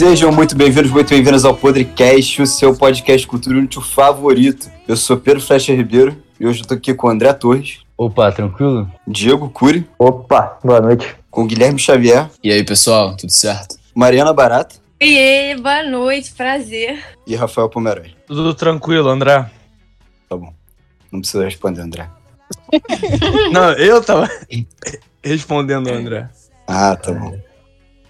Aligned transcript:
Sejam 0.00 0.32
muito 0.32 0.56
bem-vindos, 0.56 0.90
muito 0.90 1.10
bem-vindos 1.10 1.44
ao 1.44 1.54
Podcast, 1.54 2.40
o 2.40 2.46
seu 2.46 2.74
podcast 2.74 3.26
cultura 3.26 3.58
útil 3.58 3.82
favorito. 3.82 4.70
Eu 4.88 4.96
sou 4.96 5.18
Pedro 5.18 5.42
Flecha 5.42 5.74
Ribeiro 5.74 6.16
e 6.40 6.46
hoje 6.46 6.62
eu 6.62 6.66
tô 6.66 6.72
aqui 6.72 6.94
com 6.94 7.06
o 7.06 7.10
André 7.10 7.30
Torres, 7.34 7.80
Opa, 7.98 8.32
tranquilo? 8.32 8.90
Diego 9.06 9.50
Cury, 9.50 9.86
Opa, 9.98 10.58
boa 10.64 10.80
noite. 10.80 11.14
com 11.30 11.42
o 11.42 11.46
Guilherme 11.46 11.78
Xavier, 11.78 12.30
E 12.42 12.50
aí, 12.50 12.64
pessoal, 12.64 13.14
tudo 13.14 13.30
certo? 13.30 13.76
Mariana 13.94 14.32
Barata 14.32 14.76
Oiê, 15.02 15.54
boa 15.56 15.82
noite, 15.82 16.32
prazer. 16.32 16.98
e 17.26 17.36
Rafael 17.36 17.68
Pomeroy. 17.68 18.14
Tudo 18.26 18.54
tranquilo, 18.54 19.06
André? 19.10 19.50
Tá 20.30 20.34
bom. 20.34 20.50
Não 21.12 21.20
precisa 21.20 21.44
responder, 21.44 21.82
André. 21.82 22.08
Não, 23.52 23.72
eu 23.72 24.02
tava 24.02 24.30
respondendo, 25.22 25.90
André. 25.90 26.26
Ah, 26.66 26.96
tá 26.96 27.12
bom. 27.12 27.38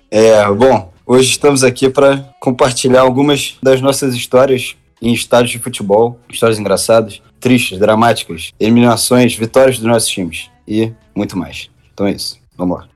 É, 0.09 0.45
bom, 0.53 0.93
hoje 1.11 1.31
estamos 1.31 1.65
aqui 1.65 1.91
para 1.91 2.19
compartilhar 2.39 3.01
algumas 3.01 3.59
das 3.61 3.81
nossas 3.81 4.15
histórias 4.15 4.77
em 5.03 5.13
estádios 5.13 5.51
de 5.51 5.59
futebol, 5.59 6.21
histórias 6.31 6.57
engraçadas, 6.57 7.21
tristes, 7.41 7.81
dramáticas, 7.81 8.53
eliminações, 8.61 9.35
vitórias 9.35 9.77
dos 9.77 9.89
nossos 9.89 10.09
times 10.09 10.49
e 10.69 10.93
muito 11.13 11.37
mais. 11.37 11.69
Então 11.93 12.07
é 12.07 12.13
isso. 12.13 12.39
Vamos 12.57 12.79
lá. 12.79 12.90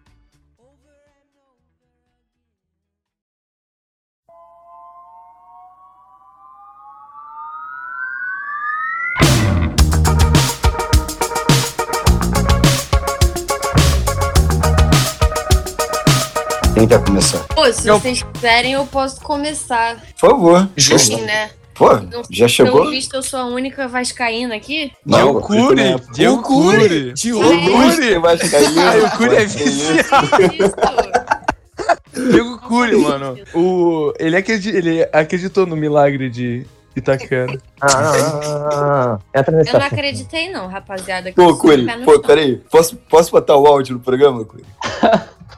Quer 16.98 17.05
começar? 17.05 17.39
Pô, 17.55 17.73
se 17.73 17.89
Eu- 17.89 17.98
vocês 17.98 18.23
quiserem, 18.23 18.73
eu 18.73 18.87
posso 18.87 19.20
começar. 19.20 19.97
Por 20.20 20.31
favor. 20.31 20.69
Justo. 20.77 21.14
Assim, 21.14 21.23
né? 21.23 21.51
Pô, 21.75 21.92
Não- 21.97 22.23
já 22.31 22.47
chegou? 22.47 22.83
Pelo 22.83 22.91
visto, 22.91 23.14
eu 23.14 23.23
sou 23.23 23.41
a 23.41 23.47
única 23.47 23.89
vascaína 23.89 24.55
aqui. 24.55 24.84
É. 24.84 24.91
Diego 25.05 25.39
Ai. 25.39 26.77
Cury. 26.77 28.19
Vai 28.20 28.39
ficar 28.39 28.59
aí, 28.59 28.78
Ai, 28.78 29.01
o 29.01 29.11
Cury 29.11 29.34
é 29.36 29.45
pô, 29.45 29.51
que 29.51 29.64
viciado. 29.64 30.55
Isso. 30.55 32.31
Diego 32.31 32.59
Cury, 32.61 32.97
mano. 32.97 33.36
O, 33.53 34.12
ele, 34.20 34.36
acredi, 34.36 34.69
ele 34.70 35.03
acreditou 35.12 35.67
no 35.67 35.75
milagre 35.75 36.31
de 36.31 36.64
Itaquera. 36.95 37.58
Ah, 37.81 37.89
ah, 37.89 38.12
ah, 38.14 38.69
ah, 38.73 39.19
ah. 39.34 39.45
Eu 39.67 39.81
não 39.81 39.86
acreditei, 39.86 40.53
não, 40.53 40.69
rapaziada. 40.69 41.31
que 41.31 41.34
Pô, 41.34 41.48
no 41.48 41.58
pô, 41.58 42.12
chão. 42.12 42.23
peraí. 42.23 42.62
Posso, 42.70 42.95
posso 42.97 43.33
botar 43.33 43.56
o 43.56 43.67
áudio 43.67 43.95
no 43.95 44.01
programa, 44.01 44.45
Cury? 44.45 44.64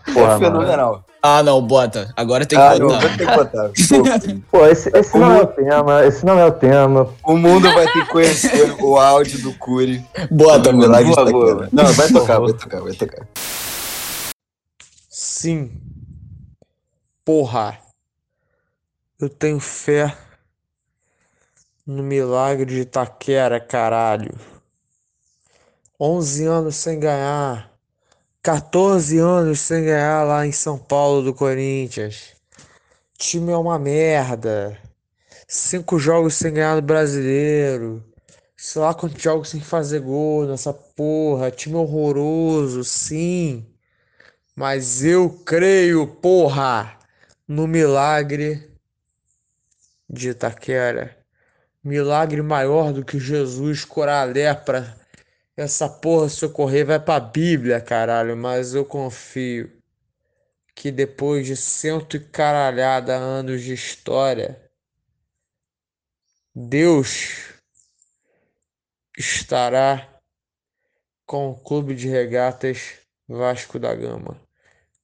Pô, 0.06 0.12
Porra, 0.14 0.38
fenomenal. 0.38 1.04
Ah, 1.28 1.42
não, 1.42 1.60
bota. 1.60 2.12
Agora 2.16 2.46
tem 2.46 2.56
que 2.58 2.64
Ah, 2.64 2.78
botar. 2.78 3.00
ter 3.00 3.26
que 3.26 3.36
botar. 3.36 3.70
Pô, 4.50 4.64
esse, 4.66 4.88
esse 4.96 5.18
não 5.18 5.32
é 5.32 5.42
o 5.42 5.46
tema, 5.48 6.04
esse 6.06 6.24
não 6.24 6.38
é 6.38 6.46
o 6.46 6.52
tema. 6.52 7.12
o 7.24 7.36
mundo 7.36 7.72
vai 7.72 7.84
ter 7.92 8.04
que 8.04 8.12
conhecer 8.12 8.76
o 8.80 8.96
áudio 8.96 9.42
do 9.42 9.52
Cury. 9.54 10.04
Bota, 10.30 10.70
mano. 10.72 10.78
Milagre 10.84 11.12
boa, 11.14 11.26
de 11.26 11.32
boa. 11.32 11.68
Não, 11.72 11.84
vai 11.92 12.08
tocar, 12.12 12.38
vai 12.38 12.52
tocar, 12.52 12.80
vai 12.80 12.92
tocar. 12.92 13.26
Sim. 15.08 15.72
Porra. 17.24 17.78
Eu 19.18 19.28
tenho 19.28 19.58
fé 19.58 20.14
no 21.86 22.02
milagre 22.02 22.66
de 22.66 22.80
Itaquera, 22.82 23.58
caralho. 23.58 24.34
11 25.98 26.44
anos 26.44 26.76
sem 26.76 27.00
ganhar. 27.00 27.70
14 28.46 29.18
anos 29.18 29.58
sem 29.58 29.86
ganhar 29.86 30.22
lá 30.22 30.46
em 30.46 30.52
São 30.52 30.78
Paulo 30.78 31.20
do 31.20 31.34
Corinthians. 31.34 32.36
Time 33.18 33.50
é 33.50 33.56
uma 33.56 33.76
merda. 33.76 34.78
Cinco 35.48 35.98
jogos 35.98 36.34
sem 36.34 36.52
ganhar 36.52 36.76
no 36.76 36.80
Brasileiro. 36.82 38.04
Sei 38.56 38.80
lá 38.80 38.94
quantos 38.94 39.20
jogos 39.20 39.48
sem 39.48 39.60
fazer 39.60 39.98
gol 39.98 40.46
nessa 40.46 40.72
porra. 40.72 41.50
Time 41.50 41.74
horroroso, 41.74 42.84
sim. 42.84 43.66
Mas 44.54 45.04
eu 45.04 45.28
creio, 45.28 46.06
porra, 46.06 46.96
no 47.48 47.66
milagre 47.66 48.70
de 50.08 50.28
Itaquera. 50.28 51.16
Milagre 51.82 52.42
maior 52.42 52.92
do 52.92 53.04
que 53.04 53.18
Jesus 53.18 53.84
curar 53.84 54.22
a 54.22 54.30
lepra. 54.30 54.95
Essa 55.56 55.88
porra, 55.88 56.28
se 56.28 56.44
ocorrer, 56.44 56.84
vai 56.84 57.00
pra 57.00 57.18
Bíblia, 57.18 57.80
caralho. 57.80 58.36
Mas 58.36 58.74
eu 58.74 58.84
confio 58.84 59.72
que 60.74 60.92
depois 60.92 61.46
de 61.46 61.56
cento 61.56 62.16
e 62.16 62.20
caralhada 62.20 63.14
anos 63.16 63.62
de 63.62 63.72
história, 63.72 64.70
Deus 66.54 67.54
estará 69.16 70.20
com 71.24 71.50
o 71.50 71.58
Clube 71.58 71.94
de 71.94 72.06
Regatas 72.06 72.98
Vasco 73.26 73.78
da 73.78 73.94
Gama. 73.94 74.38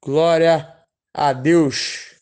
Glória 0.03 0.77
a 1.15 1.33
Deus. 1.33 2.15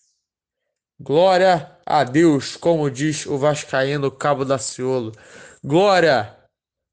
Glória 0.99 1.77
a 1.85 2.05
Deus, 2.05 2.57
como 2.57 2.91
diz 2.91 3.27
o 3.27 3.37
vascaíno 3.37 4.11
Cabo 4.11 4.45
da 4.45 4.59
Ciolo. 4.59 5.13
Glória 5.65 6.37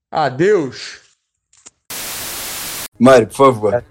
a 0.09 0.29
Deus. 0.29 1.06
Mário, 2.99 3.27
por 3.27 3.35
favor. 3.35 3.83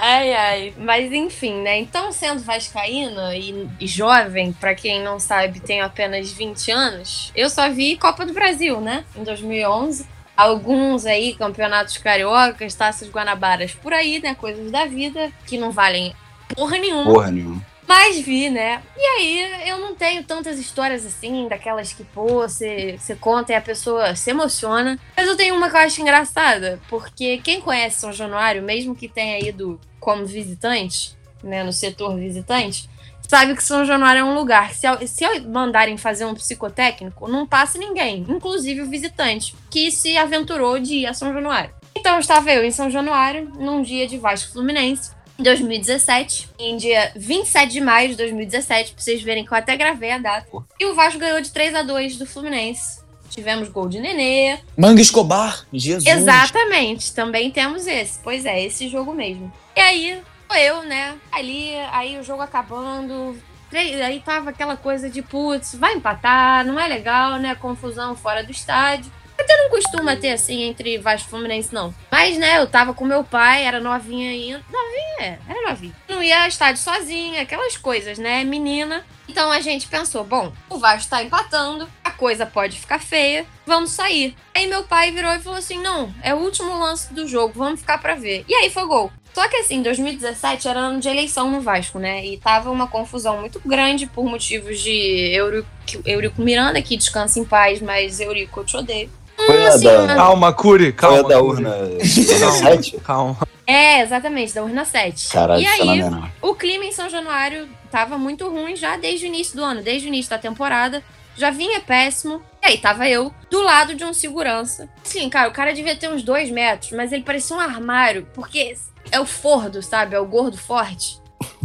Ai, 0.00 0.32
ai. 0.32 0.74
Mas 0.78 1.12
enfim, 1.12 1.60
né? 1.60 1.80
Então, 1.80 2.12
sendo 2.12 2.40
vascaína 2.40 3.34
e, 3.34 3.68
e 3.80 3.86
jovem, 3.86 4.52
pra 4.52 4.72
quem 4.72 5.02
não 5.02 5.18
sabe, 5.18 5.58
tenho 5.58 5.84
apenas 5.84 6.30
20 6.30 6.70
anos, 6.70 7.32
eu 7.34 7.50
só 7.50 7.68
vi 7.68 7.96
Copa 7.96 8.24
do 8.24 8.32
Brasil, 8.32 8.80
né? 8.80 9.04
Em 9.16 9.24
2011. 9.24 10.06
Alguns 10.36 11.04
aí, 11.04 11.34
campeonatos 11.34 11.98
cariocas, 11.98 12.72
taças 12.72 13.10
guanabaras 13.10 13.74
por 13.74 13.92
aí, 13.92 14.20
né? 14.20 14.36
Coisas 14.36 14.70
da 14.70 14.86
vida 14.86 15.32
que 15.44 15.58
não 15.58 15.72
valem 15.72 16.14
porra 16.54 16.78
nenhuma. 16.78 17.12
Porra 17.12 17.30
nenhuma. 17.32 17.66
Mas 17.88 18.18
vi, 18.18 18.50
né? 18.50 18.82
E 18.94 19.00
aí, 19.00 19.68
eu 19.70 19.78
não 19.78 19.94
tenho 19.94 20.22
tantas 20.22 20.58
histórias 20.58 21.06
assim, 21.06 21.48
daquelas 21.48 21.90
que, 21.90 22.04
pô, 22.04 22.42
você 22.42 22.98
conta 23.18 23.52
e 23.52 23.54
a 23.56 23.62
pessoa 23.62 24.14
se 24.14 24.28
emociona. 24.30 24.98
Mas 25.16 25.26
eu 25.26 25.34
tenho 25.38 25.54
uma 25.54 25.70
que 25.70 25.76
eu 25.76 25.80
acho 25.80 26.02
engraçada, 26.02 26.78
porque 26.90 27.38
quem 27.38 27.62
conhece 27.62 28.00
São 28.00 28.12
Januário, 28.12 28.62
mesmo 28.62 28.94
que 28.94 29.08
tenha 29.08 29.38
ido 29.38 29.80
como 29.98 30.26
visitante, 30.26 31.16
né, 31.42 31.64
no 31.64 31.72
setor 31.72 32.14
visitante, 32.18 32.90
sabe 33.26 33.54
que 33.54 33.62
São 33.62 33.86
Januário 33.86 34.20
é 34.20 34.24
um 34.24 34.34
lugar 34.34 34.74
se, 34.74 34.86
se 35.06 35.24
mandarem 35.40 35.96
fazer 35.96 36.26
um 36.26 36.34
psicotécnico, 36.34 37.26
não 37.26 37.46
passa 37.46 37.78
ninguém, 37.78 38.26
inclusive 38.28 38.82
o 38.82 38.90
visitante, 38.90 39.56
que 39.70 39.90
se 39.90 40.14
aventurou 40.18 40.78
de 40.78 40.94
ir 40.94 41.06
a 41.06 41.14
São 41.14 41.32
Januário. 41.32 41.74
Então 41.96 42.18
estava 42.18 42.52
eu 42.52 42.62
em 42.62 42.70
São 42.70 42.90
Januário, 42.90 43.50
num 43.56 43.82
dia 43.82 44.06
de 44.06 44.18
Vasco 44.18 44.52
Fluminense, 44.52 45.10
2017, 45.38 46.48
em 46.58 46.76
dia 46.76 47.12
27 47.14 47.72
de 47.72 47.80
maio 47.80 48.10
de 48.10 48.16
2017, 48.16 48.92
pra 48.92 49.02
vocês 49.02 49.22
verem 49.22 49.44
que 49.44 49.52
eu 49.52 49.56
até 49.56 49.76
gravei 49.76 50.10
a 50.10 50.18
data. 50.18 50.46
E 50.78 50.86
o 50.86 50.94
Vasco 50.94 51.18
ganhou 51.18 51.40
de 51.40 51.50
3 51.50 51.74
a 51.74 51.82
2 51.82 52.16
do 52.16 52.26
Fluminense. 52.26 53.00
Tivemos 53.30 53.68
gol 53.68 53.88
de 53.88 54.00
Nenê. 54.00 54.58
Manga 54.76 55.00
Escobar. 55.00 55.64
Jesus. 55.72 56.06
Exatamente, 56.06 57.12
também 57.12 57.50
temos 57.50 57.86
esse. 57.86 58.18
Pois 58.22 58.44
é, 58.44 58.64
esse 58.64 58.88
jogo 58.88 59.12
mesmo. 59.12 59.52
E 59.76 59.80
aí, 59.80 60.22
eu, 60.56 60.82
né, 60.82 61.16
ali, 61.30 61.74
aí 61.92 62.18
o 62.18 62.24
jogo 62.24 62.42
acabando. 62.42 63.36
Aí 63.72 64.20
tava 64.24 64.50
aquela 64.50 64.76
coisa 64.76 65.10
de, 65.10 65.20
putz, 65.20 65.74
vai 65.74 65.94
empatar, 65.94 66.64
não 66.64 66.80
é 66.80 66.88
legal, 66.88 67.38
né? 67.38 67.54
Confusão 67.54 68.16
fora 68.16 68.42
do 68.42 68.50
estádio. 68.50 69.12
Até 69.38 69.56
não 69.56 69.70
costuma 69.70 70.16
ter, 70.16 70.32
assim, 70.32 70.62
entre 70.62 70.98
Vasco 70.98 71.28
e 71.28 71.30
Fluminense, 71.30 71.72
não. 71.72 71.94
Mas, 72.10 72.36
né, 72.36 72.58
eu 72.58 72.66
tava 72.66 72.92
com 72.92 73.04
meu 73.04 73.22
pai, 73.22 73.64
era 73.64 73.78
novinha 73.78 74.30
ainda. 74.30 74.62
Novinha, 74.70 75.20
é, 75.20 75.38
era 75.48 75.68
novinha. 75.68 75.94
Não 76.08 76.22
ia 76.22 76.42
ao 76.42 76.48
estádio 76.48 76.82
sozinha, 76.82 77.42
aquelas 77.42 77.76
coisas, 77.76 78.18
né, 78.18 78.42
menina. 78.42 79.04
Então 79.28 79.52
a 79.52 79.60
gente 79.60 79.86
pensou, 79.86 80.24
bom, 80.24 80.52
o 80.68 80.78
Vasco 80.78 81.10
tá 81.10 81.22
empatando, 81.22 81.88
a 82.02 82.10
coisa 82.10 82.46
pode 82.46 82.80
ficar 82.80 82.98
feia, 82.98 83.46
vamos 83.66 83.90
sair. 83.90 84.34
Aí 84.54 84.66
meu 84.66 84.84
pai 84.84 85.12
virou 85.12 85.32
e 85.32 85.38
falou 85.38 85.58
assim: 85.58 85.78
não, 85.80 86.12
é 86.22 86.34
o 86.34 86.38
último 86.38 86.78
lance 86.78 87.12
do 87.12 87.28
jogo, 87.28 87.52
vamos 87.56 87.80
ficar 87.80 87.98
pra 87.98 88.14
ver. 88.14 88.44
E 88.48 88.54
aí 88.54 88.70
foi 88.70 88.86
gol. 88.86 89.12
Só 89.34 89.46
que 89.46 89.56
assim, 89.56 89.82
2017 89.82 90.66
era 90.66 90.80
ano 90.80 90.98
de 90.98 91.08
eleição 91.08 91.50
no 91.50 91.60
Vasco, 91.60 91.98
né? 91.98 92.24
E 92.24 92.38
tava 92.38 92.70
uma 92.70 92.88
confusão 92.88 93.38
muito 93.38 93.60
grande 93.64 94.06
por 94.06 94.24
motivos 94.24 94.80
de 94.80 94.90
Eurico, 95.32 95.68
Eurico 96.04 96.42
Miranda, 96.42 96.82
que 96.82 96.96
descansa 96.96 97.38
em 97.38 97.44
paz, 97.44 97.80
mas 97.80 98.18
Eurico 98.18 98.60
eu 98.60 98.64
te 98.64 98.76
odeio. 98.76 99.10
Foi 99.46 99.66
a 99.66 99.68
assim, 99.68 99.84
da, 99.84 100.06
né? 100.06 100.14
Calma, 100.14 100.52
Curi, 100.52 100.84
foi 100.84 100.92
calma. 100.92 101.18
a 101.18 101.22
da 101.22 101.40
urna 101.40 101.70
Calma. 101.70 102.52
7? 102.52 102.98
Calma. 102.98 103.36
É, 103.66 104.00
exatamente, 104.00 104.54
da 104.54 104.62
Urna 104.64 104.84
7. 104.84 105.28
Caralho, 105.28 105.60
e 105.62 105.66
aí, 105.66 105.78
fenomenal. 105.78 106.30
o 106.40 106.54
clima 106.54 106.86
em 106.86 106.92
São 106.92 107.08
Januário 107.10 107.68
tava 107.90 108.16
muito 108.16 108.48
ruim 108.48 108.74
já 108.74 108.96
desde 108.96 109.26
o 109.26 109.28
início 109.28 109.54
do 109.56 109.62
ano, 109.62 109.82
desde 109.82 110.06
o 110.06 110.08
início 110.08 110.30
da 110.30 110.38
temporada. 110.38 111.02
Já 111.36 111.50
vinha 111.50 111.78
péssimo. 111.80 112.42
E 112.62 112.66
aí, 112.66 112.78
tava 112.78 113.06
eu 113.08 113.32
do 113.50 113.60
lado 113.60 113.94
de 113.94 114.04
um 114.04 114.12
segurança. 114.14 114.88
Sim, 115.04 115.28
cara, 115.28 115.48
o 115.50 115.52
cara 115.52 115.74
devia 115.74 115.94
ter 115.94 116.08
uns 116.08 116.22
dois 116.22 116.50
metros, 116.50 116.92
mas 116.92 117.12
ele 117.12 117.22
parecia 117.22 117.54
um 117.54 117.60
armário, 117.60 118.26
porque 118.34 118.74
é 119.12 119.20
o 119.20 119.26
fordo, 119.26 119.82
sabe? 119.82 120.16
É 120.16 120.18
o 120.18 120.26
gordo 120.26 120.56
forte. 120.56 121.20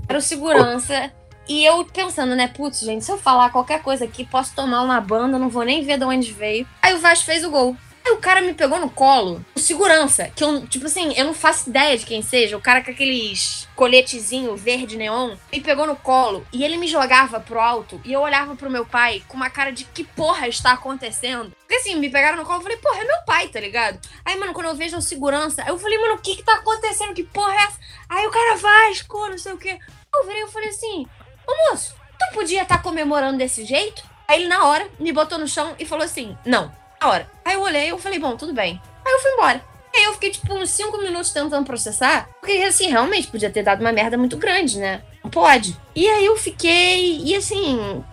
Era 0.07 0.17
o 0.19 0.21
segurança 0.21 1.09
E 1.47 1.65
eu 1.65 1.83
pensando, 1.85 2.35
né, 2.35 2.47
putz, 2.47 2.79
gente, 2.79 3.03
se 3.03 3.11
eu 3.11 3.17
falar 3.17 3.49
qualquer 3.49 3.81
coisa 3.81 4.05
aqui, 4.05 4.25
posso 4.25 4.55
tomar 4.55 4.81
uma 4.81 5.01
banda, 5.01 5.37
não 5.37 5.49
vou 5.49 5.63
nem 5.63 5.83
ver 5.83 5.97
de 5.97 6.05
onde 6.05 6.31
veio. 6.31 6.67
Aí 6.81 6.93
o 6.93 6.99
Vasco 6.99 7.25
fez 7.25 7.43
o 7.43 7.49
gol. 7.49 7.75
Aí 8.05 8.11
o 8.11 8.17
cara 8.17 8.41
me 8.41 8.53
pegou 8.53 8.79
no 8.81 8.89
colo, 8.89 9.43
o 9.55 9.59
segurança, 9.59 10.29
que 10.35 10.43
eu, 10.43 10.67
tipo 10.67 10.87
assim, 10.87 11.13
eu 11.15 11.23
não 11.23 11.33
faço 11.33 11.69
ideia 11.69 11.97
de 11.97 12.05
quem 12.05 12.21
seja, 12.21 12.57
o 12.57 12.61
cara 12.61 12.83
com 12.83 12.91
aqueles 12.91 13.65
coletezinho 13.77 14.57
verde 14.57 14.97
neon, 14.97 15.37
me 15.49 15.61
pegou 15.61 15.87
no 15.87 15.95
colo 15.95 16.45
e 16.51 16.65
ele 16.65 16.75
me 16.75 16.85
jogava 16.85 17.39
pro 17.39 17.61
alto 17.61 18.01
e 18.03 18.11
eu 18.11 18.19
olhava 18.19 18.57
pro 18.57 18.69
meu 18.69 18.85
pai 18.85 19.23
com 19.29 19.37
uma 19.37 19.49
cara 19.49 19.71
de 19.71 19.85
que 19.85 20.03
porra 20.03 20.49
está 20.49 20.73
acontecendo. 20.73 21.53
Porque 21.61 21.75
assim, 21.75 21.95
me 21.95 22.09
pegaram 22.09 22.35
no 22.37 22.45
colo 22.45 22.59
e 22.59 22.63
falei, 22.63 22.77
porra, 22.77 22.99
é 22.99 23.05
meu 23.05 23.23
pai, 23.25 23.47
tá 23.47 23.61
ligado? 23.61 23.97
Aí, 24.25 24.37
mano, 24.37 24.51
quando 24.51 24.67
eu 24.67 24.75
vejo 24.75 24.97
o 24.97 25.01
segurança, 25.01 25.63
eu 25.65 25.79
falei, 25.79 25.97
mano, 25.97 26.15
o 26.15 26.21
que 26.21 26.35
que 26.35 26.43
tá 26.43 26.55
acontecendo? 26.55 27.13
Que 27.13 27.23
porra 27.23 27.53
é 27.53 27.63
essa? 27.63 27.79
Aí 28.09 28.27
o 28.27 28.31
cara 28.31 28.57
Vasco, 28.57 29.29
não 29.29 29.37
sei 29.37 29.53
o 29.53 29.57
quê. 29.57 29.79
Eu 30.13 30.27
virei 30.27 30.43
e 30.43 30.47
falei 30.47 30.69
assim, 30.69 31.07
ô 31.47 31.71
moço, 31.71 31.95
tu 32.19 32.33
podia 32.33 32.63
estar 32.63 32.81
comemorando 32.81 33.37
desse 33.37 33.65
jeito? 33.65 34.03
Aí 34.27 34.41
ele, 34.41 34.49
na 34.49 34.65
hora, 34.65 34.87
me 34.99 35.11
botou 35.11 35.37
no 35.37 35.47
chão 35.47 35.75
e 35.77 35.85
falou 35.85 36.05
assim, 36.05 36.37
não, 36.45 36.71
na 37.01 37.09
hora. 37.09 37.29
Aí 37.43 37.55
eu 37.55 37.61
olhei 37.61 37.85
e 37.85 37.89
eu 37.89 37.99
falei, 37.99 38.19
bom, 38.19 38.35
tudo 38.37 38.53
bem. 38.53 38.81
Aí 39.05 39.13
eu 39.13 39.19
fui 39.19 39.31
embora. 39.31 39.73
Aí 39.95 40.03
eu 40.05 40.13
fiquei, 40.13 40.31
tipo, 40.31 40.51
uns 40.55 40.71
5 40.71 40.97
minutos 40.97 41.31
tentando 41.31 41.65
processar, 41.65 42.27
porque, 42.39 42.51
assim, 42.53 42.87
realmente 42.89 43.27
podia 43.27 43.51
ter 43.51 43.61
dado 43.61 43.81
uma 43.81 43.91
merda 43.91 44.17
muito 44.17 44.37
grande, 44.37 44.79
né? 44.79 45.03
Não 45.23 45.29
pode. 45.29 45.77
E 45.95 46.09
aí 46.09 46.25
eu 46.25 46.35
fiquei, 46.35 47.19
e 47.23 47.35
assim, 47.35 48.03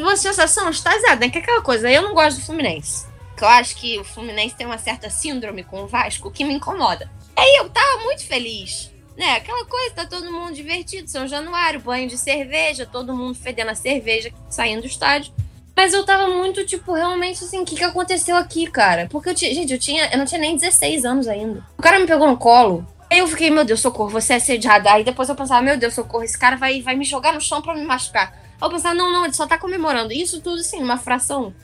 uma 0.00 0.16
sensação 0.16 0.70
extasiada, 0.70 1.20
né? 1.20 1.28
Que 1.30 1.38
é 1.38 1.40
aquela 1.42 1.60
coisa, 1.60 1.90
eu 1.90 2.00
não 2.00 2.14
gosto 2.14 2.38
do 2.38 2.46
Fluminense. 2.46 3.06
Que 3.36 3.44
eu 3.44 3.48
acho 3.48 3.76
que 3.76 3.98
o 3.98 4.04
Fluminense 4.04 4.56
tem 4.56 4.66
uma 4.66 4.78
certa 4.78 5.10
síndrome 5.10 5.62
com 5.62 5.82
o 5.82 5.86
Vasco 5.86 6.30
que 6.30 6.44
me 6.44 6.54
incomoda. 6.54 7.10
Aí 7.36 7.56
eu 7.56 7.68
tava 7.68 8.02
muito 8.04 8.26
feliz. 8.26 8.90
Né, 9.18 9.32
aquela 9.32 9.64
coisa, 9.64 9.96
tá 9.96 10.06
todo 10.06 10.30
mundo 10.30 10.54
divertido, 10.54 11.10
São 11.10 11.26
Januário, 11.26 11.80
banho 11.80 12.08
de 12.08 12.16
cerveja, 12.16 12.86
todo 12.86 13.16
mundo 13.16 13.34
fedendo 13.34 13.72
a 13.72 13.74
cerveja, 13.74 14.30
saindo 14.48 14.82
do 14.82 14.86
estádio. 14.86 15.32
Mas 15.76 15.92
eu 15.92 16.04
tava 16.04 16.28
muito, 16.28 16.64
tipo, 16.64 16.92
realmente 16.92 17.42
assim, 17.42 17.60
o 17.60 17.64
que, 17.64 17.74
que 17.74 17.82
aconteceu 17.82 18.36
aqui, 18.36 18.68
cara? 18.68 19.08
Porque 19.10 19.30
eu 19.30 19.34
tinha. 19.34 19.52
Gente, 19.52 19.72
eu 19.72 19.78
tinha. 19.78 20.08
Eu 20.10 20.18
não 20.18 20.24
tinha 20.24 20.40
nem 20.40 20.56
16 20.56 21.04
anos 21.04 21.28
ainda. 21.28 21.64
O 21.76 21.82
cara 21.82 21.98
me 21.98 22.06
pegou 22.06 22.28
no 22.28 22.36
colo. 22.36 22.86
Aí 23.10 23.18
eu 23.18 23.26
fiquei, 23.26 23.50
meu 23.50 23.64
Deus, 23.64 23.80
socorro, 23.80 24.10
você 24.10 24.34
é 24.34 24.36
assediada. 24.36 24.92
Aí 24.92 25.02
depois 25.02 25.28
eu 25.28 25.34
pensava, 25.34 25.62
meu 25.62 25.76
Deus, 25.76 25.94
socorro, 25.94 26.24
esse 26.24 26.38
cara 26.38 26.56
vai, 26.56 26.82
vai 26.82 26.94
me 26.94 27.04
jogar 27.04 27.32
no 27.32 27.40
chão 27.40 27.62
pra 27.62 27.74
me 27.74 27.84
machucar. 27.84 28.32
Aí 28.32 28.66
eu 28.66 28.70
pensava, 28.70 28.94
não, 28.94 29.12
não, 29.12 29.24
ele 29.24 29.34
só 29.34 29.46
tá 29.46 29.56
comemorando. 29.56 30.12
Isso 30.12 30.40
tudo, 30.40 30.60
assim, 30.60 30.82
uma 30.82 30.96
fração 30.96 31.54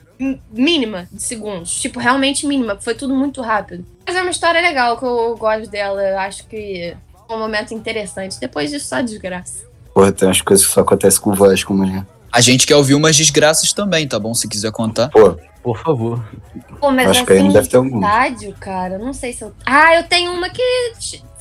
mínima 0.49 1.07
de 1.11 1.21
segundos. 1.21 1.73
Tipo, 1.79 1.99
realmente 1.99 2.47
mínima. 2.47 2.77
Foi 2.79 2.95
tudo 2.95 3.13
muito 3.13 3.41
rápido. 3.41 3.85
Mas 4.05 4.15
é 4.15 4.21
uma 4.21 4.31
história 4.31 4.61
legal 4.61 4.97
que 4.97 5.05
eu 5.05 5.35
gosto 5.37 5.69
dela. 5.69 6.21
Acho 6.21 6.47
que 6.47 6.95
um 7.29 7.37
momento 7.39 7.73
interessante. 7.73 8.39
Depois 8.39 8.69
disso, 8.71 8.87
só 8.87 9.01
desgraça. 9.01 9.65
Porra, 9.93 10.11
tem 10.11 10.27
umas 10.27 10.41
coisas 10.41 10.65
que 10.65 10.73
só 10.73 10.81
acontecem 10.81 11.21
com 11.21 11.31
o 11.31 11.35
Vasco, 11.35 11.73
mulher. 11.73 12.05
A 12.31 12.41
gente 12.41 12.67
quer 12.67 12.75
ouvir 12.75 12.95
umas 12.95 13.15
desgraças 13.15 13.71
também, 13.71 14.07
tá 14.07 14.19
bom? 14.19 14.33
Se 14.33 14.47
quiser 14.47 14.71
contar. 14.71 15.09
Pô, 15.09 15.37
Por 15.63 15.77
favor. 15.79 16.23
Pô, 16.79 16.91
mas 16.91 17.09
Acho 17.09 17.25
que 17.25 17.31
aí 17.31 17.39
assim, 17.39 17.47
não 17.47 17.53
deve 17.53 17.67
ter 17.69 17.77
algum. 17.77 17.95
estádio, 17.99 18.53
cara, 18.59 18.97
não 18.97 19.13
sei 19.13 19.31
se 19.33 19.43
eu. 19.43 19.53
Ah, 19.65 19.95
eu 19.95 20.03
tenho 20.03 20.31
uma 20.31 20.49
que 20.49 20.61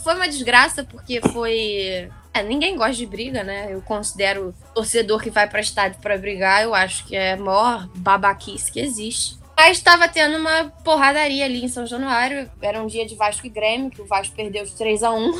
foi 0.03 0.15
uma 0.15 0.29
desgraça, 0.29 0.85
porque 0.85 1.21
foi. 1.33 2.09
É, 2.33 2.43
ninguém 2.43 2.77
gosta 2.77 2.95
de 2.95 3.07
briga, 3.07 3.43
né? 3.45 3.69
Eu 3.71 3.81
considero 3.83 4.55
torcedor 4.75 5.21
que 5.21 5.31
vai 5.31 5.49
pra 5.49 5.61
estádio 5.61 5.99
pra 6.01 6.17
brigar, 6.17 6.63
eu 6.63 6.75
acho 6.75 7.05
que 7.07 7.15
é 7.17 7.33
a 7.35 7.37
maior 7.37 7.89
babaquice 7.97 8.71
que 8.73 8.81
existe. 8.81 9.37
Mas 9.57 9.81
tava 9.81 10.09
tendo 10.09 10.37
uma 10.37 10.65
porradaria 10.85 11.45
ali 11.45 11.65
em 11.65 11.69
São 11.69 11.87
Januário. 11.87 12.51
Era 12.61 12.83
um 12.83 12.87
dia 12.87 13.07
de 13.07 13.15
Vasco 13.15 13.47
e 13.47 13.51
Grêmio, 13.51 13.91
que 13.91 14.03
o 14.03 14.07
Vasco 14.07 14.35
perdeu 14.35 14.65
de 14.65 14.73
3 14.73 15.03
a 15.03 15.13
1 15.15 15.33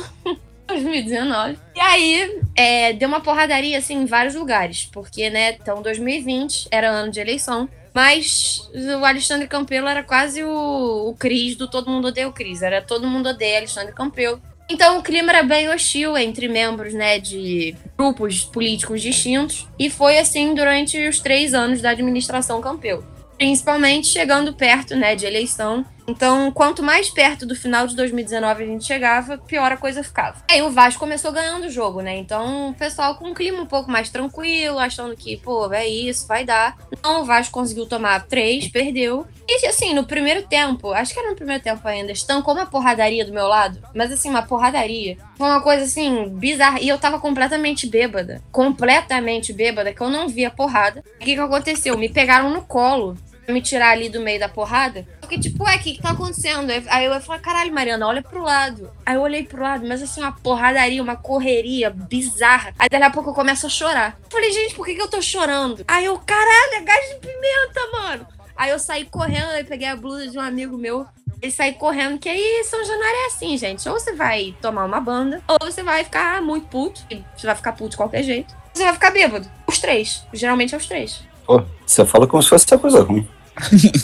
2019. 0.67 1.57
E 1.75 1.79
aí, 1.79 2.41
é, 2.55 2.93
deu 2.93 3.07
uma 3.07 3.21
porradaria, 3.21 3.77
assim, 3.77 3.95
em 3.95 4.05
vários 4.05 4.35
lugares. 4.35 4.89
Porque, 4.91 5.29
né, 5.29 5.51
então 5.51 5.81
2020 5.81 6.67
era 6.71 6.89
ano 6.89 7.11
de 7.11 7.19
eleição. 7.19 7.69
Mas 7.93 8.69
o 8.73 9.05
Alexandre 9.05 9.47
Campelo 9.47 9.87
era 9.87 10.03
quase 10.03 10.43
o, 10.43 11.09
o 11.09 11.15
Cris 11.17 11.55
do 11.55 11.69
Todo 11.69 11.89
Mundo 11.89 12.09
Odeia 12.09 12.27
o 12.27 12.33
Cris. 12.33 12.61
Era 12.61 12.81
Todo 12.81 13.07
Mundo 13.07 13.29
Odeia 13.29 13.57
Alexandre 13.57 13.93
Campelo. 13.93 14.41
Então 14.69 14.97
o 14.97 15.03
clima 15.03 15.31
era 15.31 15.43
bem 15.43 15.69
hostil 15.69 16.17
entre 16.17 16.47
membros, 16.47 16.93
né, 16.93 17.19
de 17.19 17.75
grupos 17.97 18.43
políticos 18.43 19.01
distintos. 19.01 19.67
E 19.79 19.89
foi 19.89 20.17
assim 20.17 20.53
durante 20.53 21.07
os 21.07 21.19
três 21.19 21.53
anos 21.53 21.81
da 21.81 21.91
administração 21.91 22.59
Campelo. 22.59 23.14
Principalmente 23.37 24.07
chegando 24.07 24.53
perto, 24.53 24.95
né, 24.95 25.15
de 25.15 25.25
eleição. 25.25 25.85
Então, 26.07 26.51
quanto 26.51 26.83
mais 26.83 27.09
perto 27.09 27.45
do 27.45 27.55
final 27.55 27.87
de 27.87 27.95
2019 27.95 28.63
a 28.63 28.67
gente 28.67 28.85
chegava, 28.85 29.37
pior 29.37 29.71
a 29.71 29.77
coisa 29.77 30.03
ficava. 30.03 30.37
Aí 30.49 30.61
o 30.61 30.69
Vasco 30.69 30.99
começou 30.99 31.31
ganhando 31.31 31.65
o 31.65 31.69
jogo, 31.69 32.01
né? 32.01 32.15
Então, 32.15 32.69
o 32.69 32.73
pessoal 32.75 33.15
com 33.15 33.29
um 33.29 33.33
clima 33.33 33.61
um 33.61 33.65
pouco 33.65 33.89
mais 33.89 34.09
tranquilo, 34.09 34.77
achando 34.77 35.15
que, 35.15 35.37
pô, 35.37 35.71
é 35.73 35.87
isso, 35.87 36.27
vai 36.27 36.45
dar. 36.45 36.77
Não, 37.03 37.21
o 37.21 37.25
Vasco 37.25 37.53
conseguiu 37.53 37.87
tomar 37.87 38.27
três, 38.27 38.67
perdeu. 38.67 39.25
E 39.47 39.67
assim, 39.67 39.93
no 39.93 40.05
primeiro 40.05 40.43
tempo, 40.43 40.91
acho 40.91 41.13
que 41.13 41.19
era 41.19 41.29
no 41.29 41.35
primeiro 41.35 41.61
tempo 41.61 41.87
ainda, 41.87 42.11
estancou 42.11 42.53
uma 42.53 42.65
porradaria 42.65 43.25
do 43.25 43.33
meu 43.33 43.47
lado. 43.47 43.79
Mas 43.93 44.11
assim, 44.11 44.29
uma 44.29 44.43
porradaria. 44.43 45.17
Foi 45.37 45.47
uma 45.47 45.61
coisa 45.61 45.83
assim, 45.85 46.29
bizarra. 46.29 46.79
E 46.79 46.87
eu 46.87 46.97
tava 46.97 47.19
completamente 47.19 47.87
bêbada. 47.87 48.41
Completamente 48.51 49.53
bêbada, 49.53 49.93
que 49.93 50.01
eu 50.01 50.09
não 50.09 50.27
via 50.27 50.49
porrada. 50.49 51.03
O 51.15 51.19
que 51.19 51.35
que 51.35 51.39
aconteceu? 51.39 51.97
Me 51.97 52.09
pegaram 52.09 52.49
no 52.49 52.61
colo 52.61 53.17
me 53.53 53.61
tirar 53.61 53.89
ali 53.91 54.09
do 54.09 54.19
meio 54.19 54.39
da 54.39 54.49
porrada. 54.49 55.05
Fiquei 55.21 55.39
tipo, 55.39 55.63
ué, 55.63 55.75
o 55.75 55.79
que 55.79 55.93
que 55.95 56.01
tá 56.01 56.11
acontecendo? 56.11 56.71
Aí- 56.87 57.05
eu 57.05 57.21
falei, 57.21 57.41
caralho, 57.41 57.73
Mariana, 57.73 58.07
olha 58.07 58.21
pro 58.21 58.41
lado. 58.41 58.91
Aí 59.05 59.15
eu 59.15 59.21
olhei 59.21 59.43
pro 59.43 59.61
lado, 59.61 59.87
mas 59.87 60.01
assim, 60.01 60.21
uma 60.21 60.31
porradaria, 60.31 61.01
uma 61.01 61.15
correria 61.15 61.89
bizarra. 61.89 62.73
Aí 62.79 62.89
daqui 62.89 63.03
a 63.03 63.09
pouco 63.09 63.29
eu 63.29 63.33
começo 63.33 63.65
a 63.65 63.69
chorar. 63.69 64.17
Falei, 64.29 64.51
gente, 64.51 64.75
por 64.75 64.85
que 64.85 64.95
que 64.95 65.01
eu 65.01 65.09
tô 65.09 65.21
chorando? 65.21 65.83
Aí 65.87 66.05
eu, 66.05 66.17
caralho, 66.19 66.75
é 66.75 66.81
gás 66.81 67.09
de 67.09 67.15
pimenta, 67.15 67.91
mano. 67.93 68.27
Aí 68.57 68.69
eu 68.71 68.79
saí 68.79 69.05
correndo, 69.05 69.51
aí 69.51 69.63
peguei 69.63 69.87
a 69.87 69.95
blusa 69.95 70.27
de 70.27 70.37
um 70.37 70.41
amigo 70.41 70.77
meu. 70.77 71.05
E 71.41 71.51
saí 71.51 71.73
correndo, 71.73 72.17
que 72.17 72.29
aí 72.29 72.63
São 72.63 72.83
Januário 72.83 73.15
é 73.17 73.25
assim, 73.27 73.57
gente. 73.57 73.87
Ou 73.89 73.99
você 73.99 74.13
vai 74.13 74.55
tomar 74.61 74.85
uma 74.85 75.01
banda, 75.01 75.41
ou 75.47 75.57
você 75.61 75.83
vai 75.83 76.03
ficar 76.03 76.41
muito 76.41 76.67
puto. 76.67 77.01
Você 77.35 77.45
vai 77.45 77.55
ficar 77.55 77.73
puto 77.73 77.91
de 77.91 77.97
qualquer 77.97 78.23
jeito. 78.23 78.55
Você 78.73 78.83
vai 78.83 78.93
ficar 78.93 79.11
bêbado. 79.11 79.47
Os 79.67 79.77
três. 79.79 80.25
Geralmente 80.33 80.73
é 80.73 80.77
os 80.77 80.85
três. 80.87 81.21
pô, 81.45 81.61
você 81.85 82.05
fala 82.05 82.25
como 82.25 82.41
se 82.41 82.49
fosse 82.49 82.65
essa 82.65 82.77
coisa 82.77 83.03
ruim. 83.03 83.27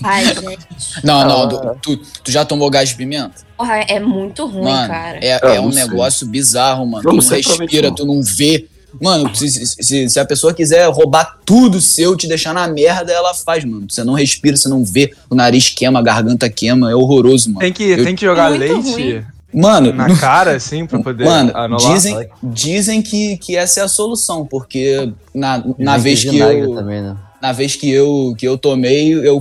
Ai, 0.03 0.25
gente. 0.35 0.67
Não, 1.03 1.27
não, 1.27 1.43
Ah. 1.71 1.75
tu, 1.81 1.97
tu 2.23 2.31
já 2.31 2.43
tomou 2.45 2.69
gás 2.69 2.89
de 2.89 2.95
pimenta? 2.95 3.31
Porra, 3.57 3.75
é 3.87 3.99
muito 3.99 4.45
ruim, 4.45 4.63
Mano, 4.63 4.87
cara. 4.87 5.19
é, 5.23 5.39
Eu 5.43 5.49
é 5.49 5.59
um 5.59 5.65
não 5.65 5.71
sei. 5.71 5.83
negócio 5.83 6.27
bizarro, 6.27 6.85
mano. 6.85 6.97
Eu 6.99 7.11
Tu 7.11 7.17
não 7.17 7.23
não 7.23 7.29
respira, 7.57 7.87
não. 7.89 7.95
tu 7.95 8.05
não 8.05 8.21
vê. 8.23 8.67
Mano, 9.01 9.33
se, 9.33 9.49
se- 9.49 10.09
se- 10.09 10.19
a 10.19 10.25
pessoa 10.25 10.53
quiser 10.53 10.85
roubar 10.89 11.37
tudo 11.45 11.79
seu, 11.79 12.15
te 12.17 12.27
deixar 12.27 12.53
na 12.53 12.67
merda, 12.67 13.11
ela 13.13 13.33
faz, 13.33 13.63
mano. 13.63 13.85
Você 13.89 14.03
não 14.03 14.13
respira, 14.13 14.57
você 14.57 14.67
não 14.67 14.83
vê, 14.83 15.13
o 15.29 15.35
nariz 15.35 15.69
queima, 15.69 15.99
a 15.99 16.01
garganta 16.01 16.49
queima, 16.49 16.91
é 16.91 16.95
horroroso, 16.95 17.49
mano. 17.49 17.59
Tem 17.59 17.71
que, 17.71 17.83
Eu- 17.83 18.03
tem 18.03 18.15
que 18.15 18.25
jogar 18.25 18.49
Muito 18.49 18.59
leite 18.59 18.91
ruim. 18.91 19.23
Mano, 19.53 19.93
na 19.93 20.13
cara, 20.19 20.55
assim, 20.57 20.85
pra 20.85 20.99
poder 20.99 21.23
Mano, 21.25 21.55
anular. 21.55 21.93
dizem, 21.93 22.29
dizem 22.43 23.01
que, 23.01 23.37
que 23.37 23.55
essa 23.55 23.79
é 23.81 23.83
a 23.83 23.87
solução, 23.87 24.45
porque 24.45 25.11
na, 25.33 25.63
na 25.77 25.97
vez 25.97 26.21
que 26.23 26.31
vinagre 26.31 26.59
eu, 26.59 26.75
Também, 26.75 27.01
né? 27.01 27.15
Na 27.41 27.51
vez 27.51 27.75
que 27.75 27.89
eu, 27.89 28.35
que 28.37 28.47
eu 28.47 28.57
tomei, 28.57 29.13
eu, 29.13 29.39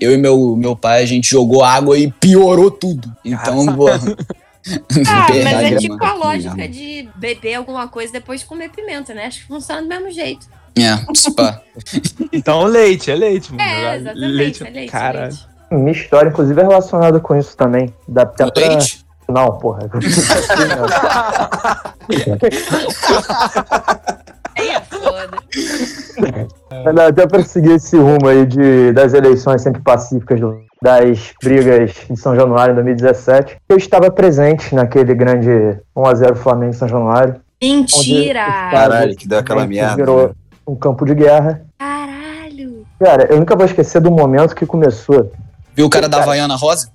eu 0.00 0.12
e 0.12 0.16
meu, 0.16 0.56
meu 0.56 0.76
pai, 0.76 1.02
a 1.02 1.06
gente 1.06 1.28
jogou 1.28 1.64
água 1.64 1.98
e 1.98 2.10
piorou 2.10 2.70
tudo. 2.70 3.10
Então, 3.24 3.66
pô. 3.74 3.86
Ah, 5.08 5.26
mas 5.28 5.36
é 5.36 5.38
Vinagre, 5.38 5.78
tipo 5.78 6.04
a 6.04 6.14
lógica 6.14 6.68
de 6.68 7.08
beber 7.16 7.54
alguma 7.54 7.88
coisa 7.88 8.12
depois 8.12 8.40
de 8.40 8.46
comer 8.46 8.70
pimenta, 8.70 9.12
né? 9.12 9.26
Acho 9.26 9.40
que 9.40 9.46
funciona 9.48 9.82
do 9.82 9.88
mesmo 9.88 10.10
jeito. 10.10 10.46
É, 10.76 10.96
se 11.14 11.34
pá. 11.34 11.60
Então 12.32 12.64
leite, 12.64 13.10
é 13.10 13.14
leite, 13.14 13.52
mano. 13.52 13.62
É, 13.62 13.74
Jogar 13.74 13.96
exatamente. 13.96 14.32
leite, 14.32 14.66
é 14.66 14.70
leite, 14.70 14.90
Caralho. 14.90 15.26
leite. 15.26 15.52
Minha 15.70 15.92
história, 15.92 16.28
inclusive, 16.28 16.60
é 16.60 16.64
relacionada 16.64 17.18
com 17.18 17.34
isso 17.36 17.56
também. 17.56 17.92
Dá 18.06 18.22
até 18.22 18.46
O 18.46 18.52
pra... 18.52 18.68
leite? 18.68 19.04
Não, 19.28 19.58
porra. 19.58 19.88
Aí 24.56 24.68
é 24.68 24.80
foda. 25.28 26.92
Dá 26.92 27.06
até 27.08 27.26
pra 27.26 27.42
seguir 27.42 27.72
esse 27.72 27.96
rumo 27.96 28.28
aí 28.28 28.46
de, 28.46 28.92
das 28.92 29.14
eleições 29.14 29.62
sempre 29.62 29.80
pacíficas, 29.82 30.40
do- 30.40 30.60
das 30.80 31.32
brigas 31.42 31.92
de 32.10 32.16
São 32.16 32.34
Januário 32.34 32.72
em 32.72 32.74
2017. 32.74 33.56
Eu 33.68 33.76
estava 33.76 34.10
presente 34.10 34.74
naquele 34.74 35.14
grande 35.14 35.78
1x0 35.96 36.34
Flamengo 36.36 36.70
em 36.70 36.76
São 36.76 36.88
Januário. 36.88 37.40
Mentira! 37.62 38.44
Caralho, 38.70 39.16
que 39.16 39.28
deu 39.28 39.38
aquela 39.38 39.66
merda. 39.66 39.94
Virou 39.96 40.28
né? 40.28 40.34
um 40.66 40.74
campo 40.74 41.04
de 41.04 41.14
guerra. 41.14 41.62
Caralho! 41.78 42.84
Cara, 42.98 43.26
eu 43.30 43.38
nunca 43.38 43.54
vou 43.54 43.64
esquecer 43.64 44.00
do 44.00 44.10
momento 44.10 44.54
que 44.54 44.66
começou. 44.66 45.30
Viu 45.74 45.86
o 45.86 45.90
cara 45.90 46.08
da 46.08 46.22
Havaiana 46.22 46.56
Rosa? 46.56 46.90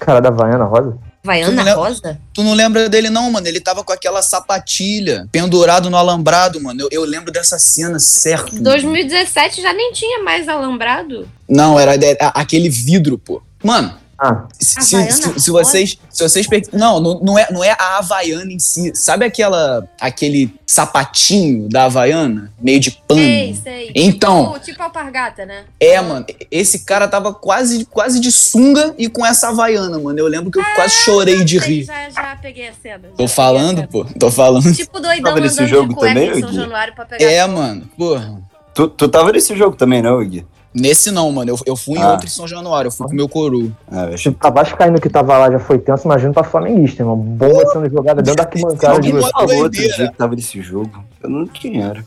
Cara 0.00 0.20
da 0.20 0.28
Havaiana 0.30 0.64
Rosa. 0.64 0.96
Vaiana 1.22 1.52
não 1.52 1.64
lembra- 1.64 1.74
Rosa? 1.88 2.20
Tu 2.32 2.42
não 2.42 2.54
lembra 2.54 2.88
dele, 2.88 3.10
não, 3.10 3.30
mano? 3.30 3.46
Ele 3.46 3.60
tava 3.60 3.82
com 3.84 3.92
aquela 3.92 4.22
sapatilha 4.22 5.28
pendurado 5.32 5.90
no 5.90 5.96
alambrado, 5.96 6.60
mano. 6.60 6.80
Eu, 6.82 6.88
eu 6.90 7.04
lembro 7.04 7.32
dessa 7.32 7.58
cena 7.58 7.98
certo. 7.98 8.52
mano. 8.52 8.64
2017 8.64 9.60
já 9.60 9.72
nem 9.72 9.92
tinha 9.92 10.22
mais 10.22 10.48
alambrado. 10.48 11.28
Não, 11.48 11.78
era, 11.78 11.94
era 11.94 12.28
aquele 12.28 12.68
vidro, 12.68 13.18
pô. 13.18 13.42
Mano, 13.62 13.94
Ah, 14.20 14.46
Se, 14.58 14.80
se, 14.82 15.40
se- 15.40 15.50
vocês. 15.50 15.96
Se 16.10 16.22
vocês 16.28 16.46
per- 16.48 16.68
não, 16.72 16.98
não, 16.98 17.20
não, 17.20 17.38
é, 17.38 17.46
não 17.52 17.62
é 17.62 17.70
a 17.78 17.98
Havaiana 17.98 18.50
em 18.52 18.58
si. 18.58 18.92
Sabe 18.96 19.24
aquela. 19.24 19.88
aquele 20.00 20.52
sapatinho 20.66 21.68
da 21.68 21.84
Havaiana? 21.84 22.52
Meio 22.60 22.80
de 22.80 22.90
pano? 23.06 23.20
Sei, 23.20 23.54
sei. 23.62 23.92
Então. 23.94 24.52
Tipo, 24.54 24.64
tipo 24.64 24.82
alpargata, 24.82 25.46
né? 25.46 25.64
É, 25.78 26.00
mano, 26.00 26.26
esse 26.50 26.80
cara 26.84 27.06
tava 27.06 27.32
quase, 27.32 27.84
quase 27.84 28.18
de 28.18 28.32
sunga 28.32 28.92
e 28.98 29.08
com 29.08 29.24
essa 29.24 29.50
Havaiana, 29.50 29.98
mano. 30.00 30.18
Eu 30.18 30.26
lembro 30.26 30.50
que 30.50 30.58
eu 30.58 30.64
quase 30.74 30.94
chorei 30.94 31.44
de 31.44 31.60
Sei, 31.60 31.68
rir. 31.78 31.84
já, 31.84 32.10
já 32.10 32.36
peguei 32.42 32.68
a 32.68 32.72
cena. 32.72 33.02
Tô 33.16 33.28
falando, 33.28 33.86
pô. 33.86 34.04
Tô 34.18 34.30
falando. 34.32 34.74
Tipo 34.74 34.98
doidão 34.98 35.30
Tava 35.30 35.40
nesse 35.40 35.54
andando 35.60 35.68
jogo 35.70 35.88
de 35.90 35.94
cueca 35.94 36.14
também, 36.20 36.38
em 36.38 36.40
São? 36.40 36.52
Januário 36.52 36.94
pra 36.94 37.04
pegar 37.06 37.24
É, 37.30 37.46
mano. 37.46 37.88
Porra. 37.96 38.42
Tu, 38.74 38.88
tu 38.88 39.08
tava 39.08 39.30
nesse 39.32 39.56
jogo 39.56 39.76
também, 39.76 40.02
não, 40.02 40.18
Gui? 40.24 40.44
Nesse 40.74 41.10
não, 41.10 41.30
mano. 41.32 41.50
Eu, 41.50 41.58
eu 41.66 41.76
fui 41.76 41.98
em 41.98 42.02
Ah. 42.02 42.12
outro 42.12 42.26
em 42.26 42.30
São 42.30 42.46
Januário. 42.46 42.88
Eu 42.88 42.92
fui 42.92 43.06
com 43.06 43.12
o 43.12 43.16
meu 43.16 43.28
coroa. 43.28 43.68
Ah, 43.90 44.04
eu 44.06 44.14
achei 44.14 44.30
se 44.32 44.38
pra 44.38 44.50
Vascaíno 44.50 45.00
que 45.00 45.08
tava 45.08 45.36
lá 45.38 45.50
já 45.50 45.58
foi 45.58 45.78
tenso, 45.78 46.06
imagina 46.06 46.32
pra 46.32 46.44
Flamenguista, 46.44 47.02
irmão. 47.02 47.16
Bomba 47.16 47.66
sendo 47.72 47.88
jogada 47.90 48.22
dentro 48.22 48.36
da 48.36 48.42
arquibancada 48.44 49.00
de 49.00 49.12
você. 49.12 49.30
falou 49.30 49.56
outro 49.56 49.70
dia 49.70 50.10
que 50.10 50.16
tava 50.16 50.34
nesse 50.34 50.60
jogo. 50.60 50.90
Eu 51.22 51.30
não 51.30 51.46
quem 51.46 51.82
era. 51.82 52.04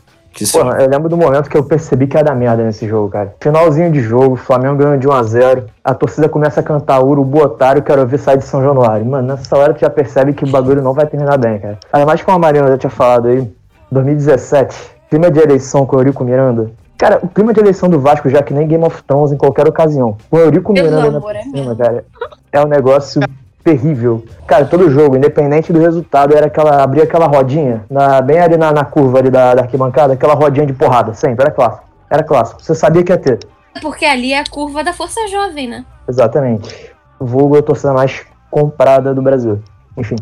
Porra, 0.50 0.80
eu 0.80 0.88
lembro 0.88 1.10
do 1.10 1.16
momento 1.16 1.50
que 1.50 1.56
eu 1.58 1.62
percebi 1.62 2.06
que 2.06 2.16
ia 2.16 2.24
dar 2.24 2.34
merda 2.34 2.64
nesse 2.64 2.88
jogo, 2.88 3.10
cara. 3.10 3.34
Finalzinho 3.38 3.92
de 3.92 4.00
jogo, 4.00 4.34
Flamengo 4.34 4.76
ganhando 4.76 4.98
de 4.98 5.06
1x0. 5.06 5.64
A 5.84 5.92
torcida 5.92 6.26
começa 6.26 6.60
a 6.60 6.62
cantar 6.62 7.02
Urubu 7.04 7.42
Otário, 7.42 7.82
quero 7.82 8.06
ver 8.06 8.18
sair 8.18 8.38
de 8.38 8.44
São 8.44 8.62
Januário. 8.62 9.04
Mano, 9.04 9.28
nessa 9.28 9.54
hora 9.58 9.74
tu 9.74 9.80
já 9.80 9.90
percebe 9.90 10.32
que 10.32 10.44
o 10.44 10.48
bagulho 10.48 10.80
não 10.80 10.94
vai 10.94 11.06
terminar 11.06 11.36
bem, 11.36 11.58
cara. 11.58 11.78
Ademais, 11.92 12.22
como 12.22 12.36
a 12.36 12.40
Marina 12.40 12.66
já 12.68 12.78
tinha 12.78 12.88
falado 12.88 13.28
aí, 13.28 13.46
2017, 13.90 14.74
clima 15.10 15.30
de 15.30 15.38
eleição 15.38 15.84
com 15.84 15.96
o 15.96 15.98
Eurico 16.00 16.24
Miranda. 16.24 16.70
Cara, 16.98 17.18
o 17.22 17.28
clima 17.28 17.52
de 17.52 17.60
eleição 17.60 17.88
do 17.88 17.98
Vasco 17.98 18.28
já 18.28 18.42
que 18.42 18.54
nem 18.54 18.66
Game 18.66 18.84
of 18.84 19.02
Thrones 19.02 19.32
em 19.32 19.36
qualquer 19.36 19.68
ocasião. 19.68 20.16
Com 20.30 20.36
o 20.36 20.40
Eurico 20.40 20.72
Pelo 20.72 20.86
Miranda 20.86 21.06
ainda 21.06 21.18
amor, 21.18 21.34
é 21.36 21.42
cima, 21.42 21.76
cara, 21.76 22.04
é 22.52 22.60
um 22.60 22.68
negócio 22.68 23.20
terrível. 23.64 24.24
Cara, 24.46 24.64
todo 24.66 24.90
jogo, 24.90 25.16
independente 25.16 25.72
do 25.72 25.80
resultado, 25.80 26.36
era 26.36 26.46
aquela 26.46 26.82
abria 26.82 27.04
aquela 27.04 27.26
rodinha, 27.26 27.84
na, 27.90 28.20
bem 28.20 28.38
ali 28.38 28.56
na, 28.56 28.72
na 28.72 28.84
curva 28.84 29.18
ali 29.18 29.30
da, 29.30 29.54
da 29.54 29.62
arquibancada, 29.62 30.12
aquela 30.12 30.34
rodinha 30.34 30.66
de 30.66 30.72
porrada, 30.72 31.14
sempre, 31.14 31.44
era 31.44 31.52
clássico. 31.52 31.84
Era 32.10 32.22
clássico. 32.22 32.62
Você 32.62 32.74
sabia 32.74 33.02
que 33.02 33.10
ia 33.10 33.18
ter. 33.18 33.38
Porque 33.80 34.04
ali 34.04 34.32
é 34.32 34.40
a 34.40 34.44
curva 34.44 34.84
da 34.84 34.92
Força 34.92 35.26
Jovem, 35.28 35.66
né? 35.66 35.84
Exatamente. 36.06 36.92
Vulgo 37.18 37.56
a 37.56 37.62
torcida 37.62 37.94
mais 37.94 38.22
comprada 38.50 39.14
do 39.14 39.22
Brasil. 39.22 39.60
Enfim. 39.96 40.16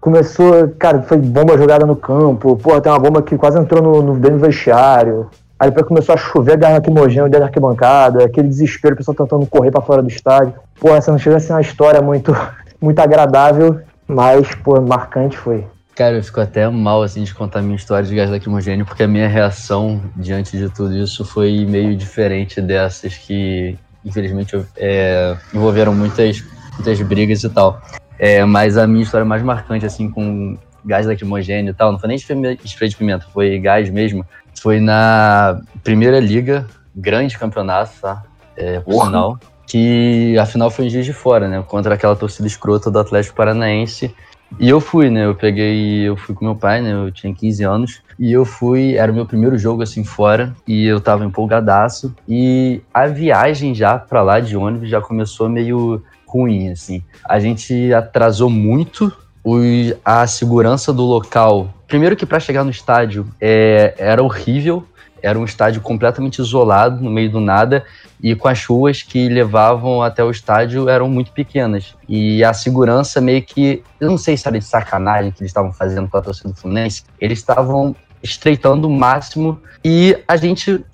Começou, 0.00 0.68
cara, 0.78 1.02
foi 1.02 1.18
bomba 1.18 1.58
jogada 1.58 1.84
no 1.84 1.96
campo. 1.96 2.56
Porra, 2.56 2.80
tem 2.80 2.92
uma 2.92 2.98
bomba 3.00 3.20
que 3.20 3.36
quase 3.36 3.58
entrou 3.58 3.82
no, 3.82 4.02
no, 4.02 4.14
dentro 4.14 4.38
do 4.38 4.46
vestiário. 4.46 5.28
Aí 5.64 5.70
depois 5.70 5.86
começou 5.86 6.14
a 6.14 6.18
chover 6.18 6.58
gás 6.58 6.74
lacrimogêneo 6.74 7.24
dentro 7.24 7.40
da 7.40 7.46
arquibancada, 7.46 8.22
aquele 8.22 8.48
desespero, 8.48 8.92
o 8.92 8.98
pessoal 8.98 9.14
tentando 9.14 9.46
correr 9.46 9.70
pra 9.70 9.80
fora 9.80 10.02
do 10.02 10.08
estádio. 10.10 10.52
Porra, 10.78 10.98
essa 10.98 11.10
não 11.10 11.18
chega 11.18 11.36
a 11.36 11.40
ser 11.40 11.54
uma 11.54 11.62
história 11.62 12.02
muito, 12.02 12.36
muito 12.78 12.98
agradável, 12.98 13.80
mas, 14.06 14.54
pô, 14.56 14.78
marcante 14.78 15.38
foi. 15.38 15.64
Cara, 15.96 16.16
eu 16.16 16.22
fico 16.22 16.38
até 16.38 16.68
mal 16.68 17.02
assim 17.02 17.24
de 17.24 17.32
contar 17.32 17.62
minha 17.62 17.76
história 17.76 18.06
de 18.06 18.14
gás 18.14 18.28
lacrimogêneo, 18.28 18.84
porque 18.84 19.04
a 19.04 19.08
minha 19.08 19.26
reação 19.26 20.02
diante 20.14 20.58
de 20.58 20.68
tudo 20.68 20.94
isso 20.94 21.24
foi 21.24 21.64
meio 21.64 21.96
diferente 21.96 22.60
dessas 22.60 23.16
que, 23.16 23.78
infelizmente, 24.04 24.62
é, 24.76 25.34
envolveram 25.54 25.94
muitas, 25.94 26.44
muitas 26.74 27.00
brigas 27.00 27.42
e 27.42 27.48
tal. 27.48 27.80
É, 28.18 28.44
mas 28.44 28.76
a 28.76 28.86
minha 28.86 29.02
história 29.02 29.24
mais 29.24 29.42
marcante, 29.42 29.86
assim, 29.86 30.10
com 30.10 30.58
gás 30.84 31.06
lacrimogêneo 31.06 31.70
e 31.70 31.74
tal, 31.74 31.92
não 31.92 31.98
foi 31.98 32.08
nem 32.08 32.16
spray 32.16 32.88
de 32.88 32.96
pimenta, 32.96 33.26
foi 33.32 33.58
gás 33.58 33.88
mesmo. 33.90 34.24
Foi 34.60 34.80
na 34.80 35.60
primeira 35.82 36.20
liga, 36.20 36.66
grande 36.94 37.38
campeonato, 37.38 37.92
tá? 38.00 38.22
É, 38.56 38.80
por 38.80 39.04
sinal. 39.04 39.38
Que 39.66 40.38
a 40.38 40.46
final 40.46 40.70
foi 40.70 40.86
em 40.86 40.90
Juiz 40.90 41.06
de 41.06 41.12
Fora, 41.12 41.48
né? 41.48 41.62
Contra 41.66 41.94
aquela 41.94 42.14
torcida 42.14 42.46
escrota 42.46 42.90
do 42.90 42.98
Atlético 42.98 43.36
Paranaense. 43.36 44.14
E 44.60 44.68
eu 44.68 44.80
fui, 44.80 45.10
né? 45.10 45.24
Eu 45.24 45.34
peguei, 45.34 46.02
eu 46.02 46.16
fui 46.16 46.34
com 46.34 46.44
meu 46.44 46.54
pai, 46.54 46.80
né? 46.80 46.92
Eu 46.92 47.10
tinha 47.10 47.34
15 47.34 47.64
anos. 47.64 48.02
E 48.18 48.30
eu 48.30 48.44
fui, 48.44 48.94
era 48.94 49.10
o 49.10 49.14
meu 49.14 49.26
primeiro 49.26 49.58
jogo 49.58 49.82
assim 49.82 50.04
fora. 50.04 50.54
E 50.66 50.86
eu 50.86 51.00
tava 51.00 51.24
empolgadaço. 51.24 52.14
E 52.28 52.82
a 52.92 53.06
viagem 53.06 53.74
já 53.74 53.98
pra 53.98 54.22
lá 54.22 54.38
de 54.38 54.56
ônibus 54.56 54.88
já 54.88 55.00
começou 55.00 55.48
meio 55.48 56.02
ruim, 56.26 56.70
assim. 56.70 57.02
A 57.28 57.40
gente 57.40 57.92
atrasou 57.92 58.50
muito 58.50 59.12
os, 59.44 59.94
a 60.04 60.26
segurança 60.26 60.92
do 60.92 61.02
local. 61.02 61.72
Primeiro 61.86 62.16
que 62.16 62.24
para 62.24 62.40
chegar 62.40 62.64
no 62.64 62.70
estádio 62.70 63.28
é, 63.40 63.94
era 63.98 64.22
horrível. 64.22 64.84
Era 65.22 65.38
um 65.38 65.44
estádio 65.44 65.80
completamente 65.80 66.38
isolado, 66.38 67.02
no 67.02 67.10
meio 67.10 67.30
do 67.30 67.40
nada, 67.40 67.82
e 68.22 68.34
com 68.34 68.46
as 68.46 68.62
ruas 68.66 69.02
que 69.02 69.26
levavam 69.26 70.02
até 70.02 70.22
o 70.22 70.30
estádio 70.30 70.86
eram 70.86 71.08
muito 71.08 71.32
pequenas. 71.32 71.94
E 72.06 72.44
a 72.44 72.52
segurança 72.52 73.22
meio 73.22 73.42
que. 73.42 73.82
Eu 73.98 74.10
não 74.10 74.18
sei 74.18 74.36
se 74.36 74.46
era 74.46 74.58
de 74.58 74.64
sacanagem 74.66 75.30
que 75.30 75.40
eles 75.40 75.48
estavam 75.48 75.72
fazendo 75.72 76.08
com 76.08 76.18
a 76.18 76.20
torcida 76.20 76.50
do 76.50 76.54
Fluminense. 76.54 77.04
Eles 77.18 77.38
estavam 77.38 77.96
estreitando 78.22 78.86
o 78.86 78.90
máximo 78.90 79.58
e 79.82 80.18
a 80.28 80.36
gente. 80.36 80.84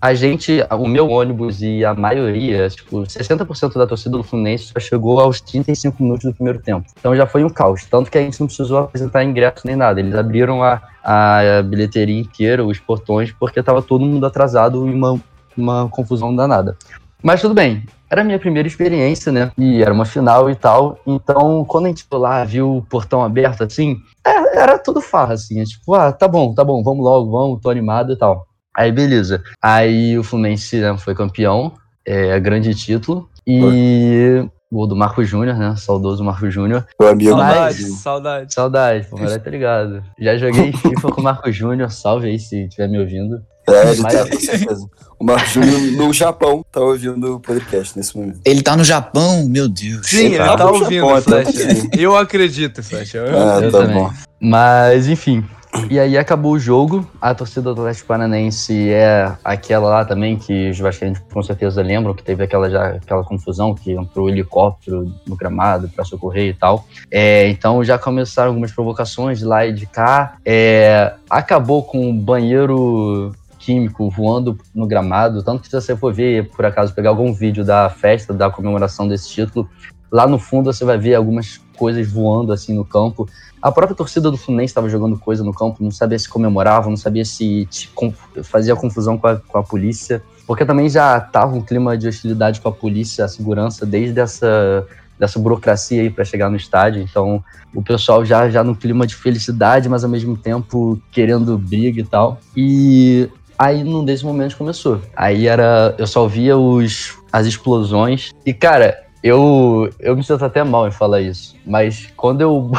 A 0.00 0.14
gente, 0.14 0.64
o 0.70 0.88
meu 0.88 1.10
ônibus 1.10 1.60
e 1.60 1.84
a 1.84 1.92
maioria, 1.92 2.70
tipo, 2.70 3.02
60% 3.02 3.74
da 3.74 3.86
torcida 3.86 4.16
do 4.16 4.22
Fluminense 4.22 4.72
só 4.72 4.80
chegou 4.80 5.20
aos 5.20 5.42
35 5.42 6.02
minutos 6.02 6.24
do 6.24 6.34
primeiro 6.34 6.58
tempo. 6.58 6.86
Então 6.98 7.14
já 7.14 7.26
foi 7.26 7.44
um 7.44 7.50
caos. 7.50 7.84
Tanto 7.84 8.10
que 8.10 8.16
a 8.16 8.22
gente 8.22 8.40
não 8.40 8.46
precisou 8.46 8.78
apresentar 8.78 9.22
ingresso 9.24 9.66
nem 9.66 9.76
nada. 9.76 10.00
Eles 10.00 10.14
abriram 10.14 10.62
a, 10.62 10.80
a 11.04 11.62
bilheteria 11.62 12.18
inteira, 12.18 12.64
os 12.64 12.78
portões, 12.78 13.30
porque 13.32 13.62
tava 13.62 13.82
todo 13.82 14.06
mundo 14.06 14.24
atrasado 14.24 14.88
e 14.88 14.94
uma, 14.94 15.20
uma 15.54 15.88
confusão 15.90 16.34
danada. 16.34 16.78
Mas 17.22 17.42
tudo 17.42 17.52
bem, 17.52 17.84
era 18.08 18.22
a 18.22 18.24
minha 18.24 18.38
primeira 18.38 18.66
experiência, 18.66 19.30
né? 19.30 19.52
E 19.58 19.82
era 19.82 19.92
uma 19.92 20.06
final 20.06 20.48
e 20.48 20.54
tal. 20.54 20.98
Então, 21.06 21.62
quando 21.66 21.84
a 21.84 21.88
gente 21.88 22.04
foi 22.08 22.18
lá, 22.18 22.42
viu 22.44 22.78
o 22.78 22.82
portão 22.82 23.22
aberto 23.22 23.62
assim, 23.64 23.98
é, 24.26 24.60
era 24.60 24.78
tudo 24.78 25.02
farra, 25.02 25.34
assim. 25.34 25.60
É 25.60 25.64
tipo, 25.64 25.94
ah, 25.94 26.10
tá 26.10 26.26
bom, 26.26 26.54
tá 26.54 26.64
bom, 26.64 26.82
vamos 26.82 27.04
logo, 27.04 27.30
vamos, 27.30 27.60
tô 27.60 27.68
animado 27.68 28.12
e 28.12 28.16
tal. 28.16 28.46
Aí, 28.76 28.90
beleza. 28.92 29.42
Aí 29.62 30.18
o 30.18 30.22
Fluminense 30.22 30.76
né, 30.78 30.96
foi 30.98 31.14
campeão, 31.14 31.72
é 32.06 32.38
grande 32.40 32.74
título. 32.74 33.28
E 33.46 34.44
o 34.70 34.86
do 34.86 34.94
Marco 34.94 35.24
Júnior, 35.24 35.56
né? 35.56 35.74
Saudoso 35.76 36.22
Marco 36.22 36.48
Júnior. 36.50 36.86
Saudade, 37.00 37.84
saudade. 37.92 38.54
Saudade, 38.54 39.06
pô, 39.10 39.16
mas 39.18 39.36
tá 39.42 39.50
ligado. 39.50 40.02
Já 40.18 40.36
joguei 40.36 40.72
FIFA 40.72 41.08
com 41.12 41.20
o 41.20 41.24
Marco 41.24 41.50
Júnior, 41.50 41.90
salve 41.90 42.28
aí 42.28 42.38
se 42.38 42.64
estiver 42.64 42.88
me 42.88 42.98
ouvindo. 43.00 43.42
É, 43.68 43.90
ele 43.92 44.00
Mas- 44.02 44.14
tá, 44.14 44.26
com 44.28 44.40
certeza. 44.40 44.86
O 45.18 45.24
Marco 45.24 45.46
Júnior 45.48 45.80
no 46.06 46.12
Japão 46.12 46.64
tá 46.72 46.80
ouvindo 46.80 47.36
o 47.36 47.40
podcast 47.40 47.96
nesse 47.98 48.16
momento. 48.16 48.40
Ele 48.44 48.62
tá 48.62 48.76
no 48.76 48.84
Japão, 48.84 49.44
meu 49.46 49.68
Deus. 49.68 50.06
Sim, 50.06 50.26
ele 50.26 50.38
tá 50.38 50.56
tá 50.56 50.64
no 50.64 50.74
ouvindo, 50.74 51.06
Japão, 51.08 51.22
Flash. 51.22 51.48
então 51.60 52.00
Eu 52.00 52.16
acredito, 52.16 52.82
Flash. 52.82 53.14
Eu- 53.14 53.24
Ah, 53.26 53.60
eu 53.60 53.70
tá 53.72 53.78
também. 53.80 53.96
bom. 53.96 54.10
Mas, 54.40 55.08
enfim. 55.08 55.44
E 55.88 55.98
aí 55.98 56.18
acabou 56.18 56.52
o 56.52 56.58
jogo. 56.58 57.06
A 57.20 57.34
torcida 57.34 57.62
do 57.62 57.80
Atlético 57.80 58.08
Paranaense 58.08 58.90
é 58.90 59.32
aquela 59.44 59.88
lá 59.88 60.04
também 60.04 60.36
que 60.36 60.70
os 60.70 60.78
vascaínos 60.78 61.20
com 61.32 61.42
certeza 61.42 61.82
lembram, 61.82 62.14
que 62.14 62.22
teve 62.22 62.44
aquela, 62.44 62.68
já, 62.68 62.90
aquela 62.90 63.24
confusão 63.24 63.74
que 63.74 63.92
entrou 63.92 64.26
o 64.26 64.28
helicóptero 64.28 65.12
no 65.26 65.36
gramado 65.36 65.88
para 65.88 66.04
socorrer 66.04 66.48
e 66.48 66.54
tal. 66.54 66.84
É, 67.10 67.48
então 67.48 67.82
já 67.84 67.98
começaram 67.98 68.50
algumas 68.50 68.72
provocações 68.72 69.38
de 69.38 69.44
lá 69.44 69.66
e 69.66 69.72
de 69.72 69.86
cá. 69.86 70.36
É, 70.44 71.14
acabou 71.28 71.82
com 71.82 72.10
o 72.10 72.14
banheiro 72.14 73.32
químico 73.58 74.10
voando 74.10 74.58
no 74.74 74.86
gramado, 74.86 75.42
tanto 75.42 75.62
que 75.62 75.68
se 75.68 75.80
você 75.80 75.94
for 75.94 76.12
ver, 76.12 76.50
por 76.50 76.64
acaso, 76.64 76.94
pegar 76.94 77.10
algum 77.10 77.32
vídeo 77.32 77.64
da 77.64 77.90
festa, 77.90 78.32
da 78.32 78.50
comemoração 78.50 79.06
desse 79.06 79.28
título, 79.28 79.68
lá 80.10 80.26
no 80.26 80.38
fundo 80.38 80.72
você 80.72 80.84
vai 80.84 80.98
ver 80.98 81.14
algumas 81.14 81.60
coisas 81.76 82.10
voando 82.10 82.52
assim 82.52 82.74
no 82.74 82.84
campo. 82.84 83.28
A 83.62 83.70
própria 83.70 83.94
torcida 83.94 84.30
do 84.30 84.36
Fluminense 84.36 84.70
estava 84.70 84.88
jogando 84.88 85.18
coisa 85.18 85.44
no 85.44 85.52
campo, 85.52 85.82
não 85.82 85.90
sabia 85.90 86.18
se 86.18 86.28
comemorava, 86.28 86.88
não 86.88 86.96
sabia 86.96 87.24
se 87.24 87.68
conf- 87.94 88.16
fazia 88.42 88.74
confusão 88.74 89.18
com 89.18 89.26
a, 89.26 89.36
com 89.36 89.58
a 89.58 89.62
polícia, 89.62 90.22
porque 90.46 90.64
também 90.64 90.88
já 90.88 91.18
estava 91.18 91.54
um 91.54 91.60
clima 91.60 91.96
de 91.96 92.08
hostilidade 92.08 92.60
com 92.60 92.68
a 92.68 92.72
polícia, 92.72 93.24
a 93.24 93.28
segurança, 93.28 93.84
desde 93.84 94.18
essa, 94.18 94.86
dessa 95.18 95.38
burocracia 95.38 96.00
aí 96.00 96.10
para 96.10 96.24
chegar 96.24 96.48
no 96.48 96.56
estádio. 96.56 97.02
Então, 97.02 97.44
o 97.74 97.82
pessoal 97.82 98.24
já, 98.24 98.48
já 98.48 98.64
no 98.64 98.74
clima 98.74 99.06
de 99.06 99.14
felicidade, 99.14 99.88
mas 99.88 100.02
ao 100.02 100.10
mesmo 100.10 100.36
tempo 100.36 100.98
querendo 101.12 101.56
briga 101.58 102.00
e 102.00 102.04
tal. 102.04 102.40
E 102.56 103.28
aí, 103.58 103.84
num 103.84 104.04
desses 104.04 104.24
momentos, 104.24 104.56
começou. 104.56 105.00
Aí 105.14 105.46
era. 105.46 105.94
Eu 105.98 106.06
só 106.06 106.26
via 106.26 106.56
os, 106.56 107.18
as 107.30 107.46
explosões. 107.46 108.30
E, 108.44 108.52
cara, 108.54 108.98
eu, 109.22 109.90
eu 110.00 110.16
me 110.16 110.24
sinto 110.24 110.44
até 110.44 110.64
mal 110.64 110.88
em 110.88 110.92
falar 110.92 111.20
isso. 111.20 111.54
Mas 111.64 112.08
quando 112.16 112.40
eu. 112.40 112.72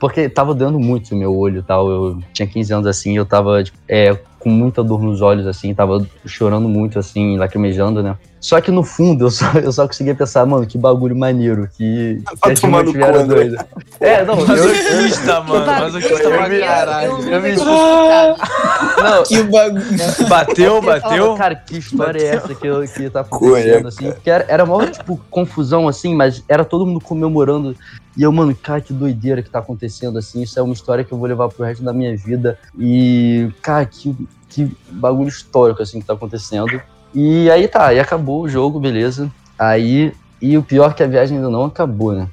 Porque 0.00 0.30
tava 0.30 0.54
doendo 0.54 0.80
muito 0.80 1.14
o 1.14 1.16
meu 1.16 1.36
olho 1.36 1.62
tal. 1.62 1.88
Eu 1.90 2.18
tinha 2.32 2.48
15 2.48 2.72
anos 2.72 2.86
assim, 2.86 3.16
eu 3.18 3.26
tava 3.26 3.62
tipo, 3.62 3.78
é, 3.86 4.14
com 4.38 4.48
muita 4.48 4.82
dor 4.82 5.02
nos 5.02 5.20
olhos, 5.20 5.46
assim, 5.46 5.74
tava 5.74 6.04
chorando 6.24 6.66
muito, 6.66 6.98
assim, 6.98 7.36
lacrimejando, 7.36 8.02
né? 8.02 8.16
Só 8.40 8.58
que 8.60 8.70
no 8.70 8.82
fundo 8.82 9.26
eu 9.26 9.30
só, 9.30 9.52
eu 9.62 9.70
só 9.70 9.86
conseguia 9.86 10.14
pensar, 10.14 10.46
mano, 10.46 10.66
que 10.66 10.78
bagulho 10.78 11.14
maneiro, 11.14 11.68
que, 11.76 12.22
que 12.24 12.36
Vai 12.42 12.52
as 12.54 12.60
tiveram 12.60 12.84
cu, 12.92 12.98
André. 13.18 13.24
doida. 13.44 13.66
É, 14.00 14.24
não, 14.24 14.40
eu, 14.40 14.46
Masoquista, 14.46 15.40
mano. 15.42 15.66
Masoquista 15.66 16.22
Eu- 16.22 16.30
pra 16.30 16.60
caralho. 16.60 17.10
eu 17.28 17.42
me-. 17.42 17.56
Não, 17.56 19.22
Que 19.24 19.42
bagulho. 19.42 19.84
Bateu, 20.28 20.80
bateu. 20.82 21.34
Cara, 21.34 21.54
que 21.54 21.76
história 21.78 22.18
é 22.22 22.26
essa 22.36 22.54
que, 22.54 22.66
eu- 22.66 22.82
que 22.88 23.10
tá 23.10 23.22
Cueca. 23.24 23.36
acontecendo, 23.58 23.88
assim? 23.88 24.10
Porque 24.12 24.30
era, 24.30 24.44
era 24.48 24.64
maior, 24.66 24.90
tipo, 24.90 25.20
confusão, 25.30 25.86
assim, 25.86 26.14
mas 26.14 26.42
era 26.48 26.64
todo 26.64 26.86
mundo 26.86 27.00
comemorando. 27.00 27.76
E 28.16 28.22
eu, 28.22 28.32
mano, 28.32 28.54
cara, 28.54 28.80
que 28.80 28.92
doideira 28.92 29.42
que 29.42 29.50
tá 29.50 29.58
acontecendo, 29.58 30.18
assim. 30.18 30.42
Isso 30.42 30.58
é 30.58 30.62
uma 30.62 30.72
história 30.74 31.04
que 31.04 31.12
eu 31.12 31.18
vou 31.18 31.28
levar 31.28 31.48
pro 31.48 31.64
resto 31.64 31.82
da 31.84 31.92
minha 31.92 32.16
vida. 32.16 32.58
E, 32.78 33.50
cara, 33.62 33.84
que, 33.86 34.16
que 34.48 34.74
bagulho 34.90 35.28
histórico, 35.28 35.82
assim, 35.82 36.00
que 36.00 36.06
tá 36.06 36.14
acontecendo. 36.14 36.80
E 37.14 37.50
aí 37.50 37.66
tá, 37.66 37.88
aí 37.88 37.98
acabou 37.98 38.42
o 38.42 38.48
jogo, 38.48 38.78
beleza. 38.78 39.30
Aí, 39.58 40.12
e 40.40 40.56
o 40.56 40.62
pior 40.62 40.90
é 40.90 40.94
que 40.94 41.02
a 41.02 41.06
viagem 41.06 41.36
ainda 41.36 41.50
não 41.50 41.64
acabou, 41.64 42.12
né? 42.12 42.28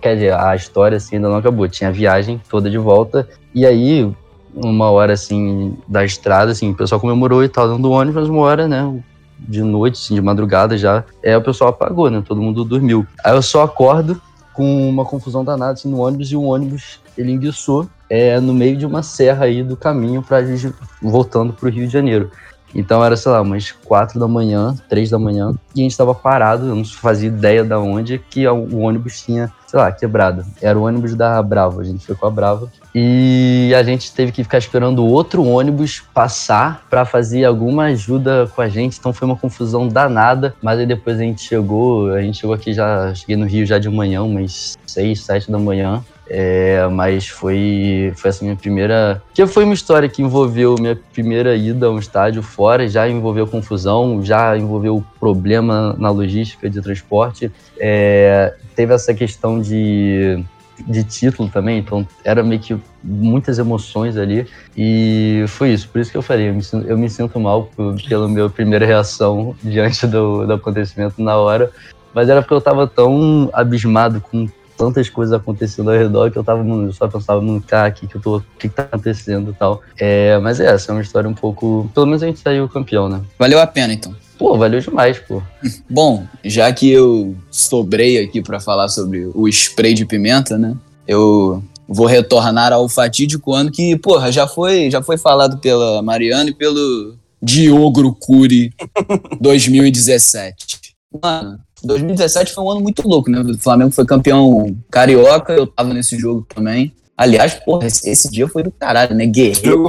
Quer 0.00 0.14
dizer, 0.14 0.32
a 0.34 0.56
história, 0.56 0.96
assim, 0.96 1.16
ainda 1.16 1.28
não 1.28 1.36
acabou. 1.36 1.68
Tinha 1.68 1.90
a 1.90 1.92
viagem 1.92 2.40
toda 2.48 2.70
de 2.70 2.78
volta. 2.78 3.28
E 3.54 3.66
aí, 3.66 4.10
uma 4.56 4.90
hora 4.90 5.12
assim 5.12 5.76
da 5.86 6.04
estrada, 6.04 6.52
assim, 6.52 6.70
o 6.70 6.74
pessoal 6.74 7.00
comemorou 7.00 7.44
e 7.44 7.48
tal, 7.48 7.68
dando 7.68 7.82
do 7.82 7.90
ônibus, 7.90 8.28
uma 8.28 8.40
hora, 8.40 8.66
né, 8.66 9.00
de 9.38 9.62
noite, 9.62 10.00
assim, 10.02 10.14
de 10.14 10.22
madrugada 10.22 10.78
já, 10.78 11.04
é, 11.22 11.36
o 11.36 11.42
pessoal 11.42 11.70
apagou, 11.70 12.10
né, 12.10 12.22
todo 12.26 12.40
mundo 12.40 12.64
dormiu. 12.64 13.06
Aí 13.22 13.34
eu 13.34 13.42
só 13.42 13.62
acordo 13.62 14.20
com 14.54 14.88
uma 14.88 15.04
confusão 15.04 15.44
danada, 15.44 15.72
assim, 15.72 15.90
no 15.90 16.00
ônibus, 16.00 16.32
e 16.32 16.36
o 16.36 16.42
ônibus, 16.42 17.00
ele 17.18 17.32
enguiçou 17.32 17.86
é, 18.08 18.40
no 18.40 18.54
meio 18.54 18.76
de 18.76 18.86
uma 18.86 19.02
serra 19.02 19.44
aí 19.44 19.62
do 19.62 19.76
caminho 19.76 20.24
gente 20.46 20.74
voltando 21.02 21.52
pro 21.52 21.68
Rio 21.68 21.86
de 21.86 21.92
Janeiro. 21.92 22.30
Então 22.74 23.04
era, 23.04 23.16
sei 23.16 23.32
lá, 23.32 23.40
umas 23.40 23.72
quatro 23.72 24.18
da 24.18 24.28
manhã, 24.28 24.74
três 24.88 25.10
da 25.10 25.18
manhã, 25.18 25.54
e 25.74 25.80
a 25.80 25.82
gente 25.82 25.96
tava 25.96 26.14
parado, 26.14 26.66
eu 26.66 26.74
não 26.74 26.84
fazia 26.84 27.28
ideia 27.28 27.64
da 27.64 27.78
onde 27.78 28.18
que 28.18 28.46
o 28.46 28.78
ônibus 28.78 29.22
tinha, 29.22 29.50
sei 29.66 29.78
lá, 29.78 29.90
quebrado. 29.92 30.44
Era 30.60 30.78
o 30.78 30.82
ônibus 30.82 31.14
da 31.14 31.42
Brava, 31.42 31.80
a 31.80 31.84
gente 31.84 32.04
foi 32.04 32.14
com 32.14 32.26
a 32.26 32.30
Brava. 32.30 32.70
E 32.94 33.74
a 33.76 33.82
gente 33.82 34.10
teve 34.12 34.32
que 34.32 34.42
ficar 34.42 34.56
esperando 34.56 35.04
outro 35.04 35.44
ônibus 35.44 36.02
passar 36.14 36.86
pra 36.88 37.04
fazer 37.04 37.44
alguma 37.44 37.84
ajuda 37.84 38.50
com 38.54 38.62
a 38.62 38.68
gente. 38.70 38.98
Então 38.98 39.12
foi 39.12 39.26
uma 39.26 39.36
confusão 39.36 39.86
danada. 39.86 40.54
Mas 40.62 40.78
aí 40.78 40.86
depois 40.86 41.18
a 41.18 41.22
gente 41.22 41.42
chegou, 41.42 42.10
a 42.14 42.22
gente 42.22 42.38
chegou 42.38 42.54
aqui 42.54 42.72
já, 42.72 43.14
cheguei 43.14 43.36
no 43.36 43.44
Rio 43.44 43.66
já 43.66 43.78
de 43.78 43.90
manhã, 43.90 44.22
umas 44.22 44.78
seis, 44.86 45.20
sete 45.20 45.50
da 45.50 45.58
manhã. 45.58 46.02
É, 46.28 46.86
mas 46.88 47.28
foi, 47.28 48.12
foi 48.16 48.28
essa 48.30 48.44
minha 48.44 48.56
primeira. 48.56 49.22
Que 49.32 49.46
foi 49.46 49.64
uma 49.64 49.74
história 49.74 50.08
que 50.08 50.22
envolveu 50.22 50.74
minha 50.78 50.98
primeira 51.12 51.54
ida 51.54 51.86
a 51.86 51.90
um 51.90 51.98
estádio 51.98 52.42
fora, 52.42 52.88
já 52.88 53.08
envolveu 53.08 53.46
confusão, 53.46 54.22
já 54.24 54.56
envolveu 54.56 55.04
problema 55.20 55.94
na 55.98 56.10
logística 56.10 56.68
de 56.68 56.80
transporte. 56.80 57.50
É, 57.78 58.54
teve 58.74 58.92
essa 58.92 59.14
questão 59.14 59.60
de, 59.60 60.42
de 60.86 61.04
título 61.04 61.48
também, 61.48 61.78
então 61.78 62.06
era 62.24 62.42
meio 62.42 62.60
que 62.60 62.76
muitas 63.02 63.58
emoções 63.58 64.16
ali. 64.16 64.46
E 64.76 65.44
foi 65.48 65.72
isso, 65.72 65.88
por 65.88 66.00
isso 66.00 66.10
que 66.10 66.16
eu 66.16 66.22
falei, 66.22 66.48
eu 66.48 66.54
me 66.54 66.62
sinto, 66.62 66.86
eu 66.88 66.98
me 66.98 67.08
sinto 67.08 67.38
mal 67.38 67.70
pela 68.08 68.28
minha 68.28 68.48
primeira 68.50 68.84
reação 68.84 69.54
diante 69.62 70.06
do, 70.06 70.44
do 70.44 70.52
acontecimento 70.52 71.22
na 71.22 71.36
hora. 71.36 71.70
Mas 72.12 72.28
era 72.28 72.40
porque 72.40 72.54
eu 72.54 72.60
tava 72.62 72.86
tão 72.86 73.50
abismado 73.52 74.20
com 74.20 74.48
tantas 74.76 75.08
coisas 75.08 75.32
acontecendo 75.32 75.90
ao 75.90 75.96
redor 75.96 76.30
que 76.30 76.38
eu 76.38 76.44
tava, 76.44 76.66
eu 76.66 76.92
só 76.92 77.08
pensava, 77.08 77.40
mano, 77.40 77.62
cara, 77.66 77.88
o 77.88 77.92
que 77.92 78.06
que 78.06 78.16
eu 78.16 78.20
tô, 78.20 78.36
o 78.38 78.42
que 78.58 78.68
que 78.68 78.74
tá 78.74 78.82
acontecendo 78.82 79.50
e 79.50 79.54
tal. 79.54 79.82
É, 79.98 80.38
mas 80.38 80.60
é, 80.60 80.66
essa 80.66 80.92
é 80.92 80.94
uma 80.94 81.02
história 81.02 81.28
um 81.28 81.34
pouco, 81.34 81.90
pelo 81.94 82.06
menos 82.06 82.22
a 82.22 82.26
gente 82.26 82.40
saiu 82.40 82.68
campeão, 82.68 83.08
né? 83.08 83.20
Valeu 83.38 83.60
a 83.60 83.66
pena, 83.66 83.92
então. 83.92 84.14
Pô, 84.38 84.56
valeu 84.56 84.80
demais, 84.80 85.18
pô. 85.18 85.42
Bom, 85.88 86.26
já 86.44 86.70
que 86.72 86.90
eu 86.90 87.34
sobrei 87.50 88.22
aqui 88.22 88.42
pra 88.42 88.60
falar 88.60 88.88
sobre 88.88 89.30
o 89.34 89.48
spray 89.48 89.94
de 89.94 90.04
pimenta, 90.04 90.58
né? 90.58 90.76
Eu 91.08 91.62
vou 91.88 92.06
retornar 92.06 92.72
ao 92.72 92.88
fatídico 92.88 93.54
ano 93.54 93.70
que, 93.70 93.96
porra, 93.96 94.30
já 94.30 94.46
foi, 94.46 94.90
já 94.90 95.02
foi 95.02 95.16
falado 95.16 95.58
pela 95.58 96.02
Mariana 96.02 96.50
e 96.50 96.54
pelo 96.54 97.16
Diogo 97.42 98.14
Curi 98.14 98.72
2017. 99.40 100.76
Mano, 101.22 101.58
2017 101.84 102.52
foi 102.52 102.64
um 102.64 102.70
ano 102.70 102.80
muito 102.80 103.06
louco, 103.06 103.30
né? 103.30 103.40
O 103.40 103.58
Flamengo 103.58 103.90
foi 103.90 104.04
campeão 104.06 104.76
carioca, 104.90 105.52
eu 105.52 105.66
tava 105.66 105.92
nesse 105.92 106.18
jogo 106.18 106.46
também. 106.54 106.92
Aliás, 107.16 107.54
porra, 107.54 107.86
esse, 107.86 108.08
esse 108.08 108.30
dia 108.30 108.46
foi 108.46 108.62
do 108.62 108.70
caralho, 108.70 109.14
né? 109.14 109.26
Guerreiro, 109.26 109.88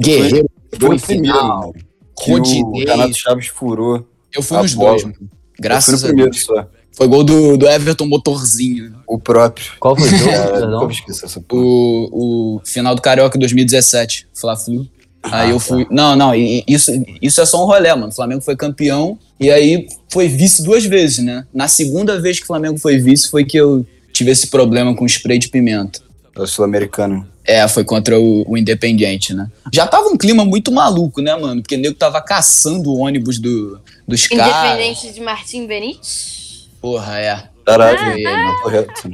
Guerreiro, 0.00 0.50
Foi 0.70 0.78
foi 0.88 0.96
o 0.96 1.00
primeiro, 1.00 1.38
final. 1.38 1.74
Que 2.18 2.32
o. 2.32 2.72
Renato 2.78 3.14
Chaves 3.14 3.46
furou. 3.48 4.06
Eu 4.32 4.42
fui 4.42 4.56
nos 4.58 4.74
bola. 4.74 4.90
dois, 4.90 5.02
mano. 5.04 5.16
Eu 5.20 5.28
fui 5.28 5.28
Graças 5.60 6.00
no 6.00 6.06
a 6.06 6.08
primeiro 6.08 6.30
Deus. 6.30 6.44
só. 6.44 6.66
Foi 6.92 7.06
gol 7.06 7.24
do, 7.24 7.56
do 7.56 7.66
Everton 7.66 8.06
Motorzinho. 8.06 8.94
O 9.06 9.18
próprio. 9.18 9.66
Qual 9.78 9.96
foi 9.96 10.06
o 10.06 10.16
jogo? 10.16 10.30
É, 10.32 11.40
porra. 11.40 11.62
o, 11.62 12.56
o 12.56 12.60
final 12.64 12.94
do 12.94 13.02
Carioca 13.02 13.38
2017, 13.38 14.28
Fla-Flu. 14.34 14.86
Aí 15.22 15.50
eu 15.50 15.60
fui. 15.60 15.86
Não, 15.90 16.16
não, 16.16 16.34
isso, 16.34 16.90
isso 17.20 17.40
é 17.40 17.46
só 17.46 17.62
um 17.62 17.66
rolê, 17.66 17.94
mano. 17.94 18.08
O 18.08 18.12
Flamengo 18.14 18.40
foi 18.40 18.56
campeão 18.56 19.18
e 19.38 19.50
aí 19.50 19.86
foi 20.10 20.28
vice 20.28 20.62
duas 20.62 20.84
vezes, 20.84 21.18
né? 21.24 21.46
Na 21.54 21.68
segunda 21.68 22.20
vez 22.20 22.38
que 22.38 22.44
o 22.44 22.46
Flamengo 22.46 22.78
foi 22.78 22.98
vice 22.98 23.30
foi 23.30 23.44
que 23.44 23.56
eu 23.56 23.86
tive 24.12 24.30
esse 24.30 24.48
problema 24.48 24.94
com 24.94 25.06
spray 25.06 25.38
de 25.38 25.48
pimenta. 25.48 26.00
É 26.34 26.40
o 26.40 26.46
sul-americano. 26.46 27.26
É, 27.44 27.66
foi 27.66 27.84
contra 27.84 28.18
o, 28.18 28.44
o 28.48 28.56
Independiente, 28.56 29.34
né? 29.34 29.48
Já 29.72 29.86
tava 29.86 30.08
um 30.08 30.16
clima 30.16 30.44
muito 30.44 30.70
maluco, 30.72 31.20
né, 31.20 31.34
mano? 31.36 31.60
Porque 31.60 31.74
o 31.74 31.78
nego 31.78 31.94
tava 31.94 32.20
caçando 32.20 32.90
o 32.90 32.98
ônibus 32.98 33.38
do, 33.38 33.80
dos 34.06 34.26
caras. 34.28 34.72
Independente 34.76 35.12
de 35.12 35.20
Martim 35.20 35.66
Benítez. 35.66 36.68
Porra, 36.80 37.18
é. 37.18 37.44
Caralho, 37.64 37.98
Foi, 37.98 38.22
tá 38.22 38.58
correto. 38.62 39.10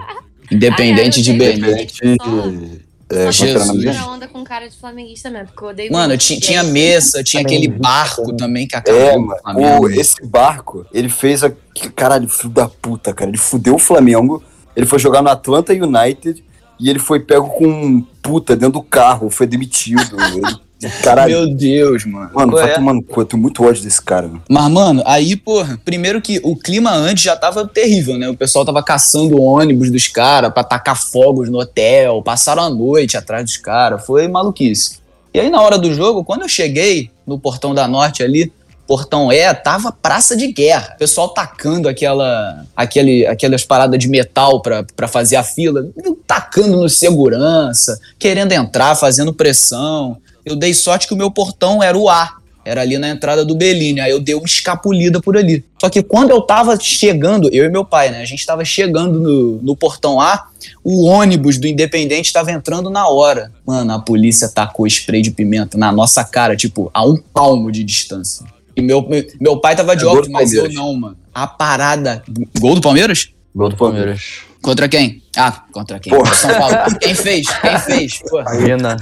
Independente 0.51 1.21
Ah, 1.21 1.23
de. 1.23 1.33
Benítez. 1.33 1.99
Independente. 2.03 2.88
É, 3.11 3.33
Jesus. 3.33 3.81
tira 3.81 4.07
onda 4.07 4.29
com 4.29 4.45
cara 4.45 4.69
de 4.69 4.77
flamenguista 4.77 5.31
mesmo, 5.31 5.47
porque 5.49 5.65
eu 5.65 5.69
odeio 5.69 5.93
Mano, 5.93 6.17
tinha, 6.19 6.39
tinha 6.39 6.63
mesa, 6.63 7.23
tinha 7.25 7.43
aquele 7.43 7.67
barco 7.69 8.23
também. 8.23 8.37
também 8.37 8.69
que 8.69 8.77
acabou 8.77 9.01
É, 9.01 9.15
com 9.15 9.21
o. 9.23 9.39
Flamengo. 9.39 9.87
O- 9.87 9.91
esse 9.91 10.27
barco, 10.27 10.87
ele 10.93 11.09
fez 11.09 11.43
a. 11.43 11.51
Caralho, 11.97 12.29
filho 12.29 12.51
da 12.51 12.69
puta, 12.69 13.15
cara. 13.15 13.31
Ele 13.31 13.39
fudeu 13.39 13.77
o 13.77 13.79
Flamengo. 13.79 14.43
Ele 14.77 14.85
foi 14.87 14.99
jogar 14.99 15.23
no 15.23 15.29
Atlanta 15.31 15.73
United 15.73 16.45
e 16.79 16.89
ele 16.91 16.99
foi 16.99 17.19
pego 17.21 17.49
com 17.49 17.67
um 17.67 18.01
puta 18.23 18.55
dentro 18.55 18.75
do 18.75 18.83
carro, 18.83 19.31
foi 19.31 19.47
demitido. 19.47 20.17
Ele, 20.37 20.57
caralho. 21.03 21.31
Meu 21.33 21.55
Deus, 21.55 22.05
mano. 22.05 22.31
Mano, 22.33 22.53
Qual 22.53 22.63
vai 22.63 22.71
é? 22.71 22.75
tomando 22.75 23.03
cu. 23.03 23.21
Eu 23.21 23.25
tenho 23.25 23.43
muito 23.43 23.65
ódio 23.65 23.83
desse 23.83 24.01
cara, 24.01 24.27
mano. 24.27 24.43
Mas, 24.49 24.71
mano, 24.71 25.03
aí, 25.07 25.37
porra, 25.37 25.79
primeiro 25.85 26.21
que 26.21 26.41
o 26.43 26.57
clima 26.57 26.93
antes 26.93 27.25
já 27.25 27.37
tava 27.37 27.67
terrível, 27.67 28.17
né? 28.17 28.29
O 28.29 28.37
pessoal 28.37 28.65
tava 28.65 28.83
caçando 28.83 29.37
o 29.37 29.43
ônibus 29.43 29.91
dos 29.91 30.09
caras 30.09 30.53
pra 30.53 30.63
tacar 30.63 31.01
fogos 31.01 31.49
no 31.49 31.59
hotel, 31.59 32.23
passaram 32.23 32.63
a 32.63 32.71
noite 32.71 33.17
atrás 33.17 33.45
dos 33.45 33.57
caras, 33.57 34.05
foi 34.05 34.29
maluquice. 34.29 34.99
E 35.33 35.41
aí, 35.41 35.51
na 35.51 35.61
hora 35.61 35.79
do 35.79 35.93
jogo, 35.93 36.25
quando 36.25 36.43
eu 36.43 36.49
cheguei 36.49 37.11
no 37.27 37.39
portão 37.39 37.75
da 37.75 37.87
Norte 37.87 38.23
ali, 38.23 38.53
portão 38.89 39.31
E, 39.31 39.55
tava 39.55 39.93
praça 39.93 40.35
de 40.35 40.51
guerra. 40.51 40.95
O 40.95 40.99
pessoal 40.99 41.29
tacando 41.29 41.89
aquela, 41.89 42.65
aquele, 42.75 43.27
aquelas 43.27 43.63
paradas 43.63 43.99
de 43.99 44.09
metal 44.09 44.63
pra, 44.63 44.83
pra 44.97 45.07
fazer 45.07 45.37
a 45.37 45.43
fila, 45.43 45.87
tacando 46.27 46.79
no 46.79 46.89
segurança, 46.89 48.01
querendo 48.19 48.53
entrar, 48.53 48.97
fazendo 48.97 49.35
pressão. 49.35 50.17
Eu 50.45 50.57
dei 50.57 50.75
sorte 50.75 51.07
que 51.07 51.15
o 51.15 51.17
meu 51.17 51.31
portão 51.31 51.83
era 51.83 51.97
o 51.97 52.09
A. 52.09 52.39
Era 52.65 52.83
ali 52.83 52.99
na 52.99 53.09
entrada 53.09 53.47
do 53.47 53.55
Bellini. 53.55 53.99
Aí 53.99 54.11
eu 54.11 54.21
dei 54.21 54.35
uma 54.35 54.45
escapulida 54.45 55.21
por 55.23 55.39
ali. 55.39 55.65
Só 55.81 55.89
que 55.89 56.03
quando 56.03 56.31
eu 56.31 56.43
tava 56.43 56.79
chegando, 56.79 57.49
eu 57.51 57.65
e 57.65 57.69
meu 57.71 57.83
pai, 57.83 58.11
né? 58.11 58.21
A 58.21 58.27
gente 58.27 58.45
tava 58.45 58.63
chegando 58.63 59.19
no, 59.19 59.63
no 59.63 59.75
portão 59.75 60.21
A, 60.21 60.49
o 60.85 61.07
ônibus 61.07 61.57
do 61.57 61.67
Independente 61.67 62.31
tava 62.31 62.53
entrando 62.53 62.91
na 62.91 63.09
hora. 63.09 63.51
Mano, 63.67 63.91
a 63.93 63.99
polícia 63.99 64.49
tacou 64.49 64.87
spray 64.87 65.23
de 65.23 65.31
pimenta 65.31 65.79
na 65.79 65.91
nossa 65.91 66.23
cara, 66.23 66.55
tipo, 66.55 66.91
a 66.93 67.07
um 67.07 67.17
palmo 67.17 67.73
de 67.73 67.83
distância. 67.83 68.45
E 68.77 68.83
meu, 68.83 69.01
meu, 69.09 69.27
meu 69.41 69.61
pai 69.61 69.75
tava 69.75 69.97
de 69.97 70.05
É 70.05 70.07
óculos, 70.07 70.29
mas 70.29 70.53
eu 70.53 70.71
não, 70.71 70.95
mano. 70.95 71.17
A 71.35 71.47
parada. 71.47 72.23
Gol 72.59 72.75
do 72.75 72.81
Palmeiras? 72.83 73.31
Gol 73.55 73.71
do 73.71 73.77
Palmeiras. 73.77 74.41
Contra 74.61 74.89
quem? 74.89 75.23
Ah, 75.37 75.65
contra 75.73 75.99
quem? 75.99 76.13
Porra. 76.13 76.35
São 76.35 76.51
Paulo. 76.51 76.77
Quem 77.01 77.15
fez? 77.15 77.47
Quem 77.49 77.79
fez? 77.79 78.19
Porra. 78.29 78.59
Vina. 78.59 78.97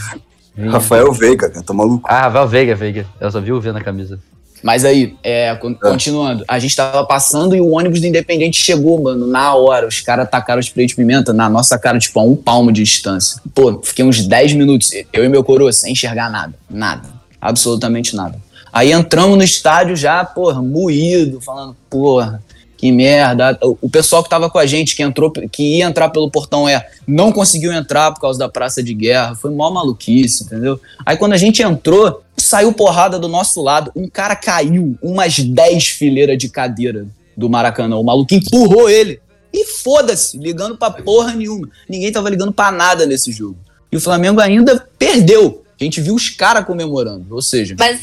Rafael 0.58 1.12
Veiga, 1.12 1.50
cara, 1.50 1.64
tá 1.64 1.74
maluco? 1.74 2.02
Ah, 2.08 2.22
Rafael 2.22 2.48
Veiga, 2.48 2.74
Veiga. 2.74 3.06
Eu 3.20 3.30
só 3.30 3.40
vi 3.40 3.52
o 3.52 3.60
V 3.60 3.72
na 3.72 3.80
camisa. 3.82 4.18
Mas 4.62 4.84
aí, 4.84 5.14
é, 5.22 5.54
con- 5.56 5.74
continuando, 5.74 6.42
a 6.48 6.58
gente 6.58 6.74
tava 6.74 7.04
passando 7.04 7.54
e 7.54 7.60
o 7.60 7.70
ônibus 7.72 8.00
do 8.00 8.06
Independente 8.06 8.58
chegou, 8.64 9.00
mano, 9.02 9.26
na 9.26 9.54
hora. 9.54 9.86
Os 9.86 10.00
caras 10.00 10.28
tacaram 10.30 10.60
spray 10.60 10.86
de 10.86 10.94
pimenta 10.96 11.32
na 11.32 11.48
nossa 11.48 11.78
cara, 11.78 11.98
tipo, 11.98 12.18
a 12.18 12.22
um 12.22 12.34
palmo 12.34 12.72
de 12.72 12.82
distância. 12.82 13.40
Pô, 13.54 13.80
fiquei 13.84 14.04
uns 14.04 14.26
10 14.26 14.54
minutos, 14.54 14.90
eu 15.12 15.24
e 15.24 15.28
meu 15.28 15.44
coroa, 15.44 15.72
sem 15.72 15.92
enxergar 15.92 16.30
nada. 16.30 16.54
Nada. 16.70 17.08
Absolutamente 17.40 18.16
nada. 18.16 18.38
Aí 18.72 18.92
entramos 18.92 19.36
no 19.36 19.44
estádio 19.44 19.94
já, 19.94 20.24
porra, 20.24 20.60
moído, 20.62 21.40
falando, 21.40 21.76
porra, 21.88 22.42
que 22.76 22.92
merda. 22.92 23.58
O- 23.62 23.88
pessoal 23.88 24.22
que 24.22 24.28
tava 24.30 24.50
com 24.50 24.58
a 24.58 24.66
gente, 24.66 24.94
que 24.94 25.02
entrou, 25.02 25.30
que 25.30 25.78
ia 25.78 25.84
entrar 25.86 26.10
pelo 26.10 26.30
portão 26.30 26.68
é, 26.68 26.86
não 27.06 27.32
conseguiu 27.32 27.72
entrar 27.72 28.12
por 28.12 28.20
causa 28.20 28.38
da 28.38 28.48
praça 28.48 28.82
de 28.82 28.92
guerra. 28.94 29.34
Foi 29.34 29.50
mó 29.50 29.70
maluquice, 29.70 30.44
entendeu? 30.44 30.80
Aí 31.04 31.16
quando 31.16 31.32
a 31.32 31.36
gente 31.38 31.62
entrou, 31.62 32.22
saiu 32.36 32.72
porrada 32.72 33.18
do 33.18 33.28
nosso 33.28 33.62
lado. 33.62 33.90
Um 33.96 34.08
cara 34.08 34.36
caiu 34.36 34.96
umas 35.02 35.38
10 35.38 35.86
fileiras 35.88 36.36
de 36.38 36.48
cadeira 36.48 37.06
do 37.36 37.48
Maracanã. 37.48 37.96
O 37.96 38.04
maluco 38.04 38.34
empurrou 38.34 38.88
ele. 38.90 39.20
E 39.52 39.64
foda-se, 39.64 40.36
ligando 40.36 40.76
pra 40.76 40.90
porra 40.90 41.32
nenhuma. 41.34 41.68
Ninguém 41.88 42.12
tava 42.12 42.28
ligando 42.28 42.52
pra 42.52 42.70
nada 42.70 43.06
nesse 43.06 43.32
jogo. 43.32 43.56
E 43.90 43.96
o 43.96 44.00
Flamengo 44.00 44.40
ainda 44.40 44.86
perdeu. 44.98 45.62
A 45.80 45.84
gente 45.84 46.00
viu 46.00 46.14
os 46.14 46.30
caras 46.30 46.64
comemorando. 46.64 47.26
Ou 47.34 47.42
seja, 47.42 47.76
Mas 47.78 48.00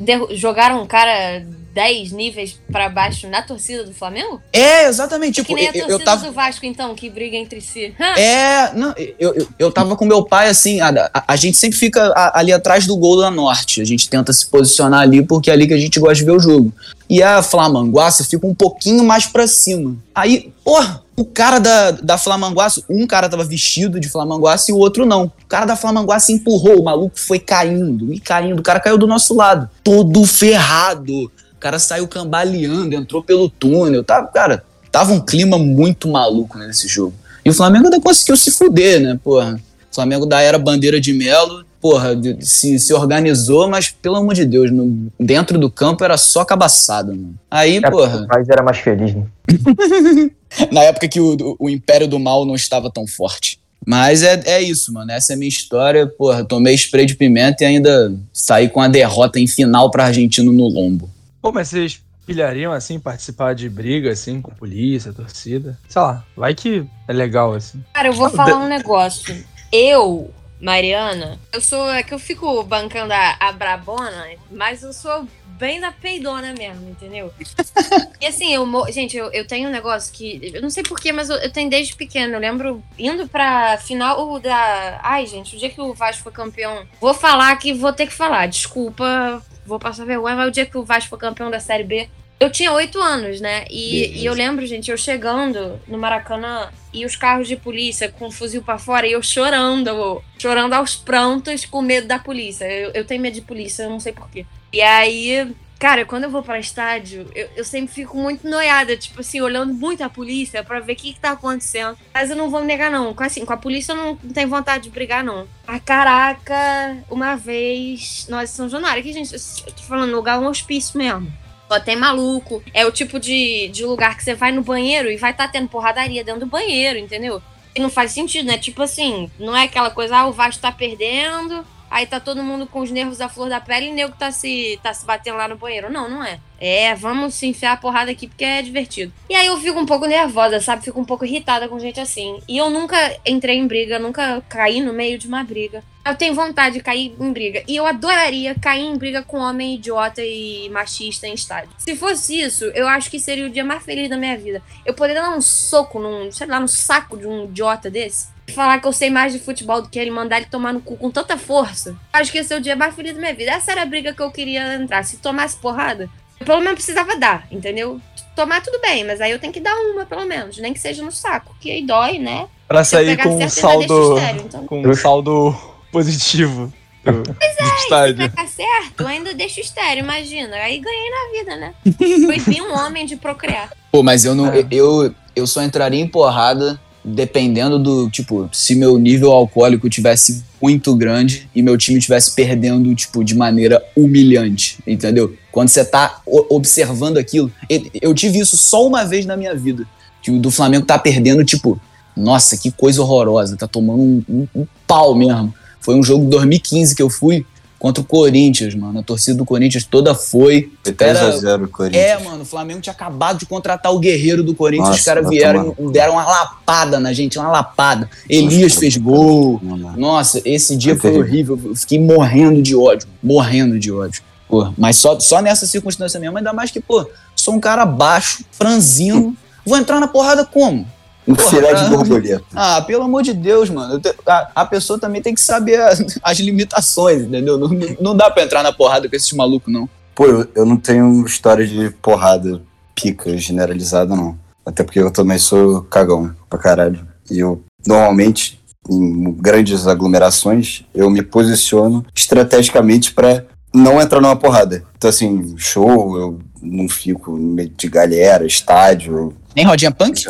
derru- 0.00 0.28
jogaram 0.34 0.82
um 0.82 0.86
cara 0.86 1.44
10 1.72 2.12
níveis 2.12 2.58
pra 2.70 2.88
baixo 2.88 3.28
na 3.28 3.40
torcida 3.42 3.84
do 3.84 3.92
Flamengo? 3.94 4.40
é, 4.52 4.86
exatamente. 4.88 5.36
que 5.36 5.42
Tipo, 5.42 5.54
nem 5.54 5.64
a 5.66 5.68
eu, 5.68 5.72
torcida 5.72 5.92
eu 5.92 6.04
tava. 6.04 6.26
do 6.26 6.32
Vasco, 6.32 6.66
então, 6.66 6.94
que 6.94 7.08
briga 7.10 7.36
entre 7.36 7.60
si. 7.60 7.94
É, 8.16 8.72
não, 8.74 8.92
eu, 9.18 9.34
eu, 9.34 9.48
eu 9.58 9.70
tava 9.72 9.96
com 9.96 10.04
meu 10.04 10.24
pai 10.24 10.48
assim, 10.48 10.80
a, 10.80 10.88
a, 11.12 11.24
a 11.28 11.36
gente 11.36 11.56
sempre 11.56 11.78
fica 11.78 12.12
a- 12.16 12.38
ali 12.38 12.52
atrás 12.52 12.86
do 12.86 12.96
gol 12.96 13.20
da 13.20 13.30
Norte. 13.30 13.80
A 13.80 13.84
gente 13.84 14.08
tenta 14.08 14.32
se 14.32 14.46
posicionar 14.46 15.00
ali 15.00 15.24
porque 15.24 15.50
é 15.50 15.52
ali 15.52 15.66
que 15.68 15.74
a 15.74 15.78
gente 15.78 15.98
gosta 16.00 16.14
de 16.16 16.24
ver 16.24 16.32
o 16.32 16.40
jogo. 16.40 16.72
E 17.14 17.22
a 17.22 17.44
Flamanguaça 17.44 18.24
fica 18.24 18.44
um 18.44 18.52
pouquinho 18.52 19.04
mais 19.04 19.24
pra 19.24 19.46
cima. 19.46 19.96
Aí, 20.12 20.52
porra, 20.64 21.00
o 21.16 21.24
cara 21.24 21.60
da, 21.60 21.92
da 21.92 22.18
Flamanguaça, 22.18 22.82
um 22.90 23.06
cara 23.06 23.28
tava 23.28 23.44
vestido 23.44 24.00
de 24.00 24.08
Flamanguaça 24.08 24.72
e 24.72 24.74
o 24.74 24.78
outro 24.78 25.06
não. 25.06 25.26
O 25.26 25.46
cara 25.46 25.64
da 25.64 25.76
Flamanguaça 25.76 26.32
empurrou, 26.32 26.80
o 26.80 26.84
maluco 26.84 27.16
foi 27.16 27.38
caindo 27.38 28.12
e 28.12 28.18
caindo. 28.18 28.58
O 28.58 28.62
cara 28.64 28.80
caiu 28.80 28.98
do 28.98 29.06
nosso 29.06 29.32
lado, 29.32 29.70
todo 29.84 30.26
ferrado. 30.26 31.26
O 31.26 31.60
cara 31.60 31.78
saiu 31.78 32.08
cambaleando, 32.08 32.96
entrou 32.96 33.22
pelo 33.22 33.48
túnel. 33.48 34.02
Tá, 34.02 34.20
cara, 34.24 34.64
tava 34.90 35.12
um 35.12 35.20
clima 35.20 35.56
muito 35.56 36.08
maluco 36.08 36.58
né, 36.58 36.66
nesse 36.66 36.88
jogo. 36.88 37.14
E 37.44 37.50
o 37.50 37.54
Flamengo 37.54 37.84
ainda 37.84 38.00
conseguiu 38.00 38.36
se 38.36 38.50
fuder, 38.50 39.00
né, 39.00 39.16
porra? 39.22 39.54
O 39.88 39.94
Flamengo 39.94 40.26
da 40.26 40.40
era 40.40 40.58
bandeira 40.58 41.00
de 41.00 41.12
Melo, 41.12 41.64
porra, 41.84 42.18
se, 42.40 42.78
se 42.78 42.94
organizou, 42.94 43.68
mas 43.68 43.90
pelo 43.90 44.16
amor 44.16 44.32
de 44.32 44.46
Deus, 44.46 44.70
no- 44.70 45.12
dentro 45.20 45.58
do 45.58 45.70
campo 45.70 46.02
era 46.02 46.16
só 46.16 46.42
cabaçada, 46.42 47.12
mano. 47.12 47.34
Aí, 47.50 47.76
É, 47.76 47.90
porra, 47.90 48.26
Mas 48.26 48.48
era 48.48 48.62
mais 48.62 48.78
feliz, 48.78 49.14
né? 49.14 49.26
na 50.72 50.80
época 50.84 51.06
que 51.06 51.20
o, 51.20 51.56
o 51.58 51.68
Império 51.68 52.08
do 52.08 52.18
Mal 52.18 52.46
não 52.46 52.54
estava 52.54 52.90
tão 52.90 53.06
forte. 53.06 53.60
Mas 53.86 54.22
é, 54.22 54.42
é 54.46 54.62
isso, 54.62 54.94
mano. 54.94 55.12
Essa 55.12 55.32
é 55.32 55.36
a 55.36 55.36
minha 55.36 55.48
história. 55.50 56.06
Porra, 56.06 56.42
tomei 56.42 56.72
spray 56.74 57.04
de 57.04 57.14
pimenta 57.16 57.64
e 57.64 57.66
ainda 57.66 58.16
saí 58.32 58.66
com 58.70 58.80
a 58.80 58.88
derrota 58.88 59.38
em 59.38 59.46
final 59.46 59.90
pra 59.90 60.06
Argentino 60.06 60.50
no 60.52 60.66
lombo. 60.66 61.10
Pô, 61.42 61.52
mas 61.52 61.68
vocês 61.68 62.00
pilhariam, 62.26 62.72
assim, 62.72 62.98
participar 62.98 63.54
de 63.54 63.68
briga, 63.68 64.10
assim, 64.10 64.40
com 64.40 64.50
polícia, 64.52 65.12
torcida? 65.12 65.78
Sei 65.86 66.00
lá, 66.00 66.24
vai 66.34 66.54
que 66.54 66.86
é 67.06 67.12
legal, 67.12 67.52
assim. 67.52 67.84
Cara, 67.92 68.08
eu 68.08 68.14
vou 68.14 68.30
falar 68.30 68.56
um 68.56 68.68
negócio. 68.72 69.36
Eu, 69.70 70.30
Mariana, 70.64 71.38
eu 71.52 71.60
sou. 71.60 71.90
É 71.90 72.02
que 72.02 72.14
eu 72.14 72.18
fico 72.18 72.62
bancando 72.62 73.12
a, 73.12 73.36
a 73.38 73.52
brabona, 73.52 74.30
mas 74.50 74.82
eu 74.82 74.94
sou 74.94 75.28
bem 75.58 75.78
da 75.78 75.92
peidona 75.92 76.54
mesmo, 76.54 76.88
entendeu? 76.88 77.30
e 78.18 78.26
assim, 78.26 78.54
eu. 78.54 78.66
Gente, 78.90 79.14
eu, 79.14 79.30
eu 79.30 79.46
tenho 79.46 79.68
um 79.68 79.72
negócio 79.72 80.10
que. 80.10 80.40
Eu 80.54 80.62
não 80.62 80.70
sei 80.70 80.82
porquê, 80.82 81.12
mas 81.12 81.28
eu, 81.28 81.36
eu 81.36 81.52
tenho 81.52 81.68
desde 81.68 81.94
pequeno. 81.94 82.32
Eu 82.32 82.40
lembro 82.40 82.82
indo 82.98 83.28
pra 83.28 83.76
final 83.76 84.40
da. 84.40 85.00
Ai, 85.02 85.26
gente, 85.26 85.54
o 85.54 85.58
dia 85.58 85.68
que 85.68 85.82
o 85.82 85.92
Vasco 85.92 86.22
foi 86.22 86.32
campeão. 86.32 86.86
Vou 86.98 87.12
falar 87.12 87.54
que 87.56 87.74
vou 87.74 87.92
ter 87.92 88.06
que 88.06 88.14
falar. 88.14 88.46
Desculpa, 88.46 89.42
vou 89.66 89.78
passar 89.78 90.06
vergonha, 90.06 90.34
mas 90.34 90.48
o 90.48 90.50
dia 90.50 90.64
que 90.64 90.78
o 90.78 90.84
Vasco 90.84 91.10
foi 91.10 91.18
campeão 91.18 91.50
da 91.50 91.60
Série 91.60 91.84
B. 91.84 92.08
Eu 92.38 92.50
tinha 92.50 92.72
oito 92.72 93.00
anos, 93.00 93.40
né? 93.40 93.64
E, 93.70 94.20
e 94.20 94.26
eu 94.26 94.34
lembro, 94.34 94.66
gente, 94.66 94.90
eu 94.90 94.96
chegando 94.96 95.80
no 95.86 95.96
Maracanã 95.96 96.68
e 96.92 97.06
os 97.06 97.16
carros 97.16 97.46
de 97.46 97.56
polícia 97.56 98.10
com 98.10 98.26
o 98.26 98.30
fuzil 98.30 98.62
pra 98.62 98.78
fora 98.78 99.06
e 99.06 99.12
eu 99.12 99.22
chorando, 99.22 100.22
chorando 100.38 100.72
aos 100.72 100.96
prantos 100.96 101.64
com 101.64 101.80
medo 101.80 102.06
da 102.06 102.18
polícia. 102.18 102.64
Eu, 102.64 102.90
eu 102.90 103.04
tenho 103.04 103.22
medo 103.22 103.34
de 103.34 103.40
polícia, 103.40 103.84
eu 103.84 103.90
não 103.90 104.00
sei 104.00 104.12
porquê. 104.12 104.44
E 104.72 104.82
aí, 104.82 105.54
cara, 105.78 106.04
quando 106.04 106.24
eu 106.24 106.30
vou 106.30 106.42
pra 106.42 106.58
estádio, 106.58 107.30
eu, 107.36 107.48
eu 107.56 107.64
sempre 107.64 107.94
fico 107.94 108.16
muito 108.16 108.48
noiada, 108.48 108.96
tipo 108.96 109.20
assim, 109.20 109.40
olhando 109.40 109.72
muito 109.72 110.02
a 110.02 110.10
polícia 110.10 110.62
pra 110.64 110.80
ver 110.80 110.94
o 110.94 110.96
que, 110.96 111.14
que 111.14 111.20
tá 111.20 111.30
acontecendo. 111.30 111.96
Mas 112.12 112.30
eu 112.30 112.36
não 112.36 112.50
vou 112.50 112.64
negar, 112.64 112.90
não. 112.90 113.14
Com, 113.14 113.22
assim, 113.22 113.44
com 113.44 113.52
a 113.52 113.56
polícia 113.56 113.92
eu 113.92 113.96
não, 113.96 114.18
não 114.22 114.32
tenho 114.32 114.48
vontade 114.48 114.84
de 114.84 114.90
brigar, 114.90 115.22
não. 115.22 115.46
Ah, 115.66 115.78
caraca, 115.78 116.98
uma 117.08 117.36
vez, 117.36 118.26
nós 118.28 118.50
São 118.50 118.68
Januário, 118.68 119.00
aqui, 119.00 119.12
gente, 119.12 119.32
eu 119.32 119.72
tô 119.72 119.82
falando, 119.84 120.14
lugar 120.14 120.36
é 120.36 120.40
um 120.40 120.48
hospício 120.48 120.98
mesmo. 120.98 121.43
Só 121.68 121.80
tem 121.80 121.96
maluco. 121.96 122.62
É 122.72 122.84
o 122.86 122.92
tipo 122.92 123.18
de, 123.18 123.68
de 123.68 123.84
lugar 123.84 124.16
que 124.16 124.24
você 124.24 124.34
vai 124.34 124.52
no 124.52 124.62
banheiro 124.62 125.10
e 125.10 125.16
vai 125.16 125.30
estar 125.30 125.48
tendo 125.48 125.68
porradaria 125.68 126.24
dentro 126.24 126.40
do 126.40 126.46
banheiro, 126.46 126.98
entendeu? 126.98 127.42
E 127.74 127.80
não 127.80 127.90
faz 127.90 128.12
sentido, 128.12 128.46
né? 128.46 128.58
Tipo 128.58 128.82
assim, 128.82 129.30
não 129.38 129.56
é 129.56 129.64
aquela 129.64 129.90
coisa, 129.90 130.18
ah, 130.18 130.26
o 130.26 130.32
Vasco 130.32 130.62
tá 130.62 130.70
perdendo, 130.70 131.66
aí 131.90 132.06
tá 132.06 132.20
todo 132.20 132.42
mundo 132.42 132.66
com 132.66 132.80
os 132.80 132.90
nervos 132.90 133.20
à 133.20 133.28
flor 133.28 133.48
da 133.48 133.60
pele 133.60 133.86
e 133.86 133.90
o 133.90 133.94
nego 133.94 134.14
tá 134.16 134.30
se, 134.30 134.78
tá 134.82 134.92
se 134.92 135.04
batendo 135.04 135.38
lá 135.38 135.48
no 135.48 135.56
banheiro. 135.56 135.90
Não, 135.90 136.08
não 136.08 136.24
é. 136.24 136.38
É, 136.60 136.94
vamos 136.94 137.34
se 137.34 137.46
enfiar 137.46 137.72
a 137.72 137.76
porrada 137.76 138.10
aqui 138.10 138.26
porque 138.26 138.44
é 138.44 138.62
divertido. 138.62 139.12
E 139.28 139.34
aí 139.34 139.46
eu 139.46 139.56
fico 139.58 139.78
um 139.78 139.86
pouco 139.86 140.06
nervosa, 140.06 140.60
sabe? 140.60 140.84
Fico 140.84 141.00
um 141.00 141.04
pouco 141.04 141.24
irritada 141.24 141.68
com 141.68 141.78
gente 141.78 142.00
assim. 142.00 142.38
E 142.48 142.56
eu 142.58 142.70
nunca 142.70 142.96
entrei 143.26 143.56
em 143.56 143.66
briga, 143.66 143.98
nunca 143.98 144.40
caí 144.48 144.80
no 144.80 144.92
meio 144.92 145.18
de 145.18 145.26
uma 145.26 145.42
briga. 145.42 145.82
Eu 146.04 146.14
tenho 146.14 146.34
vontade 146.34 146.74
de 146.74 146.82
cair 146.82 147.14
em 147.18 147.32
briga. 147.32 147.62
E 147.66 147.74
eu 147.76 147.86
adoraria 147.86 148.54
cair 148.54 148.84
em 148.84 148.96
briga 148.96 149.22
com 149.22 149.38
homem 149.38 149.76
idiota 149.76 150.22
e 150.22 150.68
machista 150.70 151.26
em 151.26 151.32
estádio. 151.32 151.70
Se 151.78 151.96
fosse 151.96 152.38
isso, 152.40 152.64
eu 152.66 152.86
acho 152.86 153.10
que 153.10 153.18
seria 153.18 153.46
o 153.46 153.50
dia 153.50 153.64
mais 153.64 153.82
feliz 153.82 154.10
da 154.10 154.16
minha 154.16 154.36
vida. 154.36 154.62
Eu 154.84 154.92
poderia 154.92 155.22
dar 155.22 155.30
um 155.30 155.40
soco 155.40 155.98
num, 155.98 156.30
sei 156.30 156.46
lá, 156.46 156.60
no 156.60 156.68
saco 156.68 157.16
de 157.16 157.26
um 157.26 157.44
idiota 157.44 157.90
desse. 157.90 158.28
e 158.46 158.52
Falar 158.52 158.80
que 158.80 158.86
eu 158.86 158.92
sei 158.92 159.08
mais 159.08 159.32
de 159.32 159.38
futebol 159.38 159.80
do 159.80 159.88
que 159.88 159.98
ele, 159.98 160.10
mandar 160.10 160.36
ele 160.36 160.46
tomar 160.46 160.74
no 160.74 160.80
cu 160.82 160.94
com 160.98 161.10
tanta 161.10 161.38
força. 161.38 161.96
Acho 162.12 162.30
que 162.30 162.38
esse 162.38 162.52
é 162.52 162.56
o 162.58 162.60
dia 162.60 162.76
mais 162.76 162.94
feliz 162.94 163.14
da 163.14 163.20
minha 163.20 163.34
vida. 163.34 163.52
Essa 163.52 163.72
era 163.72 163.82
a 163.82 163.86
briga 163.86 164.12
que 164.12 164.20
eu 164.20 164.30
queria 164.30 164.74
entrar. 164.74 165.02
Se 165.04 165.16
tomasse 165.16 165.56
porrada, 165.56 166.10
eu 166.38 166.44
pelo 166.44 166.58
menos 166.60 166.74
precisava 166.74 167.16
dar, 167.16 167.46
entendeu? 167.50 167.98
Tomar 168.36 168.60
tudo 168.62 168.78
bem, 168.80 169.04
mas 169.04 169.22
aí 169.22 169.30
eu 169.30 169.38
tenho 169.38 169.52
que 169.52 169.60
dar 169.60 169.74
uma, 169.74 170.04
pelo 170.04 170.26
menos. 170.26 170.58
Nem 170.58 170.74
que 170.74 170.80
seja 170.80 171.02
no 171.02 171.12
saco, 171.12 171.56
que 171.58 171.70
aí 171.70 171.86
dói, 171.86 172.18
né? 172.18 172.46
Pra 172.68 172.84
Se 172.84 172.90
sair 172.90 173.16
com 173.16 173.36
um 173.42 173.48
saldo. 173.48 174.18
então. 174.44 174.66
Com 174.66 174.82
um 174.82 174.94
saldo 174.94 175.73
positivo 175.94 176.72
do, 177.04 177.12
do 177.22 177.34
Se 177.34 177.82
estádio. 177.84 178.16
pegar 178.30 178.46
certo, 178.48 179.00
eu 179.00 179.06
ainda 179.06 179.32
deixo 179.32 179.60
estéreo, 179.60 180.02
imagina. 180.02 180.56
Aí 180.56 180.78
ganhei 180.80 181.10
na 181.10 181.38
vida, 181.38 181.56
né? 181.56 181.74
Proibi 182.26 182.60
um 182.60 182.74
homem 182.76 183.06
de 183.06 183.16
procriar. 183.16 183.70
Pô, 183.92 184.02
mas 184.02 184.24
eu 184.24 184.34
não. 184.34 184.46
É. 184.52 184.66
Eu, 184.70 185.14
eu 185.36 185.46
só 185.46 185.62
entraria 185.62 186.00
em 186.00 186.06
porrada 186.08 186.80
dependendo 187.04 187.78
do. 187.78 188.10
Tipo, 188.10 188.48
se 188.52 188.74
meu 188.74 188.98
nível 188.98 189.30
alcoólico 189.32 189.88
tivesse 189.88 190.42
muito 190.60 190.94
grande 190.96 191.48
e 191.54 191.62
meu 191.62 191.76
time 191.76 192.00
tivesse 192.00 192.34
perdendo, 192.34 192.92
tipo, 192.94 193.22
de 193.22 193.34
maneira 193.36 193.82
humilhante, 193.96 194.78
entendeu? 194.86 195.36
Quando 195.52 195.68
você 195.68 195.84
tá 195.84 196.20
observando 196.26 197.18
aquilo. 197.18 197.52
Eu 198.00 198.12
tive 198.14 198.38
isso 198.40 198.56
só 198.56 198.84
uma 198.86 199.04
vez 199.04 199.24
na 199.26 199.36
minha 199.36 199.54
vida. 199.54 199.86
Que 200.22 200.30
o 200.30 200.38
do 200.40 200.50
Flamengo 200.50 200.86
tá 200.86 200.98
perdendo, 200.98 201.44
tipo, 201.44 201.78
nossa, 202.16 202.56
que 202.56 202.70
coisa 202.72 203.02
horrorosa. 203.02 203.56
Tá 203.58 203.68
tomando 203.68 204.00
um, 204.00 204.24
um- 204.28 204.48
um 204.62 204.66
pau 204.86 205.14
mesmo. 205.14 205.54
Foi 205.84 205.94
um 205.94 206.02
jogo 206.02 206.24
de 206.24 206.30
2015 206.30 206.94
que 206.94 207.02
eu 207.02 207.10
fui 207.10 207.44
contra 207.78 208.00
o 208.02 208.06
Corinthians, 208.06 208.74
mano. 208.74 209.00
A 209.00 209.02
torcida 209.02 209.36
do 209.36 209.44
Corinthians 209.44 209.84
toda 209.84 210.14
foi. 210.14 210.72
Foi 210.82 210.94
Era- 210.98 211.32
3x0 211.32 211.64
É, 211.64 211.68
Corinthians. 211.68 212.22
mano, 212.24 212.42
o 212.42 212.46
Flamengo 212.46 212.80
tinha 212.80 212.92
acabado 212.94 213.38
de 213.38 213.44
contratar 213.44 213.92
o 213.92 213.98
guerreiro 213.98 214.42
do 214.42 214.54
Corinthians, 214.54 214.88
Nossa, 214.88 215.00
os 215.00 215.04
caras 215.04 215.28
vieram 215.28 215.76
e 215.78 215.92
deram 215.92 216.14
uma 216.14 216.24
lapada 216.24 216.98
na 216.98 217.12
gente, 217.12 217.38
uma 217.38 217.48
lapada. 217.50 218.08
Elias 218.30 218.72
Nossa, 218.72 218.80
fez 218.80 218.96
gol. 218.96 219.60
Não. 219.62 219.76
Nossa, 219.96 220.40
esse 220.46 220.74
dia 220.76 220.96
Foi 220.96 221.10
foi 221.12 221.20
horrível. 221.20 221.60
Eu 221.62 221.76
fiquei 221.76 222.00
morrendo 222.00 222.62
de 222.62 222.74
ódio, 222.74 223.06
morrendo 223.22 223.78
de 223.78 223.92
ódio. 223.92 224.22
Pô, 224.48 224.72
mas 224.78 224.96
só, 224.96 225.20
só 225.20 225.42
nessa 225.42 225.66
circunstância 225.66 226.18
mesmo, 226.18 226.38
ainda 226.38 226.52
mais 226.54 226.70
que, 226.70 226.80
pô, 226.80 227.06
sou 227.36 227.52
um 227.54 227.60
cara 227.60 227.84
baixo, 227.84 228.44
franzino. 228.52 229.36
Vou 229.66 229.76
entrar 229.76 230.00
na 230.00 230.06
porrada 230.08 230.44
como? 230.44 230.86
Um 231.26 231.34
Porra, 231.34 231.48
filé 231.48 231.74
de 231.74 231.88
borboleta. 231.90 232.44
Ah, 232.54 232.82
pelo 232.82 233.04
amor 233.04 233.22
de 233.22 233.32
Deus, 233.32 233.70
mano. 233.70 234.00
A, 234.26 234.50
a 234.56 234.66
pessoa 234.66 234.98
também 234.98 235.22
tem 235.22 235.34
que 235.34 235.40
saber 235.40 235.80
a- 235.80 235.92
as 236.22 236.38
limitações, 236.38 237.22
entendeu? 237.22 237.56
Não, 237.58 237.68
não- 238.00 238.16
dá 238.16 238.30
pra 238.30 238.42
entrar 238.42 238.62
na 238.62 238.72
porrada 238.72 239.08
com 239.08 239.16
esses 239.16 239.32
malucos, 239.32 239.72
não. 239.72 239.88
Pô, 240.14 240.26
eu, 240.26 240.46
eu 240.54 240.66
não 240.66 240.76
tenho 240.76 241.24
história 241.24 241.66
de 241.66 241.90
porrada 242.02 242.60
pica 242.94 243.36
generalizada, 243.38 244.14
não. 244.14 244.38
Até 244.66 244.82
porque 244.84 245.00
eu 245.00 245.10
também 245.10 245.38
sou 245.38 245.82
cagão 245.82 246.34
pra 246.48 246.58
caralho. 246.58 247.06
E 247.30 247.38
eu, 247.38 247.62
normalmente, 247.86 248.60
em 248.90 249.32
grandes 249.32 249.86
aglomerações, 249.86 250.84
eu 250.94 251.08
me 251.10 251.22
posiciono 251.22 252.04
estrategicamente 252.14 253.12
pra 253.12 253.44
não 253.74 254.00
entrar 254.00 254.20
numa 254.20 254.36
porrada. 254.36 254.84
Então, 254.96 255.10
assim, 255.10 255.54
show, 255.56 256.16
eu 256.18 256.38
não 256.62 256.88
fico 256.88 257.32
no 257.32 257.54
meio 257.54 257.70
de 257.76 257.88
galera, 257.88 258.46
estádio, 258.46 259.34
Nem 259.54 259.64
rodinha 259.64 259.90
punk? 259.90 260.24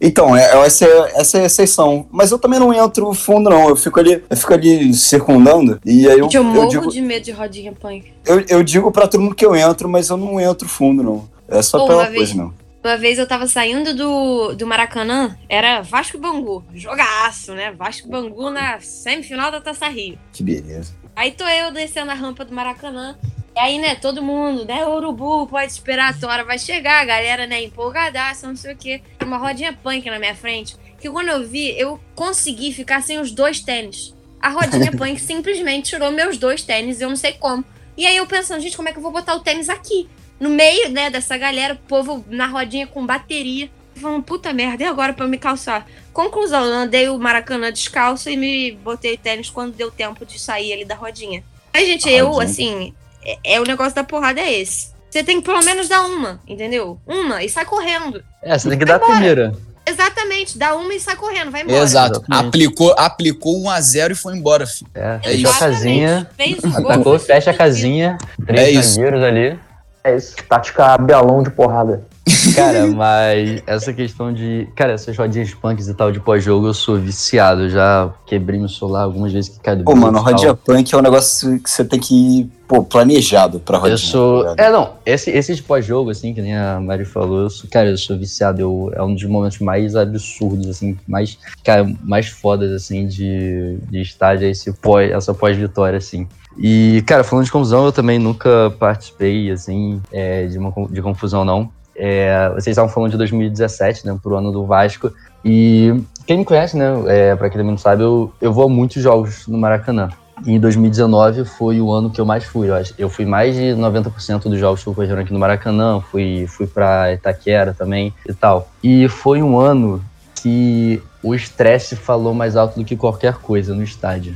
Então, 0.00 0.36
é, 0.36 0.44
é- 0.56 0.66
essa, 0.66 0.84
é, 0.86 1.12
essa 1.20 1.38
é 1.38 1.42
a 1.42 1.46
exceção. 1.46 2.06
Mas 2.10 2.30
eu 2.30 2.38
também 2.38 2.58
não 2.58 2.72
entro 2.72 3.12
fundo, 3.12 3.50
não. 3.50 3.68
Eu 3.68 3.76
fico 3.76 4.00
ali, 4.00 4.22
eu 4.28 4.36
fico 4.36 4.54
ali 4.54 4.92
circundando. 4.94 5.78
E 5.84 6.08
aí 6.08 6.18
eu, 6.18 6.24
Gente, 6.24 6.36
eu 6.36 6.42
eu, 6.42 6.48
morro 6.48 6.68
digo, 6.68 6.90
de 6.90 7.00
medo 7.00 7.24
de 7.24 7.32
rodinha 7.32 7.72
punk. 7.72 8.12
eu, 8.26 8.40
eu 8.48 8.62
digo 8.62 8.90
pra 8.90 9.06
todo 9.06 9.20
mundo 9.20 9.34
que 9.34 9.44
eu 9.44 9.54
entro, 9.54 9.88
mas 9.88 10.08
eu 10.08 10.16
não 10.16 10.40
entro 10.40 10.68
fundo, 10.68 11.02
não. 11.02 11.28
É 11.48 11.60
só 11.62 11.78
Pô, 11.78 11.86
pela 11.88 12.02
uma 12.04 12.10
vez- 12.10 12.16
coisa, 12.30 12.34
não. 12.34 12.54
Uma 12.82 12.96
vez 12.96 13.18
eu 13.18 13.26
tava 13.26 13.46
saindo 13.46 13.92
do, 13.94 14.54
do 14.54 14.66
Maracanã, 14.66 15.36
era 15.50 15.82
Vasco 15.82 16.16
e 16.16 16.20
Bangu. 16.20 16.64
Jogaço, 16.74 17.52
né? 17.52 17.72
Vasco 17.72 18.08
e 18.08 18.10
Bangu 18.10 18.48
na 18.48 18.80
semifinal 18.80 19.50
da 19.50 19.60
Taça 19.60 19.86
Rio. 19.86 20.16
Que 20.32 20.42
beleza. 20.42 20.94
Aí 21.20 21.32
tô 21.32 21.46
eu 21.46 21.70
descendo 21.70 22.10
a 22.10 22.14
rampa 22.14 22.46
do 22.46 22.54
Maracanã. 22.54 23.14
E 23.54 23.60
aí, 23.60 23.78
né, 23.78 23.94
todo 23.94 24.22
mundo, 24.22 24.64
né, 24.64 24.86
Urubu, 24.86 25.46
pode 25.46 25.70
esperar, 25.70 26.16
a 26.18 26.26
hora 26.26 26.44
vai 26.44 26.58
chegar, 26.58 27.02
a 27.02 27.04
galera, 27.04 27.46
né, 27.46 27.62
empolgadaça, 27.62 28.48
não 28.48 28.56
sei 28.56 28.72
o 28.72 28.76
quê. 28.76 29.02
Uma 29.22 29.36
rodinha 29.36 29.70
punk 29.70 30.08
na 30.08 30.18
minha 30.18 30.34
frente, 30.34 30.78
que 30.98 31.10
quando 31.10 31.28
eu 31.28 31.46
vi, 31.46 31.78
eu 31.78 32.00
consegui 32.14 32.72
ficar 32.72 33.02
sem 33.02 33.18
os 33.18 33.32
dois 33.32 33.60
tênis. 33.60 34.14
A 34.40 34.48
rodinha 34.48 34.90
punk 34.96 35.20
simplesmente 35.20 35.90
tirou 35.90 36.10
meus 36.10 36.38
dois 36.38 36.62
tênis, 36.62 37.02
eu 37.02 37.10
não 37.10 37.16
sei 37.16 37.34
como. 37.34 37.62
E 37.98 38.06
aí 38.06 38.16
eu 38.16 38.26
pensando, 38.26 38.62
gente, 38.62 38.74
como 38.74 38.88
é 38.88 38.92
que 38.92 38.96
eu 38.96 39.02
vou 39.02 39.12
botar 39.12 39.34
o 39.34 39.40
tênis 39.40 39.68
aqui? 39.68 40.08
No 40.40 40.48
meio, 40.48 40.88
né, 40.88 41.10
dessa 41.10 41.36
galera, 41.36 41.74
o 41.74 41.86
povo 41.86 42.24
na 42.30 42.46
rodinha 42.46 42.86
com 42.86 43.04
bateria. 43.04 43.70
Falando, 43.94 44.22
puta 44.22 44.52
merda, 44.52 44.82
e 44.82 44.86
agora 44.86 45.12
pra 45.12 45.24
eu 45.24 45.28
me 45.28 45.38
calçar? 45.38 45.86
Conclusão, 46.12 46.64
eu 46.64 46.72
andei 46.72 47.08
o 47.08 47.18
Maracanã 47.18 47.70
descalço 47.72 48.30
e 48.30 48.36
me 48.36 48.72
botei 48.72 49.16
tênis 49.16 49.50
quando 49.50 49.74
deu 49.74 49.90
tempo 49.90 50.24
de 50.24 50.38
sair 50.38 50.72
ali 50.72 50.84
da 50.84 50.94
rodinha. 50.94 51.42
Aí, 51.72 51.86
gente, 51.86 52.08
A 52.08 52.12
eu, 52.12 52.26
rodinha. 52.28 52.44
assim, 52.50 52.94
é, 53.24 53.38
é 53.56 53.60
o 53.60 53.64
negócio 53.64 53.94
da 53.94 54.02
porrada 54.04 54.40
é 54.40 54.52
esse. 54.60 54.90
Você 55.10 55.22
tem 55.24 55.40
que 55.40 55.46
pelo 55.46 55.62
menos 55.64 55.88
dar 55.88 56.02
uma, 56.06 56.40
entendeu? 56.46 56.98
Uma 57.06 57.42
e 57.42 57.48
sai 57.48 57.64
correndo. 57.64 58.22
É, 58.42 58.56
você 58.58 58.68
tem 58.68 58.78
que 58.78 58.84
dar 58.84 58.94
a 58.94 58.96
embora. 58.96 59.12
primeira. 59.12 59.52
Exatamente, 59.84 60.56
dá 60.56 60.74
uma 60.76 60.94
e 60.94 61.00
sai 61.00 61.16
correndo, 61.16 61.50
vai 61.50 61.62
embora. 61.62 61.82
Exato. 61.82 62.18
Exatamente. 62.20 62.46
Aplicou, 62.48 62.94
aplicou 62.96 63.60
1x0 63.64 64.12
e 64.12 64.14
foi 64.14 64.36
embora, 64.36 64.66
filho. 64.66 64.88
É, 64.94 65.18
É 65.22 65.28
fechou 65.30 65.50
a 65.50 65.54
casinha, 65.58 66.30
Fez 66.36 66.58
o 66.62 66.70
gol. 66.82 66.90
atacou, 66.92 67.18
fecha 67.18 67.50
a 67.50 67.54
casinha, 67.54 68.16
É 68.40 68.44
três 68.52 68.78
isso. 68.78 68.94
zagueiros 68.94 69.22
ali. 69.22 69.58
É 70.02 70.16
isso, 70.16 70.36
tática 70.48 70.96
Belão 70.98 71.42
de 71.42 71.50
porrada. 71.50 72.06
Cara, 72.54 72.86
mas 72.86 73.62
essa 73.66 73.92
questão 73.92 74.32
de. 74.32 74.68
Cara, 74.74 74.92
essas 74.92 75.16
rodinhas 75.16 75.52
punks 75.52 75.88
e 75.88 75.94
tal 75.94 76.12
de 76.12 76.20
pós-jogo, 76.20 76.66
eu 76.66 76.74
sou 76.74 76.98
viciado. 76.98 77.62
Eu 77.62 77.70
já 77.70 78.12
quebrei 78.26 78.58
meu 78.58 78.68
celular 78.68 79.02
algumas 79.02 79.32
vezes 79.32 79.50
que 79.50 79.60
cai 79.60 79.76
do 79.76 79.84
Pô, 79.84 79.94
mano, 79.94 80.18
e 80.18 80.22
tal. 80.22 80.32
rodinha 80.32 80.54
punk 80.54 80.94
é 80.94 80.96
um 80.96 81.02
negócio 81.02 81.60
que 81.60 81.70
você 81.70 81.84
tem 81.84 81.98
que 81.98 82.14
ir, 82.14 82.50
pô, 82.68 82.82
planejado 82.82 83.60
pra 83.60 83.78
rodinha. 83.78 83.94
Eu 83.94 83.98
sou. 83.98 84.54
tá? 84.54 84.64
É, 84.64 84.70
não. 84.70 84.94
Esse, 85.04 85.30
esse 85.30 85.54
de 85.54 85.62
pós-jogo, 85.62 86.10
assim, 86.10 86.32
que 86.32 86.40
nem 86.40 86.56
a 86.56 86.80
Mari 86.80 87.04
falou, 87.04 87.42
eu 87.42 87.50
sou, 87.50 87.68
cara, 87.68 87.90
eu 87.90 87.98
sou 87.98 88.16
viciado. 88.16 88.60
Eu, 88.60 88.90
é 88.94 89.02
um 89.02 89.14
dos 89.14 89.24
momentos 89.24 89.58
mais 89.58 89.96
absurdos, 89.96 90.68
assim, 90.68 90.96
mais, 91.06 91.38
cara, 91.64 91.90
mais 92.02 92.28
fodas, 92.28 92.70
assim, 92.72 93.06
de, 93.06 93.78
de 93.90 94.00
estádio, 94.00 94.48
esse 94.48 94.72
pós, 94.72 95.10
essa 95.10 95.34
pós-vitória, 95.34 95.98
assim. 95.98 96.26
E, 96.56 97.02
cara, 97.06 97.24
falando 97.24 97.44
de 97.44 97.52
confusão, 97.52 97.86
eu 97.86 97.92
também 97.92 98.18
nunca 98.18 98.72
participei, 98.78 99.50
assim, 99.50 100.00
é, 100.12 100.46
de, 100.46 100.58
uma, 100.58 100.72
de 100.90 101.00
confusão, 101.00 101.44
não. 101.44 101.70
É, 101.94 102.48
vocês 102.50 102.68
estavam 102.68 102.90
falando 102.90 103.10
de 103.10 103.18
2017, 103.18 104.06
né, 104.06 104.18
pro 104.22 104.36
ano 104.36 104.50
do 104.50 104.64
Vasco. 104.64 105.12
E 105.44 106.02
quem 106.26 106.38
me 106.38 106.44
conhece, 106.44 106.76
né, 106.76 106.86
é, 107.06 107.36
pra 107.36 107.50
quem 107.50 107.62
não 107.62 107.76
sabe, 107.76 108.02
eu, 108.02 108.32
eu 108.40 108.52
vou 108.52 108.64
a 108.64 108.68
muitos 108.68 109.02
jogos 109.02 109.46
no 109.46 109.58
Maracanã. 109.58 110.10
E 110.46 110.52
em 110.52 110.60
2019 110.60 111.44
foi 111.44 111.80
o 111.80 111.92
ano 111.92 112.10
que 112.10 112.20
eu 112.20 112.24
mais 112.24 112.44
fui. 112.44 112.70
Eu, 112.70 112.74
acho. 112.74 112.94
eu 112.98 113.10
fui 113.10 113.26
mais 113.26 113.54
de 113.54 113.74
90% 113.74 114.44
dos 114.44 114.58
jogos 114.58 114.82
que 114.82 114.88
ocorreram 114.88 115.20
aqui 115.20 115.32
no 115.32 115.38
Maracanã. 115.38 116.00
Fui, 116.00 116.46
fui 116.48 116.66
pra 116.66 117.12
Itaquera 117.12 117.74
também 117.74 118.14
e 118.26 118.32
tal. 118.32 118.68
E 118.82 119.06
foi 119.08 119.42
um 119.42 119.58
ano 119.58 120.02
que 120.42 121.02
o 121.22 121.34
estresse 121.34 121.94
falou 121.94 122.32
mais 122.32 122.56
alto 122.56 122.78
do 122.78 122.84
que 122.84 122.96
qualquer 122.96 123.34
coisa 123.34 123.74
no 123.74 123.82
estádio. 123.82 124.34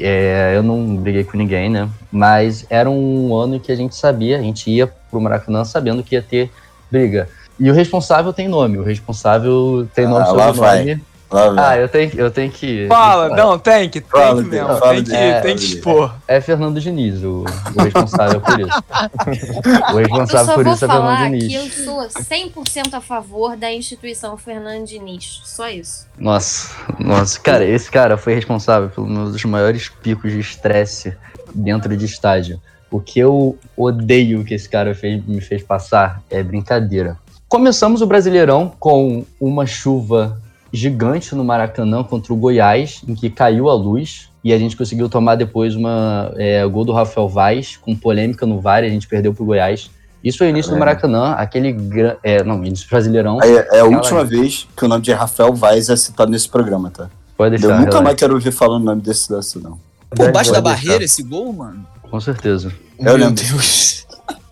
É, 0.00 0.54
eu 0.56 0.62
não 0.62 0.96
briguei 0.96 1.24
com 1.24 1.36
ninguém, 1.36 1.70
né? 1.70 1.88
Mas 2.10 2.66
era 2.70 2.90
um 2.90 3.34
ano 3.34 3.60
que 3.60 3.70
a 3.70 3.76
gente 3.76 3.94
sabia, 3.94 4.38
a 4.38 4.42
gente 4.42 4.70
ia 4.70 4.86
pro 4.86 5.20
Maracanã 5.20 5.64
sabendo 5.64 6.02
que 6.02 6.14
ia 6.14 6.22
ter 6.22 6.50
briga. 6.90 7.28
E 7.58 7.70
o 7.70 7.74
responsável 7.74 8.32
tem 8.32 8.48
nome, 8.48 8.78
o 8.78 8.82
responsável 8.82 9.88
tem 9.94 10.06
nome 10.06 10.22
Ah, 10.22 10.26
sobre 10.26 10.52
vai. 10.52 11.00
Ah, 11.28 11.76
eu 11.76 11.88
tenho, 11.88 12.10
que- 12.10 12.18
eu 12.18 12.30
tenho 12.30 12.50
que. 12.52 12.86
Fala, 12.86 13.28
não, 13.36 13.58
tem 13.58 13.88
que, 13.90 14.00
tem 14.00 14.08
Fala, 14.10 14.42
que 14.44 14.48
mesmo. 14.48 14.68
fala 14.76 14.94
Tem 14.94 15.04
que, 15.04 15.10
dele, 15.10 15.40
tem 15.40 15.56
que 15.56 15.64
expor. 15.64 16.14
É 16.28 16.40
Fernando 16.40 16.80
Diniz, 16.80 17.20
o, 17.24 17.44
o 17.74 17.82
responsável 17.82 18.40
por 18.40 18.60
isso. 18.60 18.68
O 19.92 19.98
Eu 20.00 20.06
responsável 20.06 20.46
só 20.46 20.54
por 20.54 20.64
vou 20.64 20.72
isso 20.74 20.84
é 20.84 20.88
Fernando 20.88 21.02
falar 21.16 21.24
Diniz. 21.30 21.46
que 21.48 21.54
eu 21.54 21.66
sou 21.84 21.98
100% 22.08 22.94
a 22.94 23.00
favor 23.00 23.56
da 23.56 23.72
instituição 23.72 24.36
Fernando 24.36 24.86
Diniz. 24.86 25.40
Só 25.44 25.68
isso. 25.68 26.06
Nossa, 26.18 26.70
nossa, 26.98 27.40
cara, 27.40 27.64
esse 27.64 27.90
cara 27.90 28.16
foi 28.16 28.34
responsável 28.34 28.88
por 28.88 29.02
um 29.02 29.30
dos 29.30 29.44
maiores 29.44 29.88
picos 29.88 30.30
de 30.30 30.38
estresse 30.40 31.16
dentro 31.52 31.96
de 31.96 32.04
estádio. 32.04 32.60
O 32.88 33.00
que 33.00 33.18
eu 33.18 33.58
odeio 33.76 34.44
que 34.44 34.54
esse 34.54 34.68
cara 34.68 34.94
fez- 34.94 35.24
me 35.26 35.40
fez 35.40 35.60
passar 35.62 36.22
é 36.30 36.40
brincadeira. 36.42 37.18
Começamos 37.48 38.00
o 38.00 38.06
Brasileirão 38.06 38.72
com 38.78 39.24
uma 39.40 39.66
chuva 39.66 40.40
gigante 40.72 41.34
no 41.34 41.44
Maracanã 41.44 42.02
contra 42.02 42.32
o 42.32 42.36
Goiás, 42.36 43.00
em 43.06 43.14
que 43.14 43.30
caiu 43.30 43.68
a 43.68 43.74
luz 43.74 44.28
e 44.44 44.52
a 44.52 44.58
gente 44.58 44.76
conseguiu 44.76 45.08
tomar 45.08 45.34
depois 45.36 45.74
uma 45.74 46.32
é, 46.36 46.64
gol 46.66 46.84
do 46.84 46.92
Rafael 46.92 47.28
Vaz 47.28 47.76
com 47.76 47.94
polêmica 47.96 48.46
no 48.46 48.60
VAR 48.60 48.84
e 48.84 48.86
a 48.86 48.90
gente 48.90 49.06
perdeu 49.08 49.32
pro 49.34 49.44
Goiás. 49.44 49.90
Isso 50.22 50.38
foi 50.38 50.48
o 50.48 50.50
início 50.50 50.70
do 50.70 50.76
É. 50.76 50.80
Maracanã, 50.80 51.32
aquele 51.32 51.72
gran- 51.72 52.16
é, 52.22 52.42
não, 52.42 52.64
início 52.64 52.86
do 52.86 52.90
Brasileirão. 52.90 53.38
Aí, 53.40 53.54
é 53.54 53.80
a 53.80 53.84
última 53.84 54.24
vez 54.24 54.66
que 54.76 54.84
o 54.84 54.88
nome 54.88 55.02
de 55.02 55.12
Rafael 55.12 55.52
Vaz 55.54 55.88
é 55.88 55.96
citado 55.96 56.30
nesse 56.30 56.48
programa, 56.48 56.90
tá? 56.90 57.08
Pode 57.36 57.54
Eu 57.56 57.60
deixar, 57.60 57.74
nunca 57.76 57.84
relaxa. 57.90 58.02
mais 58.04 58.16
quero 58.16 58.34
ouvir 58.34 58.50
falando 58.50 58.82
o 58.82 58.84
nome 58.86 59.02
desse 59.02 59.28
desse, 59.32 59.58
não. 59.62 59.78
Por 60.10 60.32
baixo 60.32 60.52
da 60.52 60.60
barreira 60.60 60.98
deixar. 60.98 61.04
esse 61.04 61.22
gol, 61.22 61.52
mano? 61.52 61.86
Com 62.02 62.20
certeza. 62.20 62.72
Eu 62.98 63.04
Meu 63.04 63.16
lembro. 63.16 63.34
Deus. 63.34 64.06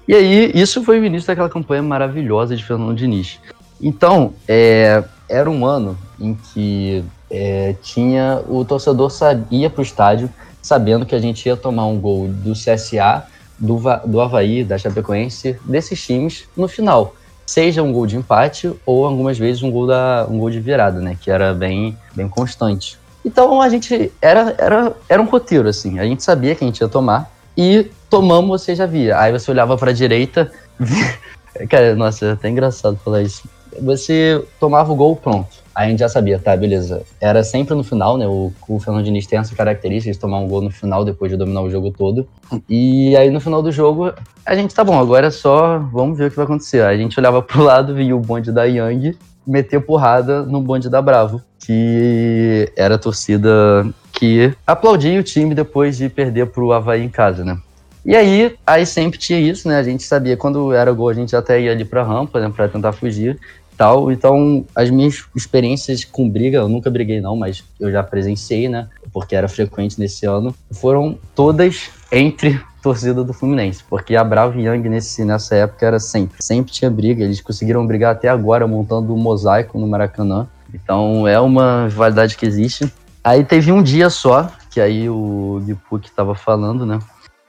E 0.07 0.14
aí, 0.14 0.53
isso 0.55 0.83
foi 0.85 1.00
o 1.00 1.05
início 1.05 1.27
daquela 1.27 1.48
campanha 1.48 1.83
maravilhosa 1.83 2.55
de 2.55 2.62
Fernando 2.64 2.94
Diniz. 2.94 3.38
Então, 3.85 4.33
é, 4.49 5.05
era 5.29 5.51
um 5.51 5.66
ano 5.66 5.97
em 6.18 6.35
que 6.35 7.05
é, 7.31 7.75
tinha 7.83 8.42
o 8.49 8.64
torcedor 8.64 9.12
ia 9.51 9.68
para 9.68 9.81
o 9.81 9.85
estádio 9.85 10.31
sabendo 10.62 11.05
que 11.05 11.14
a 11.14 11.18
gente 11.18 11.47
ia 11.47 11.55
tomar 11.55 11.85
um 11.85 12.01
gol 12.01 12.27
do 12.27 12.53
CSA, 12.53 13.25
do, 13.59 13.79
do 14.07 14.20
Havaí, 14.23 14.64
da 14.64 14.79
Chapecoense, 14.79 15.59
desses 15.66 16.03
times 16.03 16.49
no 16.57 16.66
final. 16.66 17.14
Seja 17.44 17.83
um 17.83 17.92
gol 17.92 18.07
de 18.07 18.16
empate 18.16 18.73
ou 18.87 19.05
algumas 19.05 19.38
vezes 19.38 19.62
um 19.62 19.70
gol, 19.70 19.87
da, 19.87 20.27
um 20.31 20.38
gol 20.38 20.51
de 20.51 20.61
virada, 20.61 21.01
né? 21.01 21.18
Que 21.20 21.31
era 21.31 21.53
bem, 21.53 21.94
bem 22.14 22.27
constante. 22.27 22.99
Então 23.23 23.61
a 23.61 23.68
gente 23.68 24.11
era, 24.23 24.55
era, 24.57 24.92
era 25.07 25.20
um 25.20 25.27
roteiro, 25.27 25.68
assim. 25.68 25.99
A 25.99 26.05
gente 26.05 26.23
sabia 26.23 26.55
que 26.55 26.64
a 26.64 26.66
gente 26.66 26.81
ia 26.81 26.88
tomar 26.88 27.31
e 27.55 27.90
tomamos, 28.09 28.62
você 28.62 28.75
já 28.75 28.87
via. 28.87 29.18
Aí 29.18 29.31
você 29.31 29.51
olhava 29.51 29.77
pra 29.77 29.92
direita, 29.92 30.51
via- 30.81 31.18
cara, 31.68 31.94
nossa, 31.94 32.25
é 32.25 32.33
até 32.33 32.49
engraçado 32.49 32.99
falar 33.05 33.20
isso. 33.20 33.42
Você 33.80 34.42
tomava 34.58 34.92
o 34.92 34.96
gol, 34.96 35.16
pronto. 35.16 35.64
Aí 35.74 35.88
a 35.88 35.90
gente 35.90 35.98
já 35.98 36.08
sabia, 36.08 36.38
tá, 36.38 36.56
beleza. 36.56 37.02
Era 37.20 37.42
sempre 37.42 37.74
no 37.74 37.82
final, 37.82 38.16
né? 38.16 38.26
O, 38.26 38.52
o 38.68 38.78
Fernando 38.78 39.04
Diniz 39.04 39.26
tem 39.26 39.38
essa 39.38 39.54
característica 39.56 40.12
de 40.12 40.18
tomar 40.18 40.38
um 40.38 40.46
gol 40.46 40.60
no 40.60 40.70
final 40.70 41.04
depois 41.04 41.32
de 41.32 41.37
dominar 41.37 41.62
o 41.62 41.70
jogo 41.70 41.90
todo. 41.90 42.28
E 42.68 43.16
aí 43.16 43.28
no 43.30 43.40
final 43.40 43.60
do 43.60 43.72
jogo, 43.72 44.12
a 44.46 44.54
gente, 44.54 44.72
tá 44.72 44.84
bom, 44.84 44.98
agora 44.98 45.26
é 45.26 45.30
só, 45.30 45.78
vamos 45.78 46.16
ver 46.16 46.26
o 46.26 46.30
que 46.30 46.37
vai 46.37 46.44
acontecer. 46.44 46.82
A 46.82 46.96
gente 46.96 47.18
olhava 47.18 47.42
pro 47.42 47.62
lado, 47.62 47.94
via 47.94 48.14
o 48.14 48.20
bonde 48.20 48.52
da 48.52 48.64
Yang 48.64 49.18
meter 49.46 49.80
porrada 49.80 50.42
no 50.42 50.60
bonde 50.60 50.88
da 50.88 51.02
Bravo, 51.02 51.42
que 51.58 52.70
era 52.76 52.94
a 52.94 52.98
torcida 52.98 53.87
que 54.12 54.54
aplaudia 54.66 55.18
o 55.18 55.22
time 55.22 55.54
depois 55.54 55.96
de 55.96 56.08
perder 56.08 56.46
pro 56.46 56.72
Havaí 56.72 57.02
em 57.02 57.08
casa, 57.08 57.44
né? 57.44 57.58
E 58.06 58.14
aí, 58.14 58.54
aí 58.66 58.84
sempre 58.84 59.18
tinha 59.18 59.40
isso, 59.40 59.66
né? 59.66 59.78
A 59.78 59.82
gente 59.82 60.02
sabia 60.02 60.37
quando 60.37 60.72
era 60.72 60.92
gol, 60.92 61.08
a 61.08 61.14
gente 61.14 61.34
até 61.34 61.58
ia 61.60 61.72
ali 61.72 61.87
pra 61.87 62.02
rampa, 62.02 62.38
né? 62.38 62.52
Pra 62.54 62.68
tentar 62.68 62.92
fugir 62.92 63.38
tal. 63.76 64.10
Então, 64.10 64.64
as 64.74 64.90
minhas 64.90 65.24
experiências 65.34 66.04
com 66.04 66.28
briga, 66.28 66.58
eu 66.58 66.68
nunca 66.68 66.90
briguei 66.90 67.20
não, 67.20 67.37
mas 67.37 67.64
eu 67.78 67.90
já 67.90 68.02
presenciei, 68.02 68.68
né? 68.68 68.88
Porque 69.12 69.34
era 69.37 69.48
frequente 69.48 69.98
nesse 69.98 70.26
ano, 70.26 70.54
foram 70.72 71.18
todas 71.34 71.90
entre 72.10 72.60
torcida 72.82 73.24
do 73.24 73.32
Fluminense, 73.32 73.82
porque 73.88 74.14
a 74.14 74.22
Bravo 74.22 74.60
Young 74.60 74.88
nesse, 74.88 75.24
nessa 75.24 75.54
época 75.54 75.87
era 75.87 75.98
sempre, 75.98 76.37
sempre 76.42 76.70
tinha 76.70 76.90
briga, 76.90 77.24
eles 77.24 77.40
conseguiram 77.40 77.87
brigar 77.87 78.12
até 78.12 78.28
agora 78.28 78.66
montando 78.66 79.14
um 79.14 79.16
mosaico 79.16 79.78
no 79.78 79.87
Maracanã, 79.87 80.46
então 80.72 81.26
é 81.26 81.40
uma 81.40 81.87
rivalidade 81.88 82.37
que 82.37 82.44
existe. 82.44 82.92
Aí 83.22 83.42
teve 83.42 83.72
um 83.72 83.82
dia 83.82 84.10
só, 84.10 84.50
que 84.70 84.82
aí 84.82 85.08
o 85.08 85.62
Gipuk 85.64 86.10
tava 86.10 86.34
falando, 86.34 86.84
né, 86.84 86.98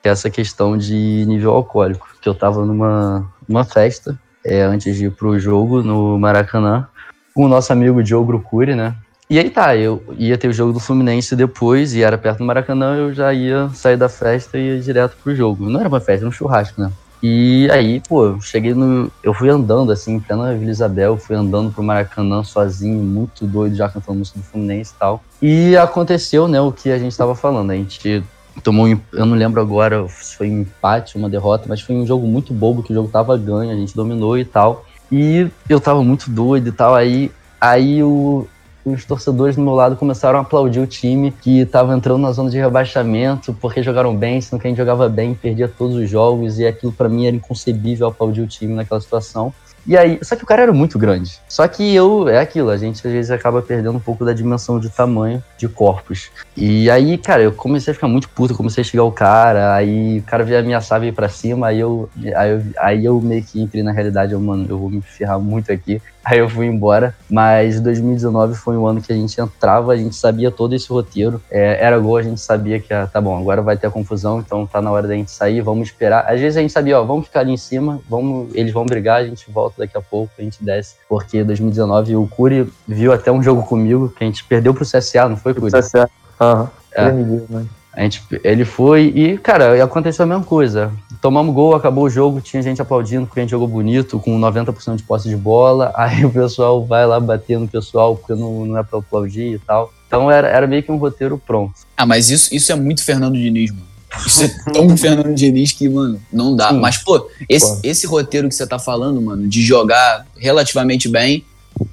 que 0.01 0.07
é 0.07 0.11
essa 0.11 0.29
questão 0.29 0.77
de 0.77 1.25
nível 1.27 1.51
alcoólico, 1.51 2.07
que 2.21 2.29
eu 2.29 2.33
tava 2.33 2.63
numa, 2.63 3.29
numa 3.45 3.65
festa, 3.65 4.17
é, 4.45 4.61
antes 4.61 4.95
de 4.95 5.07
ir 5.07 5.11
pro 5.11 5.37
jogo 5.37 5.81
no 5.83 6.17
Maracanã, 6.17 6.87
com 7.33 7.43
o 7.43 7.47
nosso 7.49 7.73
amigo 7.73 8.01
Diogo 8.01 8.27
Grucuri, 8.27 8.75
né, 8.75 8.95
e 9.27 9.39
aí 9.39 9.49
tá, 9.49 9.75
eu 9.75 10.03
ia 10.19 10.37
ter 10.37 10.47
o 10.47 10.53
jogo 10.53 10.71
do 10.71 10.79
Fluminense 10.79 11.35
depois, 11.35 11.95
e 11.95 12.03
era 12.03 12.15
perto 12.15 12.39
do 12.39 12.45
Maracanã, 12.45 12.95
eu 12.95 13.11
já 13.11 13.33
ia 13.33 13.69
sair 13.73 13.97
da 13.97 14.07
festa 14.07 14.55
e 14.55 14.75
ia 14.75 14.79
direto 14.79 15.17
pro 15.23 15.35
jogo. 15.35 15.67
Não 15.67 15.79
era 15.79 15.89
uma 15.89 15.99
festa, 15.99 16.21
era 16.21 16.29
um 16.29 16.31
churrasco, 16.31 16.79
né? 16.79 16.91
E 17.23 17.67
aí, 17.71 18.03
pô, 18.07 18.39
cheguei 18.39 18.75
no. 18.75 19.11
Eu 19.23 19.33
fui 19.33 19.49
andando, 19.49 19.91
assim, 19.91 20.13
em 20.13 20.19
plena 20.19 20.53
Vila 20.53 20.69
Isabel, 20.69 21.17
fui 21.17 21.35
andando 21.35 21.71
pro 21.71 21.81
Maracanã 21.81 22.43
sozinho, 22.43 23.01
muito 23.01 23.47
doido, 23.47 23.75
já 23.75 23.89
cantando 23.89 24.19
música 24.19 24.37
do 24.37 24.45
Fluminense 24.45 24.93
e 24.95 24.99
tal. 24.99 25.23
E 25.41 25.75
aconteceu, 25.75 26.47
né, 26.47 26.61
o 26.61 26.71
que 26.71 26.91
a 26.91 26.99
gente 26.99 27.17
tava 27.17 27.33
falando. 27.33 27.71
A 27.71 27.75
gente 27.75 28.23
tomou. 28.61 28.87
Eu 28.87 29.25
não 29.25 29.35
lembro 29.35 29.61
agora 29.61 30.07
se 30.07 30.35
foi 30.35 30.49
um 30.49 30.61
empate, 30.61 31.17
uma 31.17 31.29
derrota, 31.29 31.65
mas 31.67 31.81
foi 31.81 31.95
um 31.95 32.05
jogo 32.05 32.25
muito 32.27 32.53
bobo, 32.53 32.83
que 32.83 32.91
o 32.91 32.95
jogo 32.95 33.09
tava 33.09 33.37
ganho, 33.37 33.71
a 33.71 33.75
gente 33.75 33.95
dominou 33.95 34.37
e 34.37 34.45
tal. 34.45 34.85
E 35.11 35.47
eu 35.69 35.79
tava 35.79 36.03
muito 36.03 36.29
doido 36.29 36.69
e 36.69 36.71
tal. 36.71 36.95
Aí, 36.95 37.31
aí 37.59 38.03
o, 38.03 38.47
os 38.85 39.03
torcedores 39.03 39.55
do 39.55 39.61
meu 39.61 39.73
lado 39.73 39.95
começaram 39.95 40.39
a 40.39 40.41
aplaudir 40.43 40.79
o 40.79 40.87
time 40.87 41.31
que 41.31 41.59
estava 41.59 41.95
entrando 41.95 42.21
na 42.21 42.31
zona 42.31 42.49
de 42.49 42.57
rebaixamento 42.57 43.53
porque 43.53 43.81
jogaram 43.81 44.15
bem, 44.15 44.39
sendo 44.39 44.59
que 44.59 44.67
a 44.67 44.69
gente 44.69 44.77
jogava 44.77 45.09
bem, 45.09 45.33
perdia 45.33 45.67
todos 45.67 45.95
os 45.95 46.09
jogos 46.09 46.59
e 46.59 46.67
aquilo 46.67 46.91
para 46.91 47.09
mim 47.09 47.25
era 47.25 47.35
inconcebível 47.35 48.07
aplaudir 48.07 48.41
o 48.41 48.47
time 48.47 48.73
naquela 48.73 49.01
situação. 49.01 49.53
E 49.87 49.95
aí, 49.95 50.19
só 50.23 50.35
que 50.35 50.43
o 50.43 50.47
cara 50.47 50.63
era 50.63 50.73
muito 50.73 50.97
grande. 50.97 51.39
Só 51.47 51.67
que 51.67 51.93
eu, 51.93 52.27
é 52.27 52.39
aquilo, 52.39 52.69
a 52.69 52.77
gente 52.77 53.05
às 53.05 53.13
vezes 53.13 53.29
acaba 53.29 53.61
perdendo 53.61 53.97
um 53.97 53.99
pouco 53.99 54.25
da 54.25 54.33
dimensão 54.33 54.79
de 54.79 54.89
tamanho 54.89 55.43
de 55.57 55.67
corpos. 55.67 56.31
E 56.57 56.89
aí, 56.89 57.17
cara, 57.17 57.43
eu 57.43 57.51
comecei 57.51 57.91
a 57.91 57.93
ficar 57.93 58.07
muito 58.07 58.27
puto, 58.29 58.55
comecei 58.55 58.81
a 58.81 58.85
xingar 58.85 59.03
o 59.03 59.11
cara, 59.11 59.75
aí 59.75 60.19
o 60.19 60.23
cara 60.23 60.43
veio 60.43 60.59
ameaçar 60.59 60.99
vir 60.99 61.13
pra 61.13 61.29
cima, 61.29 61.67
aí 61.67 61.79
eu, 61.79 62.09
aí 62.35 62.51
eu, 62.51 62.63
aí 62.79 63.05
eu 63.05 63.21
meio 63.21 63.43
que 63.43 63.61
entrei 63.61 63.83
na 63.83 63.91
realidade, 63.91 64.33
eu, 64.33 64.39
mano, 64.39 64.65
eu 64.67 64.79
vou 64.79 64.89
me 64.89 65.01
ferrar 65.01 65.39
muito 65.39 65.71
aqui. 65.71 66.01
Aí 66.25 66.39
eu 66.39 66.49
fui 66.49 66.65
embora, 66.65 67.15
mas 67.29 67.79
2019 67.79 68.55
foi 68.55 68.75
um 68.75 68.87
ano 68.87 68.99
que 68.99 69.13
a 69.13 69.15
gente 69.15 69.39
entrava, 69.39 69.93
a 69.93 69.95
gente 69.95 70.15
sabia 70.15 70.49
todo 70.49 70.73
esse 70.73 70.89
roteiro. 70.89 71.39
É, 71.51 71.77
era 71.79 71.99
gol, 71.99 72.17
a 72.17 72.23
gente 72.23 72.41
sabia 72.41 72.79
que, 72.79 72.91
ah, 72.91 73.05
tá 73.05 73.21
bom, 73.21 73.37
agora 73.37 73.61
vai 73.61 73.77
ter 73.77 73.85
a 73.85 73.91
confusão, 73.91 74.39
então 74.39 74.65
tá 74.65 74.81
na 74.81 74.91
hora 74.91 75.07
da 75.07 75.13
gente 75.13 75.29
sair, 75.29 75.61
vamos 75.61 75.87
esperar. 75.87 76.25
Às 76.27 76.39
vezes 76.39 76.57
a 76.57 76.61
gente 76.61 76.73
sabia, 76.73 76.99
ó, 76.99 77.03
vamos 77.03 77.27
ficar 77.27 77.41
ali 77.41 77.51
em 77.51 77.57
cima, 77.57 78.01
vamos, 78.09 78.49
eles 78.55 78.73
vão 78.73 78.87
brigar, 78.87 79.21
a 79.21 79.25
gente 79.27 79.51
volta 79.51 79.75
daqui 79.77 79.95
a 79.95 80.01
pouco, 80.01 80.33
a 80.39 80.41
gente 80.41 80.63
desce. 80.63 80.95
Porque 81.07 81.43
2019 81.43 82.15
o 82.15 82.25
Curi 82.25 82.73
viu 82.87 83.13
até 83.13 83.31
um 83.31 83.43
jogo 83.43 83.61
comigo 83.61 84.09
que 84.09 84.23
a 84.23 84.27
gente 84.27 84.43
perdeu 84.45 84.73
pro 84.73 84.83
CSA, 84.83 85.29
não 85.29 85.37
foi, 85.37 85.53
Curi? 85.53 85.71
CSA. 85.71 86.09
Aham. 86.41 86.71
É. 86.95 87.07
Ele 87.07 87.11
me 87.11 87.23
viu, 87.23 87.45
né? 87.49 87.65
A 87.93 88.01
gente, 88.01 88.21
ele 88.43 88.65
foi 88.65 89.13
e, 89.15 89.37
cara, 89.37 89.81
aconteceu 89.81 90.23
a 90.23 90.25
mesma 90.25 90.43
coisa. 90.43 90.91
Tomamos 91.25 91.55
gol, 91.55 91.73
acabou 91.73 92.03
o 92.03 92.09
jogo, 92.09 92.39
tinha 92.39 92.61
gente 92.61 92.79
aplaudindo 92.79 93.25
porque 93.25 93.39
a 93.39 93.41
gente 93.41 93.49
jogou 93.49 93.67
bonito, 93.67 94.19
com 94.19 94.39
90% 94.39 94.97
de 94.97 95.01
posse 95.01 95.27
de 95.27 95.35
bola. 95.35 95.91
Aí 95.97 96.23
o 96.23 96.29
pessoal 96.29 96.85
vai 96.85 97.03
lá 97.07 97.19
bater 97.19 97.57
no 97.57 97.67
pessoal 97.67 98.15
porque 98.15 98.39
não, 98.39 98.63
não 98.63 98.77
é 98.77 98.83
pra 98.83 98.99
aplaudir 98.99 99.55
e 99.55 99.57
tal. 99.57 99.91
Então 100.05 100.29
era, 100.29 100.47
era 100.47 100.67
meio 100.67 100.83
que 100.83 100.91
um 100.91 100.97
roteiro 100.97 101.41
pronto. 101.43 101.73
Ah, 101.97 102.05
mas 102.05 102.29
isso, 102.29 102.53
isso 102.53 102.71
é 102.71 102.75
muito 102.75 103.03
Fernando 103.03 103.33
Diniz, 103.33 103.71
mano. 103.71 103.87
Isso 104.23 104.43
é 104.43 104.71
tão 104.71 104.87
Fernando 104.95 105.33
Diniz 105.33 105.71
que, 105.71 105.89
mano, 105.89 106.21
não 106.31 106.55
dá. 106.55 106.69
Sim. 106.69 106.79
Mas, 106.79 106.97
pô, 106.97 107.27
esse, 107.49 107.79
esse 107.81 108.05
roteiro 108.05 108.47
que 108.47 108.53
você 108.53 108.67
tá 108.67 108.77
falando, 108.77 109.19
mano, 109.19 109.47
de 109.47 109.63
jogar 109.63 110.27
relativamente 110.37 111.09
bem 111.09 111.43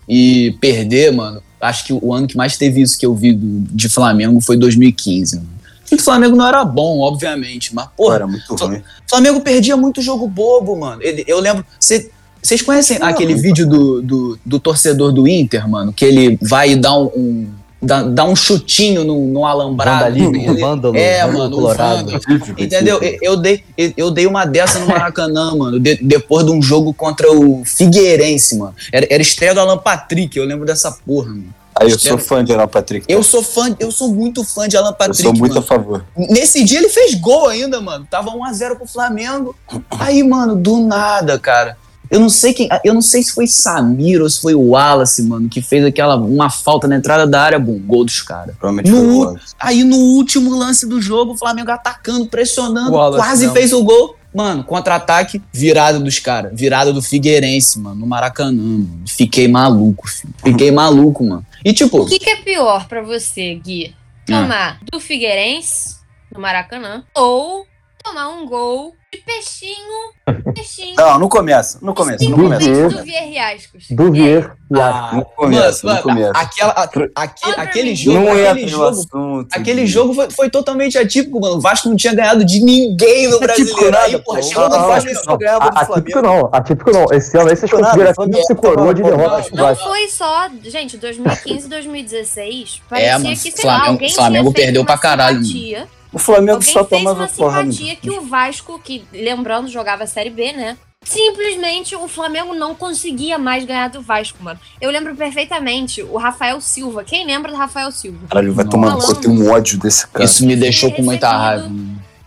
e 0.07 0.59
perder, 0.61 1.11
mano, 1.11 1.43
acho 1.59 1.87
que 1.87 1.95
o 1.95 2.13
ano 2.13 2.27
que 2.27 2.37
mais 2.37 2.59
teve 2.59 2.83
isso 2.83 2.99
que 2.99 3.07
eu 3.07 3.15
vi 3.15 3.33
do, 3.33 3.61
de 3.75 3.89
Flamengo 3.89 4.43
foi 4.43 4.59
2015, 4.59 5.37
mano. 5.37 5.62
O 5.95 6.03
Flamengo 6.03 6.35
não 6.37 6.47
era 6.47 6.65
bom, 6.65 7.01
obviamente, 7.01 7.75
mas, 7.75 7.87
porra, 7.97 8.15
era 8.17 8.27
muito 8.27 8.55
ruim. 8.55 8.79
o 8.79 9.11
Flamengo 9.11 9.41
perdia 9.41 9.77
muito 9.77 10.01
jogo 10.03 10.27
bobo, 10.27 10.77
mano. 10.77 11.03
Ele- 11.03 11.25
Eu 11.27 11.39
lembro. 11.41 11.65
cê- 11.79 12.11
Vocês 12.43 12.61
conhecem 12.63 12.99
aquele 13.01 13.35
vídeo 13.35 13.69
do, 13.69 14.03
do, 14.03 14.39
do 14.45 14.59
torcedor 14.59 15.13
do 15.13 15.29
Inter, 15.29 15.69
mano? 15.69 15.93
Que 15.93 16.05
ele 16.05 16.39
vai 16.43 16.71
e 16.73 16.77
dá 16.77 16.97
um. 16.99 17.05
um- 17.17 17.49
dá, 17.85 18.03
dá 18.05 18.25
um 18.25 18.35
chutinho 18.37 19.05
no, 19.05 19.27
no 19.27 19.45
alambrado. 19.45 20.05
Vandalismo, 20.05 20.37
Ele- 20.53 20.61
vândalo, 20.61 20.97
é, 20.97 21.21
vândalo 21.27 21.39
mano, 21.39 21.55
o 21.57 21.59
colorado. 21.61 22.11
vândalo. 22.11 22.55
Entendeu? 22.59 22.99
Eu, 23.03 23.19
eu 23.23 23.37
dei, 23.37 23.63
eu 23.97 24.11
dei 24.11 24.27
uma 24.27 24.45
dessa 24.45 24.79
no 24.79 24.87
Maracanã, 24.87 25.55
mano, 25.59 25.79
de- 25.81 25.99
depois 26.03 26.45
de 26.47 26.53
um 26.53 26.61
jogo 26.63 26.93
contra 26.95 27.31
o 27.33 27.63
Figueirense, 27.65 28.57
mano. 28.57 28.75
Era, 28.93 29.07
era 29.11 29.23
estreia 29.23 29.53
do 29.55 29.61
Alan 29.61 29.79
Patrick, 29.79 30.37
eu 30.37 30.45
lembro 30.45 30.65
dessa 30.67 30.91
porra, 31.07 31.29
mano. 31.31 31.55
Aí 31.75 31.91
eu 31.91 31.99
sou 31.99 32.19
fã 32.19 32.45
de 32.45 32.53
Alan 32.53 32.69
Patrick. 32.69 33.07
Eu 33.09 33.23
sou 33.23 33.43
fã, 33.43 33.75
eu 33.81 33.91
sou 33.91 34.13
muito 34.13 34.45
fã 34.45 34.69
de 34.69 34.77
Alan 34.77 34.91
Eu 34.91 34.95
Patrick. 34.95 35.23
sou 35.23 35.33
muito 35.33 35.55
mano. 35.55 35.61
a 35.61 35.63
favor. 35.63 36.05
Nesse 36.17 36.63
dia 36.65 36.79
ele 36.79 36.89
fez 36.89 37.15
gol 37.15 37.49
ainda, 37.49 37.81
mano. 37.81 38.07
Tava 38.11 38.31
1x0 38.31 38.77
pro 38.77 38.87
Flamengo. 38.87 39.55
Aí, 39.99 40.23
mano, 40.23 40.55
do 40.55 40.79
nada, 40.79 41.39
cara. 41.39 41.77
Eu 42.11 42.21
não 42.21 42.29
sei 42.29 42.53
quem. 42.53 42.69
Eu 42.85 42.93
não 42.93 43.01
sei 43.01 43.23
se 43.23 43.33
foi 43.33 43.47
Samir 43.47 44.21
ou 44.21 44.29
se 44.29 44.39
foi 44.39 44.55
o 44.55 44.61
Wallace, 44.73 45.23
mano, 45.23 45.49
que 45.49 45.63
fez 45.63 45.83
aquela 45.83 46.15
uma 46.17 46.51
falta 46.51 46.87
na 46.87 46.97
entrada 46.97 47.27
da 47.27 47.41
área, 47.41 47.59
bom, 47.59 47.79
gol 47.79 48.05
dos 48.05 48.21
caras. 48.21 48.55
Provavelmente 48.59 48.91
No. 48.91 49.35
Aí 49.59 49.83
no 49.83 49.97
último 49.97 50.55
lance 50.55 50.87
do 50.87 51.01
jogo, 51.01 51.33
o 51.33 51.37
Flamengo 51.39 51.71
atacando, 51.71 52.27
pressionando, 52.27 52.93
Wallace, 52.93 53.17
quase 53.25 53.47
não. 53.47 53.55
fez 53.55 53.73
o 53.73 53.83
gol. 53.83 54.15
Mano, 54.35 54.63
contra-ataque, 54.65 55.41
virada 55.53 55.99
dos 56.01 56.19
caras. 56.19 56.53
Virada 56.55 56.93
do 56.93 57.01
Figueirense, 57.03 57.79
mano, 57.79 57.97
no 57.97 58.07
Maracanã, 58.07 58.53
mano. 58.63 59.01
Fiquei 59.07 59.49
maluco, 59.49 60.07
filho. 60.09 60.35
Fiquei 60.43 60.71
maluco, 60.73 61.25
mano. 61.25 61.45
E 61.65 61.73
tipo, 61.73 62.03
O 62.03 62.07
que, 62.07 62.19
que 62.19 62.31
é 62.31 62.37
pior 62.37 62.87
pra 62.89 63.03
você, 63.03 63.55
Gui? 63.55 63.95
Ah. 64.31 64.43
Tomar 64.43 64.81
do 64.91 65.01
Figueirense, 65.01 66.01
no 66.31 66.41
Maracanã, 66.41 67.05
ou 67.15 67.67
tomar 68.03 68.29
um 68.29 68.47
gol 68.47 68.95
de 69.13 69.19
peixinho, 69.19 70.55
peixinho, 70.55 70.97
Não, 70.97 71.19
não 71.19 71.29
começa. 71.29 71.79
Não 71.83 71.93
começa, 71.93 72.25
não 72.25 72.33
começa. 72.39 72.63
simplesmente 72.65 72.97
do 72.97 73.03
Vierriascos. 73.05 73.85
Duvier. 73.91 74.51
ah, 74.75 75.11
Não 75.13 75.23
começa, 75.37 75.87
não 75.87 75.93
mano, 75.93 76.03
começa. 76.03 76.33
Aquela, 76.35 76.73
a- 76.73 76.89
aque- 77.17 77.61
aquele 77.61 77.95
jogo, 77.95 78.19
Não 78.21 78.29
é 78.39 78.49
aquele 78.49 78.69
jogo, 78.69 78.87
assunto. 78.89 79.49
Aquele 79.53 79.87
jogo 79.87 80.15
foi, 80.15 80.31
foi 80.31 80.49
totalmente 80.51 80.97
atípico, 80.97 81.39
mano. 81.39 81.57
O 81.57 81.61
Vasco 81.61 81.91
não 81.91 81.97
tinha 81.97 82.15
ganhado 82.15 82.43
de 82.43 82.61
ninguém 82.61 83.29
no 83.29 83.37
Atípico 83.37 83.45
brasileiro. 83.75 83.97
Aí, 83.99 84.13
nada, 84.13 84.25
porra, 84.25 84.41
pô. 84.41 84.47
chegou 84.47 84.65
no 84.71 84.77
Não, 84.79 84.89
Vasco. 84.89 85.09
Vasco 85.11 85.25
só 85.27 85.37
ganhava 85.37 85.71
do 85.71 85.79
Atípico 85.79 86.11
Flamengo. 86.21 86.23
não, 86.51 86.59
atípico 86.59 86.91
não. 86.93 87.07
Esse 87.13 87.37
ano 87.37 87.51
aí 87.51 87.57
vocês 87.57 87.71
Nada, 87.71 87.85
conseguiram 87.85 88.15
Flamengo 88.15 88.39
aqui 88.39 88.47
se 88.47 88.55
coroa 88.55 88.95
de 88.95 89.03
derrotas 89.03 89.51
Não 89.51 89.77
foi 89.77 90.09
só, 90.09 90.49
gente, 90.65 90.97
2015 90.97 91.67
e 91.67 91.69
2016. 91.69 92.81
Parecia 92.89 93.11
É, 93.11 93.19
mano, 93.19 93.29
que, 93.29 93.37
sei 93.37 93.53
Flamengo- 93.53 93.83
lá, 93.85 93.89
alguém 93.91 94.11
Flamengo 94.11 94.45
tinha 94.45 94.53
feito 94.55 94.65
perdeu 94.65 94.81
uma 94.81 94.87
pra 94.87 94.97
caralho, 94.97 95.45
simpatia. 95.45 95.87
O 96.13 96.19
Flamengo 96.19 96.59
Alguém 96.59 96.73
só 96.73 96.85
fez 96.85 97.03
tomava 97.03 97.21
uma 97.21 97.29
simpatia 97.29 97.97
que 97.97 98.11
o 98.11 98.21
Vasco, 98.23 98.79
que 98.79 99.05
lembrando, 99.13 99.69
jogava 99.69 100.05
a 100.05 100.07
Série 100.07 100.31
B, 100.31 100.53
né? 100.53 100.77
Simplesmente 101.05 101.97
o 101.97 102.07
Flamengo 102.07 102.55
não 102.55 102.75
conseguia 102.75 103.37
mais 103.37 103.65
ganhar 103.65 103.89
do 103.89 104.01
Vasco, 104.01 104.43
mano. 104.43 104.61
Eu 104.81 104.91
lembro 104.91 105.17
perfeitamente 105.17 106.03
o 106.03 106.17
Rafael 106.17 106.61
Silva. 106.61 107.03
Quem 107.03 107.27
lembra 107.27 107.51
do 107.51 107.57
Rafael 107.57 107.91
Silva? 107.91 108.19
Caralho, 108.29 108.53
vai 108.55 108.65
tomar 108.65 108.93
no 108.93 108.99
cu, 108.99 109.11
eu 109.11 109.17
tenho 109.17 109.35
um 109.35 109.51
ódio 109.51 109.79
desse 109.79 110.07
cara. 110.07 110.25
Isso 110.25 110.47
me 110.47 110.55
deixou 110.55 110.93
com 110.93 111.03
muita 111.03 111.29
raiva. 111.31 111.71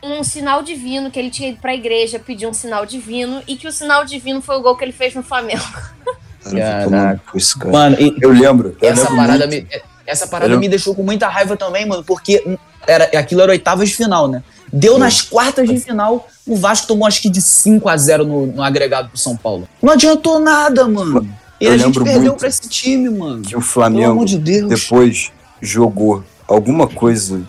Um 0.03 0.23
sinal 0.23 0.61
divino 0.61 1.09
que 1.09 1.17
ele 1.17 1.29
tinha 1.29 1.49
ido 1.49 1.59
pra 1.59 1.73
igreja 1.73 2.19
pedir 2.19 2.47
um 2.47 2.53
sinal 2.53 2.85
divino 2.85 3.41
e 3.47 3.55
que 3.55 3.67
o 3.67 3.71
sinal 3.71 4.03
divino 4.03 4.41
foi 4.41 4.57
o 4.57 4.61
gol 4.61 4.75
que 4.75 4.83
ele 4.83 4.91
fez 4.91 5.15
no 5.15 5.23
Flamengo. 5.23 5.63
Caralho, 6.43 6.61
vai 6.63 6.83
tomar 6.83 7.13
no 7.13 7.19
cu 7.31 7.37
esse 7.37 7.57
cara. 7.57 7.71
Mano, 7.71 7.97
Eu 8.21 8.31
lembro. 8.31 8.77
Eu 8.81 8.89
essa 8.89 9.03
lembro 9.09 9.15
parada, 9.15 9.47
muito. 9.47 9.67
me, 9.67 9.81
essa 10.05 10.27
parada 10.27 10.57
me 10.57 10.69
deixou 10.69 10.93
com 10.95 11.03
muita 11.03 11.27
raiva 11.27 11.57
também, 11.57 11.85
mano, 11.85 12.03
porque 12.03 12.57
era, 12.87 13.05
aquilo 13.17 13.41
era 13.41 13.51
oitavas 13.51 13.89
de 13.89 13.95
final, 13.95 14.27
né? 14.27 14.43
Deu 14.71 14.97
nas 14.97 15.21
quartas 15.21 15.67
de 15.67 15.79
final, 15.79 16.27
o 16.45 16.55
Vasco 16.55 16.87
tomou 16.87 17.07
acho 17.07 17.21
que 17.21 17.29
de 17.29 17.41
5 17.41 17.87
a 17.87 17.97
0 17.97 18.25
no, 18.25 18.45
no 18.47 18.63
agregado 18.63 19.09
pro 19.09 19.17
São 19.17 19.35
Paulo. 19.35 19.67
Não 19.81 19.93
adiantou 19.93 20.39
nada, 20.39 20.87
mano. 20.87 21.27
E 21.59 21.65
Eu 21.65 21.73
a 21.73 21.77
gente 21.77 21.99
perdeu 22.03 22.33
pra 22.33 22.47
esse 22.47 22.67
time, 22.67 23.09
mano. 23.09 23.41
que 23.41 23.55
o 23.55 23.59
Pelo 23.59 23.61
Flamengo 23.61 24.11
amor 24.11 24.25
de 24.25 24.37
Deus. 24.37 24.67
depois 24.67 25.31
jogou 25.61 26.23
alguma 26.47 26.87
coisa, 26.87 27.41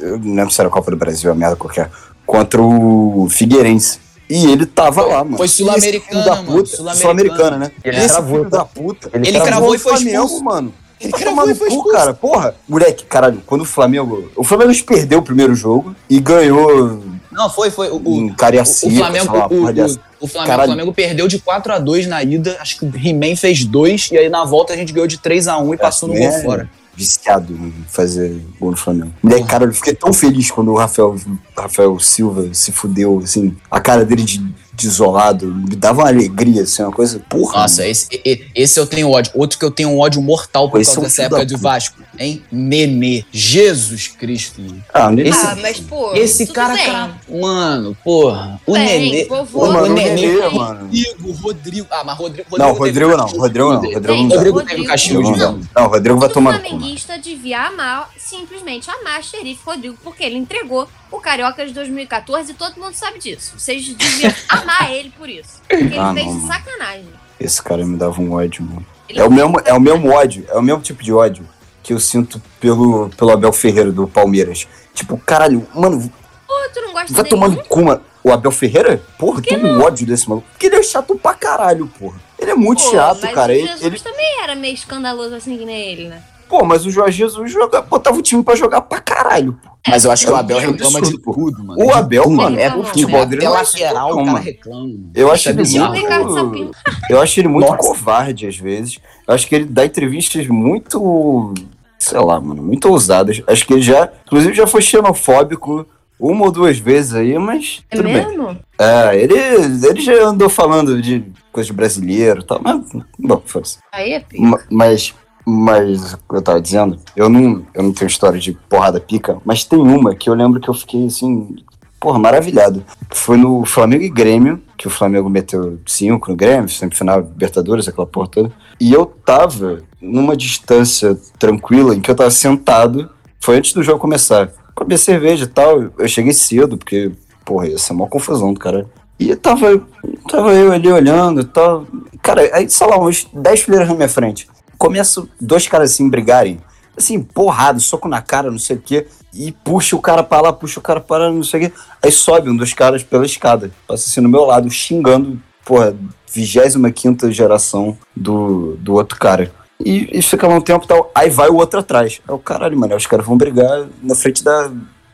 eu 0.00 0.18
não 0.18 0.34
lembro 0.34 0.50
se 0.50 0.60
era 0.60 0.68
a 0.68 0.72
Copa 0.72 0.90
do 0.90 0.96
Brasil, 0.96 1.30
a 1.30 1.34
merda 1.34 1.56
qualquer, 1.56 1.90
contra 2.24 2.62
o 2.62 3.28
Figueirense. 3.30 4.00
E 4.30 4.46
ele 4.46 4.64
tava 4.64 5.02
lá, 5.02 5.22
mano. 5.22 5.36
Foi 5.36 5.46
sul-americana, 5.46 6.22
sul-americana. 6.22 6.94
Sul-americana, 6.94 7.58
né? 7.58 7.70
Ele 7.84 7.96
esse 7.98 8.08
cravou, 8.08 8.38
filho 8.38 8.50
da 8.50 8.64
puta. 8.64 9.10
Ele 9.12 9.40
cravou 9.40 9.74
e 9.74 9.78
foi 9.78 9.92
o 9.92 9.96
Flamengo, 9.96 10.24
expulso. 10.24 10.44
mano. 10.44 10.74
Ele 11.02 11.12
cravou 11.12 11.50
e 11.50 11.54
foi 11.54 11.68
cu, 11.68 11.74
expulso. 11.74 11.96
cara. 11.96 12.14
Porra, 12.14 12.54
moleque, 12.68 13.04
caralho, 13.04 13.42
quando 13.46 13.62
o 13.62 13.64
Flamengo. 13.64 14.30
O 14.36 14.44
Flamengo 14.44 14.72
perdeu 14.84 15.18
o 15.18 15.22
primeiro 15.22 15.54
jogo 15.54 15.94
e 16.08 16.20
ganhou 16.20 17.02
Não, 17.30 17.50
foi, 17.50 17.70
foi. 17.70 17.90
O, 17.90 17.96
o, 17.96 18.34
Cariacica, 18.34 18.92
o 18.92 18.96
Flamengo, 18.98 19.36
lá, 19.36 19.46
o, 19.46 19.48
porra 19.48 19.72
o, 20.20 20.28
Flamengo, 20.28 20.62
o 20.62 20.64
Flamengo 20.66 20.92
perdeu 20.94 21.26
de 21.28 21.38
4 21.38 21.72
a 21.72 21.78
2 21.78 22.06
na 22.06 22.22
ida. 22.22 22.56
Acho 22.60 22.78
que 22.78 22.84
o 22.84 22.92
He-Man 22.94 23.34
fez 23.36 23.64
dois. 23.64 24.08
E 24.12 24.18
aí 24.18 24.28
na 24.28 24.44
volta 24.44 24.72
a 24.72 24.76
gente 24.76 24.92
ganhou 24.92 25.06
de 25.08 25.18
3 25.18 25.48
a 25.48 25.58
1 25.58 25.74
e 25.74 25.76
passou 25.76 26.08
no 26.08 26.14
gol 26.14 26.22
É. 26.24 26.42
fora. 26.42 26.70
viciado 26.94 27.52
em 27.54 27.72
fazer 27.88 28.38
gol 28.60 28.70
no 28.70 28.76
Flamengo. 28.76 29.12
Moleque, 29.22 29.46
cara, 29.46 29.64
eu 29.64 29.72
fiquei 29.72 29.94
tão 29.94 30.12
feliz 30.12 30.50
quando 30.50 30.70
o 30.70 30.76
Rafael, 30.76 31.16
Rafael 31.56 31.98
Silva 31.98 32.48
se 32.52 32.70
fudeu, 32.70 33.20
assim, 33.24 33.56
a 33.70 33.80
cara 33.80 34.04
dele 34.04 34.22
de, 34.22 34.44
de 34.74 34.86
isolado, 34.86 35.46
me 35.54 35.76
dava 35.76 36.00
uma 36.02 36.08
alegria, 36.08 36.62
assim, 36.62 36.82
uma 36.82 36.90
coisa, 36.92 37.20
porra. 37.28 37.60
Nossa, 37.60 37.86
esse, 37.86 38.08
esse 38.54 38.80
eu 38.80 38.86
tenho 38.86 39.10
ódio. 39.10 39.30
Outro 39.34 39.58
que 39.58 39.64
eu 39.64 39.70
tenho 39.70 39.90
um 39.90 39.98
ódio 39.98 40.22
mortal 40.22 40.70
por 40.70 40.80
Esse 40.80 40.94
causa 40.94 41.00
é 41.00 41.02
um 41.02 41.04
dessa 41.08 41.22
época 41.24 41.42
puta. 41.42 41.56
Vasco, 41.58 42.02
hein? 42.18 42.42
Nenê. 42.50 43.24
Jesus 43.30 44.08
Cristo. 44.08 44.62
Ah, 44.94 45.12
Esse- 45.14 45.46
ah, 45.46 45.58
mas 45.60 45.78
pô. 45.80 46.14
Esse 46.14 46.46
tudo 46.46 46.54
cara, 46.54 46.74
bem. 46.74 46.86
cara. 46.86 47.14
Mano, 47.28 47.96
porra. 48.02 48.60
O 48.66 48.72
Bem, 48.72 49.10
Nenê. 49.12 49.24
vovô, 49.26 49.66
mano, 49.66 49.80
o 49.88 49.90
o 49.90 49.94
Nenê, 49.94 50.14
Nenê, 50.26 50.48
mano. 50.50 50.80
Rodrigo, 50.86 51.32
Rodrigo. 51.32 51.86
Ah, 51.90 52.02
mas 52.04 52.16
Rodrigo. 52.18 52.58
Não, 52.58 52.66
teve 52.74 52.78
Rodrigo 52.78 53.16
não. 53.16 53.26
Rodrigo 53.26 53.68
não, 53.68 53.74
Rodrigo 53.82 54.16
não. 54.28 54.36
Rodrigo 54.36 54.62
teve 54.62 54.84
castigo 54.84 55.16
Rodrigo 55.22 55.34
de 55.38 55.40
não, 55.44 55.52
mano. 55.52 55.68
não, 55.76 55.86
Rodrigo 55.88 56.18
vai 56.18 56.28
O 56.28 56.32
tomar 56.32 56.52
mano. 56.52 56.64
flamenguista 56.64 57.18
devia 57.18 57.66
amar, 57.66 58.10
simplesmente 58.16 58.88
amar 58.90 59.22
xerife 59.22 59.60
Rodrigo, 59.64 59.96
porque 60.02 60.24
ele 60.24 60.36
entregou 60.38 60.88
o 61.12 61.20
Carioca 61.20 61.66
de 61.66 61.72
2014 61.72 62.52
e 62.52 62.54
todo 62.54 62.80
mundo 62.80 62.94
sabe 62.94 63.18
disso. 63.18 63.54
Vocês 63.58 63.86
deviam 63.94 64.32
amar 64.48 64.92
ele 64.92 65.12
por 65.16 65.28
isso. 65.28 65.60
Porque 65.68 65.84
ele 65.84 65.98
Ah, 65.98 66.12
fez 66.14 66.26
não, 66.26 66.40
de 66.40 66.46
sacanagem. 66.46 67.08
Esse 67.38 67.62
cara 67.62 67.84
me 67.84 67.96
dava 67.96 68.20
um 68.20 68.32
ódio, 68.32 68.62
mano. 68.64 68.86
Ele 69.08 69.18
É 69.20 69.24
o 69.24 69.30
mesmo, 69.30 69.60
é 69.64 69.72
o 69.74 69.80
mesmo 69.80 70.10
ódio, 70.10 70.44
é 70.48 70.56
o 70.56 70.62
mesmo 70.62 70.80
tipo 70.82 71.02
de 71.02 71.12
ódio 71.12 71.48
que 71.82 71.92
eu 71.92 71.98
sinto 71.98 72.40
pelo, 72.60 73.08
pelo 73.10 73.30
Abel 73.32 73.52
Ferreira 73.52 73.90
do 73.90 74.06
Palmeiras. 74.06 74.68
Tipo, 74.94 75.18
caralho, 75.18 75.66
mano, 75.74 76.00
Pô, 76.46 76.54
tu 76.72 76.80
não 76.80 76.92
gosta 76.92 77.12
vai 77.12 77.24
dele? 77.24 77.46
no 77.56 77.64
cu, 77.64 77.82
mano. 77.84 78.00
O 78.22 78.30
Abel 78.32 78.52
Ferreira? 78.52 79.02
Porra, 79.18 79.42
tenho 79.42 79.66
um 79.66 79.82
ódio 79.82 80.06
desse 80.06 80.28
maluco. 80.28 80.46
Porque 80.52 80.66
ele 80.66 80.76
é 80.76 80.82
chato 80.84 81.16
pra 81.16 81.34
caralho, 81.34 81.88
porra. 81.98 82.20
Ele 82.38 82.52
é 82.52 82.54
muito 82.54 82.80
Pô, 82.84 82.90
chato, 82.92 83.20
cara. 83.32 83.50
o 83.52 83.56
Ele, 83.56 83.66
Jesus 83.66 83.82
ele- 83.82 83.98
também 83.98 84.40
era 84.42 84.54
meio 84.54 84.74
escandaloso 84.74 85.34
assim 85.34 85.58
que 85.58 85.64
nem 85.64 85.90
ele, 85.90 86.08
né? 86.08 86.22
Pô, 86.52 86.66
mas 86.66 86.84
o 86.84 86.90
Jorge 86.90 87.16
Jesus 87.16 87.50
joga, 87.50 87.80
botava 87.80 88.18
o 88.18 88.20
time 88.20 88.42
pra 88.42 88.54
jogar 88.54 88.82
pra 88.82 89.00
caralho. 89.00 89.54
pô. 89.54 89.70
Mas 89.88 90.04
eu 90.04 90.10
acho 90.12 90.26
que 90.26 90.30
o 90.32 90.36
É 90.36 90.38
Abel 90.38 90.58
reclama 90.58 91.00
de 91.00 91.08
absurdo, 91.08 91.32
tudo, 91.32 91.64
mano. 91.64 91.82
O 91.82 91.90
Abel, 91.94 92.24
tudo. 92.24 92.36
mano, 92.36 92.58
é 92.60 92.68
o 92.76 92.80
o 92.80 92.84
futebol 92.84 93.24
dele 93.24 93.42
é 93.44 93.48
lateral, 93.48 94.10
assim, 94.10 94.20
o 94.20 94.24
cara 94.26 94.38
reclama. 94.38 94.94
Eu 95.14 95.26
Isso 95.28 95.32
acho 95.34 95.48
é 95.48 95.52
ele 95.52 96.52
muito. 96.52 96.76
Eu 97.08 97.20
acho 97.22 97.40
ele 97.40 97.48
muito 97.48 97.74
covarde 97.78 98.46
às 98.46 98.56
vezes. 98.58 98.98
Eu 99.26 99.32
acho 99.34 99.46
que 99.46 99.54
ele 99.54 99.64
dá 99.64 99.86
entrevistas 99.86 100.46
muito. 100.46 101.54
Sei 101.98 102.20
lá, 102.20 102.38
mano, 102.38 102.62
muito 102.62 102.86
ousadas. 102.90 103.42
Acho 103.46 103.66
que 103.66 103.72
ele 103.72 103.80
já. 103.82 104.10
Inclusive 104.26 104.52
já 104.54 104.66
foi 104.66 104.82
xenofóbico 104.82 105.86
uma 106.20 106.44
ou 106.44 106.52
duas 106.52 106.78
vezes 106.78 107.14
aí, 107.14 107.38
mas. 107.38 107.82
É 107.90 107.96
tudo 107.96 108.04
bem. 108.10 108.26
mesmo? 108.26 108.58
É, 108.78 109.16
ele, 109.18 109.34
ele 109.34 110.00
já 110.02 110.22
andou 110.26 110.50
falando 110.50 111.00
de 111.00 111.24
coisa 111.50 111.66
de 111.68 111.72
brasileiro 111.72 112.40
e 112.42 112.44
tal, 112.44 112.60
mas. 112.62 112.78
Bom, 113.18 113.42
foda-se. 113.46 113.78
Aí 113.90 114.12
é 114.12 114.20
pico. 114.20 114.42
Ma- 114.42 114.60
Mas, 114.70 115.14
mas, 115.44 116.16
eu 116.32 116.42
tava 116.42 116.60
dizendo, 116.60 116.98
eu 117.16 117.28
não, 117.28 117.64
eu 117.74 117.82
não 117.82 117.92
tenho 117.92 118.08
história 118.08 118.38
de 118.38 118.52
porrada 118.52 119.00
pica, 119.00 119.38
mas 119.44 119.64
tem 119.64 119.78
uma 119.78 120.14
que 120.14 120.30
eu 120.30 120.34
lembro 120.34 120.60
que 120.60 120.68
eu 120.68 120.74
fiquei 120.74 121.06
assim, 121.06 121.56
porra, 121.98 122.18
maravilhado. 122.18 122.84
Foi 123.10 123.36
no 123.36 123.64
Flamengo 123.64 124.02
e 124.02 124.08
Grêmio, 124.08 124.60
que 124.76 124.86
o 124.86 124.90
Flamengo 124.90 125.30
meteu 125.30 125.78
cinco 125.86 126.30
no 126.30 126.36
Grêmio, 126.36 126.68
semifinal 126.68 127.20
Libertadores, 127.20 127.86
aquela 127.86 128.06
porra 128.06 128.28
toda. 128.28 128.52
E 128.80 128.92
eu 128.92 129.06
tava 129.06 129.78
numa 130.00 130.36
distância 130.36 131.16
tranquila 131.38 131.94
em 131.94 132.00
que 132.00 132.10
eu 132.10 132.14
tava 132.14 132.30
sentado, 132.30 133.08
foi 133.40 133.56
antes 133.56 133.72
do 133.72 133.82
jogo 133.82 134.00
começar. 134.00 134.50
Com 134.74 134.84
a 134.84 134.86
minha 134.86 134.98
cerveja 134.98 135.44
e 135.44 135.48
tal, 135.48 135.90
eu 135.98 136.08
cheguei 136.08 136.32
cedo, 136.32 136.76
porque, 136.76 137.12
porra, 137.44 137.68
ia 137.68 137.78
ser 137.78 137.92
uma 137.92 138.08
confusão 138.08 138.52
do 138.52 138.58
cara. 138.58 138.88
E 139.18 139.36
tava, 139.36 139.80
tava 140.28 140.52
eu 140.54 140.72
ali 140.72 140.90
olhando 140.90 141.42
e 141.42 141.44
tal. 141.44 141.86
Cara, 142.20 142.50
aí, 142.52 142.68
sei 142.68 142.86
lá, 142.86 142.98
uns 142.98 143.28
10 143.32 143.60
fileiras 143.62 143.88
na 143.88 143.94
minha 143.94 144.08
frente. 144.08 144.48
Começam 144.82 145.28
dois 145.40 145.68
caras 145.68 145.92
assim 145.92 146.10
brigarem. 146.10 146.58
Assim, 146.98 147.22
porrado, 147.22 147.78
soco 147.78 148.08
na 148.08 148.20
cara, 148.20 148.50
não 148.50 148.58
sei 148.58 148.74
o 148.74 148.80
quê. 148.80 149.06
E 149.32 149.52
puxa 149.52 149.94
o 149.94 150.00
cara 150.00 150.24
pra 150.24 150.40
lá, 150.40 150.52
puxa 150.52 150.80
o 150.80 150.82
cara 150.82 150.98
pra 150.98 151.18
lá, 151.18 151.30
não 151.30 151.44
sei 151.44 151.60
o 151.60 151.62
quê. 151.70 151.76
Aí 152.02 152.10
sobe 152.10 152.50
um 152.50 152.56
dos 152.56 152.74
caras 152.74 153.04
pela 153.04 153.24
escada. 153.24 153.70
Passa 153.86 154.08
assim 154.08 154.20
no 154.20 154.28
meu 154.28 154.44
lado, 154.44 154.68
xingando, 154.68 155.40
porra, 155.64 155.94
25 156.34 157.30
geração 157.30 157.96
do, 158.16 158.74
do 158.80 158.94
outro 158.94 159.16
cara. 159.20 159.52
E, 159.78 160.18
e 160.18 160.20
fica 160.20 160.48
lá 160.48 160.56
um 160.56 160.60
tempo 160.60 160.84
tal. 160.84 161.12
Aí 161.14 161.30
vai 161.30 161.48
o 161.48 161.58
outro 161.58 161.78
atrás. 161.78 162.20
Aí 162.26 162.34
o 162.34 162.38
caralho, 162.40 162.76
mano, 162.76 162.96
os 162.96 163.06
caras 163.06 163.24
vão 163.24 163.36
brigar 163.36 163.86
na 164.02 164.16
frente 164.16 164.42
da, 164.42 164.68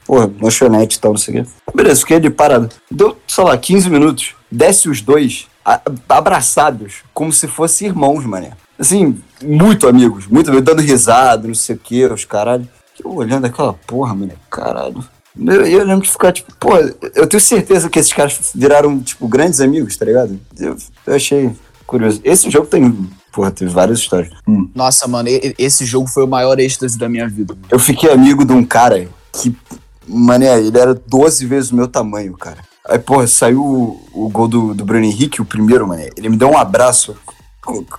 porra, 0.06 0.32
lanchonete 0.40 0.96
e 0.96 0.98
tal, 0.98 1.10
não 1.10 1.18
sei 1.18 1.40
o 1.40 1.44
quê. 1.44 1.50
Beleza, 1.74 2.00
fiquei 2.00 2.16
ali 2.16 2.30
parado. 2.30 2.70
Deu, 2.90 3.18
sei 3.28 3.44
lá, 3.44 3.58
15 3.58 3.90
minutos. 3.90 4.34
Desce 4.50 4.88
os 4.88 5.02
dois, 5.02 5.46
abraçados, 6.08 7.02
como 7.12 7.30
se 7.30 7.46
fossem 7.46 7.88
irmãos, 7.88 8.24
mané. 8.24 8.52
Assim, 8.78 9.18
muito 9.42 9.88
amigos, 9.88 10.26
muito 10.26 10.50
amigos, 10.50 10.64
dando 10.64 10.82
risada, 10.82 11.48
não 11.48 11.54
sei 11.54 11.74
o 11.74 11.78
quê, 11.78 12.06
os 12.06 12.24
caralho. 12.24 12.68
Eu 13.02 13.14
olhando 13.14 13.44
aquela 13.44 13.72
porra, 13.72 14.14
mané, 14.14 14.34
caralho. 14.50 15.04
Eu, 15.38 15.66
eu 15.66 15.84
lembro 15.84 16.04
de 16.04 16.10
ficar, 16.10 16.32
tipo, 16.32 16.52
pô, 16.56 16.76
eu 17.14 17.26
tenho 17.26 17.40
certeza 17.40 17.88
que 17.88 17.98
esses 17.98 18.12
caras 18.12 18.52
viraram, 18.54 18.98
tipo, 19.00 19.26
grandes 19.28 19.60
amigos, 19.60 19.96
tá 19.96 20.04
ligado? 20.04 20.38
Eu, 20.58 20.76
eu 21.06 21.14
achei 21.14 21.52
curioso. 21.86 22.20
Esse 22.24 22.50
jogo 22.50 22.66
tem, 22.66 23.08
porra, 23.32 23.50
teve 23.50 23.70
várias 23.70 23.98
histórias. 23.98 24.32
Nossa, 24.74 25.06
mano, 25.06 25.28
esse 25.58 25.84
jogo 25.84 26.08
foi 26.08 26.24
o 26.24 26.28
maior 26.28 26.58
êxtase 26.58 26.98
da 26.98 27.08
minha 27.08 27.28
vida. 27.28 27.56
Eu 27.70 27.78
fiquei 27.78 28.10
amigo 28.10 28.44
de 28.44 28.52
um 28.52 28.64
cara 28.64 29.08
que, 29.32 29.56
mané, 30.06 30.58
ele 30.58 30.78
era 30.78 30.94
12 30.94 31.46
vezes 31.46 31.70
o 31.70 31.76
meu 31.76 31.88
tamanho, 31.88 32.36
cara. 32.36 32.58
Aí, 32.88 32.98
porra, 32.98 33.26
saiu 33.26 33.62
o, 33.62 34.00
o 34.12 34.28
gol 34.28 34.48
do, 34.48 34.74
do 34.74 34.84
Bruno 34.84 35.04
Henrique, 35.04 35.42
o 35.42 35.44
primeiro, 35.44 35.86
mané. 35.86 36.10
Ele 36.16 36.28
me 36.28 36.36
deu 36.36 36.50
um 36.50 36.58
abraço. 36.58 37.16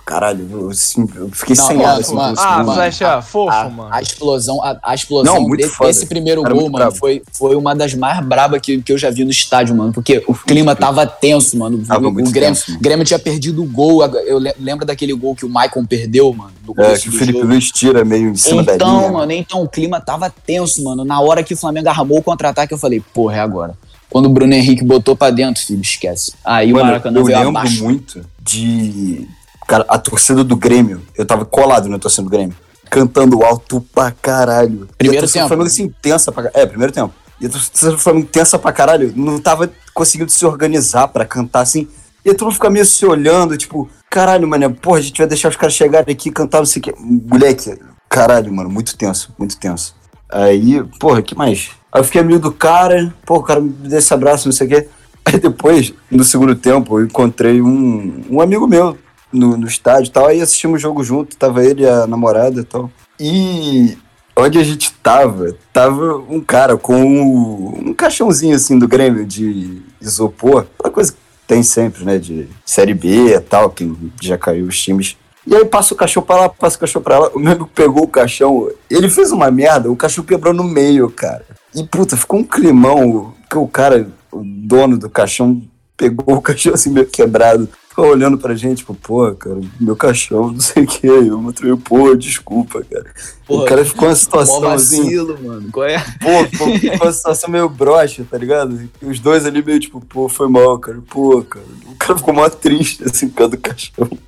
Caralho, 0.04 0.48
eu, 0.50 0.70
assim, 0.70 1.06
eu 1.14 1.28
fiquei 1.30 1.54
Não, 1.56 1.66
sem 1.66 1.76
mano, 1.76 1.88
ar, 1.88 2.00
assim, 2.00 2.14
mano, 2.14 2.34
Ah, 2.38 2.64
flecha, 2.74 3.22
fofo, 3.22 3.50
A, 3.52 3.68
mano. 3.68 3.88
a 3.92 4.02
explosão, 4.02 4.62
a, 4.62 4.78
a 4.82 4.94
explosão 4.94 5.34
Não, 5.34 5.42
muito 5.42 5.60
desse, 5.60 5.74
foda. 5.74 5.88
desse 5.88 6.06
primeiro 6.06 6.42
gol, 6.42 6.68
mano, 6.70 6.92
foi, 6.92 7.22
foi 7.32 7.54
uma 7.56 7.74
das 7.74 7.94
mais 7.94 8.24
brabas 8.24 8.60
que, 8.60 8.82
que 8.82 8.92
eu 8.92 8.98
já 8.98 9.10
vi 9.10 9.24
no 9.24 9.30
estádio, 9.30 9.74
mano. 9.76 9.92
Porque 9.92 10.22
o 10.26 10.34
clima 10.34 10.74
tava 10.74 11.06
tenso, 11.06 11.56
mano. 11.56 11.78
Tava 11.86 12.06
o, 12.06 12.08
o 12.08 12.12
Grêmio, 12.12 12.32
tenso, 12.32 12.70
mano. 12.70 12.82
Grêmio 12.82 13.04
tinha 13.04 13.18
perdido 13.18 13.62
o 13.62 13.66
gol. 13.66 14.04
Eu 14.04 14.38
le- 14.38 14.54
lembro 14.58 14.84
daquele 14.84 15.12
gol 15.12 15.34
que 15.34 15.44
o 15.44 15.48
Maicon 15.48 15.84
perdeu, 15.84 16.32
mano. 16.32 16.52
É, 16.78 16.96
que 16.98 17.08
o 17.08 17.12
Felipe. 17.12 17.42
Luiz 17.42 17.70
tira 17.70 18.04
meio 18.04 18.30
em 18.30 18.36
cima 18.36 18.62
da 18.62 18.74
Então, 18.74 19.12
mano, 19.12 19.32
então 19.32 19.62
o 19.62 19.68
clima 19.68 20.00
tava 20.00 20.30
tenso, 20.30 20.82
mano. 20.84 21.04
Na 21.04 21.20
hora 21.20 21.42
que 21.42 21.54
o 21.54 21.56
Flamengo 21.56 21.88
armou 21.88 22.18
o 22.18 22.22
contra-ataque, 22.22 22.72
eu 22.74 22.78
falei, 22.78 23.00
porra, 23.12 23.36
é 23.36 23.40
agora. 23.40 23.74
Quando 24.08 24.26
o 24.26 24.28
Bruno 24.28 24.52
Henrique 24.52 24.84
botou 24.84 25.14
pra 25.14 25.30
dentro, 25.30 25.62
filho, 25.64 25.80
esquece. 25.82 26.32
Aí 26.44 26.72
o 26.72 26.74
Mano, 26.74 26.86
Maracanã 26.86 27.20
eu 27.20 27.24
veio 27.24 27.38
lembro 27.38 27.50
abaixo. 27.58 27.84
muito 27.84 28.20
de. 28.42 29.26
Cara, 29.70 29.84
a 29.88 29.96
torcida 29.98 30.42
do 30.42 30.56
Grêmio. 30.56 31.00
Eu 31.16 31.24
tava 31.24 31.44
colado 31.44 31.88
na 31.88 31.96
torcida 31.96 32.24
do 32.24 32.28
Grêmio. 32.28 32.56
Cantando 32.90 33.44
alto 33.44 33.80
pra 33.94 34.10
caralho. 34.10 34.88
Primeiro 34.98 35.24
e 35.24 35.30
tempo, 35.30 35.54
né? 35.54 35.64
assim, 35.64 35.94
tensa 36.02 36.32
pra 36.32 36.42
caralho. 36.42 36.60
É, 36.60 36.66
primeiro 36.66 36.92
tempo. 36.92 37.14
E 37.40 37.46
a 37.46 37.48
torcida 37.48 37.92
do 37.92 37.98
Flamengo 37.98 38.26
tensa 38.26 38.58
pra 38.58 38.72
caralho. 38.72 39.12
Não 39.14 39.38
tava 39.38 39.70
conseguindo 39.94 40.32
se 40.32 40.44
organizar 40.44 41.06
pra 41.06 41.24
cantar 41.24 41.60
assim. 41.60 41.86
E 42.24 42.34
todo 42.34 42.46
mundo 42.46 42.54
fica 42.54 42.68
meio 42.68 42.84
se 42.84 43.06
olhando, 43.06 43.56
tipo, 43.56 43.88
caralho, 44.10 44.48
mano, 44.48 44.74
porra, 44.74 44.98
a 44.98 45.02
gente 45.02 45.18
vai 45.18 45.28
deixar 45.28 45.48
os 45.50 45.56
caras 45.56 45.72
chegarem 45.72 46.12
aqui 46.12 46.30
e 46.30 46.32
cantar, 46.32 46.58
não 46.58 46.66
sei 46.66 46.80
o 46.80 46.82
que. 46.82 46.94
Moleque, 46.98 47.78
caralho, 48.08 48.52
mano, 48.52 48.68
muito 48.68 48.96
tenso, 48.96 49.32
muito 49.38 49.56
tenso. 49.56 49.94
Aí, 50.28 50.82
porra, 50.98 51.22
que 51.22 51.36
mais? 51.36 51.70
Aí 51.92 52.00
eu 52.00 52.04
fiquei 52.04 52.20
amigo 52.20 52.40
do 52.40 52.50
cara, 52.50 53.14
pô, 53.24 53.36
o 53.36 53.42
cara 53.44 53.60
me 53.60 53.68
deu 53.70 54.00
esse 54.00 54.12
abraço, 54.12 54.48
não 54.48 54.52
sei 54.52 54.66
o 54.66 54.70
quê. 54.70 54.88
Aí 55.24 55.38
depois, 55.38 55.94
no 56.10 56.24
segundo 56.24 56.56
tempo, 56.56 56.98
eu 56.98 57.04
encontrei 57.04 57.62
um, 57.62 58.24
um 58.28 58.40
amigo 58.40 58.66
meu 58.66 58.98
no, 59.32 59.56
no 59.56 59.66
estádio 59.66 60.08
e 60.08 60.12
tal. 60.12 60.26
Aí 60.26 60.40
assistimos 60.40 60.80
o 60.80 60.82
jogo 60.82 61.02
junto, 61.02 61.36
tava 61.36 61.64
ele 61.64 61.82
e 61.82 61.88
a 61.88 62.06
namorada 62.06 62.60
e 62.60 62.64
tal. 62.64 62.90
E 63.18 63.96
onde 64.36 64.58
a 64.58 64.64
gente 64.64 64.92
tava, 65.02 65.54
tava 65.72 66.16
um 66.28 66.40
cara 66.40 66.76
com 66.76 66.94
um, 66.94 67.90
um 67.90 67.94
caixãozinho 67.94 68.56
assim 68.56 68.78
do 68.78 68.88
Grêmio 68.88 69.24
de 69.26 69.82
isopor, 70.00 70.66
aquela 70.78 70.92
coisa 70.92 71.12
que 71.12 71.18
tem 71.46 71.62
sempre, 71.62 72.04
né? 72.04 72.18
De 72.18 72.48
série 72.64 72.94
B 72.94 73.34
e 73.34 73.40
tal, 73.40 73.70
que 73.70 73.92
já 74.20 74.38
caiu 74.38 74.66
os 74.66 74.80
times. 74.80 75.16
E 75.46 75.54
aí 75.54 75.64
passa 75.64 75.94
o 75.94 75.96
cachorro 75.96 76.26
pra 76.26 76.36
lá, 76.36 76.48
passa 76.48 76.76
o 76.76 76.80
cachorro 76.80 77.04
pra 77.04 77.18
lá. 77.18 77.28
O 77.34 77.38
meu 77.38 77.52
amigo 77.52 77.70
pegou 77.74 78.04
o 78.04 78.08
caixão, 78.08 78.70
ele 78.88 79.08
fez 79.08 79.32
uma 79.32 79.50
merda, 79.50 79.90
o 79.90 79.96
cachorro 79.96 80.26
quebrou 80.26 80.54
no 80.54 80.64
meio, 80.64 81.10
cara. 81.10 81.44
E 81.74 81.82
puta, 81.84 82.16
ficou 82.16 82.40
um 82.40 82.44
climão, 82.44 83.34
que 83.48 83.56
o 83.56 83.66
cara, 83.66 84.08
o 84.30 84.42
dono 84.44 84.98
do 84.98 85.10
caixão, 85.10 85.62
pegou 85.96 86.36
o 86.36 86.42
caixão 86.42 86.74
assim 86.74 86.90
meio 86.90 87.06
quebrado. 87.06 87.68
Olhando 88.02 88.38
pra 88.38 88.54
gente, 88.54 88.78
tipo, 88.78 88.94
pô, 88.94 89.32
cara, 89.32 89.60
meu 89.80 89.96
cachorro, 89.96 90.52
não 90.52 90.60
sei 90.60 90.84
o 90.84 90.86
que. 90.86 91.06
Eu 91.06 91.38
mostrei, 91.38 91.74
pô, 91.76 92.14
desculpa, 92.14 92.84
cara. 92.90 93.06
Porra, 93.46 93.62
o 93.62 93.66
cara 93.66 93.84
ficou 93.84 94.08
uma 94.08 94.14
situação 94.14 94.68
assim, 94.68 95.02
vacilo, 95.02 95.38
mano. 95.42 95.68
Qual 95.72 95.86
é? 95.86 95.98
pô, 95.98 96.44
ficou 96.50 96.78
ficou 96.78 97.06
uma 97.06 97.12
situação 97.12 97.50
meio 97.50 97.68
broxa, 97.68 98.24
tá 98.30 98.38
ligado? 98.38 98.88
E 99.02 99.06
os 99.06 99.18
dois 99.18 99.46
ali 99.46 99.62
meio 99.64 99.80
tipo, 99.80 100.00
pô, 100.00 100.28
foi 100.28 100.48
mal, 100.48 100.78
cara, 100.78 101.02
pô, 101.08 101.42
cara. 101.42 101.64
O 101.86 101.94
cara 101.96 102.18
ficou 102.18 102.34
mó 102.34 102.48
triste, 102.48 103.04
assim, 103.04 103.28
por 103.28 103.36
causa 103.36 103.50
do 103.52 103.58
cachorro. 103.58 104.18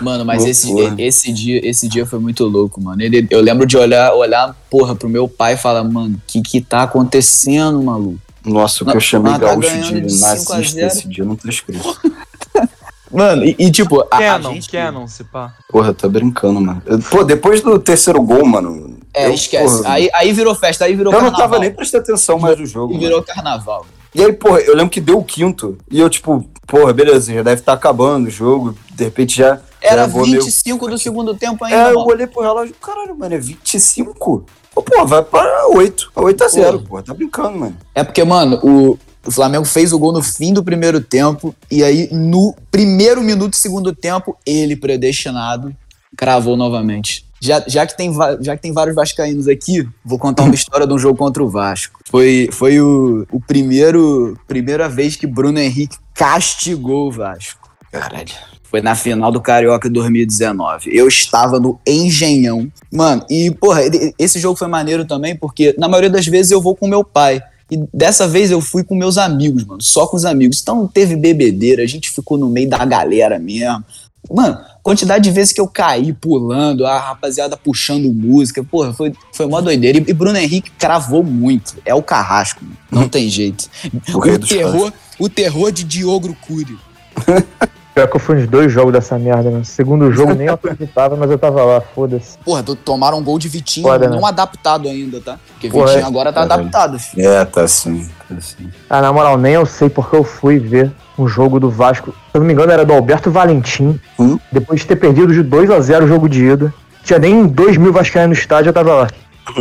Mano, 0.00 0.24
mas 0.24 0.44
esse, 0.44 0.70
esse, 0.98 1.32
dia, 1.32 1.66
esse 1.66 1.88
dia 1.88 2.04
foi 2.04 2.18
muito 2.18 2.44
louco, 2.44 2.80
mano. 2.82 3.00
Ele, 3.02 3.26
eu 3.30 3.40
lembro 3.40 3.66
de 3.66 3.76
olhar, 3.76 4.12
olhar, 4.14 4.54
porra, 4.68 4.94
pro 4.94 5.08
meu 5.08 5.26
pai 5.26 5.54
e 5.54 5.56
falar, 5.56 5.82
mano, 5.84 6.16
o 6.16 6.20
que 6.26 6.42
que 6.42 6.60
tá 6.60 6.82
acontecendo, 6.82 7.82
maluco? 7.82 8.18
Nossa, 8.44 8.84
o 8.84 8.86
que 8.86 8.96
eu 8.96 9.00
chamei 9.00 9.32
tá 9.32 9.38
gaúcho 9.38 9.78
de 9.82 10.00
de 10.00 10.10
5 10.10 10.24
a 10.24 10.56
nazista 10.56 10.80
0. 10.80 10.86
esse 10.86 11.08
dia 11.08 11.24
não 11.24 11.36
tá 11.36 11.48
escrito. 11.48 12.00
Mano, 13.10 13.44
e, 13.44 13.56
e, 13.58 13.70
tipo, 13.72 14.00
a, 14.02 14.06
a 14.10 14.18
Canon, 14.18 14.52
gente... 14.54 14.70
Canon, 14.70 15.06
se 15.08 15.24
pá. 15.24 15.52
Porra, 15.68 15.92
tá 15.92 16.08
brincando, 16.08 16.60
mano. 16.60 16.80
Eu- 16.86 16.98
Pô, 17.00 17.24
depois 17.24 17.60
do 17.60 17.78
terceiro 17.78 18.22
gol, 18.22 18.44
mano. 18.46 18.98
É, 19.12 19.26
eu, 19.26 19.34
esquece. 19.34 19.78
porra, 19.78 19.92
aí, 19.94 20.08
aí 20.14 20.32
virou 20.32 20.54
festa, 20.54 20.84
aí 20.84 20.94
virou 20.94 21.12
eu 21.12 21.18
não 21.20 21.30
carnaval. 21.30 21.48
tava 21.50 21.60
nem 21.60 21.72
prestando 21.72 22.04
atenção 22.04 22.38
mais 22.38 22.58
no 22.58 22.64
jogo. 22.66 22.92
E 22.92 22.96
mano. 22.96 23.06
virou 23.08 23.22
carnaval. 23.22 23.84
E 24.14 24.22
aí, 24.22 24.32
porra, 24.32 24.60
eu 24.60 24.74
lembro 24.76 24.90
que 24.90 25.00
deu 25.00 25.18
o 25.18 25.24
quinto. 25.24 25.76
E 25.90 25.98
eu, 26.00 26.08
tipo, 26.08 26.44
porra, 26.66 26.92
beleza, 26.92 27.32
já 27.34 27.42
deve 27.42 27.60
estar 27.60 27.72
acabando 27.72 28.28
o 28.28 28.30
jogo. 28.30 28.76
De 28.92 29.04
repente 29.04 29.36
já. 29.36 29.60
Era 29.80 30.02
já 30.02 30.06
vou 30.08 30.26
meio- 30.26 30.42
25 30.42 30.88
do 30.88 30.98
segundo 30.98 31.34
tempo 31.34 31.64
ainda, 31.64 31.76
É, 31.76 31.90
eu 31.90 31.94
mano. 31.96 32.06
olhei 32.10 32.26
pro 32.26 32.42
relógio, 32.42 32.74
caralho, 32.80 33.16
mano, 33.16 33.34
é 33.34 33.38
25? 33.38 34.44
Pô, 34.72 34.82
pô, 34.82 35.04
vai 35.06 35.22
para 35.22 35.66
8. 35.68 36.12
8 36.14 36.44
a 36.44 36.48
0, 36.48 36.80
pô. 36.82 37.02
Tá 37.02 37.12
brincando, 37.14 37.58
mano. 37.58 37.76
É 37.94 38.04
porque, 38.04 38.22
mano, 38.22 38.60
o, 38.62 38.98
o 39.26 39.30
Flamengo 39.30 39.64
fez 39.64 39.92
o 39.92 39.98
gol 39.98 40.12
no 40.12 40.22
fim 40.22 40.52
do 40.52 40.64
primeiro 40.64 41.00
tempo 41.00 41.54
e 41.70 41.84
aí 41.84 42.08
no 42.12 42.54
primeiro 42.70 43.22
minuto 43.22 43.50
do 43.50 43.56
segundo 43.56 43.94
tempo, 43.94 44.36
ele 44.46 44.76
predestinado 44.76 45.74
cravou 46.16 46.56
novamente. 46.56 47.24
Já, 47.40 47.64
já, 47.66 47.86
que 47.86 47.96
tem, 47.96 48.12
já 48.40 48.54
que 48.54 48.62
tem 48.62 48.72
vários 48.72 48.94
vascaínos 48.94 49.48
aqui, 49.48 49.88
vou 50.04 50.18
contar 50.18 50.42
uma 50.42 50.52
história 50.54 50.86
de 50.86 50.92
um 50.92 50.98
jogo 50.98 51.16
contra 51.16 51.42
o 51.42 51.48
Vasco. 51.48 52.00
Foi, 52.10 52.50
foi 52.52 52.80
o, 52.80 53.26
o 53.32 53.40
primeiro 53.40 54.38
primeira 54.46 54.88
vez 54.88 55.16
que 55.16 55.26
Bruno 55.26 55.58
Henrique 55.58 55.96
castigou 56.14 57.08
o 57.08 57.10
Vasco. 57.10 57.70
Caralho. 57.90 58.34
Foi 58.62 58.80
na 58.80 58.94
final 58.94 59.32
do 59.32 59.40
Carioca 59.40 59.90
2019. 59.90 60.96
Eu 60.96 61.08
estava 61.08 61.58
no 61.58 61.80
Engenhão. 61.84 62.70
Mano, 62.92 63.26
e, 63.28 63.50
porra, 63.50 63.80
esse 64.16 64.38
jogo 64.38 64.56
foi 64.56 64.68
maneiro 64.68 65.04
também, 65.04 65.34
porque 65.34 65.74
na 65.76 65.88
maioria 65.88 66.10
das 66.10 66.26
vezes 66.26 66.52
eu 66.52 66.60
vou 66.60 66.76
com 66.76 66.86
meu 66.86 67.02
pai. 67.02 67.42
E 67.70 67.82
dessa 67.92 68.26
vez 68.26 68.50
eu 68.50 68.60
fui 68.60 68.82
com 68.82 68.94
meus 68.94 69.16
amigos, 69.16 69.64
mano. 69.64 69.82
Só 69.82 70.06
com 70.06 70.16
os 70.16 70.24
amigos. 70.24 70.60
Então 70.60 70.76
não 70.76 70.88
teve 70.88 71.16
bebedeira, 71.16 71.82
a 71.82 71.86
gente 71.86 72.10
ficou 72.10 72.36
no 72.36 72.48
meio 72.48 72.68
da 72.68 72.84
galera 72.84 73.38
mesmo. 73.38 73.84
Mano, 74.30 74.58
quantidade 74.82 75.24
de 75.24 75.30
vezes 75.30 75.52
que 75.52 75.60
eu 75.60 75.66
caí 75.66 76.12
pulando, 76.12 76.86
a 76.86 76.98
rapaziada 76.98 77.56
puxando 77.56 78.12
música, 78.12 78.62
porra, 78.62 78.92
foi, 78.92 79.12
foi 79.32 79.46
uma 79.46 79.62
doideira. 79.62 79.98
E, 79.98 80.04
e 80.06 80.12
Bruno 80.12 80.36
Henrique 80.36 80.70
cravou 80.72 81.22
muito. 81.22 81.76
É 81.84 81.94
o 81.94 82.02
carrasco, 82.02 82.62
mano. 82.62 82.76
não 82.90 83.08
tem 83.08 83.28
jeito. 83.28 83.68
O 84.12 84.18
O, 84.18 84.38
terror, 84.38 84.92
o 85.18 85.28
terror 85.28 85.72
de 85.72 85.84
Diogo 85.84 86.36
Cury. 86.46 86.78
Pior 87.94 88.06
que 88.08 88.16
eu 88.16 88.20
fui 88.20 88.36
nos 88.36 88.46
dois 88.46 88.70
jogos 88.72 88.92
dessa 88.92 89.18
merda, 89.18 89.50
né? 89.50 89.62
Segundo 89.64 90.12
jogo 90.12 90.32
nem 90.34 90.46
eu 90.46 90.54
acreditava, 90.60 91.16
mas 91.16 91.30
eu 91.30 91.38
tava 91.38 91.62
lá, 91.64 91.80
foda-se. 91.80 92.38
Porra, 92.38 92.62
to- 92.62 92.76
tomaram 92.76 93.18
um 93.18 93.22
gol 93.22 93.38
de 93.38 93.48
Vitinho, 93.48 93.86
Foda, 93.86 94.08
não 94.08 94.20
né? 94.20 94.28
adaptado 94.28 94.88
ainda, 94.88 95.20
tá? 95.20 95.38
Porque 95.52 95.68
Porra, 95.68 95.86
Vitinho 95.86 96.04
é- 96.04 96.06
agora 96.06 96.32
tá 96.32 96.42
Caralho. 96.42 96.60
adaptado, 96.62 96.98
filho. 96.98 97.28
É, 97.28 97.44
tá 97.44 97.66
sim, 97.66 98.08
tá 98.28 98.40
sim. 98.40 98.70
Ah, 98.88 99.00
na 99.02 99.12
moral, 99.12 99.36
nem 99.36 99.54
eu 99.54 99.66
sei 99.66 99.88
porque 99.88 100.14
eu 100.14 100.22
fui 100.22 100.58
ver 100.58 100.90
um 101.18 101.26
jogo 101.26 101.58
do 101.58 101.68
Vasco. 101.68 102.12
Se 102.12 102.16
eu 102.36 102.40
não 102.40 102.46
me 102.46 102.52
engano, 102.52 102.70
era 102.72 102.84
do 102.84 102.92
Alberto 102.92 103.30
Valentim. 103.30 104.00
Hum? 104.18 104.38
Depois 104.52 104.80
de 104.80 104.86
ter 104.86 104.96
perdido 104.96 105.32
de 105.32 105.42
2 105.42 105.70
a 105.70 105.80
0 105.80 106.04
o 106.04 106.08
jogo 106.08 106.28
de 106.28 106.44
ida. 106.44 106.72
Tinha 107.02 107.18
nem 107.18 107.46
2 107.46 107.76
mil 107.76 107.92
vascaínos 107.92 108.36
no 108.36 108.40
estádio, 108.40 108.68
eu 108.70 108.72
tava 108.74 108.94
lá. 108.94 109.08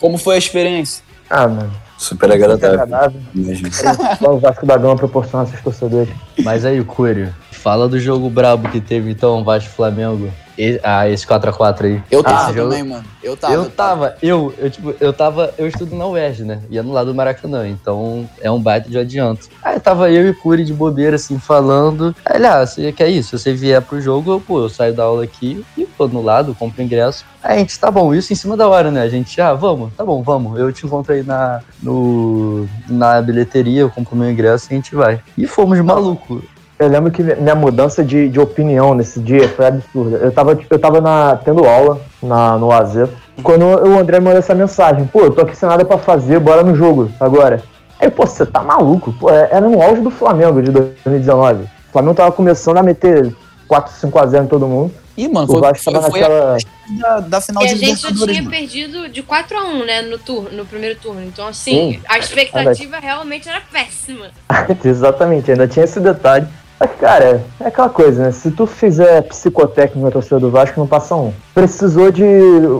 Como 0.00 0.16
foi 0.16 0.36
a 0.36 0.38
experiência? 0.38 1.02
Ah, 1.28 1.48
mano. 1.48 1.70
Super 1.96 2.30
agradável. 2.32 2.80
agradável. 2.82 3.20
Mesmo. 3.34 3.68
Só 3.72 4.34
o 4.34 4.38
Vasco 4.38 4.66
da 4.66 4.76
Gama 4.76 4.96
proporciona 4.96 5.44
esses 5.44 5.60
torcedores. 5.62 6.12
Mas 6.42 6.64
aí, 6.64 6.82
Cúrio, 6.84 7.34
fala 7.64 7.88
do 7.88 7.98
jogo 7.98 8.28
brabo 8.28 8.68
que 8.68 8.78
teve 8.78 9.10
então 9.10 9.42
Vasco 9.42 9.70
Flamengo. 9.70 10.30
E- 10.56 10.78
ah, 10.84 11.08
esse 11.08 11.26
4x4 11.26 11.86
aí. 11.86 12.02
Eu 12.10 12.22
tava 12.22 12.52
jogo- 12.52 12.68
também, 12.70 12.84
mano. 12.84 13.04
Eu 13.22 13.36
tava. 13.36 13.54
eu 13.54 13.70
tava, 13.70 14.16
eu, 14.22 14.54
eu, 14.58 14.70
tipo, 14.70 14.94
eu 15.00 15.12
tava, 15.12 15.52
eu 15.58 15.66
estudo 15.66 15.96
na 15.96 16.06
UERJ, 16.06 16.44
né? 16.44 16.60
Ia 16.70 16.82
no 16.82 16.92
lado 16.92 17.06
do 17.10 17.14
Maracanã, 17.14 17.66
então 17.66 18.28
é 18.40 18.48
um 18.50 18.60
baita 18.60 18.88
de 18.88 18.96
adianto. 18.96 19.48
Aí 19.64 19.80
tava 19.80 20.10
eu 20.12 20.26
e 20.26 20.30
o 20.30 20.34
Curi 20.38 20.62
de 20.64 20.72
bobeira, 20.74 21.16
assim, 21.16 21.38
falando. 21.40 22.14
Aí 22.24 22.36
ele, 22.36 22.46
ah, 22.46 22.64
você 22.64 22.92
quer 22.92 23.08
isso? 23.08 23.36
Se 23.36 23.42
você 23.44 23.52
vier 23.54 23.80
pro 23.82 24.00
jogo, 24.00 24.30
eu, 24.30 24.40
pô, 24.40 24.60
eu 24.60 24.68
saio 24.68 24.94
da 24.94 25.02
aula 25.04 25.24
aqui 25.24 25.64
e 25.76 25.88
vou 25.98 26.06
no 26.06 26.22
lado, 26.22 26.54
compro 26.54 26.80
ingresso. 26.82 27.24
Aí 27.42 27.56
a 27.56 27.58
gente, 27.58 27.80
tá 27.80 27.90
bom, 27.90 28.14
isso 28.14 28.32
em 28.32 28.36
cima 28.36 28.56
da 28.56 28.68
hora, 28.68 28.90
né? 28.92 29.00
A 29.02 29.08
gente, 29.08 29.40
ah, 29.40 29.54
vamos, 29.54 29.92
tá 29.94 30.04
bom, 30.04 30.22
vamos. 30.22 30.56
Eu 30.60 30.70
te 30.72 30.86
encontro 30.86 31.14
aí 31.14 31.24
na, 31.24 31.62
no, 31.82 32.68
na 32.88 33.20
bilheteria, 33.20 33.80
eu 33.80 33.90
compro 33.90 34.14
meu 34.14 34.30
ingresso 34.30 34.66
e 34.70 34.74
a 34.74 34.76
gente 34.76 34.94
vai. 34.94 35.20
E 35.36 35.46
fomos 35.48 35.80
maluco. 35.80 36.44
Eu 36.78 36.88
lembro 36.88 37.10
que 37.10 37.22
minha 37.22 37.54
mudança 37.54 38.02
de, 38.04 38.28
de 38.28 38.40
opinião 38.40 38.94
nesse 38.94 39.20
dia 39.20 39.48
foi 39.48 39.66
absurda. 39.66 40.16
Eu 40.18 40.32
tava, 40.32 40.58
eu 40.68 40.78
tava 40.78 41.00
na, 41.00 41.36
tendo 41.36 41.64
aula 41.64 42.00
na, 42.22 42.58
no 42.58 42.72
AZ. 42.72 43.08
Quando 43.42 43.64
o 43.64 43.98
André 43.98 44.18
me 44.18 44.24
mandou 44.26 44.38
essa 44.40 44.54
mensagem, 44.54 45.06
pô, 45.06 45.20
eu 45.20 45.30
tô 45.30 45.42
aqui 45.42 45.56
sem 45.56 45.68
nada 45.68 45.84
pra 45.84 45.98
fazer, 45.98 46.38
bora 46.40 46.62
no 46.62 46.74
jogo 46.74 47.10
agora. 47.20 47.62
Aí, 48.00 48.10
pô, 48.10 48.26
você 48.26 48.44
tá 48.44 48.60
maluco? 48.62 49.12
Pô, 49.12 49.30
é- 49.30 49.48
era 49.52 49.68
no 49.68 49.80
auge 49.80 50.00
do 50.02 50.10
Flamengo 50.10 50.60
de 50.60 50.70
2019. 50.72 51.62
O 51.64 51.68
Flamengo 51.92 52.14
tava 52.14 52.32
começando 52.32 52.78
a 52.78 52.82
meter 52.82 53.34
4, 53.68 53.92
5 53.94 54.18
a 54.18 54.26
0 54.26 54.44
em 54.44 54.48
todo 54.48 54.66
mundo. 54.66 54.92
Ih, 55.16 55.28
mano, 55.28 55.46
O 55.46 55.52
foi, 55.52 55.60
Vasco 55.60 55.84
foi, 55.84 55.92
tava 55.92 56.10
foi 56.10 56.20
naquela. 56.20 56.56
a 56.56 56.58
da, 57.00 57.20
da 57.20 57.40
final 57.40 57.62
E 57.62 57.68
a 57.68 57.72
de 57.72 57.78
gente 57.78 58.02
já 58.02 58.12
tinha 58.12 58.42
mano. 58.42 58.50
perdido 58.50 59.08
de 59.08 59.22
4 59.22 59.56
a 59.56 59.64
1 59.64 59.84
né, 59.86 60.02
no, 60.02 60.18
turno, 60.18 60.50
no 60.50 60.64
primeiro 60.66 60.98
turno. 60.98 61.22
Então, 61.22 61.46
assim, 61.46 61.92
Sim. 61.92 62.00
a 62.08 62.18
expectativa 62.18 62.98
realmente 62.98 63.48
era 63.48 63.62
péssima. 63.72 64.26
Exatamente, 64.84 65.52
ainda 65.52 65.68
tinha 65.68 65.84
esse 65.84 66.00
detalhe. 66.00 66.46
Mas, 66.78 66.90
cara, 66.98 67.44
é 67.60 67.68
aquela 67.68 67.88
coisa, 67.88 68.24
né? 68.24 68.32
Se 68.32 68.50
tu 68.50 68.66
fizer 68.66 69.22
psicotécnico 69.22 70.04
na 70.04 70.10
torcida 70.10 70.40
do 70.40 70.50
Vasco, 70.50 70.78
não 70.78 70.86
passa 70.86 71.14
um. 71.14 71.32
Precisou 71.54 72.10
de 72.10 72.24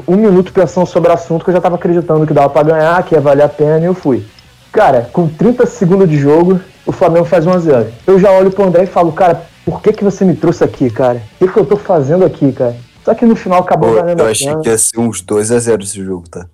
um 0.07 0.17
minuto 0.17 0.53
pensando 0.53 0.87
sobre 0.87 1.11
o 1.11 1.15
assunto 1.15 1.45
que 1.45 1.51
eu 1.51 1.55
já 1.55 1.61
tava 1.61 1.77
acreditando 1.77 2.27
que 2.27 2.35
dava 2.35 2.51
pra 2.51 2.63
ganhar, 2.63 3.03
que 3.05 3.15
ia 3.15 3.21
valer 3.21 3.45
a 3.45 3.49
pena, 3.49 3.81
e 3.81 3.85
eu 3.85 3.95
fui. 3.95 4.27
Cara, 4.73 5.09
com 5.13 5.29
30 5.29 5.67
segundos 5.67 6.09
de 6.09 6.17
jogo, 6.17 6.61
o 6.85 6.93
Flamengo 6.93 7.25
faz 7.25 7.47
1x0. 7.47 7.87
Eu 8.07 8.19
já 8.19 8.31
olho 8.33 8.51
pro 8.51 8.65
André 8.65 8.83
e 8.83 8.87
falo, 8.87 9.13
cara, 9.13 9.43
por 9.65 9.81
que, 9.81 9.93
que 9.93 10.05
você 10.05 10.25
me 10.25 10.35
trouxe 10.35 10.65
aqui, 10.65 10.91
cara? 10.91 11.23
O 11.41 11.47
que, 11.47 11.53
que 11.53 11.59
eu 11.59 11.65
tô 11.65 11.77
fazendo 11.77 12.25
aqui, 12.25 12.53
cara? 12.53 12.77
Só 13.05 13.15
que 13.15 13.25
no 13.25 13.37
final 13.37 13.61
acabou 13.61 13.91
Pô, 13.91 13.97
valendo 13.97 14.21
eu 14.21 14.27
achei 14.27 14.49
pena. 14.49 14.61
que 14.61 14.69
ia 14.69 14.79
ser 14.79 14.99
uns 14.99 15.23
2x0 15.23 15.83
esse 15.83 16.03
jogo, 16.03 16.29
tá? 16.29 16.47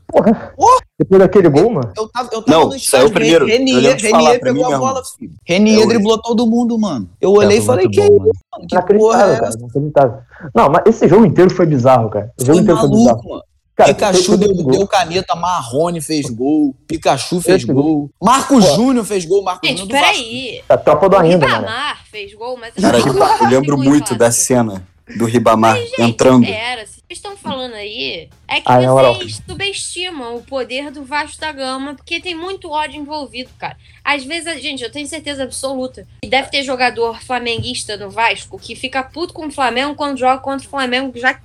Depois 1.01 1.19
daquele 1.19 1.49
gol, 1.49 1.71
mano. 1.71 1.91
Eu 1.97 2.07
tava, 2.09 2.29
eu 2.31 2.43
tava 2.43 2.59
Não, 2.59 2.65
no 2.67 2.71
saiu 2.73 2.77
estádio, 2.77 3.11
primeiro. 3.13 3.49
Eu 3.49 3.57
Renier, 3.57 3.97
Renier 3.97 4.39
pegou 4.39 4.67
a 4.67 4.69
mesmo. 4.69 4.85
bola, 4.85 5.03
filho. 5.19 5.33
Renier 5.47 5.83
É 5.83 5.87
driblou 5.87 6.19
todo 6.21 6.47
mundo, 6.47 6.79
mano. 6.79 7.09
Eu 7.19 7.33
olhei 7.33 7.57
e 7.57 7.63
falei, 7.63 7.89
que 7.89 8.03
bom, 8.03 8.19
mano. 8.19 8.33
mano? 8.53 8.67
Que 8.69 8.77
porra 8.77 9.25
Inacreditável, 9.25 9.33
é 9.33 9.37
cara. 9.39 9.49
essa? 9.49 10.51
Não, 10.55 10.69
mas 10.69 10.83
esse 10.85 11.09
jogo 11.09 11.25
inteiro 11.25 11.51
foi 11.51 11.65
bizarro, 11.65 12.11
cara. 12.11 12.31
O 12.39 12.45
jogo 12.45 12.53
Foi 12.53 12.63
inteiro 12.63 12.81
foi 12.81 12.89
bizarro. 12.91 13.07
maluco, 13.17 13.29
mano. 13.31 13.43
Cara, 13.75 13.95
Pikachu 13.95 14.37
deu, 14.37 14.53
deu 14.53 14.87
caneta, 14.87 15.35
Marrone 15.35 16.03
fez 16.03 16.29
gol, 16.29 16.77
Pikachu 16.87 17.41
fez 17.41 17.63
Esse 17.63 17.73
gol, 17.73 18.11
Marco 18.23 18.61
Júnior 18.61 19.07
fez 19.07 19.25
gol, 19.25 19.43
Marco 19.43 19.67
Gente, 19.67 19.79
Júnior 19.79 19.99
do 19.99 20.07
Vasco. 20.07 20.23
peraí. 20.23 20.61
A 20.69 20.77
tropa 20.77 21.09
do 21.09 21.17
O 21.17 21.19
ainda, 21.19 21.49
mano. 21.49 21.61
Ribamar 21.61 22.05
fez 22.11 22.35
gol, 22.35 22.59
mas... 22.61 22.75
Cara, 22.75 22.99
eu 22.99 23.49
lembro 23.49 23.79
muito 23.79 24.15
da 24.15 24.31
cena 24.31 24.83
do 25.17 25.25
Ribamar 25.25 25.77
Mas, 25.77 25.89
gente, 25.89 26.03
entrando. 26.03 26.45
Era, 26.45 26.85
estão 27.13 27.37
falando 27.37 27.75
aí, 27.75 28.29
é 28.47 28.57
que 28.61 28.63
Ah, 28.67 28.81
na 28.81 28.89
moral. 28.89 29.15
vocês 29.15 29.41
subestimam 29.49 30.37
o 30.37 30.43
poder 30.43 30.91
do 30.91 31.05
Vasco 31.05 31.41
da 31.41 31.53
Gama, 31.53 31.95
porque 31.95 32.21
tem 32.21 32.35
muito 32.35 32.71
ódio 32.71 33.01
envolvido, 33.01 33.51
cara. 33.59 33.77
Às 34.05 34.25
vezes, 34.25 34.61
gente, 34.63 34.83
eu 34.83 34.91
tenho 34.91 35.07
certeza 35.07 35.43
absoluta 35.43 36.07
que 36.23 36.29
deve 36.29 36.51
ter 36.51 36.63
jogador 36.63 37.21
flamenguista 37.23 37.97
no 37.97 38.11
Vasco 38.11 38.59
que 38.59 38.75
fica 38.75 39.03
puto 39.03 39.33
com 39.35 39.47
o 39.47 39.51
Flamengo 39.51 39.95
quando 39.95 40.19
joga 40.19 40.41
contra 40.41 40.67
o 40.67 40.71
Flamengo, 40.71 41.13
já 41.19 41.39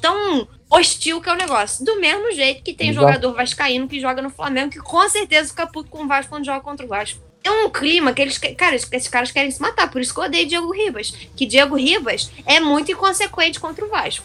tão 0.00 0.46
hostil 0.70 1.20
que 1.20 1.28
é 1.28 1.32
o 1.32 1.36
negócio. 1.36 1.84
Do 1.84 2.00
mesmo 2.00 2.32
jeito 2.32 2.62
que 2.62 2.72
tem 2.72 2.90
Exato. 2.90 3.06
jogador 3.06 3.34
vascaíno 3.34 3.86
que 3.88 4.00
joga 4.00 4.22
no 4.22 4.30
Flamengo 4.30 4.70
que 4.70 4.78
com 4.78 5.08
certeza 5.08 5.50
fica 5.50 5.66
puto 5.66 5.90
com 5.90 6.04
o 6.04 6.08
Vasco 6.08 6.30
quando 6.30 6.44
joga 6.46 6.60
contra 6.60 6.84
o 6.86 6.88
Vasco. 6.88 7.20
É 7.44 7.50
um 7.50 7.68
clima 7.70 8.12
que 8.12 8.22
eles. 8.22 8.38
que- 8.38 8.54
Cara, 8.54 8.76
esses 8.76 9.08
caras 9.08 9.30
querem 9.30 9.50
se 9.50 9.60
matar. 9.60 9.90
Por 9.90 10.00
isso 10.00 10.14
que 10.14 10.20
eu 10.20 10.24
odeio 10.24 10.46
Diego 10.46 10.70
Ribas. 10.72 11.12
Que 11.34 11.44
Diego 11.46 11.76
Ribas 11.76 12.30
é 12.46 12.60
muito 12.60 12.92
inconsequente 12.92 13.58
contra 13.58 13.84
o 13.84 13.88
Vasco. 13.88 14.24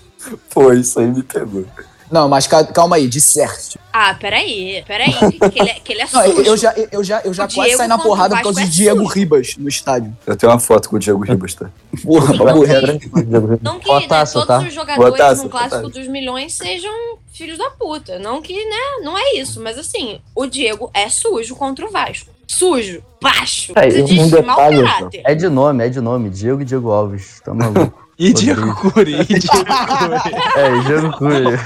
Pô, 0.53 0.72
isso 0.72 0.99
aí 0.99 1.07
me 1.07 1.24
pegou. 1.24 1.65
Não, 2.09 2.30
mas 2.30 2.47
ca- 2.47 2.63
calma 2.63 2.95
aí, 2.95 3.05
disserte. 3.05 3.78
Ah, 3.91 4.13
peraí, 4.13 4.82
peraí. 4.88 5.11
Que 5.51 5.59
ele 5.59 5.70
é, 5.70 5.74
que 5.74 5.91
ele 5.91 6.01
é 6.03 6.07
Não, 6.13 6.24
sujo. 6.24 6.41
eu, 6.41 6.55
já, 6.55 6.74
eu 6.91 7.03
já, 7.03 7.22
eu 7.26 7.34
já 7.34 7.43
O 7.45 7.47
quase 7.53 7.61
Diego 7.68 7.78
saí 7.78 7.88
na 7.89 7.97
porrada 7.97 8.36
por 8.38 8.43
causa 8.43 8.61
de 8.61 8.68
é 8.68 8.70
Diego 8.70 9.01
sujo. 9.01 9.13
Ribas 9.13 9.57
no 9.57 9.68
estádio. 9.68 10.15
Eu 10.26 10.38
tenho 10.38 10.51
uma 10.53 10.59
foto 10.59 10.88
com 10.89 10.95
o 10.95 10.99
Diego 10.99 11.20
Ribas, 11.22 11.53
tá? 11.55 11.70
Porra, 12.03 12.32
Diego 12.34 12.63
Ribas. 12.63 13.59
Não 13.61 13.78
que 13.78 13.91
né, 13.91 14.07
taça, 14.07 14.34
todos 14.34 14.47
tá? 14.47 14.59
os 14.59 14.74
jogadores 14.74 15.38
no 15.43 15.49
boa 15.49 15.49
clássico 15.49 15.82
taça. 15.82 15.89
dos 15.99 16.07
milhões 16.07 16.53
sejam 16.53 16.93
filhos 17.34 17.57
da 17.57 17.70
puta. 17.72 18.18
Não 18.20 18.41
que, 18.41 18.53
né? 18.53 19.01
Não 19.03 19.18
é 19.18 19.34
isso. 19.36 19.59
Mas 19.59 19.78
assim, 19.78 20.22
o 20.34 20.45
Diego 20.45 20.89
é 20.93 21.09
sujo 21.09 21.55
contra 21.57 21.86
o 21.86 21.91
Vasco. 21.91 22.36
Sujo, 22.47 23.01
baixo, 23.21 23.73
É, 23.75 23.87
de 23.89 24.19
um 24.19 24.29
detalhe, 24.29 24.83
caráter. 24.83 25.21
É 25.25 25.35
de 25.35 25.49
nome, 25.49 25.85
é 25.85 25.89
de 25.89 25.99
nome. 26.01 26.29
Diego 26.29 26.61
e 26.61 26.65
Diego 26.65 26.89
Alves. 26.91 27.39
Tá 27.43 27.53
maluco. 27.53 28.05
E 28.19 28.33
Diego 28.33 28.73
Curi, 28.73 29.13
e 29.21 29.25
Diego 29.25 29.47
Curi. 29.63 30.35
é, 30.57 30.79
Diego 30.87 31.11
Curi. 31.19 31.59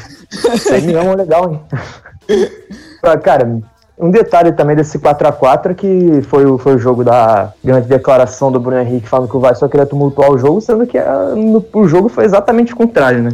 Sem 0.60 0.82
milhão 0.82 1.14
é 1.14 1.16
legal, 1.16 1.50
hein? 1.54 1.62
Ah, 3.02 3.18
Cara, 3.18 3.62
um 3.98 4.12
detalhe 4.12 4.52
também 4.52 4.76
desse 4.76 5.00
4x4 5.00 5.72
é 5.72 5.74
que 5.74 6.22
foi, 6.24 6.46
o- 6.46 6.58
foi 6.58 6.76
o 6.76 6.78
jogo 6.78 7.06
da 7.06 7.54
grande 7.64 7.88
declaração 7.88 8.52
do 8.52 8.60
Bruno 8.60 8.82
Henrique 8.82 9.08
falando 9.08 9.30
que 9.30 9.38
o 9.38 9.40
Vasco 9.40 9.60
só 9.60 9.68
queria 9.70 9.86
tumultuar 9.86 10.30
o 10.30 10.38
jogo, 10.38 10.60
sendo 10.60 10.86
que 10.86 10.98
ah, 10.98 11.34
no- 11.38 11.66
o 11.74 11.88
jogo 11.88 12.10
foi 12.10 12.26
exatamente 12.26 12.74
o 12.74 12.76
contrário, 12.76 13.24
né? 13.24 13.32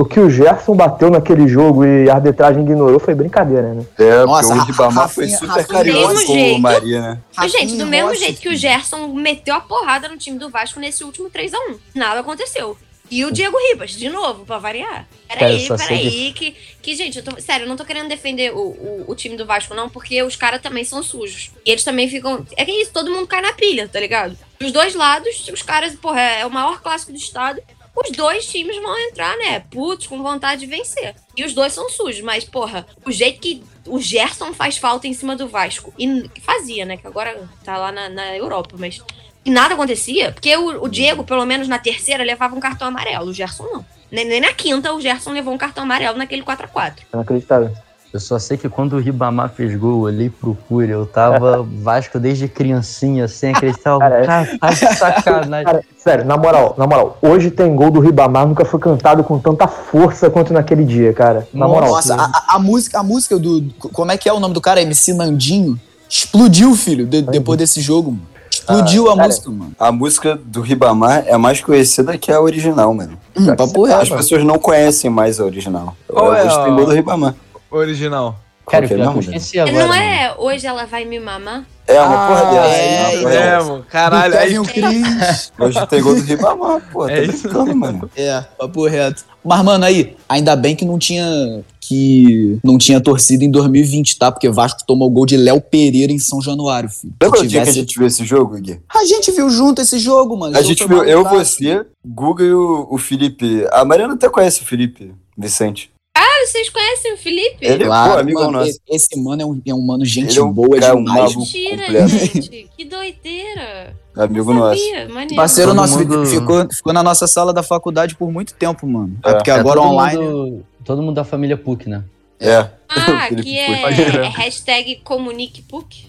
O 0.00 0.04
que 0.04 0.20
o 0.20 0.30
Gerson 0.30 0.76
bateu 0.76 1.10
naquele 1.10 1.48
jogo 1.48 1.84
e 1.84 2.08
a 2.08 2.14
arbitragem 2.14 2.62
ignorou 2.62 3.00
foi 3.00 3.16
brincadeira, 3.16 3.74
né? 3.74 3.84
É, 3.98 4.24
Nossa, 4.24 4.54
porque 4.54 4.60
o 4.60 4.72
Ribamar 4.72 5.08
foi 5.08 5.24
Rafinha- 5.24 5.38
super 5.40 5.60
Rafinha- 5.60 5.66
carinhoso 5.78 6.26
com 6.26 6.52
o. 6.52 6.58
Maria, 6.60 7.00
né? 7.02 7.18
Mas, 7.36 7.50
gente, 7.50 7.72
do 7.76 7.78
Rafinha 7.84 7.86
mesmo 7.86 8.14
jeito 8.14 8.40
que 8.40 8.48
o. 8.48 8.54
Gerson 8.54 9.08
meteu 9.08 9.56
a 9.56 9.60
porrada 9.60 10.08
no 10.08 10.16
time 10.16 10.38
do 10.38 10.48
Vasco 10.50 10.78
nesse 10.78 11.02
último 11.02 11.28
3x1. 11.28 11.78
Nada 11.96 12.20
aconteceu. 12.20 12.78
E 13.10 13.24
o 13.24 13.32
Diego 13.32 13.56
Ribas, 13.70 13.90
de 13.90 14.08
novo, 14.08 14.44
pra 14.44 14.58
variar. 14.58 15.08
Peraí, 15.26 15.66
peraí, 15.66 16.32
que... 16.32 16.54
que, 16.80 16.94
gente, 16.94 17.18
eu 17.18 17.24
tô, 17.24 17.40
sério, 17.40 17.64
eu 17.64 17.68
não 17.68 17.74
tô 17.76 17.84
querendo 17.84 18.06
defender 18.08 18.52
o, 18.54 18.58
o, 18.58 19.04
o 19.08 19.14
time 19.16 19.34
do 19.36 19.46
Vasco, 19.46 19.74
não, 19.74 19.88
porque 19.88 20.22
os 20.22 20.36
caras 20.36 20.60
também 20.62 20.84
são 20.84 21.02
sujos. 21.02 21.50
E 21.66 21.70
eles 21.72 21.82
também 21.82 22.08
ficam. 22.08 22.46
É 22.56 22.64
que 22.64 22.70
é 22.70 22.82
isso, 22.82 22.92
todo 22.92 23.10
mundo 23.10 23.26
cai 23.26 23.40
na 23.40 23.52
pilha, 23.52 23.88
tá 23.88 23.98
ligado? 23.98 24.36
Dos 24.60 24.70
dois 24.70 24.94
lados, 24.94 25.48
os 25.52 25.62
caras, 25.62 25.94
porra, 25.96 26.20
é 26.20 26.46
o 26.46 26.50
maior 26.50 26.80
clássico 26.82 27.10
do 27.10 27.18
estado. 27.18 27.60
Os 28.00 28.10
dois 28.16 28.46
times 28.46 28.76
vão 28.80 28.96
entrar, 28.96 29.36
né? 29.36 29.60
Putos, 29.70 30.06
com 30.06 30.22
vontade 30.22 30.60
de 30.60 30.66
vencer. 30.66 31.16
E 31.36 31.44
os 31.44 31.52
dois 31.52 31.72
são 31.72 31.88
sujos, 31.88 32.20
mas, 32.20 32.44
porra, 32.44 32.86
o 33.04 33.10
jeito 33.10 33.40
que 33.40 33.62
o 33.86 33.98
Gerson 33.98 34.52
faz 34.52 34.76
falta 34.76 35.08
em 35.08 35.12
cima 35.12 35.34
do 35.34 35.48
Vasco. 35.48 35.92
E 35.98 36.30
fazia, 36.40 36.84
né? 36.84 36.96
Que 36.96 37.06
agora 37.06 37.48
tá 37.64 37.76
lá 37.76 37.90
na, 37.90 38.08
na 38.08 38.36
Europa, 38.36 38.76
mas. 38.78 39.02
E 39.44 39.50
nada 39.50 39.74
acontecia, 39.74 40.30
porque 40.30 40.54
o, 40.56 40.84
o 40.84 40.88
Diego, 40.88 41.24
pelo 41.24 41.44
menos 41.44 41.66
na 41.66 41.78
terceira, 41.78 42.22
levava 42.22 42.54
um 42.54 42.60
cartão 42.60 42.88
amarelo. 42.88 43.30
O 43.30 43.34
Gerson 43.34 43.64
não. 43.64 43.84
Nem, 44.10 44.24
nem 44.24 44.40
na 44.40 44.52
quinta 44.52 44.92
o 44.92 45.00
Gerson 45.00 45.32
levou 45.32 45.52
um 45.52 45.58
cartão 45.58 45.84
amarelo 45.84 46.16
naquele 46.16 46.42
4x4. 46.42 46.98
Inacreditável. 47.12 47.74
Eu 48.12 48.20
só 48.20 48.38
sei 48.38 48.56
que 48.56 48.68
quando 48.70 48.94
o 48.94 48.98
Ribamar 48.98 49.50
fez 49.50 49.76
gol, 49.76 49.90
eu 49.90 50.00
olhei 50.00 50.30
pro 50.30 50.56
Curi, 50.66 50.90
eu 50.90 51.04
tava 51.04 51.62
Vasco 51.82 52.18
desde 52.18 52.48
criancinha, 52.48 53.28
sem 53.28 53.50
acreditar. 53.50 53.90
Eu, 53.90 53.98
Cara, 53.98 54.22
é- 54.22 54.26
Cara, 54.26 54.58
tá 54.58 54.70
de 54.70 54.76
sacanagem. 54.96 55.64
Cara, 55.66 55.84
sério, 55.96 56.24
na 56.24 56.36
moral, 56.38 56.74
na 56.78 56.86
moral, 56.86 57.18
hoje 57.20 57.50
tem 57.50 57.74
gol 57.74 57.90
do 57.90 58.00
Ribamar, 58.00 58.46
nunca 58.46 58.64
foi 58.64 58.80
cantado 58.80 59.22
com 59.22 59.38
tanta 59.38 59.68
força 59.68 60.30
quanto 60.30 60.52
naquele 60.54 60.84
dia, 60.84 61.12
cara. 61.12 61.46
Na 61.52 61.68
moral. 61.68 61.90
Nossa, 61.90 62.14
a, 62.14 62.56
a- 62.56 62.58
música, 62.58 62.98
a 62.98 63.02
música 63.02 63.38
do. 63.38 63.64
Como 63.92 64.10
é 64.10 64.16
que 64.16 64.26
é 64.28 64.32
o 64.32 64.40
nome 64.40 64.54
do 64.54 64.60
cara? 64.60 64.80
MC 64.80 65.12
Nandinho? 65.12 65.78
Explodiu, 66.08 66.74
filho, 66.74 67.06
de- 67.06 67.20
depois 67.20 67.58
desse 67.58 67.80
jogo. 67.82 68.12
mano. 68.12 68.22
Explodiu 68.50 69.10
a 69.10 69.16
cara, 69.16 69.28
música, 69.28 69.50
mano. 69.50 69.72
A 69.78 69.92
música 69.92 70.38
do 70.44 70.60
Ribamar 70.62 71.24
é 71.26 71.36
mais 71.36 71.60
conhecida 71.60 72.16
que 72.16 72.32
a 72.32 72.40
original, 72.40 72.92
mano. 72.94 73.18
Hum, 73.36 73.54
papo 73.54 73.84
As 73.86 74.08
pessoas 74.08 74.42
não 74.44 74.58
conhecem 74.58 75.10
mais 75.10 75.38
a 75.40 75.44
original. 75.44 75.94
Qual 76.06 76.26
eu 76.26 76.34
é 76.34 76.44
gostei 76.44 76.64
a- 76.64 76.70
muito 76.70 76.88
do 76.88 76.94
Ribamar. 76.94 77.34
Original. 77.70 78.38
Cara, 78.70 78.84
é 78.86 78.92
eu 78.92 78.98
mesmo, 78.98 79.20
esqueci 79.20 79.58
agora. 79.58 79.78
não 79.78 79.88
mano. 79.88 80.02
é 80.02 80.34
hoje 80.36 80.66
ela 80.66 80.84
vai 80.84 81.02
me 81.06 81.18
mamar? 81.18 81.64
É 81.86 81.98
uma 82.02 82.26
porra 82.28 82.60
Ah, 82.60 82.66
é, 82.68 83.04
aí, 83.06 83.18
então. 83.20 83.30
né? 83.30 83.36
É, 83.46 83.58
mano. 83.62 83.86
Caralho, 83.88 84.32
Do 84.32 84.38
aí 84.38 84.50
Kevin 84.66 85.02
Cris. 85.02 85.52
Hoje 85.58 85.86
tem 85.86 86.02
gol 86.02 86.14
do 86.16 86.20
Ribamar, 86.20 86.82
pô. 86.92 87.06
Tá 87.06 87.12
É 87.12 87.24
isso. 87.24 87.44
brincando, 87.44 87.74
mano. 87.74 88.10
É, 88.14 88.42
papo 88.58 88.86
reto. 88.86 89.24
Mas, 89.42 89.64
mano, 89.64 89.86
aí, 89.86 90.14
ainda 90.28 90.54
bem 90.54 90.76
que 90.76 90.84
não 90.84 90.98
tinha 90.98 91.64
que 91.80 92.58
não 92.62 92.76
tinha 92.76 93.00
torcida 93.00 93.42
em 93.42 93.50
2020, 93.50 94.18
tá? 94.18 94.30
Porque 94.30 94.50
Vasco 94.50 94.84
tomou 94.86 95.08
gol 95.08 95.24
de 95.24 95.38
Léo 95.38 95.62
Pereira 95.62 96.12
em 96.12 96.18
São 96.18 96.42
Januário, 96.42 96.90
filho. 96.90 97.14
Lembra 97.22 97.40
o 97.40 97.46
dia 97.46 97.62
que 97.62 97.70
a 97.70 97.72
gente 97.72 97.98
viu 97.98 98.06
esse 98.06 98.22
jogo, 98.26 98.54
Gui? 98.60 98.78
A 98.94 99.04
gente 99.06 99.32
viu 99.32 99.48
junto 99.48 99.80
esse 99.80 99.98
jogo, 99.98 100.36
mano. 100.36 100.54
A 100.58 100.60
gente 100.60 100.86
viu 100.86 101.02
eu, 101.04 101.24
você, 101.24 101.86
Guga 102.06 102.44
e 102.44 102.52
o, 102.52 102.86
o 102.90 102.98
Felipe. 102.98 103.66
A 103.72 103.82
Mariana 103.86 104.12
até 104.12 104.28
conhece 104.28 104.60
o 104.60 104.66
Felipe 104.66 105.14
Vicente. 105.38 105.90
Ah, 106.20 106.46
vocês 106.46 106.68
conhecem 106.70 107.12
o 107.14 107.16
Felipe? 107.16 107.58
Ele- 107.60 107.84
Claro, 107.84 108.12
Pô, 108.14 108.18
amigo 108.18 108.40
mano, 108.40 108.52
nosso. 108.58 108.80
esse, 108.88 109.16
mano 109.22 109.42
é 109.42 109.46
um, 109.46 109.62
é 109.66 109.74
um 109.74 109.80
mano 109.80 110.04
gente 110.04 110.30
Ele 110.32 110.38
é 110.40 110.42
um 110.42 110.52
boa 110.52 110.78
cara, 110.80 110.96
um 110.96 111.04
demais. 111.04 111.36
Mentira, 111.36 111.76
completo. 111.84 112.08
gente. 112.08 112.68
Que 112.76 112.84
doideira. 112.84 113.96
Amigo 114.16 114.52
nosso. 114.52 114.80
maneiro. 115.12 115.34
Parceiro 115.36 115.70
Todo 115.70 115.76
nosso 115.76 115.98
mundo- 116.00 116.26
ficou, 116.26 116.68
ficou 116.72 116.92
na 116.92 117.02
nossa 117.04 117.26
sala 117.28 117.52
da 117.52 117.62
faculdade 117.62 118.16
por 118.16 118.32
muito 118.32 118.52
tempo, 118.54 118.86
mano. 118.86 119.16
É, 119.24 119.30
É. 119.30 119.34
porque 119.34 119.50
É, 119.50 119.54
agora 119.54 119.80
todo 119.80 119.90
online. 119.90 120.18
Mundo, 120.18 120.66
todo 120.84 121.02
mundo 121.02 121.14
da 121.14 121.24
família 121.24 121.56
PUC, 121.56 121.88
né? 121.88 122.02
É. 122.40 122.68
Ah, 122.88 123.28
que 123.42 123.56
é, 123.58 123.82
é 123.82 124.28
hashtag 124.28 124.96
comuniquepuk. 125.04 126.08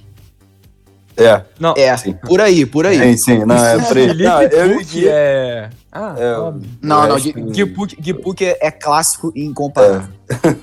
É. 1.18 1.42
Não. 1.60 1.74
É, 1.78 1.96
por 2.28 2.40
aí, 2.42 2.66
por 2.66 2.86
aí. 2.86 2.98
Sim, 2.98 3.18
sim. 3.40 3.46
Não, 3.46 3.56
é 3.56 3.78
pra 3.80 4.00
ele. 4.00 4.10
Felipe 4.10 4.24
Não, 4.24 4.42
eu 4.42 4.66
e 4.72 4.74
Puck 4.76 4.86
Gui. 4.86 5.08
é... 5.08 5.70
Ah, 5.92 6.16
É. 6.18 6.34
Não, 6.82 7.08
não, 7.08 7.16
Gui- 7.20 7.34
que- 8.02 8.14
Puck- 8.14 8.46
é, 8.46 8.58
é 8.68 8.72
clássico 8.72 9.32
e 9.36 9.44
incomparável. 9.44 10.08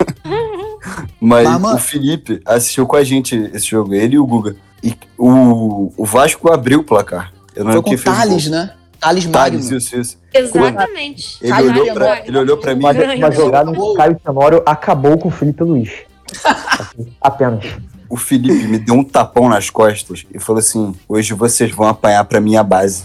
Mas, 1.20 1.48
Mas, 1.48 1.60
mano- 1.60 1.76
o 1.76 1.78
Felipe 1.80 2.40
assistiu 2.46 2.86
com 2.86 2.96
a 2.96 3.02
gente 3.04 3.34
esse 3.52 3.66
jogo, 3.66 3.92
ele 3.94 4.14
e 4.16 4.18
o 4.18 4.26
Guga. 4.26 4.54
E 4.82 4.94
o, 5.18 5.92
o 5.96 6.04
Vasco 6.04 6.52
abriu 6.52 6.80
o 6.80 6.84
placar. 6.84 7.32
Eu 7.54 7.64
não 7.64 7.72
Foi 7.72 7.80
lembro 7.82 8.04
com 8.04 8.10
o 8.10 8.14
Thales, 8.14 8.48
gol. 8.48 8.52
né? 8.56 8.72
Thales 9.00 9.26
Thales, 9.26 9.60
Magno. 9.64 9.76
isso, 9.78 9.96
isso. 10.00 10.18
Exatamente. 10.32 11.38
Ele 11.42 11.50
Caralho, 11.50 11.70
olhou, 11.82 11.94
pra, 11.94 12.20
ele 12.26 12.38
olhou 12.38 12.56
pra 12.58 12.74
mim. 12.74 12.80
Uma, 12.84 12.92
Grande. 12.92 13.22
uma 13.22 13.30
jogada 13.32 13.72
que 13.72 13.78
o 13.80 13.94
Caio 13.94 14.20
Tenório 14.24 14.62
acabou 14.64 15.18
com 15.18 15.28
o 15.28 15.30
Felipe 15.30 15.62
Luiz. 15.62 15.90
Assim, 16.44 17.12
apenas. 17.20 17.64
O 18.08 18.16
Felipe 18.16 18.66
me 18.68 18.78
deu 18.78 18.94
um 18.94 19.04
tapão 19.04 19.48
nas 19.48 19.70
costas 19.70 20.24
e 20.32 20.38
falou 20.38 20.60
assim: 20.60 20.94
hoje 21.08 21.34
vocês 21.34 21.70
vão 21.72 21.88
apanhar 21.88 22.24
pra 22.24 22.40
minha 22.40 22.62
base. 22.62 23.04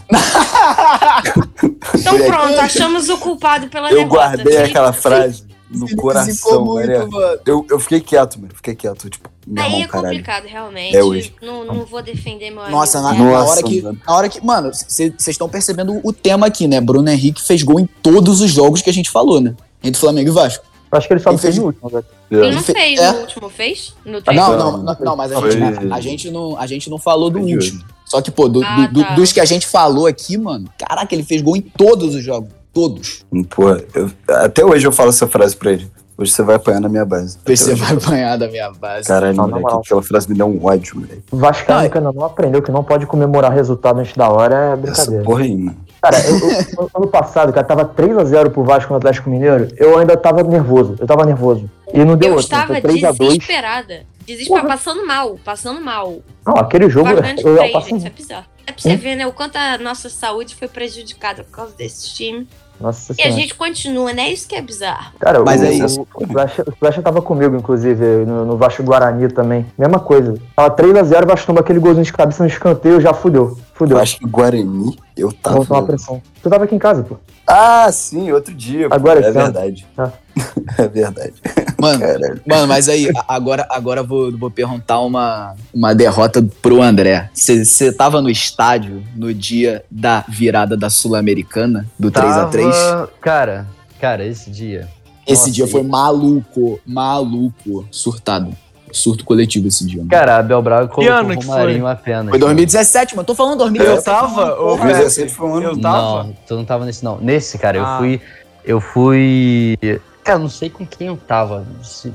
Então 1.96 2.18
pronto, 2.26 2.60
achamos 2.60 3.10
o 3.10 3.18
culpado 3.18 3.68
pela 3.68 3.90
Eu 3.92 3.98
derrota. 4.00 4.16
guardei 4.16 4.46
Felipe. 4.46 4.64
aquela 4.70 4.94
frase 4.94 5.44
no 5.70 5.88
Felipe 5.88 6.02
coração, 6.02 6.66
muito, 6.66 7.12
mano. 7.12 7.40
Eu, 7.46 7.66
eu 7.70 7.80
fiquei 7.80 8.02
quieto, 8.02 8.40
mano. 8.40 8.54
Fiquei 8.56 8.76
quieto. 8.76 9.10
Tipo, 9.10 9.30
meu 9.48 9.64
Aí 9.64 9.70
irmão, 9.72 9.84
é 9.84 9.88
caralho. 9.88 10.08
complicado, 10.10 10.46
realmente. 10.46 10.96
É 10.96 11.04
hoje. 11.04 11.34
Não, 11.42 11.64
não 11.66 11.86
vou 11.86 12.02
defender 12.02 12.52
meu 12.52 12.70
Nossa, 12.70 13.02
na, 13.02 13.10
amigo. 13.10 13.24
na 13.26 13.32
Nossa, 13.32 13.52
hora 13.52 13.64
que, 13.64 13.82
mano. 13.82 14.00
na 14.06 14.14
hora 14.14 14.30
que. 14.30 14.46
Mano, 14.46 14.72
vocês 14.74 15.14
estão 15.28 15.48
percebendo 15.50 16.00
o 16.04 16.12
tema 16.14 16.48
aqui, 16.48 16.68
né? 16.68 16.80
Bruno 16.82 17.10
Henrique 17.10 17.42
fez 17.42 17.64
gol 17.64 17.80
em 17.80 17.88
todos 18.04 18.42
os 18.42 18.52
jogos 18.52 18.82
que 18.82 18.90
a 18.90 18.94
gente 18.94 19.10
falou, 19.10 19.40
né? 19.40 19.56
Entre 19.84 20.00
Flamengo 20.00 20.30
e 20.30 20.34
Vasco. 20.34 20.64
Eu 20.92 20.98
acho 20.98 21.08
que 21.08 21.14
ele 21.14 21.20
só 21.22 21.32
não 21.32 21.38
fez 21.38 21.54
fez- 21.56 21.58
no 21.64 21.66
último, 21.68 21.90
velho. 21.90 22.06
Ele 22.30 22.52
não 22.56 22.62
Fe- 22.64 22.74
fez 22.74 23.00
é. 23.00 23.12
no 23.14 23.20
último, 23.20 23.50
fez? 23.50 23.96
No 24.06 24.22
Não, 24.34 24.58
não, 24.58 24.78
não, 24.84 24.98
não, 25.00 25.16
mas 25.16 25.32
a 25.32 25.40
gente, 25.50 25.64
a, 25.92 25.96
a 25.96 26.02
gente 26.02 26.32
não, 26.32 26.58
a 26.58 26.68
gente 26.68 26.90
não 26.90 26.98
falou 26.98 27.30
do 27.30 27.40
último. 27.40 27.82
Só 28.06 28.22
que, 28.22 28.30
pô, 28.30 28.50
do- 28.50 28.62
Ah, 28.64 28.88
do- 28.92 29.02
tá. 29.02 29.16
dos 29.16 29.32
que 29.32 29.40
a 29.40 29.46
gente 29.46 29.66
falou 29.66 30.06
aqui, 30.06 30.38
mano, 30.38 30.68
caraca, 30.78 31.16
ele 31.16 31.24
fez 31.24 31.42
gol 31.42 31.56
em 31.56 31.62
todos 31.62 32.14
os 32.16 32.24
jogos. 32.24 32.50
Todos. 32.74 33.26
Pô, 33.56 33.70
eu- 33.94 34.12
até 34.30 34.64
hoje 34.66 34.86
eu 34.88 34.92
falo 34.92 35.10
essa 35.10 35.28
frase 35.28 35.56
pra 35.56 35.72
ele. 35.74 35.90
Hoje 36.18 36.32
você 36.32 36.44
vai 36.44 36.56
apanhar 36.58 36.80
na 36.82 36.88
minha 36.90 37.04
base. 37.04 37.38
Você 37.46 37.72
hoje. 37.72 37.82
vai 37.82 37.94
apanhar 37.94 38.38
da 38.38 38.48
minha 38.48 38.72
base. 38.72 39.08
Caralho, 39.08 39.36
Não, 39.36 39.46
moleque, 39.46 39.62
moral. 39.64 39.80
aquela 39.84 40.04
frase 40.04 40.30
me 40.30 40.36
deu 40.38 40.46
um 40.48 40.64
ódio, 40.66 40.96
moleque. 40.96 41.24
Vascaíno 41.32 41.82
Não, 41.84 41.90
que 41.90 41.98
ainda 41.98 42.12
não 42.12 42.24
aprendeu 42.26 42.62
que 42.62 42.72
não 42.72 42.84
pode 42.84 43.06
comemorar 43.08 43.52
resultado 43.52 44.00
antes 44.00 44.14
da 44.16 44.30
hora 44.30 44.56
é 44.56 44.68
Essa 44.74 44.78
brincadeira. 44.78 45.24
porra 45.24 45.42
aí, 45.44 45.58
mano. 45.58 45.78
Cara, 46.02 46.18
eu, 46.28 46.40
eu- 46.80 46.90
ano 46.96 47.08
passado, 47.08 47.54
cara, 47.54 47.66
tava 47.66 47.86
3x0 47.86 48.50
pro 48.50 48.64
Vasco 48.64 48.92
no 48.92 48.98
Atlético 48.98 49.30
Mineiro, 49.30 49.68
eu 49.78 49.98
ainda 50.00 50.18
tava 50.18 50.42
nervoso. 50.44 50.96
Eu 51.00 51.06
tava 51.06 51.26
nervoso. 51.26 51.70
E 51.94 52.04
não 52.04 52.18
deu 52.18 52.30
Eu 52.30 52.36
outro. 52.36 52.46
estava 52.46 52.74
3x2. 52.82 53.18
desesperada. 53.18 54.04
Desesperada, 54.26 54.68
passando 54.68 55.06
mal, 55.06 55.38
passando 55.44 55.82
mal. 55.82 56.20
Não, 56.46 56.56
aquele 56.56 56.90
jogo. 56.90 57.08
De 57.22 57.42
Eu, 57.44 57.50
eu, 57.52 57.58
três, 57.58 57.72
passei- 57.74 57.90
gente, 57.92 57.98
isso 58.00 58.08
é 58.08 58.10
bizarro. 58.10 58.46
É 58.66 58.72
pra 58.72 58.82
você 58.82 58.94
Hum? 58.94 58.98
ver, 58.98 59.16
né, 59.16 59.28
o 59.28 59.34
quanto 59.34 59.56
a 59.58 59.78
nossa 59.78 60.10
saúde 60.10 60.56
foi 60.56 60.68
prejudicada 60.68 61.44
por 61.44 61.52
causa 61.52 61.74
desse 61.76 62.14
time. 62.14 62.48
Nossa 62.82 63.14
E 63.18 63.22
a 63.22 63.32
gente 63.32 63.56
continua, 63.56 64.12
né? 64.14 64.30
Isso 64.30 64.48
que 64.48 64.56
é 64.56 64.62
bizarro. 64.62 65.14
Cara, 65.20 65.44
Mas 65.44 65.62
o, 65.62 65.66
é 65.66 65.72
isso. 65.72 66.08
O 66.16 66.28
Flecha, 66.28 66.64
o 66.68 66.72
Flecha 66.72 67.02
tava 67.02 67.22
comigo, 67.22 67.56
inclusive, 67.56 68.04
no, 68.26 68.46
no 68.46 68.58
Vasco 68.58 68.84
Guarani 68.84 69.28
também. 69.30 69.66
Mesma 69.78 70.00
coisa. 70.00 70.36
Tava 70.56 70.76
3x0, 70.76 71.24
o 71.24 71.28
Vasco 71.28 71.48
toma 71.48 71.60
aquele 71.60 71.80
golzinho 71.80 72.04
de 72.04 72.14
cabeça 72.14 72.44
no 72.44 72.50
escanteio, 72.50 73.00
já 73.00 73.14
fudeu. 73.14 73.58
Fudeu. 73.74 73.98
Eu 73.98 74.04
acho 74.04 74.18
que 74.18 74.26
Guarani, 74.26 74.98
eu 75.16 75.32
tava. 75.32 75.56
Vamos 75.56 75.68
tomar 75.68 75.84
pressão. 75.84 76.22
Tu 76.42 76.50
tava 76.50 76.64
aqui 76.64 76.76
em 76.76 76.80
casa, 76.80 77.04
pô. 77.04 77.18
Ah, 77.48 77.92
sim, 77.92 78.32
outro 78.32 78.54
dia. 78.54 78.90
pô. 78.90 78.96
Agora 78.96 79.20
é 79.20 79.22
esse 79.22 79.38
ano. 79.38 79.52
verdade. 79.52 79.88
Ah. 79.98 80.12
É 80.78 80.88
verdade. 80.88 81.34
Mano, 81.80 82.00
Caralho. 82.00 82.42
mano, 82.48 82.68
mas 82.68 82.88
aí, 82.88 83.10
a- 83.16 83.26
agora, 83.36 83.68
agora 83.70 84.00
eu 84.02 84.08
vou, 84.08 84.32
vou 84.38 84.50
perguntar 84.50 85.00
uma, 85.02 85.54
uma 85.74 85.94
derrota 85.94 86.46
pro 86.62 86.82
André. 86.82 87.30
Você 87.34 87.92
tava 87.92 88.22
no 88.22 88.30
estádio 88.30 89.04
no 89.16 89.34
dia 89.34 89.84
da 89.92 90.24
virada 90.28 90.78
da 90.78 90.90
Sul-Americana, 90.90 91.86
do 92.00 92.10
3x3? 92.12 92.72
Tava- 92.72 93.10
Cara, 93.20 93.68
cara, 94.00 94.26
esse 94.26 94.50
dia. 94.50 94.88
Esse 95.28 95.42
Nossa, 95.44 95.52
dia 95.52 95.68
foi 95.68 95.84
maluco, 95.84 96.80
maluco, 96.86 97.86
surtado. 97.92 98.56
Surto 98.94 99.24
coletivo 99.24 99.68
esse 99.68 99.86
dia, 99.86 99.98
mano. 100.00 100.10
Cara, 100.10 100.38
Abel 100.38 100.62
Braga 100.62 100.88
Que 100.88 100.96
colocou 100.96 101.16
ano 101.16 101.34
o 101.34 101.42
Romarinho 101.44 101.88
apenas. 101.88 102.30
Foi 102.30 102.40
2017, 102.40 103.16
mano. 103.16 103.26
Tô 103.26 103.34
falando 103.36 103.60
2017. 103.60 103.98
Eu 104.08 104.14
tava, 104.14 104.54
ô, 104.54 104.58
porra. 104.58 104.86
velho. 104.88 104.98
2017 105.00 105.34
foi 105.34 105.48
um 105.50 105.56
ano. 105.56 105.66
Eu 105.68 105.80
tava. 105.80 106.24
Não, 106.24 106.34
tu 106.48 106.56
não 106.56 106.66
tava 106.66 106.86
nesse 106.86 107.04
não. 107.04 107.18
Nesse, 107.20 107.58
cara, 107.58 107.80
Ah. 107.82 107.94
eu 107.94 107.98
fui. 108.00 108.22
Eu 108.64 108.82
fui. 108.82 109.78
Cara, 110.24 110.38
não 110.38 110.50
sei 110.50 110.70
com 110.70 110.86
quem 110.86 111.08
eu 111.08 111.18
tava, 111.18 111.66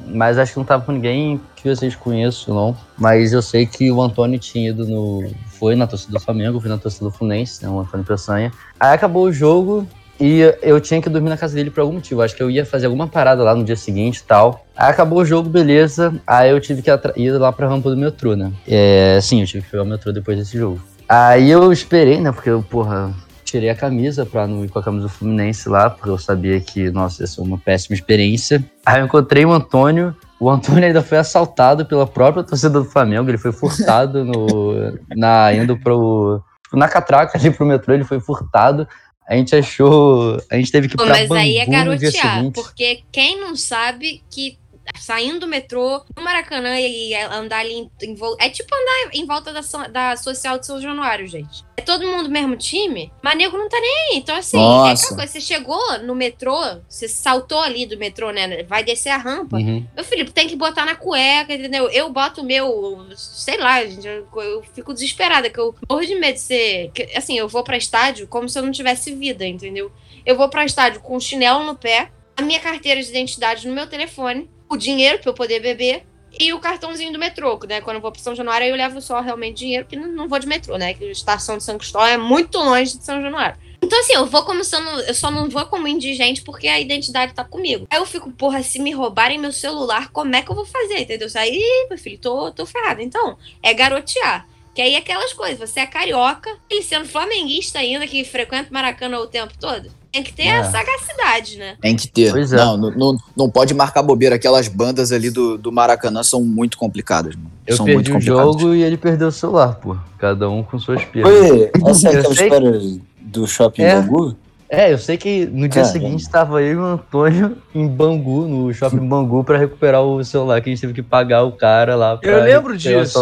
mas 0.07 0.38
acho 0.38 0.52
que 0.52 0.59
não 0.59 0.64
tava 0.64 0.84
com 0.84 0.92
ninguém 0.92 1.40
que 1.57 1.68
vocês 1.68 1.96
conheçam, 1.96 2.54
não. 2.54 2.76
Mas 2.96 3.32
eu 3.32 3.42
sei 3.42 3.66
que 3.66 3.90
o 3.90 4.00
Antônio 4.00 4.38
tinha 4.38 4.70
ido 4.70 4.86
no. 4.86 5.28
Foi 5.59 5.74
na 5.74 5.86
torcida 5.86 6.12
do 6.12 6.20
Flamengo, 6.20 6.61
foi 6.61 6.70
na 6.70 6.78
torcida 6.78 7.04
do 7.07 7.11
Fluminense, 7.11 7.64
né? 7.64 7.68
O 7.68 7.80
Antônio 7.80 8.07
Peçanha. 8.07 8.52
Aí 8.78 8.94
acabou 8.94 9.24
o 9.24 9.32
jogo 9.32 9.86
e 10.20 10.40
eu 10.62 10.80
tinha 10.80 11.02
que 11.02 11.11
dormir 11.11 11.28
na 11.28 11.36
casa 11.36 11.54
dele 11.54 11.70
por 11.70 11.80
algum 11.80 11.94
motivo. 11.94 12.22
Acho 12.22 12.36
que 12.36 12.42
eu 12.42 12.50
ia 12.50 12.64
fazer 12.64 12.86
alguma 12.86 13.09
parada 13.09 13.42
lá 13.42 13.54
no 13.54 13.64
dia 13.64 13.76
seguinte 13.76 14.18
e 14.18 14.24
tal. 14.24 14.64
Aí 14.76 14.90
acabou 14.90 15.18
o 15.18 15.24
jogo, 15.24 15.48
beleza. 15.48 16.14
Aí 16.26 16.50
eu 16.50 16.61
tive 16.61 16.82
que 16.82 16.90
ir 17.16 17.32
lá 17.32 17.52
pra 17.52 17.68
rampa 17.68 17.90
do 17.90 17.96
metrô, 17.96 18.36
né? 18.36 18.52
É, 18.66 19.18
sim, 19.20 19.40
eu 19.40 19.46
tive 19.46 19.64
que 19.64 19.70
pegar 19.70 19.82
o 19.82 19.86
metrô 19.86 20.12
depois 20.12 20.38
desse 20.38 20.57
jogo. 20.57 20.80
Aí 21.09 21.50
eu 21.50 21.72
esperei, 21.72 22.20
né? 22.20 22.32
Porque 22.32 22.50
porra, 22.68 23.14
tirei 23.47 23.70
a 23.70 23.74
camisa 23.74 24.26
pra 24.26 24.47
não 24.47 24.64
ir 24.64 24.68
com 24.68 24.78
a 24.78 24.82
camisa 24.82 25.05
do 25.05 25.09
Fluminense 25.09 25.68
lá, 25.68 25.88
porque 25.88 26.11
eu 26.11 26.18
sabia 26.18 26.61
que, 26.61 26.90
nossa, 26.90 27.22
ia 27.22 27.26
ser 27.26 27.40
uma 27.40 27.57
péssima 27.57 27.94
experiência. 27.94 28.62
Aí 28.84 29.01
eu 29.01 29.07
encontrei 29.07 29.44
o 29.44 29.53
Antônio. 29.53 30.14
O 30.38 30.51
Antônio 30.51 30.84
ainda 30.84 31.03
foi 31.03 31.16
assaltado 31.16 31.86
pela 31.86 32.07
própria 32.07 32.42
torcida 32.42 32.80
do 32.80 32.84
Flamengo. 32.84 33.30
Ele 33.30 33.38
foi 33.38 33.53
furtado 33.53 34.24
no, 34.24 34.99
na, 35.16 35.55
indo 35.55 35.78
pro. 35.78 36.42
Na 36.72 36.88
catraca 36.88 37.38
ali 37.38 37.51
pro 37.51 37.64
metrô, 37.64 37.94
ele 37.94 38.05
foi 38.05 38.20
furtado. 38.20 38.86
A 39.28 39.34
gente 39.34 39.55
achou. 39.55 40.36
A 40.51 40.57
gente 40.57 40.70
teve 40.70 40.88
que 40.88 40.94
ir 40.94 40.99
Pô, 40.99 41.05
pra 41.05 41.14
mas 41.14 41.30
aí 41.30 41.59
é 41.59 41.66
Bangu 41.66 41.90
no 41.90 41.97
dia 41.97 42.11
garotear, 42.11 42.53
porque 42.53 43.03
quem 43.11 43.40
não 43.40 43.57
sabe 43.57 44.22
que 44.30 44.59
saindo 44.95 45.41
do 45.41 45.47
metrô, 45.47 46.03
no 46.16 46.22
Maracanã 46.22 46.78
e 46.80 47.14
andar 47.14 47.61
ali 47.61 47.74
em, 47.74 47.91
em 48.03 48.16
É 48.39 48.49
tipo 48.49 48.74
andar 48.74 49.14
em 49.14 49.26
volta 49.26 49.53
da, 49.53 49.61
da 49.89 50.16
social 50.16 50.59
de 50.59 50.66
São 50.66 50.80
Januário, 50.80 51.26
gente. 51.26 51.64
É 51.76 51.82
todo 51.82 52.07
mundo 52.07 52.30
mesmo 52.30 52.57
time, 52.57 53.12
mas 53.22 53.37
nego 53.37 53.57
não 53.57 53.68
tá 53.68 53.78
nem 53.78 53.91
aí. 53.91 54.16
Então, 54.16 54.34
assim, 54.34 54.57
é 54.57 54.61
Nossa. 54.61 55.05
aquela 55.05 55.18
coisa. 55.18 55.32
Você 55.32 55.41
chegou 55.41 55.99
no 56.01 56.14
metrô, 56.14 56.59
você 56.89 57.07
saltou 57.07 57.61
ali 57.61 57.87
do 57.87 57.99
metrô, 57.99 58.30
né? 58.30 58.62
Vai 58.64 58.82
descer 58.82 59.11
a 59.11 59.18
rampa. 59.18 59.57
Uhum. 59.57 59.87
Meu 59.95 60.05
filho, 60.05 60.30
tem 60.30 60.49
que 60.49 60.57
botar 60.57 60.84
na 60.87 60.97
cueca, 60.97 61.55
entendeu? 61.55 61.89
Eu 61.91 62.11
boto 62.11 62.41
o 62.41 62.45
meu, 62.45 63.07
sei 63.14 63.59
lá, 63.59 63.84
gente, 63.84 64.07
eu, 64.07 64.26
eu 64.37 64.62
fico 64.74 64.95
desesperada, 64.95 65.51
que 65.51 65.59
eu 65.59 65.74
morro 65.89 66.07
de 66.07 66.14
medo 66.14 66.34
de 66.34 66.41
ser. 66.41 66.91
que, 66.93 67.03
assim, 67.14 67.37
eu 67.39 67.49
vou 67.49 67.62
pra 67.62 67.76
estádio 67.76 68.26
como 68.26 68.49
se 68.49 68.59
eu 68.59 68.62
não 68.62 68.72
tivesse 68.72 69.14
vida, 69.14 69.47
entendeu? 69.47 69.93
Eu 70.24 70.37
vou 70.37 70.49
pra 70.49 70.64
estádio 70.64 71.01
com 71.01 71.16
o 71.16 71.20
chinelo 71.20 71.64
no 71.64 71.76
pé, 71.76 72.11
a 72.37 72.43
minha 72.43 72.61
carteira 72.61 73.03
de 73.03 73.09
identidade 73.09 73.66
no 73.68 73.74
meu 73.74 73.87
telefone, 73.87 74.49
o 74.69 74.77
dinheiro 74.77 75.19
pra 75.19 75.31
eu 75.31 75.35
poder 75.35 75.61
beber 75.61 76.05
e 76.39 76.53
o 76.53 76.61
cartãozinho 76.61 77.12
do 77.12 77.19
metrô, 77.19 77.59
né? 77.67 77.81
Quando 77.81 77.97
eu 77.97 78.03
vou 78.03 78.12
pra 78.12 78.21
São 78.21 78.35
Januário, 78.35 78.67
eu 78.67 78.77
levo 78.77 79.01
só 79.01 79.21
realmente 79.21 79.59
dinheiro, 79.59 79.85
porque 79.85 79.97
não, 79.97 80.29
vou 80.29 80.39
de 80.39 80.47
metrô, 80.47 80.77
né? 80.77 80.93
Que 80.93 81.05
a 81.05 81.12
estação 81.12 81.57
de 81.57 81.64
São 81.64 81.79
Cristóvão 81.79 82.09
é 82.09 82.17
muito 82.19 82.59
longe 82.59 82.99
de 82.99 83.05
São 83.05 83.23
Januário. 83.23 83.59
Então, 83.83 83.99
assim, 84.01 84.14
eu 84.14 84.27
vou 84.27 84.45
não. 84.53 85.01
Eu 85.01 85.14
só 85.14 85.31
não 85.31 85.49
vou 85.49 85.64
como 85.67 85.87
indigente 85.87 86.43
porque 86.43 86.67
a 86.67 86.81
identidade 86.81 87.35
tá 87.35 87.45
comigo. 87.45 87.87
Aí 87.91 87.99
eu 87.99 88.07
fico, 88.07 88.31
porra, 88.33 88.62
se 88.62 88.79
me 88.79 88.91
roubarem 88.91 89.39
meu 89.39 89.53
celular, 89.53 90.11
como 90.11 90.35
é 90.35 90.43
que 90.43 90.51
eu 90.51 90.57
vou 90.57 90.67
fazer? 90.67 91.01
Entendeu? 91.01 91.29
Aí, 91.37 91.87
meu 91.89 91.99
filho, 91.99 92.19
tô, 92.19 92.51
tô 92.51 92.67
ferrada. 92.67 93.03
Então, 93.03 93.39
é 93.62 93.73
garotear. 93.73 94.49
Que 94.77 94.83
aí 94.83 94.95
é 94.95 94.99
aquelas 94.99 95.33
coisas, 95.33 95.70
você 95.70 95.81
é 95.81 95.87
carioca, 95.87 96.51
ele 96.68 96.83
sendo 96.83 97.07
flamenguista 97.07 97.79
ainda, 97.79 98.07
que 98.07 98.22
frequenta 98.24 98.68
o 98.70 98.74
Maracanã 98.74 99.18
o 99.20 99.27
tempo 99.27 99.55
todo. 99.59 99.89
Tem 100.12 100.22
que 100.22 100.35
ter 100.35 100.43
É. 100.49 100.59
a 100.59 100.64
sagacidade, 100.64 101.57
né? 101.57 101.77
Tem 101.81 101.97
que 101.97 102.07
ter. 102.07 102.31
Pois 102.31 102.53
é. 102.53 102.57
Não, 102.57 102.77
não, 102.77 103.16
não, 103.35 103.49
pode 103.51 103.72
marcar 103.72 104.03
bobeira. 104.03 104.35
Aquelas 104.37 104.68
bandas 104.68 105.12
ali 105.12 105.31
do, 105.31 105.57
do 105.57 105.72
Maracanã 105.72 106.22
são 106.22 106.43
muito 106.43 106.77
complicadas, 106.77 107.35
mano. 107.35 107.51
Eu 107.66 107.74
são 107.74 107.87
perdi 107.87 108.12
o 108.12 108.20
jogo 108.20 108.74
e 108.74 108.83
ele 108.83 108.99
perdeu 108.99 109.29
o 109.29 109.33
celular, 109.33 109.77
pô. 109.77 109.97
Cada 110.18 110.49
um 110.51 110.62
com 110.62 110.79
suas 110.79 111.03
perdas. 111.07 111.33
Foi 111.33 111.70
essa 111.91 112.09
é 112.09 112.18
aquela 112.18 112.35
sei- 112.35 112.47
história 112.47 112.81
do 113.22 113.47
shopping 113.47 113.83
É. 113.83 113.95
Bangu? 114.03 114.37
É, 114.68 114.93
eu 114.93 114.99
sei 114.99 115.16
que 115.16 115.47
no 115.47 115.68
dia 115.68 115.85
seguinte 115.87 116.29
tava 116.29 116.61
eu 116.61 116.72
e 116.72 116.77
o 116.77 116.85
Antônio 116.85 117.57
em 117.74 117.87
Bangu, 117.89 118.47
no 118.47 118.74
shopping 118.74 119.07
Bangu, 119.09 119.43
pra 119.43 119.57
recuperar 119.57 120.03
o 120.03 120.22
celular, 120.24 120.61
que 120.61 120.68
a 120.68 120.72
gente 120.72 120.81
teve 120.81 120.93
que 120.93 121.03
pagar 121.03 121.45
o 121.45 121.53
cara 121.53 121.95
lá. 121.97 122.16
pra 122.18 122.29
Eu 122.31 122.43
lembro 122.45 122.77
disso. 122.77 123.18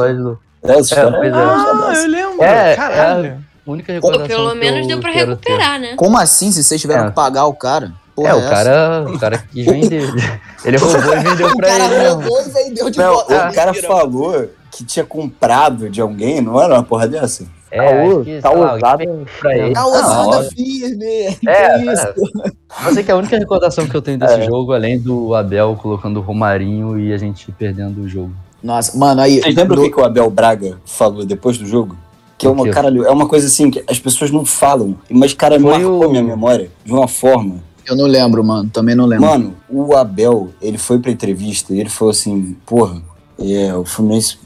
Novo. 0.65 0.95
É, 1.25 1.29
é. 1.29 1.33
Ah, 1.35 1.93
eu 1.95 2.09
lembro. 2.09 2.43
É, 2.45 2.77
Caralho. 2.77 3.45
A 3.67 3.71
única 3.71 3.93
Pô, 4.01 4.09
recordação 4.09 4.27
pelo 4.29 4.51
que 4.51 4.57
menos 4.59 4.81
eu 4.83 4.87
deu 4.89 5.01
pra 5.01 5.13
quero 5.13 5.37
ter. 5.37 5.49
recuperar, 5.51 5.81
né? 5.81 5.95
Como 5.97 6.19
assim, 6.19 6.53
se 6.53 6.63
vocês 6.63 6.81
tiveram 6.81 7.05
É. 7.05 7.09
que 7.09 7.13
pagar 7.15 7.47
o 7.47 7.55
cara? 7.55 7.93
Porra, 8.15 8.29
É, 8.29 8.35
o 8.35 8.39
essa? 8.39 8.51
cara, 8.51 9.05
o 9.09 9.19
cara 9.19 9.39
quis 9.39 9.65
vender. 9.65 10.13
Ele 10.65 10.77
roubou 10.77 11.17
e 11.17 11.21
vendeu 11.21 11.49
O 11.53 11.57
pra 11.57 11.69
cara 11.69 11.85
ele 11.87 11.99
mesmo. 11.99 12.21
roubou 12.21 12.41
e 12.43 12.51
vendeu 12.51 12.91
de 12.91 12.99
Não, 12.99 13.13
volta. 13.15 13.35
o 13.51 13.55
cara 13.55 13.73
Mentira. 13.73 13.89
falou 13.89 14.51
que 14.71 14.85
tinha 14.85 15.05
comprado 15.05 15.89
de 15.91 16.01
alguém, 16.01 16.41
não 16.41 16.61
era 16.63 16.75
uma 16.75 16.83
porra 16.85 17.09
dessa? 17.09 17.45
É, 17.71 17.79
tá 17.79 18.05
o- 18.15 18.25
que, 18.25 18.41
tá 18.81 18.97
pra 19.41 19.57
ele. 19.57 19.75
Tá 19.75 19.87
óbvio. 19.87 20.51
firme. 20.51 21.39
É, 21.47 21.79
que 21.79 21.93
isso? 21.93 22.07
é. 22.07 22.87
Eu 22.89 22.95
sei 22.95 23.03
que 23.03 23.11
a 23.11 23.17
única 23.17 23.37
recordação 23.37 23.87
que 23.89 23.95
eu 23.97 24.03
tenho 24.03 24.19
desse 24.19 24.35
É. 24.41 24.45
jogo, 24.45 24.73
além 24.73 24.99
do 25.01 25.35
Abel 25.35 25.77
colocando 25.81 26.19
o 26.19 26.23
Romarinho 26.23 26.99
e 26.99 27.13
a 27.13 27.19
gente 27.19 27.51
perdendo 27.53 28.03
o 28.03 28.09
jogo. 28.09 28.33
Nossa, 28.65 28.97
mano, 28.97 29.21
aí. 29.21 29.41
Vocês 29.43 29.55
lembram 29.55 29.77
no- 29.77 29.83
o 29.83 29.85
que, 29.85 29.95
que 29.95 30.01
o 30.01 30.05
Abel 30.05 30.31
Braga 30.31 30.79
falou 30.87 31.25
depois 31.27 31.59
do 31.59 31.67
jogo? 31.67 31.97
Que 32.39 32.47
é 32.47 32.51
uma, 32.51 32.67
caralho, 32.71 33.05
é 33.05 33.11
uma 33.11 33.29
coisa 33.29 33.47
assim 33.47 33.71
que 33.71 33.85
as 33.87 33.99
pessoas 33.99 34.31
não 34.31 34.45
falam, 34.45 34.97
mas, 35.11 35.33
cara, 35.35 35.61
Foi 35.61 35.71
marcou 35.71 36.07
o- 36.07 36.11
minha 36.11 36.23
memória 36.23 36.71
de 36.85 36.91
uma 36.93 37.07
forma. 37.07 37.63
Eu 37.87 37.95
não 37.95 38.07
lembro, 38.07 38.43
mano. 38.43 38.69
Também 38.73 38.95
não 38.95 39.05
lembro. 39.05 39.27
Mano, 39.27 39.55
o 39.69 39.95
Abel, 39.95 40.49
ele 40.63 40.79
foi 40.79 40.99
pra 40.99 41.11
entrevista 41.13 41.75
e 41.75 41.79
ele 41.81 41.91
falou 41.91 42.11
assim, 42.11 42.57
porra, 42.65 43.03
é, 43.39 43.75
o 43.77 43.85
Fluminense, 43.85 44.39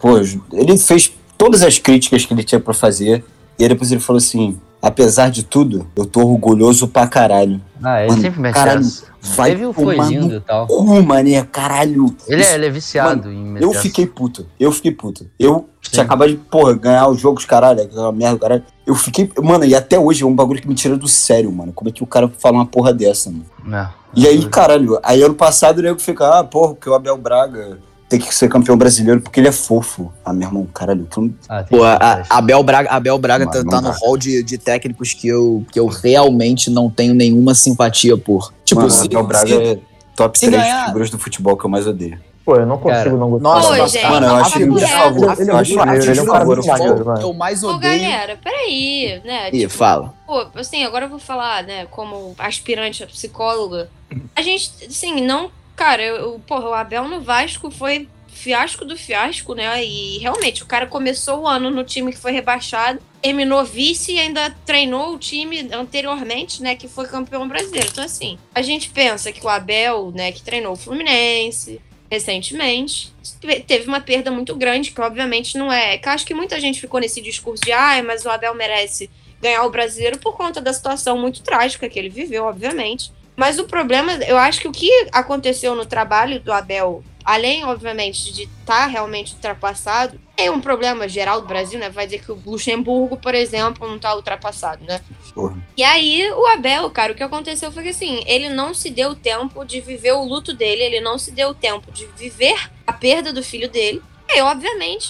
pô, 0.00 0.16
ele 0.52 0.78
fez 0.78 1.12
todas 1.36 1.62
as 1.62 1.78
críticas 1.78 2.24
que 2.24 2.32
ele 2.32 2.42
tinha 2.42 2.58
pra 2.60 2.72
fazer, 2.72 3.22
e 3.58 3.62
aí 3.62 3.68
depois 3.68 3.92
ele 3.92 4.00
falou 4.00 4.16
assim, 4.18 4.58
apesar 4.82 5.30
de 5.30 5.44
tudo, 5.44 5.86
eu 5.94 6.04
tô 6.04 6.20
orgulhoso 6.20 6.88
pra 6.88 7.06
caralho. 7.06 7.60
Ah, 7.80 8.00
ele 8.00 8.10
Mano, 8.10 8.22
sempre 8.22 8.40
mete 8.40 8.54
caralho, 8.54 8.80
essa. 8.80 9.04
Vai 9.36 9.50
Teve 9.50 9.66
o 9.66 9.72
no 9.72 10.34
e 10.34 10.40
tal. 10.40 10.66
cu, 10.66 11.02
mané, 11.02 11.42
caralho. 11.44 12.14
Ele 12.26 12.42
é, 12.42 12.54
ele 12.56 12.66
é 12.66 12.70
viciado 12.70 13.30
em 13.30 13.44
meter 13.44 13.64
Eu 13.64 13.72
fiquei 13.72 14.04
puto. 14.04 14.46
Eu 14.58 14.72
fiquei 14.72 14.90
puto. 14.90 15.30
Eu 15.38 15.68
Sim. 15.80 15.92
tinha 15.92 16.04
acabado 16.04 16.30
de, 16.30 16.36
porra, 16.36 16.74
ganhar 16.74 17.06
os 17.06 17.20
jogos, 17.20 17.44
caralho, 17.44 17.82
aquela 17.82 18.10
merda, 18.10 18.38
caralho. 18.40 18.64
Eu 18.84 18.96
fiquei. 18.96 19.30
Mano, 19.40 19.64
e 19.64 19.76
até 19.76 19.96
hoje 19.96 20.24
é 20.24 20.26
um 20.26 20.34
bagulho 20.34 20.60
que 20.60 20.66
me 20.66 20.74
tira 20.74 20.96
do 20.96 21.06
sério, 21.06 21.52
mano. 21.52 21.72
Como 21.72 21.88
é 21.88 21.92
que 21.92 22.02
o 22.02 22.06
cara 22.06 22.28
fala 22.36 22.56
uma 22.58 22.66
porra 22.66 22.92
dessa, 22.92 23.30
mano? 23.30 23.46
É. 23.72 23.88
E 24.14 24.26
aí, 24.26 24.44
caralho, 24.46 24.98
aí 25.02 25.22
ano 25.22 25.34
passado 25.34 25.78
o 25.78 25.82
nego 25.82 26.00
fica, 26.00 26.40
ah, 26.40 26.44
porra, 26.44 26.74
porque 26.74 26.90
o 26.90 26.94
Abel 26.94 27.16
Braga 27.16 27.78
tem 28.12 28.20
que 28.20 28.34
ser 28.34 28.48
campeão 28.48 28.76
brasileiro 28.76 29.20
porque 29.22 29.40
ele 29.40 29.48
é 29.48 29.52
fofo. 29.52 30.12
Ah, 30.24 30.32
meu 30.32 30.46
irmão, 30.48 30.66
caralho, 30.72 31.06
tu 31.10 31.32
Ah, 31.48 31.64
Pô, 31.68 31.78
que 31.78 31.84
a, 31.84 32.22
Abel 32.28 32.62
Braga, 32.62 32.90
Abel 32.90 33.18
Braga 33.18 33.46
tá, 33.46 33.64
tá 33.64 33.80
no 33.80 33.90
hall 33.90 34.16
de, 34.18 34.42
de 34.42 34.58
técnicos 34.58 35.14
que 35.14 35.26
eu, 35.28 35.64
que 35.72 35.80
eu 35.80 35.86
realmente 35.86 36.68
não 36.70 36.90
tenho 36.90 37.14
nenhuma 37.14 37.54
simpatia 37.54 38.16
por. 38.18 38.52
Tipo, 38.64 38.82
Mano, 38.82 38.92
o 38.92 38.94
se, 38.94 39.06
Abel 39.06 39.24
Braga 39.24 39.46
se- 39.48 39.54
é 39.62 39.78
top 40.14 40.38
se 40.38 40.46
3 40.46 40.62
ganhar- 40.62 40.86
figuras 40.86 41.08
do 41.10 41.18
futebol 41.18 41.56
que 41.56 41.64
eu 41.64 41.70
mais 41.70 41.86
odeio. 41.86 42.18
Pô, 42.44 42.56
eu 42.56 42.66
não 42.66 42.76
consigo 42.76 43.04
Cara, 43.04 43.10
não 43.16 43.30
gostar. 43.30 43.48
Nossa, 43.48 43.68
Pô, 43.68 43.76
nossa, 43.76 43.98
gente, 43.98 44.10
mano, 44.10 44.26
eu 44.26 44.34
acho 44.34 44.50
papo 44.50 44.62
ele 44.62 44.70
um 44.70 44.74
reto. 44.74 44.92
favor. 44.92 45.40
Ele 45.40 45.50
é 45.50 45.54
acho 45.54 45.76
maneiro, 45.76 46.02
que 46.04 46.10
ele 46.10 46.18
é 46.18 46.22
um 46.22 46.26
cara 46.26 46.38
favor, 46.40 46.56
muito 46.56 46.68
maneiro, 46.68 47.04
mano. 47.06 47.18
que 47.20 47.24
eu 47.24 47.32
mais 47.34 47.62
odeio. 47.64 48.02
galera, 48.02 48.38
peraí, 48.42 49.22
né? 49.24 49.48
Ih, 49.52 49.58
Tipo, 49.60 49.72
fala. 49.72 50.12
Pô, 50.26 50.46
assim, 50.56 50.84
agora 50.84 51.04
eu 51.04 51.08
vou 51.08 51.18
falar, 51.20 51.62
né, 51.62 51.86
como 51.86 52.34
aspirante 52.38 53.04
a 53.04 53.06
psicóloga. 53.06 53.88
A 54.36 54.42
gente, 54.42 54.70
assim, 54.86 55.20
não. 55.24 55.50
Cara, 55.76 56.02
eu, 56.02 56.40
porra, 56.46 56.68
o 56.68 56.74
Abel 56.74 57.08
no 57.08 57.20
Vasco 57.20 57.70
foi 57.70 58.08
fiasco 58.28 58.84
do 58.84 58.96
fiasco, 58.96 59.54
né? 59.54 59.84
E 59.84 60.18
realmente, 60.18 60.62
o 60.62 60.66
cara 60.66 60.86
começou 60.86 61.40
o 61.40 61.46
ano 61.48 61.70
no 61.70 61.84
time 61.84 62.12
que 62.12 62.18
foi 62.18 62.32
rebaixado, 62.32 63.00
terminou 63.20 63.64
vice 63.64 64.12
e 64.12 64.18
ainda 64.20 64.50
treinou 64.66 65.14
o 65.14 65.18
time 65.18 65.68
anteriormente, 65.72 66.60
né, 66.62 66.74
que 66.74 66.88
foi 66.88 67.06
campeão 67.06 67.46
brasileiro. 67.46 67.88
Então, 67.90 68.02
assim, 68.04 68.38
a 68.54 68.60
gente 68.62 68.90
pensa 68.90 69.30
que 69.32 69.44
o 69.44 69.48
Abel, 69.48 70.10
né, 70.14 70.32
que 70.32 70.42
treinou 70.42 70.72
o 70.72 70.76
Fluminense 70.76 71.80
recentemente, 72.10 73.12
te- 73.40 73.60
teve 73.60 73.86
uma 73.86 74.00
perda 74.00 74.30
muito 74.30 74.54
grande, 74.56 74.90
que 74.90 75.00
obviamente 75.00 75.56
não 75.56 75.72
é. 75.72 75.96
Que 75.98 76.08
acho 76.08 76.26
que 76.26 76.34
muita 76.34 76.60
gente 76.60 76.80
ficou 76.80 77.00
nesse 77.00 77.20
discurso 77.20 77.62
de, 77.64 77.72
ai, 77.72 78.02
mas 78.02 78.24
o 78.24 78.30
Abel 78.30 78.54
merece 78.54 79.08
ganhar 79.40 79.64
o 79.64 79.70
brasileiro 79.70 80.18
por 80.18 80.36
conta 80.36 80.60
da 80.60 80.72
situação 80.72 81.18
muito 81.18 81.42
trágica 81.42 81.88
que 81.88 81.98
ele 81.98 82.08
viveu, 82.08 82.44
obviamente. 82.44 83.12
Mas 83.36 83.58
o 83.58 83.64
problema, 83.64 84.12
eu 84.24 84.36
acho 84.36 84.60
que 84.60 84.68
o 84.68 84.72
que 84.72 85.08
aconteceu 85.10 85.74
no 85.74 85.86
trabalho 85.86 86.38
do 86.40 86.52
Abel, 86.52 87.02
além, 87.24 87.64
obviamente, 87.64 88.32
de 88.32 88.42
estar 88.42 88.86
realmente 88.86 89.34
ultrapassado, 89.34 90.20
é 90.36 90.50
um 90.50 90.60
problema 90.60 91.08
geral 91.08 91.40
do 91.40 91.46
Brasil, 91.46 91.78
né? 91.78 91.88
Vai 91.88 92.06
dizer 92.06 92.22
que 92.22 92.32
o 92.32 92.40
Luxemburgo, 92.44 93.16
por 93.16 93.34
exemplo, 93.34 93.88
não 93.88 93.98
tá 93.98 94.14
ultrapassado, 94.14 94.84
né? 94.84 95.00
Porra. 95.34 95.56
E 95.76 95.82
aí, 95.82 96.30
o 96.30 96.46
Abel, 96.48 96.90
cara, 96.90 97.12
o 97.12 97.14
que 97.14 97.22
aconteceu 97.22 97.72
foi 97.72 97.84
que 97.84 97.88
assim, 97.90 98.22
ele 98.26 98.48
não 98.48 98.74
se 98.74 98.90
deu 98.90 99.14
tempo 99.14 99.64
de 99.64 99.80
viver 99.80 100.12
o 100.12 100.24
luto 100.24 100.52
dele, 100.52 100.82
ele 100.82 101.00
não 101.00 101.18
se 101.18 101.30
deu 101.30 101.54
tempo 101.54 101.90
de 101.90 102.06
viver 102.16 102.70
a 102.86 102.92
perda 102.92 103.32
do 103.32 103.42
filho 103.42 103.70
dele. 103.70 104.02
E, 104.34 104.40
obviamente, 104.40 105.08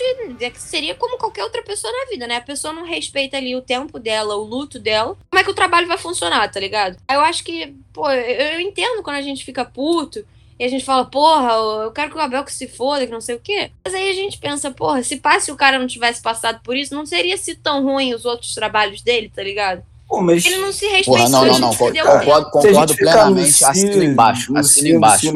seria 0.57 0.95
como 0.95 1.19
qualquer 1.19 1.45
outra 1.45 1.63
pessoa 1.63 1.93
na 1.93 2.11
vida, 2.11 2.27
né? 2.27 2.37
A 2.37 2.41
pessoa 2.41 2.73
não 2.73 2.85
respeita 2.85 3.37
ali 3.37 3.55
o 3.55 3.63
tempo 3.63 3.99
dela, 3.99 4.37
o 4.37 4.43
luto 4.43 4.79
dela. 4.79 5.17
Como 5.31 5.41
é 5.41 5.45
que 5.45 5.51
o 5.51 5.55
trabalho 5.55 5.87
vai 5.87 5.99
funcionar, 5.99 6.51
tá 6.51 6.59
ligado? 6.59 6.97
Aí 7.07 7.17
eu 7.17 7.21
acho 7.21 7.45
que, 7.45 7.75
pô, 7.93 8.11
eu 8.11 8.53
eu 8.53 8.61
entendo 8.61 9.03
quando 9.03 9.17
a 9.17 9.23
gente 9.23 9.45
fica 9.45 9.65
puto 9.65 10.25
e 10.59 10.65
a 10.65 10.69
gente 10.69 10.85
fala, 10.85 11.05
porra, 11.05 11.53
eu 11.85 11.93
quero 11.93 12.11
que 12.11 12.17
o 12.17 12.21
Abel 12.21 12.45
que 12.45 12.53
se 12.53 12.69
foda, 12.69 13.07
que 13.07 13.13
não 13.13 13.21
sei 13.21 13.35
o 13.35 13.41
quê. 13.41 13.73
Mas 13.85 13.95
aí 13.95 14.11
a 14.11 14.15
gente 14.15 14.39
pensa, 14.39 14.71
porra, 14.71 15.03
se 15.03 15.17
passe 15.17 15.51
o 15.51 15.57
cara 15.57 15.79
não 15.79 15.87
tivesse 15.87 16.23
passado 16.23 16.61
por 16.63 16.77
isso, 16.77 16.95
não 16.95 17.07
seria 17.07 17.37
se 17.37 17.55
tão 17.57 17.83
ruim 17.83 18.15
os 18.15 18.25
outros 18.25 18.55
trabalhos 18.55 19.03
dele, 19.03 19.29
tá 19.35 19.43
ligado? 19.43 19.85
Pô, 20.13 20.21
mas. 20.21 20.45
Ele 20.45 20.59
não 20.59 20.71
se 20.71 20.85
respeitou, 20.85 21.15
Porra, 21.17 21.29
não, 21.31 21.47
não, 21.47 21.59
não. 21.59 21.75
Concordo, 21.75 22.51
concordo 22.51 22.95
plenamente. 22.95 23.65
Assina 23.65 23.93
si, 23.95 24.05
embaixo. 24.05 24.57
Assina 24.59 24.89
embaixo. 24.91 25.33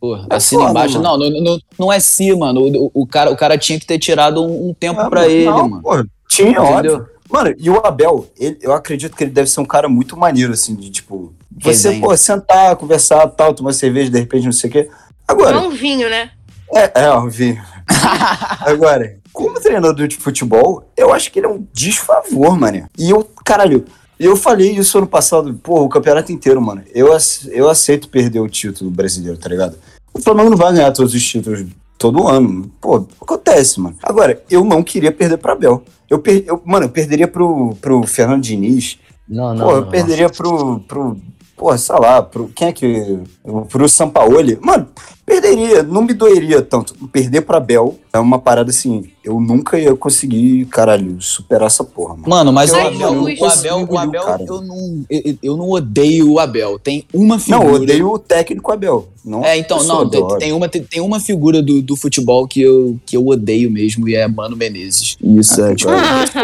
Porra, 0.00 0.26
É 0.28 0.34
assina 0.34 0.64
embaixo. 0.64 1.00
Não, 1.00 1.16
não, 1.16 1.30
não, 1.30 1.58
não 1.78 1.92
é 1.92 2.00
si, 2.00 2.34
mano. 2.34 2.62
O, 2.62 2.90
o, 3.02 3.06
cara, 3.06 3.30
o 3.30 3.36
cara 3.36 3.56
tinha 3.56 3.78
que 3.78 3.86
ter 3.86 3.96
tirado 3.96 4.42
um, 4.44 4.70
um 4.70 4.74
tempo 4.74 5.00
Ah, 5.00 5.08
pra 5.08 5.20
não, 5.22 5.28
ele, 5.30 5.44
não, 5.44 5.68
mano. 5.68 5.82
porra, 5.82 6.04
tinha, 6.28 6.48
Entendeu? 6.50 6.94
óbvio. 6.94 7.08
Mano, 7.30 7.54
e 7.56 7.70
o 7.70 7.86
Abel, 7.86 8.26
ele- 8.36 8.58
eu 8.60 8.72
acredito 8.72 9.14
que 9.16 9.22
ele 9.22 9.30
deve 9.30 9.48
ser 9.48 9.60
um 9.60 9.64
cara 9.64 9.88
muito 9.88 10.16
maneiro, 10.16 10.52
assim, 10.52 10.74
de 10.74 10.90
tipo. 10.90 11.32
Você, 11.62 11.90
Resenha. 11.90 12.00
pô, 12.00 12.16
sentar, 12.16 12.74
conversar, 12.74 13.24
tal, 13.28 13.54
tomar 13.54 13.72
cerveja, 13.72 14.10
de 14.10 14.18
repente, 14.18 14.46
não 14.46 14.52
sei 14.52 14.68
o 14.68 14.72
quê. 14.72 14.90
Agora, 15.28 15.52
Não 15.52 15.68
um 15.68 15.70
vinho, 15.70 16.10
né? 16.10 16.30
é, 16.74 17.02
é, 17.04 17.08
ó, 17.10 17.24
vi. 17.28 17.56
Agora, 18.66 19.16
como 19.32 19.60
treinador 19.60 20.08
de 20.08 20.16
futebol, 20.16 20.90
eu 20.96 21.12
acho 21.12 21.30
que 21.30 21.38
ele 21.38 21.46
é 21.46 21.50
um 21.50 21.64
desfavor, 21.72 22.58
mano. 22.58 22.88
E 22.98 23.10
eu, 23.10 23.24
caralho, 23.44 23.84
eu 24.18 24.36
falei 24.36 24.72
isso 24.72 24.98
ano 24.98 25.06
passado, 25.06 25.54
pô, 25.62 25.82
o 25.82 25.88
campeonato 25.88 26.32
inteiro, 26.32 26.60
mano. 26.60 26.82
Eu, 26.92 27.08
eu 27.50 27.68
aceito 27.68 28.08
perder 28.08 28.40
o 28.40 28.48
título 28.48 28.90
brasileiro, 28.90 29.38
tá 29.38 29.48
ligado? 29.48 29.76
O 30.12 30.20
Flamengo 30.20 30.50
não 30.50 30.56
vai 30.56 30.72
ganhar 30.72 30.90
todos 30.92 31.14
os 31.14 31.24
títulos 31.24 31.64
todo 31.96 32.26
ano. 32.26 32.70
Pô, 32.80 33.06
acontece, 33.20 33.80
mano. 33.80 33.96
Agora, 34.02 34.42
eu 34.50 34.64
não 34.64 34.82
queria 34.82 35.12
perder 35.12 35.36
pra 35.36 35.52
Abel. 35.52 35.82
Eu, 36.08 36.18
per, 36.18 36.44
eu 36.46 36.60
mano, 36.64 36.86
eu 36.86 36.90
perderia 36.90 37.28
pro, 37.28 37.76
pro 37.80 38.02
Fernando 38.06 38.42
Diniz. 38.42 38.98
Não, 39.28 39.54
não. 39.54 39.66
Pô, 39.66 39.72
eu 39.72 39.80
não. 39.82 39.90
perderia 39.90 40.30
pro, 40.30 40.80
pro. 40.80 41.16
Pô, 41.56 41.76
sei 41.76 41.96
lá, 41.96 42.22
pro. 42.22 42.48
Quem 42.48 42.68
é 42.68 42.72
que. 42.72 43.20
Pro 43.68 43.88
Sampaoli. 43.88 44.58
Mano, 44.60 44.88
perderia, 45.28 45.82
não 45.82 46.02
me 46.02 46.14
doeria 46.14 46.62
tanto. 46.62 46.94
Perder 47.08 47.42
pra 47.42 47.60
Bel 47.60 47.96
é 48.12 48.18
uma 48.18 48.38
parada 48.38 48.70
assim. 48.70 49.04
Eu 49.22 49.38
nunca 49.40 49.78
ia 49.78 49.94
conseguir, 49.94 50.64
caralho, 50.66 51.20
superar 51.20 51.66
essa 51.66 51.84
porra, 51.84 52.14
mano. 52.14 52.28
Mano, 52.28 52.52
mas 52.52 52.72
o 52.72 52.76
Abel, 52.76 53.24
Jesus. 53.26 53.40
o 53.40 53.44
Abel, 53.44 53.86
o 53.90 53.98
Abel 53.98 54.24
cara. 54.24 54.44
eu, 54.46 54.60
não, 54.62 55.04
eu, 55.10 55.38
eu 55.42 55.56
não 55.56 55.68
odeio 55.70 56.32
o 56.32 56.38
Abel. 56.38 56.78
Tem 56.78 57.04
uma 57.12 57.38
figura. 57.38 57.64
Não, 57.64 57.68
eu 57.74 57.82
odeio 57.82 58.08
o 58.10 58.18
técnico 58.18 58.72
Abel. 58.72 59.08
Não 59.24 59.44
É, 59.44 59.58
então, 59.58 59.82
não, 59.84 60.08
tem, 60.08 60.26
tem 60.38 60.52
uma, 60.52 60.68
tem, 60.68 60.82
tem 60.82 61.00
uma 61.02 61.20
figura 61.20 61.60
do, 61.60 61.82
do 61.82 61.94
futebol 61.96 62.46
que 62.48 62.62
eu, 62.62 62.98
que 63.04 63.14
eu 63.14 63.26
odeio 63.26 63.70
mesmo 63.70 64.08
e 64.08 64.14
é 64.14 64.26
Mano 64.26 64.56
Menezes. 64.56 65.18
Isso 65.22 65.62
Ah, 65.62 65.70
é, 65.70 65.74
tipo, 65.76 65.90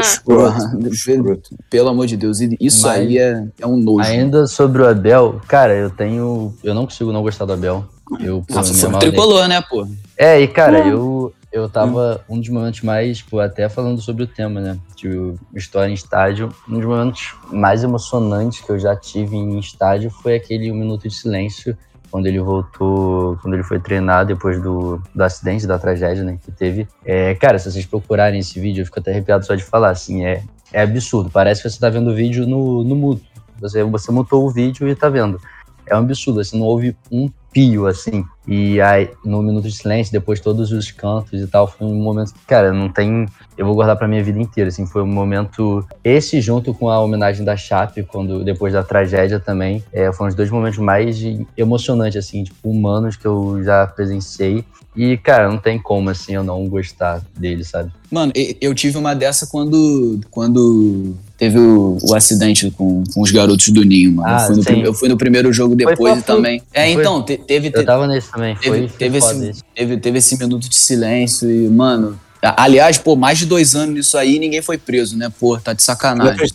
escroto. 0.01 1.57
pelo 1.71 1.89
amor 1.89 2.07
de 2.07 2.17
Deus, 2.17 2.41
isso 2.61 2.83
Mas- 2.83 2.99
aí 2.99 3.19
é, 3.19 3.45
é 3.61 3.67
um 3.67 3.77
nojo. 3.77 4.07
Ainda 4.09 4.47
sobre 4.47 4.83
o 4.83 4.89
Abel, 4.89 5.41
cara, 5.49 5.75
eu 5.75 5.89
tenho. 5.91 6.53
Eu 6.63 6.75
não 6.75 6.85
consigo 6.85 7.11
não 7.13 7.23
gostar 7.23 7.45
do 7.47 7.53
Abel. 7.55 7.85
Eu, 8.21 8.43
pô, 8.47 8.55
um 8.55 8.59
amarro 8.59 8.91
nele. 8.91 8.99
tricolor, 8.99 9.49
né, 9.49 9.63
pô? 9.63 9.87
É, 10.17 10.41
e 10.41 10.47
cara, 10.47 10.87
eu, 10.87 11.33
eu 11.51 11.69
tava. 11.69 12.25
Um 12.29 12.39
dos 12.39 12.49
momentos 12.49 12.83
mais, 12.83 13.19
tipo, 13.19 13.39
até 13.39 13.69
falando 13.69 14.01
sobre 14.01 14.25
o 14.25 14.27
tema, 14.27 14.61
né? 14.61 14.79
De 14.97 15.35
história 15.55 15.91
em 15.91 15.95
estádio. 15.95 16.55
Um 16.69 16.75
dos 16.75 16.85
momentos 16.85 17.35
mais 17.51 17.83
emocionantes 17.83 18.61
que 18.61 18.71
eu 18.71 18.79
já 18.79 18.95
tive 18.95 19.37
em 19.37 19.59
estádio 19.59 20.11
foi 20.11 20.35
aquele 20.35 20.71
um 20.71 20.77
minuto 20.77 21.09
de 21.09 21.15
silêncio 21.15 21.77
quando 22.15 22.27
ele 22.27 22.39
voltou, 22.39 23.37
quando 23.43 23.55
ele 23.55 23.65
foi 23.65 23.81
treinar 23.81 24.25
depois 24.25 24.63
do, 24.63 25.03
do 25.13 25.25
acidente, 25.25 25.67
da 25.67 25.81
tragédia, 25.81 26.23
né, 26.23 26.39
que 26.41 26.53
teve. 26.53 26.87
É, 27.05 27.35
cara, 27.35 27.59
se 27.59 27.73
vocês 27.73 27.85
procurarem 27.87 28.39
esse 28.39 28.61
vídeo, 28.61 28.83
eu 28.83 28.87
fico 28.87 29.01
até 29.01 29.11
arrepiado 29.11 29.45
só 29.45 29.57
de 29.57 29.65
falar, 29.65 29.91
assim, 29.91 30.25
é, 30.25 30.45
é 30.73 30.83
absurdo. 30.83 31.29
Parece 31.29 31.61
que 31.61 31.69
você 31.69 31.77
tá 31.77 31.91
vendo 31.91 32.13
o 32.13 32.15
vídeo 32.15 32.47
no, 32.47 32.85
no 32.85 32.95
mudo. 32.95 33.21
Você, 33.61 33.83
você 33.83 34.13
mutou 34.13 34.47
o 34.47 34.51
vídeo 34.51 34.89
e 34.89 34.95
tá 34.95 35.09
vendo. 35.09 35.41
É 35.87 35.95
um 35.95 35.99
absurdo, 35.99 36.41
assim, 36.41 36.59
não 36.59 36.67
houve 36.67 36.97
um 37.11 37.31
pio, 37.55 37.87
assim. 37.87 38.25
E 38.47 38.81
aí, 38.81 39.09
no 39.25 39.41
Minuto 39.43 39.69
de 39.69 39.75
Silêncio, 39.75 40.13
depois 40.13 40.41
todos 40.41 40.73
os 40.73 40.91
cantos 40.91 41.41
e 41.41 41.47
tal, 41.47 41.67
foi 41.67 41.87
um 41.87 41.95
momento 41.95 42.35
que, 42.35 42.45
cara, 42.47 42.73
não 42.73 42.91
tem. 42.91 43.27
Eu 43.57 43.65
vou 43.65 43.75
guardar 43.75 43.97
pra 43.97 44.09
minha 44.09 44.23
vida 44.23 44.39
inteira, 44.39 44.69
assim. 44.69 44.85
Foi 44.85 45.03
um 45.03 45.07
momento. 45.07 45.87
Esse, 46.03 46.41
junto 46.41 46.75
com 46.75 46.91
a 46.91 47.01
homenagem 47.01 47.45
da 47.45 47.57
Chape, 47.57 48.03
quando, 48.03 48.45
depois 48.45 48.73
da 48.73 48.83
tragédia 48.83 49.39
também, 49.39 49.83
é, 49.93 50.13
foram 50.13 50.29
os 50.29 50.35
dois 50.35 50.51
momentos 50.51 50.79
mais 50.79 51.19
emocionantes, 51.57 52.19
assim, 52.19 52.45
tipo, 52.45 52.69
humanos 52.69 53.17
que 53.17 53.27
eu 53.27 53.63
já 53.63 53.87
presenciei. 53.87 54.65
E, 54.97 55.17
cara, 55.17 55.49
não 55.49 55.59
tem 55.59 55.79
como, 55.79 56.11
assim, 56.11 56.35
eu 56.35 56.45
não 56.45 56.69
gostar 56.69 57.23
dele, 57.37 57.65
sabe? 57.65 57.91
Mano, 58.11 58.33
eu 58.61 58.75
tive 58.75 58.97
uma 58.97 59.15
dessa 59.15 59.47
quando, 59.47 60.21
quando 60.31 61.17
teve 61.45 61.59
o, 61.59 61.99
o 62.03 62.15
acidente 62.15 62.71
com, 62.71 63.05
com 63.13 63.21
os 63.21 63.31
garotos 63.31 63.69
do 63.69 63.83
Ninho, 63.85 64.13
mano. 64.13 64.29
Ah, 64.29 64.49
eu, 64.51 64.63
fui 64.63 64.77
no, 64.77 64.83
eu 64.87 64.95
fui 64.95 65.09
no 65.11 65.17
primeiro 65.19 65.53
jogo 65.53 65.75
depois 65.77 66.19
e 66.19 66.23
também. 66.23 66.63
É, 66.73 66.91
Foi. 66.93 67.01
então, 67.03 67.23
te- 67.23 67.37
teve, 67.37 67.71
Eu 67.75 67.85
tava 67.85 68.07
nesse 68.07 68.31
também, 68.31 68.57
teve, 68.57 68.89
foi, 68.89 68.97
teve, 68.99 69.21
foi 69.21 69.31
esse, 69.37 69.49
esse. 69.51 69.63
teve, 69.75 69.97
teve 69.99 70.19
esse 70.19 70.39
minuto 70.39 70.69
de 70.69 70.75
silêncio 70.77 71.51
e, 71.51 71.69
mano. 71.69 72.19
Aliás, 72.43 72.99
pô, 72.99 73.17
mais 73.17 73.39
de 73.39 73.47
dois 73.47 73.75
anos 73.75 73.95
nisso 73.95 74.19
aí 74.19 74.37
e 74.37 74.39
ninguém 74.39 74.61
foi 74.61 74.77
preso, 74.77 75.17
né? 75.17 75.31
Pô, 75.41 75.59
tá 75.59 75.73
de 75.73 75.83
sacanagem. 75.83 76.47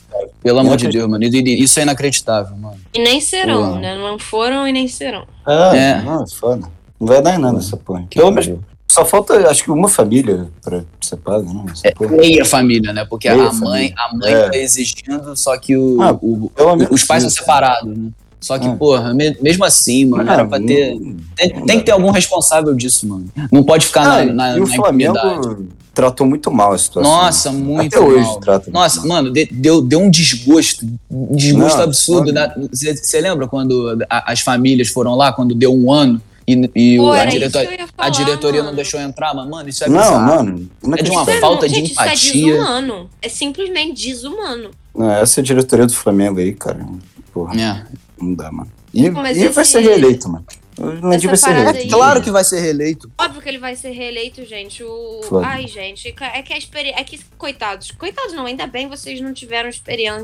Pelo 0.41 0.59
amor 0.59 0.77
de 0.77 0.87
Deus, 0.87 1.09
mano. 1.09 1.23
Isso 1.23 1.79
é 1.79 1.83
inacreditável, 1.83 2.55
mano. 2.57 2.77
E 2.93 2.99
nem 3.01 3.19
serão, 3.19 3.73
Pô. 3.73 3.79
né? 3.79 3.95
Não 3.97 4.17
foram 4.19 4.67
e 4.67 4.71
nem 4.71 4.87
serão. 4.87 5.25
É, 5.47 5.77
É. 5.77 6.01
não, 6.03 6.23
é 6.23 6.27
foda. 6.27 6.67
Não 6.99 7.07
vai 7.07 7.21
dar 7.21 7.35
em 7.35 7.39
nada 7.39 7.57
essa 7.57 7.75
porra. 7.77 8.05
Pelo 8.13 8.31
menos 8.31 8.59
só 8.91 9.05
falta, 9.05 9.47
acho 9.49 9.63
que 9.63 9.71
uma 9.71 9.87
família 9.87 10.47
pra 10.63 10.81
ser 10.99 11.17
paga, 11.17 11.43
não? 11.43 11.65
Essa 11.71 11.91
porra. 11.95 12.17
Meia 12.17 12.43
família, 12.43 12.91
né? 12.91 13.05
Porque 13.05 13.29
Meia 13.29 13.49
a 13.49 13.53
mãe, 13.53 13.93
a 13.95 14.15
mãe 14.17 14.33
É. 14.33 14.49
tá 14.49 14.57
exigindo, 14.57 15.35
só 15.37 15.55
que 15.57 15.77
o, 15.77 16.01
Ah, 16.01 16.11
o- 16.21 16.51
os 16.91 17.03
pais 17.03 17.21
são 17.23 17.29
separados, 17.29 17.95
né? 17.95 18.09
Só 18.41 18.57
que, 18.57 18.67
É. 18.67 18.73
porra, 18.75 19.13
me- 19.13 19.37
mesmo 19.41 19.63
assim, 19.65 20.05
mano, 20.05 20.23
Cara, 20.25 20.39
era 20.41 20.49
pra 20.49 20.59
ter. 20.59 20.95
não- 20.95 21.17
Tem, 21.35 21.53
não 21.59 21.65
tem 21.65 21.79
que 21.79 21.85
ter 21.85 21.91
algum 21.91 22.09
responsável 22.09 22.73
disso, 22.73 23.05
mano. 23.07 23.25
Não 23.51 23.63
pode 23.63 23.85
ficar 23.85 24.01
Ah, 24.21 24.25
na, 24.25 24.33
na, 24.33 24.57
e 24.57 24.61
o 24.61 24.65
na 24.67 24.75
Flamengo 24.75 25.17
impunidade. 25.17 25.65
tratou 25.93 26.25
muito 26.25 26.49
mal 26.49 26.71
a 26.71 26.77
situação. 26.77 27.11
Nossa, 27.11 27.51
muito 27.51 27.95
Até 27.97 27.99
hoje 28.05 28.23
mal. 28.23 28.39
trata 28.39 28.65
muito 28.67 28.73
Nossa, 28.73 28.99
mal. 29.01 29.07
mano, 29.09 29.31
de- 29.33 29.49
deu, 29.51 29.81
deu 29.81 29.99
um 29.99 30.09
desgosto. 30.09 30.87
Um 31.11 31.35
desgosto 31.35 31.77
Não, 31.77 31.83
absurdo. 31.83 32.31
Você 32.71 33.19
lembra 33.21 33.45
quando 33.45 33.97
a- 34.09 34.31
as 34.31 34.39
famílias 34.39 34.87
foram 34.87 35.15
lá, 35.15 35.33
quando 35.33 35.53
deu 35.53 35.75
um 35.75 35.91
ano 35.91 36.21
e, 36.53 36.71
e 36.75 36.99
o- 36.99 37.03
Pô, 37.03 37.11
a, 37.11 37.25
diretor- 37.25 37.61
que 37.65 37.73
eu 37.73 37.79
ia 37.79 37.87
a 37.97 38.09
diretoria 38.09 38.59
não 38.59 38.65
mano. 38.67 38.75
deixou 38.75 38.99
entrar? 38.99 39.33
Mas, 39.33 39.47
mano, 39.49 39.69
isso 39.69 39.83
é 39.83 39.89
Não, 39.89 39.97
bizarro. 39.99 40.25
mano. 40.25 40.69
É 40.97 41.03
de 41.03 41.09
uma 41.11 41.21
Isso 41.21 41.31
é- 41.31 41.39
falta 41.39 41.67
de 41.69 41.75
gente, 41.75 41.91
empatia. 41.91 42.13
Isso 42.13 42.37
é 42.37 42.41
desumano. 42.51 43.09
É 43.21 43.29
simplesmente 43.29 44.07
desumano. 44.07 44.71
Não, 44.95 45.11
essa 45.11 45.39
é 45.39 45.41
a 45.41 45.45
diretoria 45.45 45.85
do 45.85 45.93
Flamengo 45.93 46.39
aí, 46.39 46.53
cara. 46.53 46.85
Porra, 47.33 47.59
É. 47.59 47.85
não 48.21 48.33
dá, 48.33 48.51
mano. 48.51 48.71
E, 48.93 49.05
e 49.05 49.09
vai 49.11 49.31
esse- 49.31 49.63
ser 49.65 49.79
reeleito, 49.81 50.27
mano. 50.29 50.45
Não 50.79 51.11
essa 51.11 51.27
vai 51.27 51.35
ser 51.35 51.49
reeleito. 51.51 51.77
aí- 51.79 51.89
Claro 51.89 52.21
que 52.21 52.31
vai 52.31 52.43
ser 52.43 52.61
reeleito. 52.61 53.11
Óbvio 53.19 53.41
que 53.41 53.49
ele 53.49 53.57
vai 53.57 53.75
ser 53.75 53.89
reeleito, 53.91 54.45
gente. 54.45 54.81
O... 54.81 55.19
Flamengo. 55.27 55.51
Ai, 55.53 55.67
gente, 55.67 56.07
é 56.07 56.41
que 56.41 56.53
a 56.53 56.57
experiência. 56.57 57.01
É 57.01 57.03
que, 57.03 57.19
coitados. 57.37 57.91
Coitados 57.91 58.31
não, 58.33 58.45
ainda 58.45 58.65
bem 58.65 58.87
vocês 58.87 59.19
não 59.19 59.33
tiveram 59.33 59.67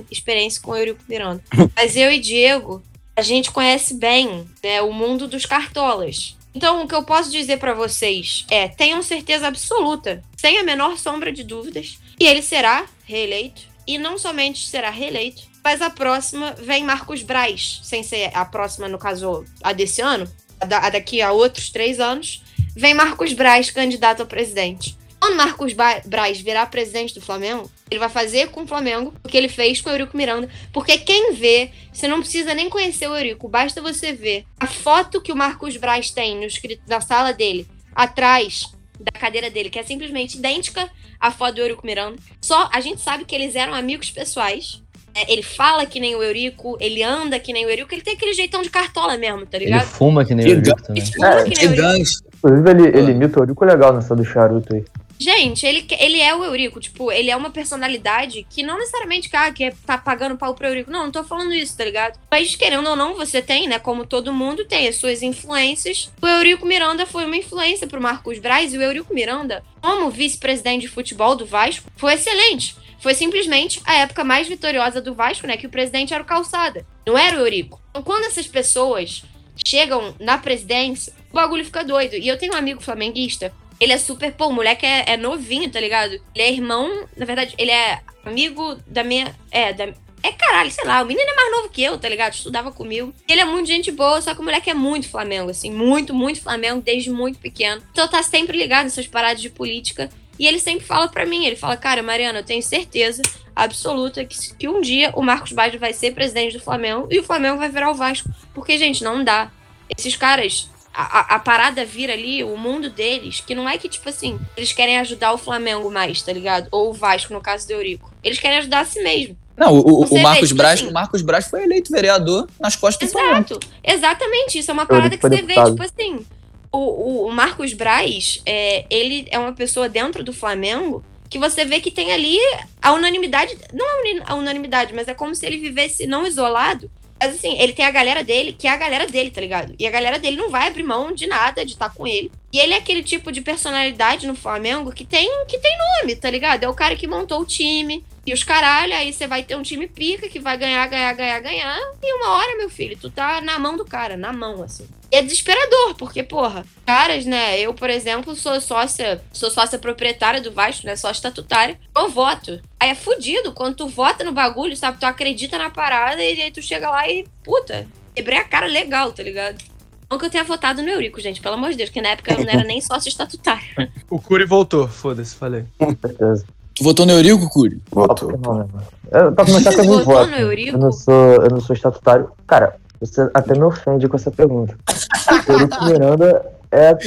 experiência 0.10 0.62
com 0.62 0.72
o 0.72 0.76
Eurico 0.78 1.02
Miranda. 1.10 1.42
Mas 1.76 1.98
eu 1.98 2.10
e 2.10 2.20
Diego, 2.20 2.82
a 3.16 3.22
gente 3.22 3.52
conhece 3.52 3.94
bem 3.94 4.50
né, 4.64 4.82
o 4.82 4.92
mundo 4.92 5.28
dos 5.28 5.46
cartolas. 5.46 6.36
Então, 6.54 6.84
o 6.84 6.88
que 6.88 6.96
eu 6.96 7.04
posso 7.04 7.32
dizer 7.32 7.58
pra 7.58 7.74
vocês 7.74 8.46
é: 8.50 8.68
tenham 8.68 9.02
certeza 9.02 9.48
absoluta, 9.48 10.24
sem 10.38 10.58
a 10.58 10.64
menor 10.64 10.98
sombra 10.98 11.32
de 11.32 11.44
dúvidas, 11.44 12.00
que 12.18 12.26
ele 12.26 12.42
será 12.42 12.86
reeleito. 13.04 13.62
E 13.88 14.00
não 14.00 14.18
somente 14.18 14.66
será 14.68 14.90
reeleito, 14.90 15.44
mas 15.64 15.80
a 15.82 15.92
próxima 15.92 16.54
vem 16.54 16.84
Marcos 16.84 17.22
Braz, 17.22 17.82
sem 17.84 18.02
ser 18.02 18.32
a 18.34 18.44
próxima, 18.44 18.88
no 18.88 18.98
caso, 18.98 19.46
a 19.62 19.74
desse 19.74 20.02
ano, 20.02 20.28
a 20.60 20.90
daqui 20.90 21.22
a 21.22 21.32
outros 21.32 21.70
três 21.70 22.00
anos, 22.00 22.42
vem 22.76 22.96
Marcos 22.96 23.34
Braz 23.34 23.70
candidato 23.70 24.24
a 24.24 24.26
presidente. 24.26 24.98
Quando 25.26 25.38
Marcos 25.38 25.74
Ba- 25.74 26.02
Braz 26.06 26.40
virar 26.40 26.68
presidente 26.68 27.16
do 27.16 27.20
Flamengo, 27.20 27.68
ele 27.90 28.00
vai 28.00 28.10
fazer 28.10 28.50
com 28.50 28.62
o 28.62 28.68
Flamengo 28.68 29.12
o 29.24 29.28
que 29.28 29.36
ele 29.36 29.50
fez 29.50 29.82
com 29.82 29.90
o 29.90 29.92
Eurico 29.92 30.16
Miranda. 30.16 30.48
Porque 30.72 31.00
quem 31.00 31.34
vê, 31.34 31.72
você 31.92 32.08
não 32.08 32.20
precisa 32.20 32.54
nem 32.54 32.70
conhecer 32.70 33.10
o 33.10 33.16
Eurico, 33.16 33.48
basta 33.50 33.82
você 33.82 34.14
ver 34.14 34.46
a 34.60 34.68
foto 34.68 35.20
que 35.20 35.32
o 35.32 35.36
Marcos 35.36 35.78
Braz 35.78 36.12
tem 36.12 36.36
no 36.38 36.44
escrito 36.44 36.84
na 36.88 37.02
sala 37.02 37.34
dele, 37.34 37.68
atrás 37.96 38.72
da 39.00 39.20
cadeira 39.20 39.50
dele, 39.50 39.72
que 39.72 39.80
é 39.80 39.84
simplesmente 39.84 40.38
idêntica 40.38 40.88
à 41.20 41.32
foto 41.32 41.56
do 41.56 41.62
Eurico 41.62 41.84
Miranda. 41.88 42.18
Só 42.40 42.70
a 42.72 42.80
gente 42.80 43.02
sabe 43.02 43.26
que 43.26 43.34
eles 43.34 43.56
eram 43.56 43.74
amigos 43.74 44.12
pessoais. 44.12 44.84
É, 45.16 45.34
ele 45.34 45.42
fala 45.42 45.88
que 45.88 46.00
nem 46.00 46.16
o 46.16 46.22
Eurico, 46.22 46.78
ele 46.80 47.02
anda 47.02 47.40
que 47.40 47.52
nem 47.52 47.66
o 47.66 47.70
Eurico, 47.70 47.96
ele 47.96 48.02
tem 48.04 48.14
aquele 48.14 48.34
jeitão 48.34 48.62
de 48.62 48.70
cartola 48.70 49.18
mesmo, 49.18 49.44
tá 49.48 49.58
Ele 49.58 49.66
ligado? 49.66 49.88
fuma 49.88 50.24
que 50.24 50.36
nem 50.36 50.46
o. 50.46 50.50
Eurico 50.50 50.84
também. 50.84 51.02
Ele 51.02 51.12
fuma 51.12 51.44
que 51.44 51.56
nem 51.58 51.68
o 51.68 51.76
Eurico. 51.84 52.10
Inclusive, 52.38 52.70
ele, 52.70 52.88
ele 53.00 53.12
imita 53.12 53.40
o 53.40 53.44
Eurico 53.44 53.66
legal 53.66 53.92
nessa 53.92 54.16
do 54.16 54.24
charuto 54.24 54.76
aí. 54.76 54.84
Gente, 55.18 55.66
ele, 55.66 55.88
ele 55.98 56.20
é 56.20 56.36
o 56.36 56.44
Eurico, 56.44 56.80
tipo, 56.80 57.12
ele 57.12 57.32
é 57.32 57.36
uma 57.36 57.50
personalidade 57.50 58.46
que 58.50 58.64
não 58.64 58.78
necessariamente, 58.78 59.30
cara, 59.30 59.52
que 59.52 59.72
tá 59.86 59.98
pagando 59.98 60.38
pau 60.38 60.54
pro 60.54 60.68
Eurico. 60.68 60.92
Não, 60.92 61.06
não 61.06 61.12
tô 61.12 61.24
falando 61.24 61.54
isso, 61.54 61.78
tá 61.78 61.86
ligado? 61.86 62.20
Mas 62.30 62.56
querendo 62.56 62.90
ou 62.90 62.96
não, 62.96 63.16
você 63.16 63.42
tem, 63.42 63.68
né, 63.68 63.80
como 63.80 64.06
todo 64.06 64.34
mundo 64.34 64.66
tem 64.66 64.88
as 64.88 64.98
suas 64.98 65.22
influências. 65.22 66.12
O 66.22 66.28
Eurico 66.28 66.66
Miranda 66.66 67.06
foi 67.06 67.26
uma 67.26 67.38
influência 67.38 67.88
pro 67.88 68.02
Marcos 68.02 68.40
Braz 68.40 68.74
e 68.74 68.78
o 68.78 68.82
Eurico 68.82 69.14
Miranda, 69.14 69.64
como 69.82 70.10
vice-presidente 70.10 70.82
de 70.82 70.88
futebol 70.90 71.36
do 71.36 71.46
Vasco, 71.46 71.90
foi 71.96 72.14
excelente. 72.14 72.76
Foi 73.00 73.14
simplesmente 73.14 73.82
a 73.86 73.96
época 73.96 74.24
mais 74.24 74.48
vitoriosa 74.48 75.00
do 75.00 75.14
Vasco, 75.14 75.48
né, 75.48 75.56
que 75.56 75.68
o 75.68 75.70
presidente 75.70 76.14
era 76.14 76.24
o 76.24 76.26
Calçada, 76.26 76.86
não 77.06 77.18
era 77.18 77.38
o 77.38 77.40
Eurico. 77.40 77.82
Então, 77.90 78.04
quando 78.04 78.26
essas 78.26 78.48
pessoas 78.48 79.24
chegam 79.66 80.14
na 80.20 80.38
presidência, 80.38 81.14
o 81.32 81.36
bagulho 81.36 81.64
fica 81.64 81.84
doido. 81.84 82.16
E 82.16 82.28
eu 82.28 82.38
tenho 82.38 82.54
um 82.54 82.58
amigo 82.58 82.82
flamenguista 82.82 83.54
ele 83.80 83.94
é 83.94 83.98
super, 83.98 84.32
pô, 84.34 84.48
o 84.48 84.54
moleque 84.54 84.86
é, 84.86 85.14
é 85.14 85.18
novinho, 85.18 85.70
tá 85.70 85.80
ligado? 85.80 86.14
Ele 86.34 86.44
é 86.44 86.52
irmão, 86.52 87.08
na 87.16 87.26
verdade, 87.26 87.54
ele 87.58 87.72
é 87.72 88.00
amigo 88.24 88.78
da 88.88 89.04
minha. 89.04 89.36
É, 89.52 89.74
da. 89.74 89.94
É 90.24 90.32
caralho, 90.32 90.72
sei 90.72 90.86
lá, 90.86 91.04
o 91.04 91.06
menino 91.06 91.30
é 91.30 91.36
mais 91.36 91.52
novo 91.52 91.70
que 91.70 91.84
eu, 91.84 92.00
tá 92.00 92.10
ligado? 92.10 92.34
Estudava 92.34 92.72
comigo. 92.72 93.14
Ele 93.28 93.42
é 93.42 93.46
muito 93.46 93.68
gente 93.68 93.92
boa, 93.92 94.20
só 94.22 94.34
que 94.34 94.42
o 94.42 94.44
moleque 94.44 94.72
é 94.72 94.74
muito 94.74 95.08
Flamengo, 95.08 95.52
assim, 95.52 95.70
muito, 95.70 96.16
muito 96.16 96.42
Flamengo, 96.42 96.82
desde 96.82 97.12
muito 97.12 97.38
pequeno. 97.38 97.84
Então 97.92 98.08
tá 98.08 98.24
sempre 98.24 98.58
ligado 98.58 98.86
nessas 98.86 99.06
paradas 99.06 99.40
de 99.40 99.52
política. 99.52 100.10
E 100.40 100.48
ele 100.48 100.60
sempre 100.60 100.84
fala 100.84 101.08
pra 101.08 101.28
mim, 101.28 101.46
ele 101.46 101.56
fala, 101.56 101.78
cara, 101.78 102.02
Mariana, 102.02 102.40
eu 102.40 102.44
tenho 102.44 102.62
certeza 102.64 103.22
absoluta 103.56 104.26
que, 104.26 104.56
que 104.56 104.68
um 104.68 104.82
dia 104.82 105.12
o 105.16 105.22
Marcos 105.22 105.52
Baggio 105.52 105.80
vai 105.80 105.94
ser 105.94 106.14
presidente 106.14 106.58
do 106.58 106.64
Flamengo 106.64 107.08
e 107.10 107.20
o 107.20 107.24
Flamengo 107.24 107.58
vai 107.58 107.70
virar 107.70 107.92
o 107.92 107.96
Vasco. 107.96 108.28
Porque, 108.54 108.78
gente, 108.80 109.04
não 109.04 109.24
dá. 109.24 109.52
Esses 109.96 110.16
caras, 110.16 110.70
a, 110.96 111.36
a, 111.36 111.40
parada 111.40 111.84
vira 111.84 112.14
ali, 112.14 112.44
o 112.44 112.56
mundo 112.58 112.90
deles, 112.90 113.42
que 113.46 113.54
não 113.54 113.68
é 113.68 113.78
que, 113.78 113.90
tipo 113.90 114.08
assim, 114.08 114.40
eles 114.56 114.72
querem 114.72 114.98
ajudar 115.00 115.34
o 115.34 115.38
Flamengo 115.38 115.92
mais, 115.92 116.22
tá 116.22 116.32
ligado? 116.32 116.68
Ou 116.72 116.90
o 116.90 116.94
Vasco, 116.94 117.34
no 117.34 117.42
caso 117.42 117.68
do 117.68 117.72
Eurico. 117.74 118.12
Eles 118.24 118.40
querem 118.40 118.60
ajudar 118.60 118.80
a 118.82 118.86
si 118.86 119.02
mesmo. 119.04 119.38
Não, 119.58 119.74
o, 119.74 120.04
o- 120.04 120.22
Marcos 120.22 120.42
vê, 120.42 120.48
tipo 120.48 120.58
Braz, 120.58 120.80
assim- 120.80 120.90
o 120.90 120.94
Marcos 120.94 121.22
Braz 121.22 121.48
foi 121.48 121.64
eleito 121.64 121.92
vereador 121.92 122.48
nas 122.60 122.76
costas 122.76 123.10
do 123.10 123.12
Flamengo. 123.12 123.46
Exato, 123.50 123.60
exatamente. 123.84 124.60
Isso 124.60 124.72
é 124.72 124.74
uma 124.74 124.86
parada 124.86 125.16
que 125.16 125.22
você 125.22 125.30
vê, 125.38 125.42
deputado. 125.42 125.72
tipo 125.72 125.84
assim. 125.84 126.26
O, 126.72 126.78
o, 126.78 127.28
o 127.28 127.32
Marcos 127.32 127.74
Braz, 127.74 128.42
é, 128.46 128.86
ele 128.90 129.26
é 129.32 129.40
uma 129.40 129.54
pessoa 129.54 129.88
dentro 129.88 130.24
do 130.26 130.34
Flamengo 130.34 131.04
que 131.30 131.40
você 131.40 131.64
vê 131.64 131.80
que 131.80 131.90
tem 131.90 132.12
ali 132.12 132.38
a 132.82 132.92
unanimidade. 132.92 133.58
Não 133.74 133.86
a 134.26 134.36
unanimidade, 134.36 134.94
mas 134.94 135.08
é 135.08 135.14
como 135.14 135.34
se 135.34 135.46
ele 135.46 135.58
vivesse 135.58 136.06
não 136.06 136.28
isolado. 136.28 136.92
Mas 137.20 137.36
assim, 137.36 137.58
ele 137.60 137.74
tem 137.74 137.86
a 137.86 137.92
galera 137.92 138.24
dele, 138.24 138.54
que 138.54 138.68
é 138.68 138.72
a 138.72 138.78
galera 138.78 139.08
dele, 139.08 139.32
tá 139.32 139.40
ligado? 139.40 139.74
E 139.80 139.88
a 139.88 139.92
galera 139.92 140.20
dele 140.20 140.36
não 140.36 140.50
vai 140.50 140.68
abrir 140.68 140.84
mão 140.84 141.14
de 141.14 141.28
nada, 141.28 141.66
de 141.66 141.72
estar 141.72 141.94
com 141.94 142.06
ele. 142.06 142.32
E 142.52 142.60
ele 142.60 142.74
é 142.74 142.78
aquele 142.78 143.04
tipo 143.04 143.32
de 143.32 143.42
personalidade 143.42 144.28
no 144.28 144.36
Flamengo 144.36 144.92
que 144.92 145.06
tem, 145.06 145.30
que 145.46 145.58
tem 145.58 145.78
nome, 146.02 146.16
tá 146.16 146.30
ligado? 146.30 146.64
É 146.64 146.70
o 146.70 146.74
cara 146.74 146.96
que 146.96 147.08
montou 147.08 147.42
o 147.42 147.46
time. 147.46 148.04
E 148.26 148.34
os 148.34 148.44
caralho, 148.44 148.94
aí 148.94 149.14
você 149.14 149.28
vai 149.28 149.44
ter 149.44 149.56
um 149.56 149.62
time 149.62 149.88
pica 149.88 150.28
que 150.28 150.40
vai 150.40 150.58
ganhar, 150.58 150.88
ganhar, 150.88 151.14
ganhar, 151.14 151.40
ganhar. 151.40 151.80
E 152.02 152.14
uma 152.14 152.32
hora, 152.34 152.58
meu 152.58 152.70
filho, 152.70 152.98
tu 153.00 153.10
tá 153.10 153.40
na 153.40 153.60
mão 153.60 153.78
do 153.78 153.86
cara, 153.86 154.18
na 154.18 154.34
mão, 154.34 154.64
assim. 154.64 154.88
E 155.12 155.18
é 155.18 155.22
desesperador, 155.22 155.94
porque, 155.96 156.24
porra, 156.24 156.66
caras, 156.86 157.26
né? 157.26 157.60
Eu, 157.60 157.74
por 157.74 157.90
exemplo, 157.90 158.36
sou 158.36 158.60
sócia, 158.60 159.22
sou 159.32 159.52
sócia 159.52 159.78
proprietária 159.78 160.42
do 160.42 160.52
Vasco, 160.52 160.88
né? 160.88 160.96
Sócia 160.96 161.20
estatutária. 161.20 161.80
Eu 161.96 162.10
voto. 162.10 162.60
Aí 162.80 162.90
é 162.90 162.96
fudido 162.96 163.54
quando 163.54 163.76
tu 163.76 163.88
vota 163.88 164.24
no 164.24 164.32
bagulho, 164.32 164.76
sabe? 164.76 165.00
Tu 165.00 165.06
acredita 165.06 165.60
na 165.60 165.70
parada 165.70 166.24
e 166.24 166.42
aí 166.42 166.52
tu 166.52 166.64
chega 166.64 166.90
lá 166.90 167.08
e, 167.08 167.28
puta, 167.44 167.88
quebrei 168.16 168.40
a 168.40 168.44
cara 168.44 168.66
legal, 168.66 169.12
tá 169.12 169.22
ligado? 169.22 169.64
Não 170.10 170.18
que 170.18 170.26
eu 170.26 170.30
tenha 170.30 170.44
votado 170.44 170.82
no 170.82 170.90
Eurico, 170.90 171.20
gente, 171.20 171.42
pelo 171.42 171.56
amor 171.56 171.72
de 171.72 171.78
Deus, 171.78 171.90
que 171.90 172.02
na 172.02 172.10
época 172.10 172.34
eu 172.34 172.44
não 172.44 172.52
era 172.52 172.64
nem 172.64 172.80
sócia 172.82 173.10
estatutária. 173.10 173.66
O 174.10 174.22
Curi 174.22 174.46
voltou, 174.46 174.88
foda-se, 174.88 175.36
falei. 175.36 175.66
Com 175.78 175.96
certeza. 176.00 176.46
Tu 176.76 176.84
votou 176.84 177.06
no 177.06 177.14
Eurico, 177.14 177.50
Curi? 177.50 177.82
Votou. 177.92 178.32
Não, 178.32 179.34
pra 179.34 179.46
começar 179.46 179.74
que 179.74 179.80
eu 179.80 179.86
não 179.86 180.04
voto. 180.04 180.30
no 180.32 180.36
Eurico? 180.38 180.76
Eu 180.76 180.80
não 180.82 180.92
sou, 180.92 181.14
eu 181.36 181.50
não 181.50 181.62
sou 181.62 181.74
estatutário. 181.76 182.28
Cara, 182.46 182.76
Você 183.00 183.30
até 183.34 183.54
me 183.54 183.64
ofende 183.64 184.08
com 184.08 184.16
essa 184.18 184.30
pergunta. 184.32 184.76
Eurico 185.48 185.86
Miranda 185.86 186.46
é. 186.72 186.98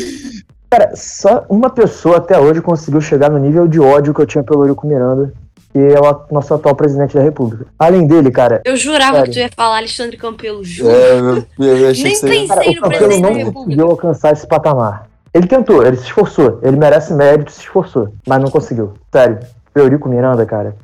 Cara, 0.71 0.93
só 0.95 1.45
uma 1.49 1.71
pessoa 1.71 2.19
até 2.19 2.39
hoje 2.39 2.61
conseguiu 2.61 3.01
chegar 3.01 3.31
no 3.31 3.39
nível 3.39 3.67
de 3.67 3.81
ódio 3.81 4.13
que 4.15 4.21
eu 4.21 4.27
tinha 4.27 4.45
pelo 4.45 4.63
Eurico 4.65 4.87
Miranda, 4.87 5.33
que 5.73 5.79
é 5.79 5.99
o 5.99 6.35
nosso 6.35 6.53
atual 6.55 6.75
presidente 6.75 7.15
da 7.15 7.23
República. 7.23 7.67
Além 7.79 8.07
dele, 8.07 8.31
cara, 8.31 8.61
Eu 8.67 8.77
jurava 8.77 9.17
Sério. 9.19 9.25
que 9.33 9.39
tu 9.39 9.39
ia 9.43 9.51
falar 9.57 9.79
Alexandre 9.79 10.17
Campelo, 10.19 10.63
juro. 10.63 10.91
É, 10.91 11.13
eu, 11.19 11.45
eu 11.67 11.91
achei 11.91 12.05
Nem 12.05 12.21
pensei. 12.21 12.47
cara, 12.49 12.65
no 12.65 12.81
presidente 12.83 13.21
não 13.21 13.31
da 13.33 13.37
República. 13.37 13.53
conseguiu 13.61 13.87
alcançar 13.87 14.33
esse 14.33 14.47
patamar. 14.47 15.09
Ele 15.33 15.47
tentou, 15.47 15.83
ele 15.87 15.97
se 15.97 16.05
esforçou, 16.05 16.59
ele 16.63 16.77
merece 16.77 17.13
mérito, 17.15 17.51
se 17.53 17.61
esforçou, 17.61 18.13
mas 18.27 18.41
não 18.41 18.51
conseguiu. 18.51 18.93
Sério, 19.13 19.39
o 19.81 19.85
Eurico 19.85 20.09
Miranda, 20.09 20.45
cara. 20.45 20.77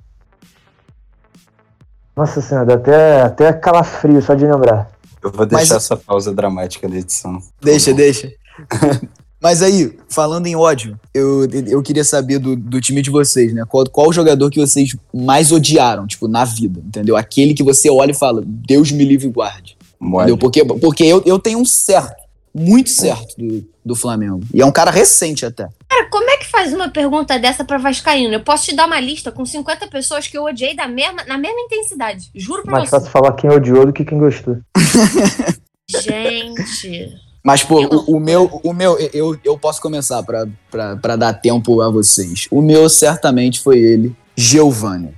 Nossa 2.17 2.41
senhora, 2.41 2.67
dá 2.67 2.75
até, 2.75 3.23
até 3.23 3.53
calafrio 3.53 4.23
só 4.23 4.35
de 4.35 4.47
lembrar. 4.47 4.91
Eu 5.23 5.31
vou 5.31 5.47
deixar 5.47 5.75
Mas- 5.75 5.85
essa 5.85 5.97
pausa 5.97 6.33
dramática 6.33 6.89
da 6.89 6.97
edição. 6.97 7.39
Deixa, 7.61 7.93
deixa. 7.93 8.33
Mas 9.43 9.61
aí, 9.61 9.99
falando 10.09 10.47
em 10.47 10.57
ódio, 10.57 10.99
eu, 11.13 11.45
eu 11.67 11.83
queria 11.83 12.05
saber 12.05 12.39
do, 12.39 12.57
do 12.57 12.81
time 12.81 13.03
de 13.03 13.11
vocês, 13.11 13.53
né? 13.53 13.63
Qual, 13.69 13.85
qual 13.91 14.09
o 14.09 14.13
jogador 14.13 14.49
que 14.49 14.59
vocês 14.59 14.97
mais 15.13 15.53
odiaram, 15.53 16.07
tipo, 16.07 16.27
na 16.27 16.47
vida, 16.47 16.81
entendeu? 16.83 17.15
Aquele 17.15 17.53
que 17.53 17.63
você 17.63 17.91
olha 17.91 18.13
e 18.13 18.15
fala, 18.15 18.43
Deus 18.43 18.91
me 18.91 19.05
livre 19.05 19.27
e 19.27 19.31
guarde. 19.31 19.77
Mole. 20.01 20.33
Entendeu? 20.33 20.39
Porque, 20.39 20.65
porque 20.65 21.05
eu, 21.05 21.23
eu 21.27 21.39
tenho 21.39 21.59
um 21.59 21.65
certo, 21.67 22.23
muito 22.55 22.89
certo 22.89 23.35
do, 23.37 23.63
do 23.85 23.95
Flamengo. 23.95 24.41
E 24.55 24.63
é 24.63 24.65
um 24.65 24.73
cara 24.73 24.91
recente 24.91 25.45
até. 25.45 25.69
Cara, 25.95 26.09
como 26.11 26.29
é 26.29 26.37
que 26.39 26.47
faz 26.51 26.73
uma 26.73 26.89
pergunta 26.89 27.39
dessa 27.39 27.65
pra 27.65 27.79
Vascaíno? 27.79 28.35
Eu 28.35 28.41
posso 28.41 28.65
te 28.65 28.75
dar 28.75 28.87
uma 28.87 28.99
lista 28.99 29.31
com 29.31 29.47
50 29.47 29.87
pessoas 29.87 30.27
que 30.27 30.37
eu 30.37 30.43
odiei 30.43 30.75
da 30.75 30.89
mesma, 30.89 31.23
na 31.25 31.39
mesma 31.39 31.61
intensidade. 31.61 32.31
Juro 32.35 32.63
pra 32.63 32.73
Mais 32.73 32.89
você. 32.89 32.97
fácil 32.97 33.11
falar 33.11 33.33
quem 33.35 33.49
odiou 33.49 33.87
do 33.87 33.93
que 33.93 34.05
quem 34.05 34.19
gostou. 34.19 34.57
Gente. 35.89 37.13
Mas, 37.45 37.63
pô, 37.63 37.85
o, 37.85 38.17
o 38.17 38.21
meu, 38.21 38.61
o 38.65 38.73
meu 38.73 38.99
eu, 39.13 39.39
eu 39.45 39.57
posso 39.57 39.81
começar 39.81 40.23
pra, 40.25 40.49
pra, 40.71 40.97
pra 40.97 41.15
dar 41.15 41.35
tempo 41.35 41.81
a 41.81 41.91
vocês. 41.91 42.49
O 42.51 42.61
meu 42.61 42.89
certamente 42.89 43.61
foi 43.61 43.79
ele, 43.79 44.17
Giovanni. 44.35 45.15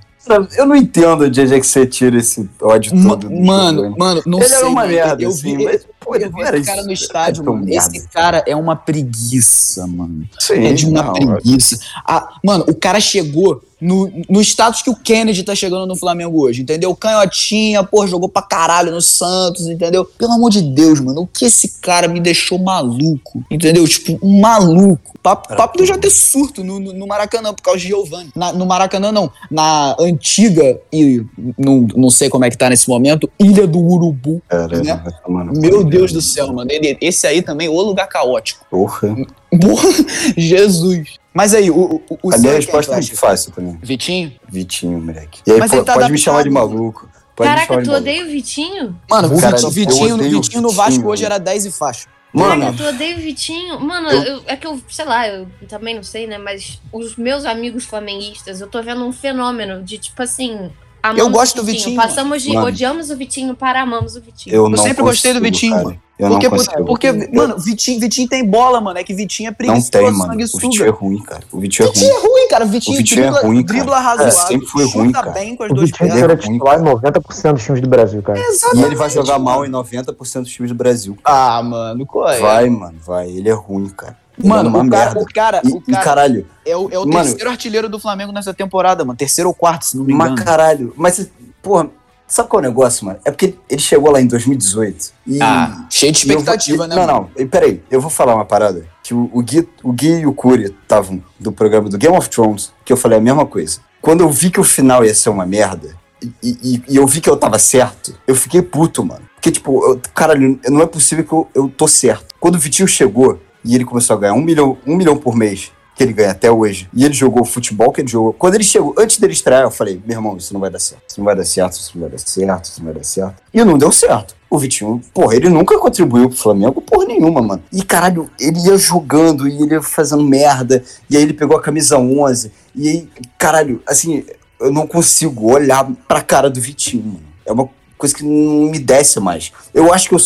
Eu 0.57 0.65
não 0.65 0.75
entendo 0.75 1.29
de 1.29 1.39
onde 1.41 1.55
é 1.55 1.59
que 1.59 1.65
você 1.65 1.87
tira 1.87 2.17
esse 2.17 2.47
ódio 2.61 2.91
todo. 3.01 3.29
do 3.29 3.33
Mano, 3.33 3.95
mano, 3.97 4.21
não 4.25 4.39
ele 4.39 4.47
sei. 4.49 4.57
era 4.57 4.67
uma 4.67 4.85
merda, 4.85 5.23
eu 5.23 5.29
assim, 5.29 5.57
vi, 5.57 5.63
mas, 5.63 5.87
pô, 6.07 6.15
eu 6.15 6.31
vi 6.31 6.41
esse 6.41 6.63
cara 6.63 6.83
no 6.83 6.91
estádio, 6.91 7.43
É 7.43 7.45
mano. 7.45 7.69
Esse 7.69 8.07
cara 8.07 8.43
é 8.47 8.55
uma 8.55 8.75
preguiça, 8.75 9.85
mano. 9.87 10.27
Sim, 10.39 10.65
É 10.65 10.73
de 10.73 10.85
uma 10.85 11.03
não, 11.03 11.13
preguiça. 11.13 11.79
Ah, 12.05 12.29
mano, 12.43 12.65
o 12.67 12.73
cara 12.75 12.99
chegou 12.99 13.61
no, 13.79 14.11
no 14.27 14.41
status 14.41 14.81
que 14.81 14.89
o 14.89 14.95
Kennedy 14.95 15.43
tá 15.43 15.53
chegando 15.53 15.85
no 15.85 15.95
Flamengo 15.95 16.41
hoje, 16.41 16.63
entendeu? 16.63 16.95
Canhotinha, 16.95 17.83
pô, 17.83 18.07
jogou 18.07 18.27
pra 18.27 18.41
caralho 18.41 18.91
no 18.91 19.01
Santos, 19.01 19.67
entendeu? 19.67 20.03
Pelo 20.03 20.31
amor 20.33 20.49
de 20.49 20.61
Deus, 20.61 20.99
mano, 20.99 21.21
o 21.21 21.27
que 21.27 21.45
esse 21.45 21.79
cara 21.79 22.07
me 22.07 22.19
deixou 22.19 22.57
maluco, 22.57 23.43
entendeu? 23.51 23.87
Tipo, 23.87 24.17
um 24.23 24.39
maluco. 24.39 25.15
Papo, 25.21 25.55
papo 25.55 25.81
eu 25.81 25.85
já 25.85 25.97
ter 25.97 26.09
surto 26.09 26.63
no, 26.63 26.79
no, 26.79 26.93
no 26.93 27.05
Maracanã, 27.05 27.53
por 27.53 27.61
causa 27.61 27.79
de 27.81 27.87
Giovanni. 27.87 28.29
Na- 28.35 28.53
no 28.53 28.65
Maracanã, 28.65 29.11
não. 29.11 29.29
Na 29.51 29.95
antiga, 29.99 30.79
e 30.91 31.23
não, 31.57 31.81
não 31.95 32.09
sei 32.09 32.29
como 32.29 32.45
é 32.45 32.49
que 32.49 32.57
tá 32.57 32.69
nesse 32.69 32.87
momento, 32.89 33.29
Ilha 33.37 33.67
do 33.67 33.77
Urubu. 33.79 34.41
Cara, 34.47 34.81
né? 34.81 35.01
vai 35.03 35.13
tomar 35.23 35.43
no 35.43 35.53
cu. 35.53 35.59
Meu 35.59 35.83
Deus 35.83 35.96
do 36.05 36.21
céu, 36.21 36.51
mano. 36.53 36.69
Ele- 36.71 36.97
esse 37.01 37.25
aí 37.27 37.41
também, 37.41 37.67
o 37.69 37.81
lugar 37.81 38.07
caótico. 38.07 38.65
Porra. 38.69 39.15
Porra, 39.61 39.89
Jesus. 40.37 41.15
Mas 41.33 41.53
aí, 41.53 41.69
o, 41.69 42.01
o, 42.09 42.19
o 42.23 42.33
A 42.33 42.37
minha 42.37 42.53
é 42.53 42.55
resposta 42.55 42.91
é 42.93 42.95
muito 42.95 43.15
fácil 43.15 43.51
também. 43.51 43.77
Vitinho? 43.81 44.33
Vitinho, 44.49 44.99
moleque. 44.99 45.41
E 45.45 45.51
aí, 45.51 45.59
Mas 45.59 45.69
pô, 45.71 45.77
ele 45.77 45.85
tá 45.85 45.93
pode 45.93 46.11
me 46.11 46.17
chamar 46.17 46.43
de 46.43 46.49
adaptado. 46.49 46.69
maluco. 46.75 47.09
Pode 47.35 47.49
me 47.49 47.55
Caraca, 47.55 47.67
chamar 47.73 47.83
de 47.83 47.89
tu 47.89 47.95
odeia 47.95 48.23
o 48.23 48.27
Vitinho? 48.27 48.99
Mano, 49.09 49.27
o 49.27 49.37
Vitinho, 49.37 49.69
Vitinho, 50.17 50.17
Vitinho 50.17 50.61
no 50.63 50.69
Vasco 50.71 51.07
hoje 51.07 51.23
mano. 51.23 51.35
era 51.35 51.39
10 51.43 51.65
e 51.67 51.71
faixa. 51.71 52.07
Mano, 52.33 52.61
Caraca, 52.61 52.77
tu 52.77 52.83
odeia 52.83 53.15
o 53.15 53.19
Vitinho? 53.19 53.79
Mano, 53.79 54.09
Eu- 54.09 54.23
eu- 54.23 54.41
é 54.47 54.55
que 54.57 54.65
eu, 54.67 54.81
sei 54.89 55.05
lá, 55.05 55.27
eu 55.27 55.47
também 55.67 55.95
não 55.95 56.03
sei, 56.03 56.25
né? 56.27 56.37
Mas 56.39 56.81
os 56.91 57.15
meus 57.15 57.45
amigos 57.45 57.85
flamenguistas, 57.85 58.59
eu 58.59 58.67
tô 58.67 58.81
vendo 58.81 59.05
um 59.05 59.13
fenômeno 59.13 59.83
de 59.83 59.97
tipo 59.99 60.21
assim. 60.23 60.71
Amamos 61.09 61.19
Eu 61.25 61.29
gosto 61.29 61.53
o 61.57 61.61
do 61.61 61.65
Vitinho, 61.65 61.95
Passamos 61.95 62.41
de 62.43 62.53
mano. 62.53 62.67
odiamos 62.67 63.09
o 63.09 63.17
Vitinho 63.17 63.55
para 63.55 63.81
amamos 63.81 64.15
o 64.15 64.21
Vitinho. 64.21 64.55
eu 64.55 64.69
não 64.69 64.77
sempre 64.77 65.03
gostei 65.03 65.33
do 65.33 65.39
consigo, 65.39 65.53
Vitinho, 65.53 65.73
cara. 65.73 65.83
mano. 65.85 65.99
Eu 66.19 66.29
Porque, 66.29 66.49
não 66.49 66.57
consigo. 66.57 66.85
porque 66.85 67.07
Eu- 67.09 67.29
mano, 67.31 67.59
Vitinho, 67.59 67.99
Vitinho 67.99 68.27
tem 68.27 68.43
bola, 68.43 68.81
mano. 68.81 68.97
É 68.97 69.03
que 69.03 69.13
Vitinho 69.13 69.49
é 69.49 69.51
não 69.51 69.55
preguiçoso, 69.55 69.91
tem, 69.91 70.01
mano. 70.11 70.33
O 70.33 70.37
Vitinho 70.37 70.43
é 70.43 70.47
sanguessuga. 70.47 70.91
ruim, 70.91 71.19
cara. 71.21 71.43
O 71.51 71.59
Vitinho 71.59 71.87
é 71.87 71.91
Vitinho 71.91 72.11
ruim. 72.11 72.17
é 72.17 72.27
ruim, 72.27 72.47
cara. 72.49 72.65
Vitinho, 72.65 72.95
O 72.95 72.97
Vitinho 72.97 73.19
é 73.19 73.23
dribla, 73.29 73.41
ruim, 73.47 73.63
cara. 73.63 73.67
dribla 73.79 73.97
É, 73.97 74.01
razoável, 74.01 74.31
sempre 74.47 74.67
foi 74.67 74.85
ruim, 74.85 75.11
cara. 75.11 75.29
bem 75.29 75.55
com 75.55 75.63
as 75.63 75.69
O 75.69 75.73
duas 75.75 75.89
Vitinho 75.91 76.09
pernas. 76.09 76.23
era 76.23 76.33
ruim, 76.33 76.53
titular 76.53 76.79
em 76.79 76.83
90% 76.83 77.53
dos 77.53 77.63
times 77.63 77.81
do 77.81 77.87
Brasil, 77.87 78.23
cara. 78.23 78.39
E 78.39 78.81
ele 78.81 78.95
vai 78.95 79.09
jogar 79.11 79.33
mano. 79.33 79.43
mal 79.45 79.65
em 79.65 79.69
90% 79.69 80.41
dos 80.45 80.51
times 80.51 80.71
do 80.71 80.75
Brasil. 80.75 81.15
Ah, 81.23 81.61
mano, 81.61 82.03
qual 82.07 82.27
é? 82.29 82.39
Vai, 82.39 82.67
mano, 82.67 82.97
vai. 83.05 83.29
Ele 83.29 83.49
é 83.49 83.53
ruim, 83.53 83.87
cara. 83.89 84.17
Mano, 84.43 84.69
uma 84.69 84.83
o 84.83 84.89
cara, 84.89 85.05
merda. 85.05 85.19
o 85.19 85.25
cara, 85.33 85.61
E, 85.63 85.69
o 85.69 85.81
cara 85.81 86.03
caralho, 86.03 86.47
é 86.65 86.75
o, 86.77 86.89
é 86.91 86.99
o 86.99 87.07
mano- 87.07 87.23
terceiro 87.25 87.49
artilheiro 87.49 87.89
do 87.89 87.99
Flamengo 87.99 88.31
nessa 88.31 88.53
temporada, 88.53 89.03
mano. 89.05 89.17
Terceiro 89.17 89.49
ou 89.49 89.53
quarto, 89.55 89.85
se 89.85 89.97
não 89.97 90.03
me 90.03 90.13
engano. 90.13 90.31
mas 90.35 90.43
caralho. 90.43 90.93
Mas, 90.95 91.29
porra, 91.61 91.89
sabe 92.27 92.49
qual 92.49 92.61
é 92.61 92.65
o 92.65 92.69
negócio, 92.69 93.05
mano? 93.05 93.19
É 93.25 93.31
porque 93.31 93.55
ele 93.69 93.81
chegou 93.81 94.11
lá 94.11 94.21
em 94.21 94.27
2018 94.27 95.11
e... 95.25 95.41
Ah, 95.41 95.85
cheio 95.89 96.11
de 96.11 96.25
vou- 96.27 96.37
expectativa, 96.37 96.85
e- 96.85 96.87
né? 96.87 96.95
Não, 96.95 97.05
mano? 97.07 97.29
não. 97.37 97.47
Peraí, 97.47 97.81
eu 97.89 97.99
vou 98.01 98.09
falar 98.09 98.35
uma 98.35 98.45
parada. 98.45 98.85
Que 99.03 99.13
o, 99.13 99.29
o, 99.33 99.41
Gui, 99.41 99.67
o 99.83 99.91
Gui 99.93 100.19
e 100.19 100.25
o 100.27 100.33
Curi 100.33 100.65
estavam 100.83 101.23
do 101.39 101.51
programa 101.51 101.89
do 101.89 101.97
Game 101.97 102.15
of 102.17 102.29
Thrones, 102.29 102.71
que 102.85 102.91
eu 102.93 102.97
falei 102.97 103.17
a 103.17 103.21
mesma 103.21 103.45
coisa. 103.45 103.79
Quando 104.01 104.21
eu 104.21 104.29
vi 104.29 104.49
que 104.51 104.59
o 104.59 104.63
final 104.63 105.03
ia 105.03 105.15
ser 105.15 105.29
uma 105.29 105.45
merda, 105.45 105.95
e, 106.21 106.33
e- 106.43 106.83
e 106.89 106.95
eu 106.97 107.07
vi 107.07 107.21
que 107.21 107.29
eu 107.29 107.37
tava 107.37 107.57
certo, 107.57 108.13
eu 108.27 108.35
fiquei 108.35 108.61
puto, 108.61 109.03
mano. 109.05 109.21
Porque, 109.35 109.51
tipo, 109.51 109.83
eu, 109.85 110.01
caralho, 110.13 110.59
não 110.67 110.81
é 110.81 110.85
possível 110.85 111.23
que 111.23 111.31
eu, 111.31 111.47
eu 111.55 111.69
tô 111.69 111.87
certo. 111.87 112.35
Quando 112.39 112.55
o 112.55 112.59
Vitinho 112.59 112.87
chegou 112.87 113.39
e 113.67 113.75
ele 113.75 113.85
começou 113.85 114.15
a 114.15 114.19
ganhar 114.19 114.33
um 114.33 114.41
milhão, 114.41 114.77
um 114.87 114.95
milhão 114.95 115.17
por 115.17 115.35
mês, 115.35 115.71
que 115.95 116.03
ele 116.03 116.13
ganha 116.13 116.31
até 116.31 116.51
hoje, 116.51 116.87
e 116.93 117.03
ele 117.03 117.13
jogou 117.13 117.41
o 117.41 117.45
futebol 117.45 117.91
que 117.91 118.01
ele 118.01 118.07
jogou. 118.07 118.31
Quando 118.31 118.53
ele 118.55 118.63
chegou, 118.63 118.93
antes 118.97 119.17
dele 119.19 119.33
estrear, 119.33 119.63
eu 119.63 119.71
falei, 119.71 119.99
meu 120.05 120.15
irmão, 120.17 120.37
isso 120.37 120.53
não 120.53 120.61
vai 120.61 120.69
dar 120.69 120.77
certo. 120.79 121.01
Isso 121.09 121.19
não 121.19 121.25
vai 121.25 121.35
dar 121.35 121.43
certo, 121.43 121.73
isso 121.73 121.91
não 121.95 122.01
vai 122.01 122.11
dar 122.11 122.17
certo, 122.19 122.65
isso 122.65 122.79
não 122.79 122.85
vai 122.85 122.93
dar 122.93 123.03
certo. 123.03 123.35
E 123.53 123.63
não 123.63 123.77
deu 123.77 123.91
certo. 123.91 124.35
O 124.49 124.57
Vitinho, 124.59 125.01
porra, 125.13 125.35
ele 125.35 125.49
nunca 125.49 125.77
contribuiu 125.79 126.29
pro 126.29 126.37
Flamengo, 126.37 126.81
porra 126.81 127.05
nenhuma, 127.05 127.41
mano. 127.41 127.63
E 127.73 127.83
caralho, 127.83 128.29
ele 128.39 128.59
ia 128.65 128.77
jogando 128.77 129.47
e 129.47 129.61
ele 129.61 129.73
ia 129.73 129.81
fazendo 129.81 130.23
merda. 130.23 130.83
E 131.09 131.17
aí 131.17 131.23
ele 131.23 131.33
pegou 131.33 131.57
a 131.57 131.61
camisa 131.61 131.97
11. 131.97 132.51
E 132.75 132.87
aí, 132.87 133.09
caralho, 133.37 133.81
assim, 133.85 134.23
eu 134.61 134.71
não 134.71 134.85
consigo 134.87 135.51
olhar 135.51 135.85
pra 136.07 136.21
cara 136.21 136.49
do 136.49 136.61
Vitinho, 136.61 137.03
mano. 137.05 137.23
É 137.45 137.51
uma 137.51 137.67
coisa 137.97 138.13
que 138.15 138.23
não 138.23 138.69
me 138.71 138.79
desce 138.79 139.19
mais. 139.19 139.51
Eu 139.73 139.91
acho 139.91 140.07
que 140.09 140.15
eu, 140.15 140.19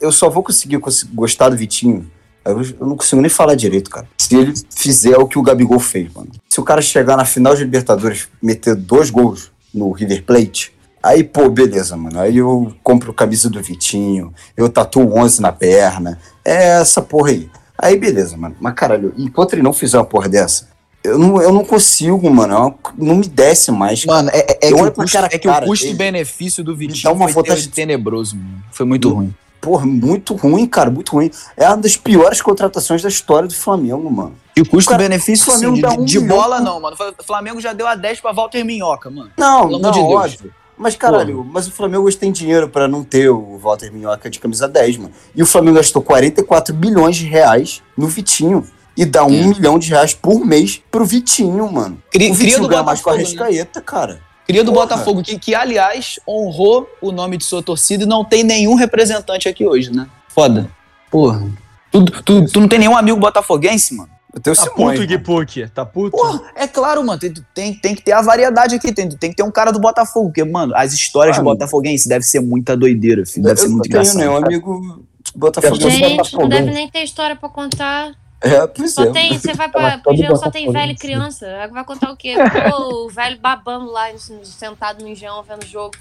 eu- 0.00 0.10
só 0.12 0.28
vou 0.30 0.42
conseguir 0.42 0.78
cons- 0.78 1.04
gostar 1.04 1.50
do 1.50 1.56
Vitinho. 1.56 2.10
Eu, 2.50 2.86
não 2.86 2.96
consigo 2.96 3.20
nem 3.20 3.28
falar 3.30 3.54
direito, 3.54 3.90
cara. 3.90 4.06
Se 4.16 4.34
ele 4.36 4.54
fizer 4.74 5.16
o 5.16 5.26
que 5.26 5.38
o 5.38 5.42
Gabigol 5.42 5.78
fez, 5.78 6.12
mano. 6.12 6.28
Se 6.48 6.60
o 6.60 6.64
cara 6.64 6.80
chegar 6.82 7.16
na 7.16 7.24
final 7.24 7.54
de 7.54 7.64
Libertadores, 7.64 8.28
meter 8.42 8.74
dois 8.74 9.10
gols 9.10 9.50
no 9.74 9.90
River 9.92 10.24
Plate, 10.24 10.72
aí, 11.02 11.22
pô, 11.24 11.48
beleza, 11.48 11.96
mano. 11.96 12.18
Aí 12.20 12.38
eu 12.38 12.72
compro 12.82 13.12
camisa 13.12 13.48
do 13.50 13.62
Vitinho, 13.62 14.32
eu 14.56 14.68
tatuo 14.68 15.16
11 15.18 15.40
na 15.42 15.52
perna. 15.52 16.18
É 16.44 16.80
essa 16.80 17.00
porra 17.02 17.30
aí. 17.30 17.48
Aí, 17.78 17.96
beleza, 17.96 18.36
mano. 18.36 18.56
Mas, 18.60 18.74
caralho, 18.74 19.12
enquanto 19.16 19.52
ele 19.52 19.62
não 19.62 19.72
fizer 19.72 19.98
uma 19.98 20.04
porra 20.04 20.28
dessa, 20.28 20.68
eu 21.04 21.16
não, 21.16 21.40
eu 21.40 21.52
não 21.52 21.64
consigo, 21.64 22.28
mano. 22.28 22.54
É 22.54 22.90
Não 22.98 23.14
me 23.16 23.28
desce 23.28 23.70
mais. 23.70 24.04
Mano, 24.04 24.30
é, 24.32 24.38
é- 24.38 24.58
é 24.62 24.72
que, 24.72 24.74
o 24.74 24.90
custo, 24.90 25.12
cara, 25.16 25.28
é 25.30 25.38
que 25.38 25.48
o 25.48 25.60
custo-benefício 25.62 26.64
do 26.64 26.72
dá 26.72 26.78
Vitinho 26.78 27.12
uma 27.12 27.26
foi 27.26 27.34
vontade 27.34 27.60
te- 27.62 27.68
de- 27.68 27.74
tenebroso, 27.74 28.36
mano. 28.36 28.62
Foi 28.72 28.84
muito 28.84 29.08
ruim. 29.12 29.32
Porra, 29.60 29.84
muito 29.86 30.34
ruim, 30.34 30.66
cara, 30.66 30.90
muito 30.90 31.12
ruim. 31.12 31.30
É 31.56 31.66
uma 31.66 31.76
das 31.78 31.96
piores 31.96 32.40
contratações 32.40 33.02
da 33.02 33.08
história 33.08 33.48
do 33.48 33.54
Flamengo, 33.54 34.08
mano. 34.10 34.34
E 34.56 34.60
o 34.60 34.68
custo-benefício, 34.68 35.44
sim, 35.52 35.58
Flamengo 35.60 35.76
de, 35.96 36.00
um 36.00 36.04
de 36.04 36.20
bola 36.20 36.60
não, 36.60 36.80
mano. 36.80 36.96
O 37.18 37.22
Flamengo 37.24 37.60
já 37.60 37.72
deu 37.72 37.86
a 37.86 37.94
10 37.94 38.20
pra 38.20 38.32
Walter 38.32 38.64
Minhoca, 38.64 39.10
mano. 39.10 39.30
Não, 39.36 39.68
não, 39.68 39.90
de 39.90 39.98
óbvio. 39.98 40.54
Mas, 40.76 40.94
caralho, 40.94 41.44
mas 41.44 41.66
o 41.66 41.72
Flamengo 41.72 42.04
hoje 42.06 42.16
tem 42.16 42.30
dinheiro 42.30 42.68
pra 42.68 42.86
não 42.86 43.02
ter 43.02 43.28
o 43.30 43.58
Walter 43.58 43.92
Minhoca 43.92 44.30
de 44.30 44.38
camisa 44.38 44.68
10, 44.68 44.96
mano. 44.98 45.12
E 45.34 45.42
o 45.42 45.46
Flamengo 45.46 45.76
gastou 45.76 46.00
44 46.00 46.72
bilhões 46.72 47.16
de 47.16 47.26
reais 47.26 47.82
no 47.96 48.06
Vitinho. 48.06 48.64
E 48.96 49.04
dá 49.04 49.24
um 49.24 49.30
milhão 49.30 49.78
de 49.78 49.90
reais 49.90 50.12
por 50.14 50.44
mês 50.44 50.80
pro 50.90 51.04
Vitinho, 51.04 51.70
mano. 51.70 52.00
Cri- 52.10 52.30
o 52.30 52.34
Vitinho 52.34 52.66
ganha 52.68 52.82
mais 52.82 53.00
com 53.00 53.10
a 53.10 53.12
Botafogo, 53.14 53.36
né? 53.40 53.44
Rescaeta, 53.46 53.80
cara. 53.80 54.20
Cria 54.48 54.64
do 54.64 54.72
Porra. 54.72 54.86
Botafogo, 54.86 55.22
que, 55.22 55.38
que, 55.38 55.54
aliás, 55.54 56.18
honrou 56.26 56.88
o 57.02 57.12
nome 57.12 57.36
de 57.36 57.44
sua 57.44 57.62
torcida 57.62 58.04
e 58.04 58.06
não 58.06 58.24
tem 58.24 58.42
nenhum 58.42 58.74
representante 58.74 59.48
aqui 59.48 59.66
hoje, 59.66 59.92
né? 59.94 60.06
Foda. 60.28 60.70
Porra. 61.10 61.46
Tu, 61.92 62.04
tu, 62.04 62.46
tu 62.46 62.60
não 62.60 62.66
tem 62.68 62.78
nenhum 62.78 62.96
amigo 62.96 63.18
botafoguense, 63.18 63.94
mano? 63.94 64.08
Eu 64.34 64.40
tenho 64.40 64.56
Tá 64.56 64.62
Simões. 64.62 64.98
puto, 64.98 65.06
Gui 65.06 65.14
mano. 65.14 65.24
Puck? 65.24 65.68
Tá 65.68 65.84
puto? 65.84 66.10
Porra, 66.16 66.40
é 66.54 66.66
claro, 66.66 67.04
mano. 67.04 67.18
Tem, 67.18 67.32
tem, 67.54 67.74
tem 67.74 67.94
que 67.94 68.02
ter 68.02 68.12
a 68.12 68.20
variedade 68.22 68.74
aqui. 68.74 68.92
Tem, 68.92 69.08
tem 69.08 69.30
que 69.30 69.36
ter 69.36 69.42
um 69.42 69.50
cara 69.50 69.70
do 69.70 69.78
Botafogo. 69.80 70.28
Porque, 70.28 70.44
mano, 70.44 70.74
as 70.76 70.92
histórias 70.92 71.36
Ah, 71.36 71.40
de 71.40 71.44
Botafoguense 71.44 72.08
devem 72.08 72.22
ser 72.22 72.40
muita 72.40 72.76
doideira, 72.76 73.24
filho. 73.26 73.44
Deve 73.44 73.58
ser 73.60 73.66
eu 73.66 73.70
não 73.70 73.76
muito 73.78 73.90
tenho 73.90 74.00
engraçado. 74.02 74.18
nenhum 74.18 74.36
amigo 74.36 75.04
Botafogo. 75.34 75.78
Todo 75.78 75.90
Gente, 75.90 76.00
não 76.02 76.16
Botafoguense. 76.16 76.48
deve 76.62 76.70
nem 76.72 76.88
ter 76.90 77.02
história 77.02 77.36
pra 77.36 77.48
contar. 77.48 78.12
É, 78.40 78.66
pois 78.68 78.94
Só 78.94 79.04
é. 79.04 79.10
tem, 79.10 79.36
você 79.38 79.52
vai 79.52 79.68
pra 79.68 80.00
Engenhão, 80.10 80.36
só 80.36 80.50
tem 80.50 80.70
velho 80.70 80.92
e 80.92 80.96
criança. 80.96 81.68
Vai 81.72 81.84
contar 81.84 82.10
o 82.12 82.16
quê? 82.16 82.34
Pô, 82.70 83.06
o 83.06 83.08
velho 83.10 83.38
babando 83.40 83.90
lá, 83.90 84.06
sentado 84.44 85.02
no 85.02 85.08
Engenhão, 85.08 85.42
vendo 85.42 85.62
o 85.64 85.66
jogo. 85.66 85.96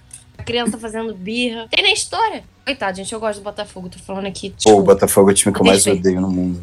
criança 0.46 0.78
fazendo 0.78 1.14
birra. 1.16 1.68
Tem 1.70 1.84
nem 1.84 1.94
história. 1.94 2.44
Coitado, 2.64 2.98
gente, 2.98 3.12
eu 3.12 3.20
gosto 3.20 3.40
do 3.40 3.44
Botafogo, 3.44 3.90
tô 3.90 3.98
falando 4.00 4.28
aqui. 4.28 4.54
Pô, 4.64 4.74
o. 4.74 4.84
Botafogo 4.84 5.30
é 5.30 5.34
o 5.34 5.36
time 5.36 5.54
que 5.54 5.62
eu 5.62 5.66
mais 5.66 5.86
odeio 5.88 6.22
no 6.22 6.30
mundo. 6.30 6.62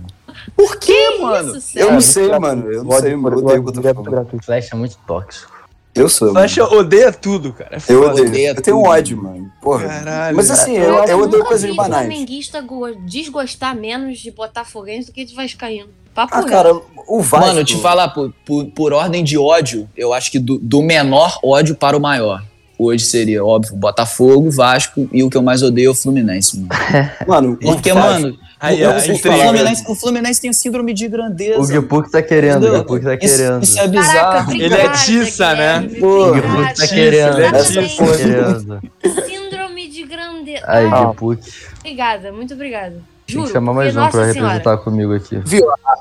Por 0.57 0.77
quê, 0.77 1.19
mano? 1.21 1.57
Isso, 1.57 1.79
Eu 1.79 1.93
não 1.93 2.01
sei, 2.01 2.29
mano. 2.39 2.71
Eu 2.71 2.85
não 2.85 3.01
sei, 3.01 3.17
mano. 3.17 3.37
Eu 3.39 3.45
odeio 3.45 3.61
o 3.61 3.63
Botafogo. 3.63 4.03
gratuito. 4.11 4.45
Flash 4.45 4.73
é 4.73 4.77
muito 4.77 4.97
tóxico. 5.07 5.54
Eu 5.95 6.09
sou. 6.09 6.29
mano. 6.29 6.41
Flecha 6.41 6.65
odeia 6.65 7.13
tudo, 7.13 7.53
cara. 7.53 7.77
É 7.77 7.93
Eu 7.93 8.01
foda. 8.03 8.13
odeio. 8.13 8.29
Odeia 8.29 8.49
Eu 8.51 8.63
tenho 8.63 8.77
tudo. 8.79 8.89
ódio, 8.89 9.23
mano. 9.23 9.51
Porra. 9.63 9.87
Caralho. 9.89 10.37
Mas 10.37 10.51
assim, 10.51 10.77
eu, 10.77 10.83
Eu, 10.95 11.05
eu 11.05 11.19
odeio 11.21 11.45
coisas 11.45 11.71
vi 11.71 11.77
banais. 11.77 12.07
flamenguista 12.07 12.61
go- 12.61 12.95
desgostar 13.07 13.77
menos 13.77 14.19
de 14.19 14.31
Botafoguense 14.31 15.07
do 15.09 15.13
que 15.13 15.25
de 15.25 15.35
Vascaíno. 15.35 15.89
Papo 16.15 16.35
Ah, 16.37 16.43
cara, 16.45 16.73
o 17.09 17.21
Vasco... 17.21 17.47
Mano, 17.47 17.65
te 17.65 17.77
falar, 17.77 18.09
por, 18.11 18.33
por, 18.45 18.67
por 18.67 18.93
ordem 18.93 19.23
de 19.25 19.37
ódio, 19.37 19.89
eu 19.97 20.13
acho 20.13 20.31
que 20.31 20.39
do, 20.39 20.59
do 20.59 20.81
menor 20.83 21.39
ódio 21.43 21.75
para 21.75 21.97
o 21.97 22.01
maior. 22.01 22.43
Hoje 22.79 23.05
seria, 23.05 23.45
óbvio, 23.45 23.75
Botafogo, 23.77 24.51
Vasco 24.51 25.09
e 25.13 25.23
o 25.23 25.31
que 25.31 25.37
eu 25.37 25.43
mais 25.43 25.63
odeio 25.63 25.89
é 25.89 25.91
o 25.91 25.95
Fluminense, 25.95 26.57
mano. 26.59 26.69
Mano, 27.27 27.53
o 27.53 27.57
Porque, 27.57 27.93
Vasco- 27.93 28.09
mano, 28.23 28.39
Aí, 28.65 28.83
o, 28.85 28.91
aí, 28.91 29.11
o. 29.13 29.19
Fluminense, 29.19 29.85
o 29.89 29.95
Fluminense 29.95 30.41
tem 30.41 30.53
síndrome 30.53 30.93
de 30.95 31.09
grandeza. 31.09 31.61
O 31.61 31.67
Gipuk 31.67 32.11
tá 32.11 32.23
querendo, 32.23 32.65
o 32.67 32.85
tá 33.01 33.15
Isso- 33.21 33.37
querendo. 33.37 33.63
Isso, 33.63 33.79
é 33.79 33.89
Caraca, 33.89 34.01
bizarro. 34.01 34.53
Ele 34.53 34.75
é 34.75 34.89
tiça, 34.93 35.55
né? 35.55 35.89
Pô, 36.01 36.07
O. 36.31 36.35
Gipuk 36.35 36.63
tá 36.65 36.73
Isso, 36.85 36.95
querendo. 36.95 37.39
ele 37.39 37.47
é 37.47 37.53
tiça. 37.63 38.81
tá. 38.81 39.23
Síndrome 39.27 39.89
de 39.89 40.03
grandeza. 40.05 40.65
Aí, 40.67 40.87
Ah, 40.87 41.09
Gipuk. 41.11 41.41
Obrigada, 41.81 42.33
muito 42.33 42.55
obrigada. 42.55 42.97
Tem 43.27 43.37
Juro. 43.37 43.47
que 43.47 43.53
chamar 43.55 43.73
mais 43.73 43.97
um 43.97 44.01
pra 44.01 44.11
senhora, 44.11 44.33
representar 44.33 44.77
comigo 44.79 45.15
aqui. 45.15 45.37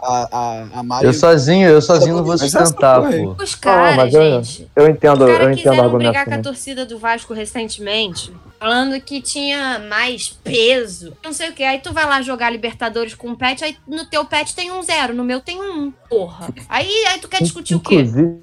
A, 0.01 0.27
a, 0.31 0.79
a 0.79 0.83
Mari- 0.83 1.05
Eu 1.05 1.13
sozinho, 1.13 1.69
eu 1.69 1.81
sozinho 1.81 2.17
não 2.17 2.23
vou 2.23 2.37
sustentar, 2.37 3.01
pô. 3.01 3.35
Os 3.41 3.55
caras, 3.55 3.95
mas 3.95 4.13
eu- 4.13 4.21
gente. 4.43 4.67
Eu 4.75 4.89
entendo, 4.89 5.23
Os 5.23 5.29
eu 5.29 5.37
caras 5.37 5.57
entendo 5.57 5.69
a 5.69 5.71
quiseram 5.71 5.73
brigar 5.73 5.85
argumentação. 6.15 6.25
com 6.33 6.39
a 6.39 6.43
torcida 6.43 6.85
do 6.85 6.99
Vasco 6.99 7.33
recentemente, 7.33 8.33
falando 8.59 8.99
que 8.99 9.21
tinha 9.21 9.79
mais 9.89 10.37
peso, 10.43 11.13
não 11.23 11.31
sei 11.31 11.49
o 11.49 11.53
que. 11.53 11.63
Aí 11.63 11.79
tu 11.79 11.93
vai 11.93 12.03
lá 12.05 12.21
jogar 12.21 12.49
Libertadores 12.49 13.13
com 13.15 13.29
o 13.31 13.37
pet, 13.37 13.63
aí 13.63 13.77
no 13.87 14.05
teu 14.05 14.25
pet 14.25 14.53
tem 14.53 14.69
um 14.73 14.83
zero, 14.83 15.13
no 15.13 15.23
meu 15.23 15.39
tem 15.39 15.61
um. 15.61 15.93
Porra. 16.09 16.49
Aí, 16.67 17.05
aí 17.07 17.19
tu 17.21 17.29
quer 17.29 17.41
discutir 17.41 17.75
o 17.75 17.79
quê? 17.79 17.95
Inclusive, 18.01 18.37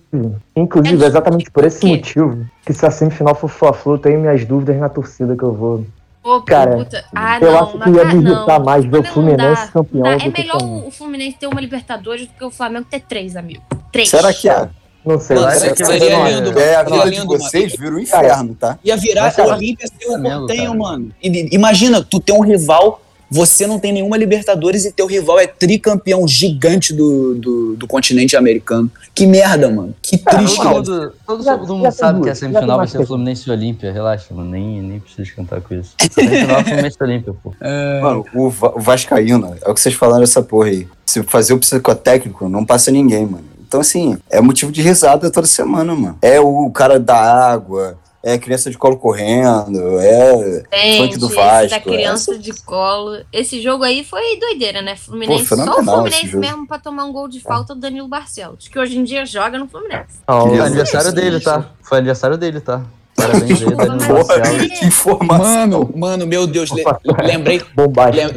inclusive, 0.56 1.04
É 1.04 1.06
exatamente 1.06 1.50
por 1.50 1.66
esse 1.66 1.84
motivo, 1.86 2.46
que 2.64 2.72
se 2.72 2.86
a 2.86 2.90
semifinal 2.90 3.34
for 3.34 3.48
Fla-Flu, 3.48 3.98
tenho 3.98 4.18
minhas 4.20 4.42
dúvidas 4.46 4.78
na 4.78 4.88
torcida 4.88 5.36
que 5.36 5.42
eu 5.44 5.52
vou. 5.52 5.84
Ô, 6.22 6.42
Cara, 6.42 6.76
puta. 6.76 7.02
Ah, 7.14 7.38
eu 7.40 7.50
não, 7.50 7.58
acho 7.62 7.78
que 7.78 7.90
ia 7.90 8.04
me 8.04 8.14
não. 8.22 8.64
mais 8.64 8.84
ver 8.84 8.98
o 8.98 9.02
Não 9.02 9.04
Fluminense 9.12 9.62
dá, 9.62 9.68
campeão 9.68 10.02
não 10.04 10.18
dá. 10.18 10.24
É 10.24 10.30
que 10.30 10.40
melhor 10.42 10.58
Flamengo. 10.58 10.86
o 10.86 10.90
Fluminense 10.90 11.36
ter 11.38 11.46
uma 11.46 11.60
Libertadores 11.60 12.26
do 12.26 12.34
que 12.34 12.44
o 12.44 12.50
Flamengo 12.50 12.86
ter 12.90 13.00
três, 13.00 13.36
amigo. 13.36 13.62
Três. 13.90 14.10
Será 14.10 14.32
que 14.32 14.48
é? 14.48 14.68
Não 15.04 15.18
sei. 15.18 15.34
Mano, 15.36 15.50
eu- 15.50 15.76
seria- 15.86 16.10
eu- 16.12 16.26
lindo, 16.26 16.48
mano. 16.52 16.58
É, 16.58 16.74
a 16.76 16.82
vida 16.82 17.10
de 17.10 17.26
vocês 17.26 17.72
vira 17.74 17.94
um 17.94 17.98
inferno, 17.98 18.54
tá? 18.54 18.78
Ia 18.84 18.96
virar 18.98 19.22
Mas, 19.22 19.34
Olímpia 19.38 19.86
ser 19.86 20.08
o 20.08 20.18
cara. 20.66 20.74
mano. 20.74 21.10
E- 21.22 21.54
Imagina, 21.54 22.02
tu 22.04 22.20
tem 22.20 22.34
um 22.34 22.42
rival, 22.42 23.00
você 23.30 23.66
não 23.66 23.78
tem 23.78 23.92
nenhuma 23.92 24.16
Libertadores 24.16 24.84
e 24.84 24.92
teu 24.92 25.06
rival 25.06 25.38
é 25.38 25.46
tricampeão 25.46 26.26
gigante 26.26 26.92
do, 26.92 27.34
do, 27.36 27.76
do 27.76 27.86
continente 27.86 28.36
americano. 28.36 28.90
Que 29.14 29.26
merda, 29.26 29.70
mano. 29.70 29.94
Que 30.02 30.18
triste, 30.18 30.56
Todo 30.56 30.62
cara. 30.64 30.74
mundo, 30.76 31.12
todo 31.26 31.42
Já- 31.44 31.56
mundo 31.56 31.82
já 31.82 31.90
tem 31.90 31.90
sabe 31.92 32.12
duas, 32.20 32.24
que 32.24 32.30
a 32.30 32.34
já 32.34 32.40
tem 32.40 32.48
semifinal 32.50 32.78
vai 32.78 32.88
ser. 32.88 33.06
Fluminense 33.06 33.48
e 33.48 33.52
Olímpia. 33.52 33.92
Relaxa, 33.92 34.34
mano. 34.34 34.50
Nem, 34.50 34.82
nem 34.82 34.98
preciso 35.00 35.34
cantar 35.36 35.60
com 35.60 35.74
isso. 35.74 35.94
Semifinal 36.10 36.58
é 36.60 36.64
Fluminense 36.64 36.96
e 37.00 37.04
Olímpia, 37.04 37.34
pô. 37.42 37.54
Mano, 38.02 38.24
o, 38.34 38.50
Va- 38.50 38.72
o 38.74 38.80
Vascaíno, 38.80 39.54
é 39.64 39.70
o 39.70 39.74
que 39.74 39.80
vocês 39.80 39.94
falaram 39.94 40.20
dessa 40.20 40.42
porra 40.42 40.68
aí. 40.68 40.88
Se 41.06 41.22
fazer 41.22 41.52
o 41.54 41.58
psicotécnico, 41.58 42.48
não 42.48 42.64
passa 42.64 42.90
ninguém, 42.90 43.26
mano. 43.26 43.44
Então, 43.66 43.80
assim, 43.80 44.18
é 44.28 44.40
motivo 44.40 44.72
de 44.72 44.82
risada 44.82 45.30
toda 45.30 45.46
semana, 45.46 45.94
mano. 45.94 46.18
É 46.20 46.40
o 46.40 46.68
cara 46.70 46.98
da 46.98 47.16
água, 47.16 47.96
é 48.22 48.36
criança 48.38 48.70
de 48.70 48.76
colo 48.76 48.96
correndo, 48.98 49.98
é 50.00 50.62
funk 50.70 50.78
Gente, 50.80 51.18
do 51.18 51.26
esse 51.26 51.34
Vasco. 51.36 51.70
da 51.70 51.80
criança 51.80 52.38
de 52.38 52.52
colo. 52.62 53.18
Esse 53.32 53.62
jogo 53.62 53.82
aí 53.84 54.04
foi 54.04 54.38
doideira, 54.38 54.82
né? 54.82 54.94
Fluminense, 54.96 55.48
Pô, 55.48 55.56
só 55.56 55.80
o 55.80 55.84
Fluminense 55.84 56.36
mesmo 56.36 56.66
pra 56.66 56.78
tomar 56.78 57.04
um 57.04 57.12
gol 57.12 57.28
de 57.28 57.40
falta 57.40 57.74
do 57.74 57.80
Danilo 57.80 58.08
Barcelos, 58.08 58.68
que 58.68 58.78
hoje 58.78 58.98
em 58.98 59.04
dia 59.04 59.24
joga 59.24 59.58
no 59.58 59.66
Fluminense. 59.66 60.18
Não, 60.28 60.48
Foi 60.48 60.60
aniversário 60.60 61.12
dele, 61.12 61.40
tá? 61.40 61.70
Foi 61.82 61.98
aniversário 61.98 62.36
dele, 62.36 62.60
tá? 62.60 62.82
Parabéns 63.16 63.60
aí, 63.62 63.74
Danilo. 63.74 64.68
Que 64.78 64.86
informação. 64.86 65.44
Mano, 65.80 65.90
mano, 65.94 66.26
meu 66.26 66.46
Deus, 66.46 66.70
le- 66.70 66.84
lembrei, 67.22 67.60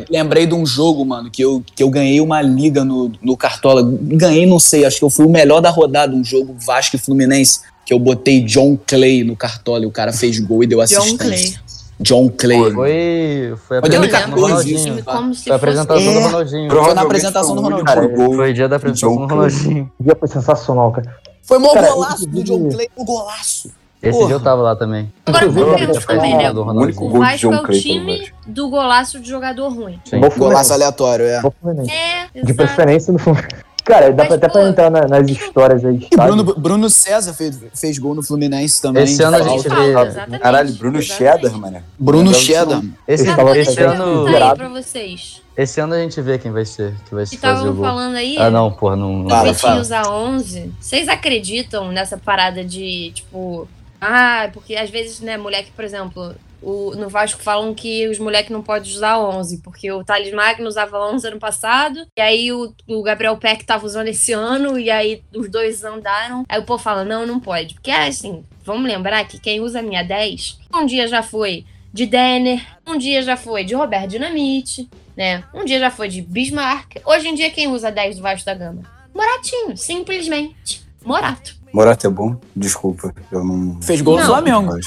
lembrei 0.10 0.46
de 0.46 0.54
um 0.54 0.66
jogo, 0.66 1.06
mano, 1.06 1.30
que 1.32 1.42
eu, 1.42 1.64
que 1.76 1.82
eu 1.84 1.90
ganhei 1.90 2.20
uma 2.20 2.42
liga 2.42 2.84
no, 2.84 3.12
no 3.22 3.38
Cartola. 3.38 3.82
Ganhei, 3.86 4.46
não 4.46 4.60
sei, 4.60 4.86
acho 4.86 5.00
que 5.00 5.06
eu 5.06 5.10
fui 5.10 5.26
o 5.26 5.30
melhor 5.30 5.62
da 5.62 5.70
rodada, 5.70 6.14
um 6.16 6.24
jogo 6.24 6.56
Vasco 6.60 6.96
e 6.96 7.00
Fluminense, 7.00 7.62
que 7.86 7.94
eu 7.94 8.00
botei 8.00 8.42
John 8.42 8.78
Clay 8.88 9.24
no 9.24 9.36
Cartola 9.36 9.84
e 9.84 9.86
o 9.86 9.92
cara 9.92 10.12
fez 10.14 10.40
gol 10.40 10.64
e 10.64 10.68
deu 10.68 10.82
assistência. 10.82 11.18
Clay. 11.18 11.64
John 12.00 12.30
Clay. 12.30 12.72
Foi, 12.74 13.54
foi 13.68 13.78
a 13.78 13.82
Foi 13.82 13.90
Eu 13.90 13.96
apresentação 13.96 14.30
do 14.30 14.42
2014 14.42 14.64
lembro 14.64 14.70
isso, 14.76 14.84
time 14.84 14.90
Ronaldinho. 14.90 15.04
tá? 15.06 15.14
como 15.14 15.34
se 15.36 15.44
Foi 15.44 15.52
a 15.52 15.56
apresentação 15.56 16.04
do 16.04 16.20
É. 16.20 16.24
Ronaldinho. 16.24 16.70
Foi 16.72 16.94
na 16.94 17.02
apresentação 17.02 17.56
do 17.56 17.62
Ronaldinho. 17.62 17.94
foi 18.18 18.28
o 18.28 18.36
Foi 18.36 18.54
dia 18.54 18.68
da 18.70 18.76
apresentação 18.76 19.10
John 19.16 19.28
do. 19.28 19.34
Ronaldinho. 19.34 19.92
Esse 20.00 20.04
dia 20.04 20.16
foi 20.20 20.28
sensacional, 20.28 20.92
cara. 20.92 21.16
Foi 21.44 21.58
mó 21.60 21.74
Cara, 21.74 21.92
golaço 21.92 22.28
do 22.28 22.44
John 22.44 22.70
Clay, 22.70 22.90
um 22.98 23.06
golaço. 23.06 23.72
Esse 24.02 24.12
Porra. 24.18 24.28
dia 24.28 24.36
eu 24.36 24.40
tava 24.42 24.62
lá 24.62 24.76
também. 24.76 25.14
Agora 25.26 25.46
a 25.46 26.02
também, 26.06 26.36
né? 26.36 26.52
do 26.52 26.62
O 26.62 26.82
único. 26.82 27.06
O 27.06 27.10
gol 27.10 27.20
de 27.24 27.26
Vasco 27.26 27.38
John 27.48 27.54
é 27.54 27.58
o 27.60 27.64
Clay 27.64 27.82
pelo 27.82 27.94
time 27.96 28.34
do 28.48 28.70
golaço 28.70 29.20
de 29.22 29.30
jogador 29.30 29.70
ruim. 29.74 29.98
Sim. 30.04 30.20
Golaço 30.38 30.74
aleatório, 30.74 31.26
é. 31.26 31.42
É, 31.90 32.44
De 32.44 32.54
preferência 32.54 33.14
no 33.14 33.20
Fluminense. 33.20 33.63
Cara, 33.86 34.12
dá 34.12 34.24
Mas, 34.24 34.28
pra, 34.28 34.36
até 34.38 34.48
pô, 34.48 34.54
pra 34.54 34.70
entrar 34.70 34.90
na- 34.90 35.08
nas 35.08 35.30
histórias 35.30 35.84
aí. 35.84 36.08
E? 36.10 36.16
Bruno, 36.16 36.44
Bruno 36.56 36.90
César 36.90 37.34
fez, 37.34 37.60
fez 37.76 37.98
gol 37.98 38.16
no 38.16 38.24
Fluminense 38.24 38.82
também. 38.82 39.04
Esse 39.04 39.22
ano 39.22 39.38
a 39.38 39.42
gente 39.42 39.68
vê- 39.68 40.38
Caralho, 40.40 40.74
Bruno. 40.74 41.02
Cheddar, 41.02 41.54
mano. 41.58 41.84
Bruno 42.00 42.34
Cheddar. 42.34 42.82
Esse, 43.08 43.24
Esse 43.26 43.36
Cara, 43.36 43.58
esse 43.58 43.82
ano, 43.82 44.24
perguntar 44.26 44.52
aí 44.52 44.58
pra 44.58 44.70
vocês. 44.70 45.42
esse 45.58 45.80
ano 45.82 45.94
a 45.96 46.00
gente 46.00 46.22
vê 46.22 46.38
quem 46.40 46.52
vai 46.52 46.66
ser, 46.66 46.94
que 47.08 47.14
vai 47.14 47.26
se 47.26 47.38
fazer 47.38 47.54
o 47.54 47.58
estavam 47.58 47.76
gol. 47.76 47.84
falando 47.86 48.16
aí, 48.16 48.38
Ah, 48.38 48.50
não, 48.50 48.72
porra, 48.72 48.96
não. 48.96 49.24
vai. 49.28 49.40
Vitinho 49.40 49.56
fala. 49.60 49.82
usar 49.82 50.08
11. 50.10 50.72
Vocês 50.80 51.08
acreditam 51.10 51.92
nessa 51.92 52.18
parada 52.18 52.64
de, 52.64 53.12
tipo... 53.14 53.68
Ah, 54.00 54.50
porque 54.54 54.76
às 54.76 54.90
vezes, 54.90 55.20
né, 55.20 55.38
moleque, 55.38 55.72
por 55.76 55.84
exemplo... 55.84 56.34
O, 56.64 56.96
no 56.96 57.10
Vasco 57.10 57.42
falam 57.42 57.74
que 57.74 58.08
os 58.08 58.18
moleques 58.18 58.52
não 58.52 58.62
podem 58.62 58.92
usar 58.92 59.20
11, 59.20 59.58
porque 59.60 59.92
o 59.92 60.04
Thales 60.04 60.34
Magno 60.34 60.68
usava 60.68 60.98
11 61.12 61.28
ano 61.28 61.40
passado, 61.40 62.08
e 62.18 62.22
aí 62.22 62.52
o, 62.52 62.74
o 62.88 63.04
Gabriel 63.04 63.36
Peck 63.38 63.66
tava 63.66 63.86
usando 63.86 64.08
esse 64.08 64.32
ano, 64.32 64.80
e 64.80 64.90
aí 64.90 65.22
os 65.36 65.50
dois 65.50 65.84
andaram. 65.84 66.46
Aí 66.48 66.60
o 66.60 66.64
povo 66.64 66.82
fala, 66.82 67.04
não, 67.04 67.28
não 67.28 67.40
pode. 67.40 67.74
Porque, 67.74 67.92
assim, 67.92 68.44
vamos 68.64 68.90
lembrar 68.90 69.26
que 69.26 69.40
quem 69.40 69.60
usa 69.60 69.80
a 69.80 69.84
minha 69.84 70.04
10, 70.04 70.60
um 70.74 70.86
dia 70.86 71.08
já 71.08 71.22
foi 71.22 71.66
de 71.92 72.06
Denner, 72.06 72.66
um 72.88 72.98
dia 72.98 73.22
já 73.22 73.36
foi 73.38 73.64
de 73.64 73.76
Roberto 73.76 74.12
Dinamite, 74.12 74.90
né? 75.16 75.44
Um 75.54 75.64
dia 75.64 75.80
já 75.80 75.92
foi 75.92 76.08
de 76.08 76.22
Bismarck. 76.22 76.96
Hoje 77.06 77.28
em 77.28 77.36
dia, 77.36 77.52
quem 77.52 77.68
usa 77.68 77.92
10 77.92 78.16
do 78.18 78.22
Vasco 78.24 78.46
da 78.46 78.56
Gama? 78.56 78.82
Moratinho, 79.14 79.78
simplesmente. 79.78 80.82
Morato. 81.06 81.56
Morato 81.72 82.08
é 82.08 82.10
bom? 82.10 82.36
Desculpa, 82.56 83.14
eu 83.32 83.44
não... 83.44 83.82
Fez 83.82 84.02
gol 84.02 84.16
no 84.16 84.22
Não. 84.22 84.28
Flamengo. 84.28 84.80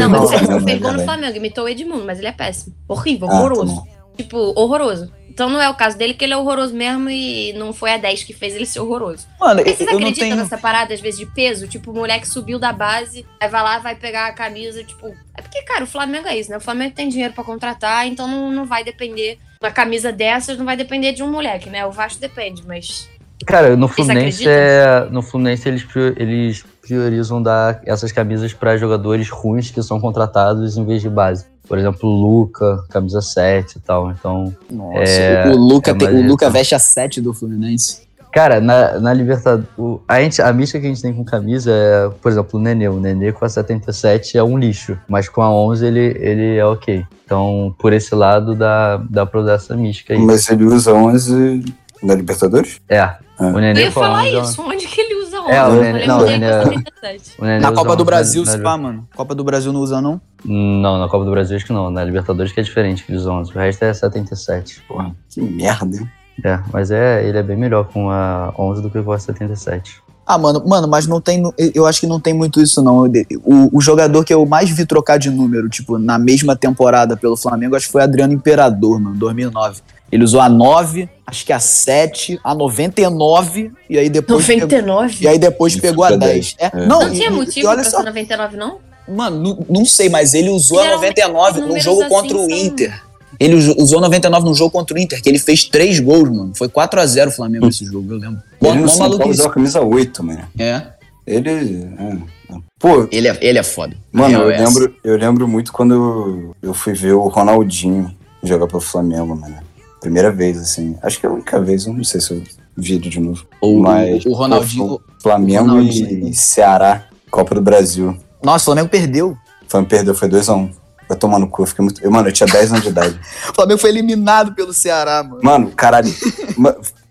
Não, 0.00 0.08
mas 0.10 0.32
ele 0.32 0.60
fez 0.64 0.80
gol 0.80 0.92
no. 0.92 1.02
Flamengo, 1.04 1.36
imitou 1.36 1.64
o 1.64 1.68
Edmundo, 1.68 2.04
mas 2.04 2.18
ele 2.18 2.28
é 2.28 2.32
péssimo. 2.32 2.74
Horrível, 2.88 3.28
Ah, 3.30 3.34
horroroso. 3.40 3.82
tipo, 4.16 4.36
horroroso. 4.56 5.12
Então 5.28 5.48
não 5.48 5.62
é 5.62 5.68
o 5.70 5.74
caso 5.74 5.96
dele, 5.96 6.12
que 6.12 6.24
ele 6.26 6.34
é 6.34 6.36
horroroso 6.36 6.74
mesmo 6.74 7.08
e 7.08 7.54
não 7.54 7.72
foi 7.72 7.92
a 7.94 7.96
10 7.96 8.22
que 8.22 8.34
fez 8.34 8.54
ele 8.54 8.66
ser 8.66 8.80
horroroso. 8.80 9.26
Mano, 9.40 9.62
Mas 9.64 9.76
vocês 9.78 9.88
eu 9.88 9.96
acreditam 9.96 10.28
tenho. 10.28 10.36
nessa 10.36 10.58
parada, 10.58 10.92
às 10.92 11.00
vezes, 11.00 11.18
de 11.20 11.24
peso? 11.24 11.66
Tipo, 11.66 11.90
o 11.90 11.94
moleque 11.94 12.28
subiu 12.28 12.58
da 12.58 12.70
base, 12.70 13.24
aí 13.40 13.48
vai 13.48 13.62
lá, 13.62 13.78
vai 13.78 13.94
pegar 13.94 14.26
a 14.26 14.32
camisa, 14.32 14.84
tipo... 14.84 15.06
É 15.34 15.40
porque, 15.40 15.62
cara, 15.62 15.84
o 15.84 15.86
Flamengo 15.86 16.28
é 16.28 16.36
isso, 16.38 16.50
né? 16.50 16.58
O 16.58 16.60
Flamengo 16.60 16.94
tem 16.94 17.08
dinheiro 17.08 17.32
pra 17.32 17.42
contratar, 17.42 18.06
então 18.06 18.28
não, 18.28 18.52
não 18.52 18.66
vai 18.66 18.84
depender... 18.84 19.38
Uma 19.62 19.70
camisa 19.70 20.12
dessas 20.12 20.58
não 20.58 20.66
vai 20.66 20.76
depender 20.76 21.12
de 21.12 21.22
um 21.22 21.30
moleque, 21.30 21.70
né? 21.70 21.86
O 21.86 21.92
Vasco 21.92 22.20
depende, 22.20 22.62
mas... 22.66 23.08
Cara, 23.46 23.76
no 23.76 23.88
Fluminense, 23.88 24.44
é, 24.46 25.08
no 25.10 25.20
Fluminense 25.20 25.68
eles, 25.68 25.84
eles 26.16 26.64
priorizam 26.80 27.42
dar 27.42 27.80
essas 27.84 28.12
camisas 28.12 28.52
para 28.52 28.76
jogadores 28.76 29.28
ruins 29.30 29.70
que 29.70 29.82
são 29.82 30.00
contratados 30.00 30.76
em 30.76 30.84
vez 30.84 31.02
de 31.02 31.08
base. 31.08 31.44
Por 31.68 31.78
exemplo, 31.78 32.08
o 32.08 32.12
Luca, 32.12 32.84
camisa 32.90 33.20
7 33.20 33.76
e 33.76 33.80
tal. 33.80 34.10
Então, 34.10 34.54
Nossa, 34.70 34.98
É, 35.00 35.48
o 35.48 35.56
Luca, 35.56 35.90
é 35.92 35.94
tem- 35.94 36.08
o 36.08 36.26
Luca 36.26 36.50
veste 36.50 36.74
a 36.74 36.78
7 36.78 37.20
do 37.20 37.32
Fluminense. 37.32 38.02
cara, 38.32 38.60
na, 38.60 38.98
na 39.00 39.12
Libertadores, 39.12 39.66
a, 40.08 40.20
gente, 40.20 40.40
a 40.42 40.52
mística 40.52 40.80
que 40.80 40.86
a 40.86 40.88
gente 40.88 41.02
tem 41.02 41.12
com 41.12 41.24
camisa 41.24 41.70
é, 41.70 42.10
por 42.20 42.30
exemplo, 42.32 42.58
o 42.58 42.62
Nenê. 42.62 42.88
O 42.88 42.98
Nenê 43.00 43.32
com 43.32 43.44
a 43.44 43.48
77 43.48 44.36
é 44.38 44.42
um 44.42 44.56
lixo, 44.58 44.96
mas 45.08 45.28
com 45.28 45.42
a 45.42 45.50
11 45.50 45.84
ele, 45.86 46.16
ele 46.20 46.56
é 46.56 46.64
ok. 46.64 47.04
Então, 47.24 47.74
por 47.78 47.92
esse 47.92 48.14
lado, 48.14 48.54
dá, 48.54 48.98
dá 49.08 49.24
pra 49.26 49.40
usar 49.40 49.54
essa 49.54 49.76
mística 49.76 50.14
aí. 50.14 50.20
Mas 50.20 50.48
ele 50.50 50.64
usa 50.64 50.92
11 50.92 51.64
na 52.02 52.14
Libertadores? 52.14 52.80
É, 52.88 53.08
o 53.38 53.58
Nenê 53.58 53.80
Eu 53.80 53.84
ia 53.86 53.92
falar 53.92 54.22
11 54.22 54.28
é 54.28 54.38
uma- 54.38 54.42
isso, 54.48 54.62
onde 54.62 54.86
que 54.86 55.00
ele 55.00 55.14
usa 55.22 55.40
11? 55.40 55.50
É, 55.52 55.64
o 55.64 55.72
Nenê- 55.82 56.06
não, 56.06 56.20
o 56.20 56.24
Nenê- 56.26 56.50
com 56.64 56.68
77. 56.72 57.32
o 57.38 57.44
Nenê 57.44 57.60
Na 57.60 57.72
Copa 57.72 57.90
do 57.96 58.02
11 58.02 58.04
Brasil, 58.04 58.46
se 58.46 58.58
pá, 58.58 58.76
mano. 58.76 59.08
Copa 59.14 59.34
do 59.34 59.44
Brasil 59.44 59.72
não 59.72 59.80
usa, 59.80 60.00
não? 60.00 60.20
Não, 60.44 60.98
na 60.98 61.08
Copa 61.08 61.24
do 61.24 61.30
Brasil 61.30 61.56
acho 61.56 61.66
que 61.66 61.72
não. 61.72 61.90
Na 61.90 62.04
Libertadores 62.04 62.52
que 62.52 62.60
é 62.60 62.62
diferente 62.62 63.04
que 63.04 63.12
eles 63.12 63.26
11. 63.26 63.50
O 63.50 63.54
resto 63.58 63.82
é 63.84 63.92
77. 63.94 64.82
Porra, 64.88 65.12
que 65.30 65.40
merda, 65.40 65.96
hein? 65.96 66.08
É, 66.44 66.58
mas 66.72 66.90
é, 66.90 67.26
ele 67.28 67.38
é 67.38 67.42
bem 67.42 67.56
melhor 67.56 67.84
com 67.92 68.10
a 68.10 68.52
11 68.58 68.80
do 68.82 68.88
que 68.90 69.00
com 69.02 69.12
a 69.12 69.18
77. 69.18 70.00
Ah, 70.24 70.38
mano, 70.38 70.62
mano, 70.66 70.86
mas 70.88 71.06
não 71.06 71.20
tem. 71.20 71.42
Eu 71.74 71.84
acho 71.84 72.00
que 72.00 72.06
não 72.06 72.20
tem 72.20 72.32
muito 72.32 72.60
isso, 72.62 72.80
não. 72.80 73.04
O, 73.44 73.76
o 73.76 73.80
jogador 73.80 74.24
que 74.24 74.32
eu 74.32 74.46
mais 74.46 74.70
vi 74.70 74.86
trocar 74.86 75.18
de 75.18 75.28
número, 75.28 75.68
tipo, 75.68 75.98
na 75.98 76.16
mesma 76.18 76.54
temporada 76.56 77.16
pelo 77.16 77.36
Flamengo, 77.36 77.74
acho 77.74 77.86
que 77.86 77.92
foi 77.92 78.02
Adriano 78.02 78.32
Imperador, 78.32 79.00
mano, 79.00 79.16
2009. 79.16 79.80
Ele 80.12 80.22
usou 80.24 80.40
a 80.42 80.48
9, 80.48 81.08
acho 81.26 81.44
que 81.46 81.52
a 81.54 81.58
7, 81.58 82.38
a 82.44 82.54
99, 82.54 83.72
e 83.88 83.98
aí 83.98 84.10
depois. 84.10 84.40
99? 84.46 85.08
Pegou, 85.14 85.22
e 85.22 85.28
aí 85.28 85.38
depois 85.38 85.72
Isso 85.72 85.80
pegou 85.82 86.04
a 86.04 86.08
fica 86.08 86.18
10. 86.20 86.54
É, 86.58 86.66
É. 86.66 86.86
Não, 86.86 87.00
Não 87.00 87.08
e- 87.08 87.16
tinha 87.16 87.28
e- 87.28 87.30
motivo 87.32 87.60
e 87.60 87.66
olha 87.66 87.80
pra 87.80 87.90
só, 87.90 87.96
ser 87.98 88.04
99, 88.04 88.56
não? 88.58 88.76
Mano, 89.08 89.42
não, 89.42 89.66
não 89.80 89.84
sei, 89.86 90.08
mas 90.10 90.34
ele 90.34 90.50
usou 90.50 90.78
a 90.78 90.82
Geralmente, 90.84 91.18
99 91.22 91.60
num 91.62 91.80
jogo 91.80 92.00
assim 92.02 92.10
contra 92.10 92.36
o 92.36 92.40
são- 92.48 92.50
Inter. 92.50 93.02
Ele 93.40 93.54
us- 93.54 93.74
usou 93.78 94.00
99 94.00 94.44
num 94.46 94.54
jogo 94.54 94.70
contra 94.70 94.94
o 94.94 95.00
Inter, 95.00 95.20
que 95.22 95.28
ele 95.28 95.38
fez 95.38 95.64
três 95.64 95.98
gols, 95.98 96.28
mano. 96.28 96.52
Foi 96.54 96.68
4x0 96.68 97.28
o 97.28 97.32
Flamengo 97.32 97.66
esse 97.68 97.84
jogo, 97.86 98.12
eu 98.12 98.18
lembro. 98.18 98.42
Ele 98.62 98.78
no 98.80 98.88
São 98.88 99.08
Paulo 99.08 99.28
usou 99.30 99.46
a 99.46 99.50
camisa 99.50 99.80
8, 99.80 100.22
mano. 100.22 100.42
É. 100.58 100.82
Ele. 101.26 101.48
é, 101.50 102.52
é. 102.54 102.56
Pô, 102.78 103.08
Ele 103.10 103.28
é, 103.28 103.38
ele 103.40 103.58
é 103.58 103.62
foda. 103.62 103.96
mano, 104.12 104.40
eu 104.40 104.50
É, 104.50 104.56
essa. 104.56 104.78
lembro, 104.78 104.94
eu 105.02 105.16
lembro 105.16 105.48
muito 105.48 105.72
quando 105.72 105.94
eu, 105.94 106.56
eu 106.62 106.74
fui 106.74 106.92
ver 106.92 107.12
o 107.14 107.26
Ronaldinho 107.28 108.14
jogar 108.42 108.66
pelo 108.66 108.80
Flamengo, 108.80 109.34
mano. 109.34 109.56
Primeira 110.02 110.30
vez, 110.30 110.58
assim. 110.60 110.96
Acho 111.02 111.18
que 111.18 111.24
é 111.24 111.28
a 111.28 111.32
única 111.32 111.60
vez, 111.60 111.86
eu 111.86 111.94
não 111.94 112.04
sei 112.04 112.20
se 112.20 112.32
eu 112.32 112.42
vi 112.76 112.98
de 112.98 113.18
novo. 113.20 113.44
O, 113.60 113.78
Mas, 113.80 114.26
o 114.26 114.32
Ronaldinho. 114.32 114.88
pô, 114.88 115.02
Flamengo 115.22 115.64
o 115.64 115.68
Ronaldinho. 115.68 116.28
e 116.28 116.34
Ceará, 116.34 117.06
Copa 117.30 117.54
do 117.54 117.62
Brasil. 117.62 118.16
Nossa, 118.42 118.62
o 118.62 118.64
Flamengo 118.66 118.88
perdeu. 118.88 119.30
O 119.30 119.70
Flamengo 119.70 119.88
perdeu, 119.90 120.14
foi 120.14 120.28
2x1. 120.28 120.70
Vai 121.08 121.16
tomar 121.18 121.38
no 121.38 121.48
cu, 121.48 121.62
eu 121.62 121.66
fiquei 121.66 121.84
muito. 121.84 122.02
eu, 122.02 122.10
Mano, 122.10 122.28
eu 122.28 122.32
tinha 122.32 122.46
10 122.46 122.72
anos 122.72 122.82
de 122.84 122.90
idade. 122.90 123.18
O 123.50 123.54
Flamengo 123.54 123.80
foi 123.80 123.90
eliminado 123.90 124.54
pelo 124.54 124.72
Ceará, 124.72 125.22
mano. 125.22 125.40
Mano, 125.42 125.70
caralho. 125.70 126.12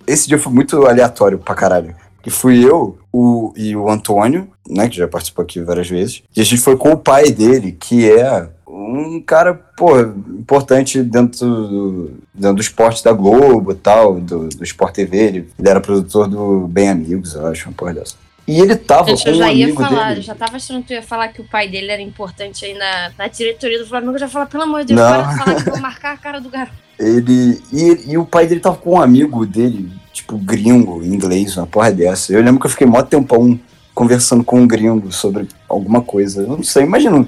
Esse 0.05 0.27
dia 0.27 0.37
foi 0.39 0.51
muito 0.51 0.85
aleatório 0.85 1.37
pra 1.39 1.55
caralho. 1.55 1.95
Que 2.21 2.29
fui 2.29 2.63
eu 2.63 2.97
o, 3.11 3.51
e 3.55 3.75
o 3.75 3.89
Antônio, 3.89 4.47
né, 4.69 4.87
que 4.87 4.97
já 4.97 5.07
participou 5.07 5.43
aqui 5.43 5.61
várias 5.61 5.89
vezes. 5.89 6.21
E 6.35 6.41
a 6.41 6.43
gente 6.43 6.61
foi 6.61 6.75
com 6.77 6.91
o 6.91 6.97
pai 6.97 7.31
dele, 7.31 7.71
que 7.71 8.09
é 8.11 8.47
um 8.71 9.21
cara, 9.21 9.53
pô, 9.53 9.99
importante 9.99 11.03
dentro 11.03 11.45
do, 11.45 12.11
dentro 12.33 12.55
do 12.55 12.61
esporte 12.61 13.03
da 13.03 13.11
Globo 13.11 13.71
e 13.71 13.75
tal, 13.75 14.19
do, 14.19 14.47
do 14.47 14.63
Sport 14.63 14.93
TV. 14.93 15.17
Ele, 15.17 15.49
ele 15.59 15.69
era 15.69 15.81
produtor 15.81 16.27
do 16.27 16.67
Bem 16.67 16.89
Amigos, 16.89 17.35
eu 17.35 17.47
acho, 17.47 17.67
uma 17.67 17.75
porra 17.75 17.95
dessa. 17.95 18.15
E 18.47 18.59
ele 18.59 18.75
tava 18.75 19.09
Gente, 19.09 19.23
com 19.23 19.29
eu 19.29 19.35
um 19.35 19.37
já 19.37 19.53
ia 19.53 19.65
amigo 19.65 19.83
falar, 19.83 20.07
dele. 20.09 20.19
eu 20.19 20.23
já 20.23 20.35
tava 20.35 20.55
achando 20.55 20.81
que 20.81 20.87
tu 20.87 20.93
ia 20.93 21.03
falar 21.03 21.27
que 21.27 21.41
o 21.41 21.47
pai 21.47 21.67
dele 21.67 21.91
era 21.91 22.01
importante 22.01 22.65
aí 22.65 22.73
na, 22.73 23.11
na 23.17 23.27
diretoria 23.27 23.77
do 23.77 23.85
Flamengo. 23.85 24.13
Eu 24.13 24.19
já 24.19 24.29
falar, 24.29 24.47
pelo 24.47 24.63
amor 24.63 24.81
de 24.81 24.95
Deus, 24.95 24.99
Não. 24.99 25.07
para 25.07 25.31
de 25.31 25.37
falar 25.37 25.63
que 25.63 25.69
eu 25.69 25.73
vou 25.73 25.81
marcar 25.81 26.13
a 26.13 26.17
cara 26.17 26.39
do 26.41 26.49
garoto. 26.49 26.75
Ele 26.97 27.61
e, 27.71 28.11
e 28.11 28.17
o 28.17 28.25
pai 28.25 28.47
dele 28.47 28.59
tava 28.59 28.77
com 28.77 28.95
um 28.95 29.01
amigo 29.01 29.45
dele, 29.45 29.91
tipo, 30.11 30.37
gringo, 30.37 31.03
inglês, 31.03 31.55
uma 31.55 31.67
porra 31.67 31.91
dessa. 31.91 32.33
Eu 32.33 32.41
lembro 32.41 32.59
que 32.59 32.65
eu 32.65 32.71
fiquei 32.71 32.87
mó 32.87 33.01
tempão 33.03 33.59
conversando 33.93 34.43
com 34.43 34.59
um 34.59 34.67
gringo 34.67 35.11
sobre 35.11 35.47
alguma 35.67 36.01
coisa. 36.01 36.41
Eu 36.41 36.57
não 36.57 36.63
sei, 36.63 36.83
imagina. 36.83 37.27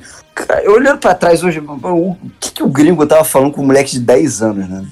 Eu 0.63 0.73
olhando 0.73 0.97
pra 0.99 1.13
trás 1.13 1.43
hoje, 1.43 1.59
o 1.59 2.15
que, 2.39 2.51
que 2.51 2.63
o 2.63 2.67
gringo 2.69 3.05
tava 3.05 3.23
falando 3.23 3.51
com 3.51 3.61
um 3.61 3.65
moleque 3.65 3.91
de 3.93 3.99
10 3.99 4.41
anos, 4.41 4.69
né? 4.69 4.85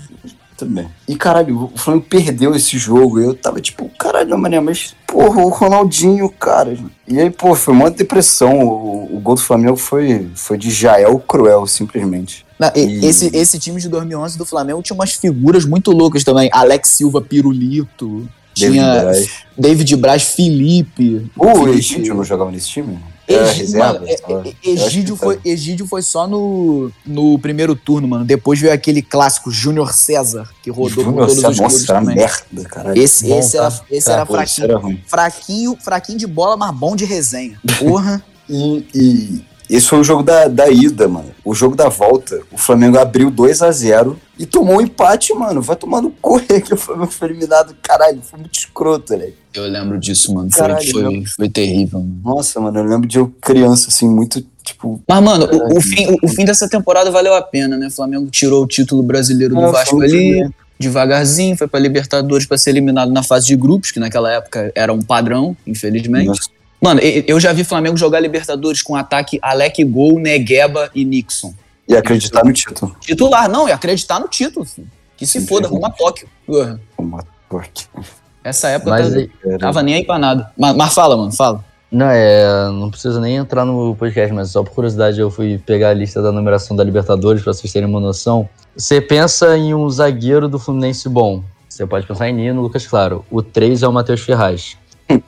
Tudo 0.57 0.75
bem. 0.75 0.87
E 1.07 1.15
caralho, 1.15 1.71
o 1.73 1.77
Flamengo 1.77 2.05
perdeu 2.07 2.53
esse 2.55 2.77
jogo. 2.77 3.19
Eu 3.19 3.33
tava 3.33 3.59
tipo, 3.59 3.89
caralho, 3.97 4.37
mané, 4.37 4.59
mas, 4.59 4.93
porra, 5.07 5.41
o 5.41 5.49
Ronaldinho, 5.49 6.29
cara. 6.29 6.77
E 7.07 7.19
aí, 7.19 7.31
pô, 7.31 7.55
foi 7.55 7.73
uma 7.73 7.89
depressão. 7.89 8.59
O, 8.59 9.17
o 9.17 9.19
gol 9.19 9.33
do 9.33 9.41
Flamengo 9.41 9.75
foi, 9.75 10.29
foi 10.35 10.59
de 10.59 10.69
Jael 10.69 11.17
Cruel, 11.17 11.65
simplesmente. 11.65 12.45
Não, 12.59 12.71
E- 12.75 13.03
esse, 13.03 13.35
esse 13.35 13.57
time 13.57 13.81
de 13.81 13.89
2011 13.89 14.37
do 14.37 14.45
Flamengo 14.45 14.83
tinha 14.83 14.93
umas 14.93 15.13
figuras 15.13 15.65
muito 15.65 15.89
loucas 15.91 16.23
também. 16.23 16.47
Alex 16.53 16.89
Silva 16.89 17.19
Pirulito. 17.23 18.29
David 18.57 18.73
Tinha 18.79 19.01
Braz. 19.01 19.29
David 19.57 19.95
Braz 19.95 20.23
Felipe. 20.23 21.31
O 21.37 21.55
Felipe- 21.55 21.77
Egídio 21.79 22.13
não 22.15 22.23
jogava 22.23 22.51
nesse 22.51 22.67
time? 22.69 22.99
Mano, 23.77 24.05
é- 24.05 24.13
é- 24.13 24.73
acho 24.73 24.87
Egídio, 24.87 25.15
foi. 25.15 25.39
Egídio 25.45 25.87
foi 25.87 26.01
só 26.01 26.27
no, 26.27 26.91
no 27.05 27.39
primeiro 27.39 27.75
turno, 27.75 28.05
mano. 28.07 28.25
Depois 28.25 28.59
veio 28.59 28.73
aquele 28.73 29.01
clássico 29.01 29.49
Júnior 29.49 29.93
César, 29.93 30.49
que 30.61 30.69
rodou 30.69 30.89
por 30.89 31.03
Júnior 31.05 31.27
todos 31.27 31.35
César, 31.35 31.49
os 31.51 31.57
clubes 31.57 31.73
nossa, 31.81 31.93
também. 31.93 32.15
merda, 32.17 32.63
caralho. 32.69 33.01
Esse, 33.01 33.27
Bom, 33.29 33.39
esse 33.39 33.57
tá? 33.57 33.63
era, 33.63 33.81
esse 33.89 34.05
Tá, 34.07 34.13
era 34.13 34.25
Pô, 34.25 34.33
fraquinho, 34.33 34.65
era 34.65 34.81
fraquinho, 35.07 35.77
fraquinho 35.81 36.17
de 36.17 36.27
bola, 36.27 36.57
mas 36.57 36.75
bom 36.75 36.93
de 36.93 37.05
resenha. 37.05 37.57
Porra. 37.79 38.21
E, 38.49 38.85
e 38.93 39.41
esse 39.75 39.87
foi 39.87 39.99
o 39.99 40.03
jogo 40.03 40.21
da, 40.21 40.49
da 40.49 40.69
ida, 40.69 41.07
mano. 41.07 41.31
O 41.45 41.55
jogo 41.55 41.77
da 41.77 41.87
volta, 41.87 42.41
o 42.51 42.57
Flamengo 42.57 42.99
abriu 42.99 43.31
2 43.31 43.61
a 43.61 43.71
0 43.71 44.19
e 44.37 44.45
tomou 44.45 44.77
um 44.77 44.81
empate, 44.81 45.33
mano. 45.33 45.61
Vai 45.61 45.77
tomando 45.77 46.13
correr 46.21 46.59
que 46.61 46.73
o 46.73 46.77
Flamengo 46.77 47.09
foi 47.09 47.29
eliminado. 47.29 47.73
Caralho, 47.81 48.21
foi 48.21 48.39
muito 48.39 48.59
escroto, 48.59 49.15
né? 49.15 49.29
Eu 49.53 49.63
lembro 49.67 49.97
disso, 49.97 50.33
mano. 50.33 50.49
Foi, 50.51 50.59
Caralho, 50.59 50.91
foi, 50.91 51.03
não. 51.03 51.25
foi 51.25 51.49
terrível, 51.49 51.99
mano. 51.99 52.21
Nossa, 52.23 52.59
mano, 52.59 52.77
eu 52.77 52.83
lembro 52.83 53.07
de 53.07 53.17
eu 53.17 53.33
criança, 53.39 53.87
assim, 53.87 54.09
muito, 54.09 54.45
tipo... 54.61 55.01
Mas, 55.07 55.23
mano, 55.23 55.45
o, 55.45 55.77
o 55.77 55.81
fim, 55.81 56.07
o, 56.07 56.17
o 56.23 56.27
fim 56.27 56.43
dessa 56.43 56.67
temporada 56.67 57.09
valeu 57.09 57.33
a 57.33 57.41
pena, 57.41 57.77
né? 57.77 57.87
O 57.87 57.91
Flamengo 57.91 58.29
tirou 58.29 58.63
o 58.63 58.67
título 58.67 59.01
brasileiro 59.01 59.55
do 59.55 59.61
Ah, 59.61 59.71
Vasco 59.71 59.95
foi 59.95 60.05
ali, 60.05 60.49
devagarzinho, 60.77 61.55
foi 61.55 61.67
pra 61.67 61.79
Libertadores 61.79 62.45
pra 62.45 62.57
ser 62.57 62.71
eliminado 62.71 63.11
na 63.11 63.23
fase 63.23 63.47
de 63.47 63.55
grupos, 63.55 63.91
que 63.91 64.01
naquela 64.01 64.33
época 64.33 64.69
era 64.75 64.91
um 64.91 65.01
padrão, 65.01 65.55
infelizmente. 65.65 66.27
Nossa. 66.27 66.60
Mano, 66.81 66.99
eu 66.99 67.39
já 67.39 67.53
vi 67.53 67.63
Flamengo 67.63 67.95
jogar 67.95 68.19
Libertadores 68.19 68.81
com 68.81 68.95
ataque 68.95 69.37
Alec 69.41 69.83
Gol, 69.83 70.19
Negueba 70.19 70.89
e 70.95 71.05
Nixon. 71.05 71.53
E 71.87 71.95
acreditar 71.95 72.43
no 72.43 72.51
título. 72.53 72.95
Titular, 72.99 73.49
não, 73.49 73.67
e 73.69 73.71
acreditar 73.71 74.19
no 74.19 74.27
título, 74.27 74.65
filho. 74.65 74.87
Que 75.15 75.25
se 75.27 75.39
Sim, 75.39 75.45
foda, 75.47 75.67
rumo 75.67 75.85
a 75.85 75.91
Tóquio. 75.91 76.27
Porra, 76.47 76.79
Uma 76.97 77.23
porca. 77.47 77.69
Essa 78.43 78.69
época 78.69 78.89
Mas 78.89 79.13
eu 79.13 79.29
Era- 79.45 79.59
tava 79.59 79.83
nem 79.83 79.93
aí 79.95 80.03
pra 80.05 80.17
nada. 80.17 80.51
Mas, 80.57 80.75
mas 80.75 80.93
fala, 80.93 81.15
mano, 81.15 81.31
fala. 81.31 81.63
Não, 81.91 82.07
é. 82.09 82.45
Não 82.71 82.89
precisa 82.89 83.19
nem 83.19 83.35
entrar 83.35 83.63
no 83.65 83.95
podcast, 83.95 84.33
mas 84.33 84.49
só 84.49 84.63
por 84.63 84.71
curiosidade 84.71 85.19
eu 85.19 85.29
fui 85.29 85.59
pegar 85.59 85.89
a 85.89 85.93
lista 85.93 86.21
da 86.21 86.31
numeração 86.31 86.75
da 86.75 86.83
Libertadores 86.83 87.43
pra 87.43 87.53
vocês 87.53 87.71
terem 87.71 87.87
uma 87.87 87.99
noção. 87.99 88.49
Você 88.75 88.99
pensa 89.01 89.55
em 89.57 89.75
um 89.75 89.87
zagueiro 89.89 90.47
do 90.47 90.57
Fluminense 90.57 91.07
bom. 91.07 91.43
Você 91.69 91.85
pode 91.85 92.07
pensar 92.07 92.29
em 92.29 92.33
Nino, 92.33 92.61
Lucas 92.61 92.87
Claro. 92.87 93.23
O 93.29 93.43
3 93.43 93.83
é 93.83 93.87
o 93.87 93.93
Matheus 93.93 94.21
Ferraz. 94.21 94.77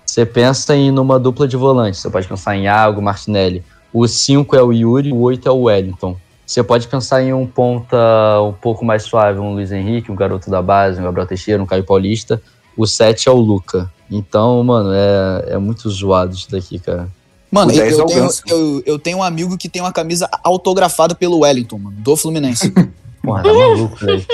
Você 0.05 0.25
pensa 0.25 0.75
em 0.75 0.91
numa 0.91 1.19
dupla 1.19 1.47
de 1.47 1.55
volantes. 1.57 1.99
Você 2.01 2.09
pode 2.09 2.27
pensar 2.27 2.55
em 2.55 2.63
Iago, 2.63 3.01
Martinelli. 3.01 3.63
O 3.91 4.07
5 4.07 4.55
é 4.55 4.61
o 4.61 4.71
Yuri, 4.71 5.11
o 5.11 5.19
8 5.21 5.47
é 5.47 5.51
o 5.51 5.63
Wellington. 5.63 6.17
Você 6.45 6.61
pode 6.63 6.87
pensar 6.87 7.23
em 7.23 7.33
um 7.33 7.47
ponta 7.47 7.97
um 8.41 8.53
pouco 8.53 8.83
mais 8.83 9.03
suave, 9.03 9.39
um 9.39 9.53
Luiz 9.53 9.71
Henrique, 9.71 10.11
um 10.11 10.15
garoto 10.15 10.49
da 10.49 10.61
base, 10.61 10.99
um 10.99 11.03
Gabriel 11.03 11.27
Teixeira, 11.27 11.61
um 11.61 11.65
Caio 11.65 11.83
Paulista. 11.83 12.41
O 12.75 12.85
7 12.85 13.29
é 13.29 13.31
o 13.31 13.35
Luca. 13.37 13.89
Então, 14.11 14.63
mano, 14.63 14.89
é, 14.93 15.53
é 15.53 15.57
muito 15.57 15.89
zoado 15.89 16.35
isso 16.35 16.49
daqui, 16.51 16.79
cara. 16.79 17.07
Mano, 17.51 17.71
eu, 17.71 17.77
10 17.77 17.93
é 17.97 18.01
eu 18.01 18.03
o 18.03 18.07
tenho, 18.07 18.29
eu, 18.47 18.83
eu 18.85 18.99
tenho 18.99 19.17
um 19.19 19.23
amigo 19.23 19.57
que 19.57 19.69
tem 19.69 19.81
uma 19.81 19.91
camisa 19.91 20.27
autografada 20.43 21.13
pelo 21.15 21.39
Wellington, 21.39 21.77
mano, 21.77 21.95
do 21.99 22.15
Fluminense. 22.17 22.71
Porra, 23.21 23.43
tá 23.43 23.53
maluco, 23.53 23.95
velho. 23.97 24.25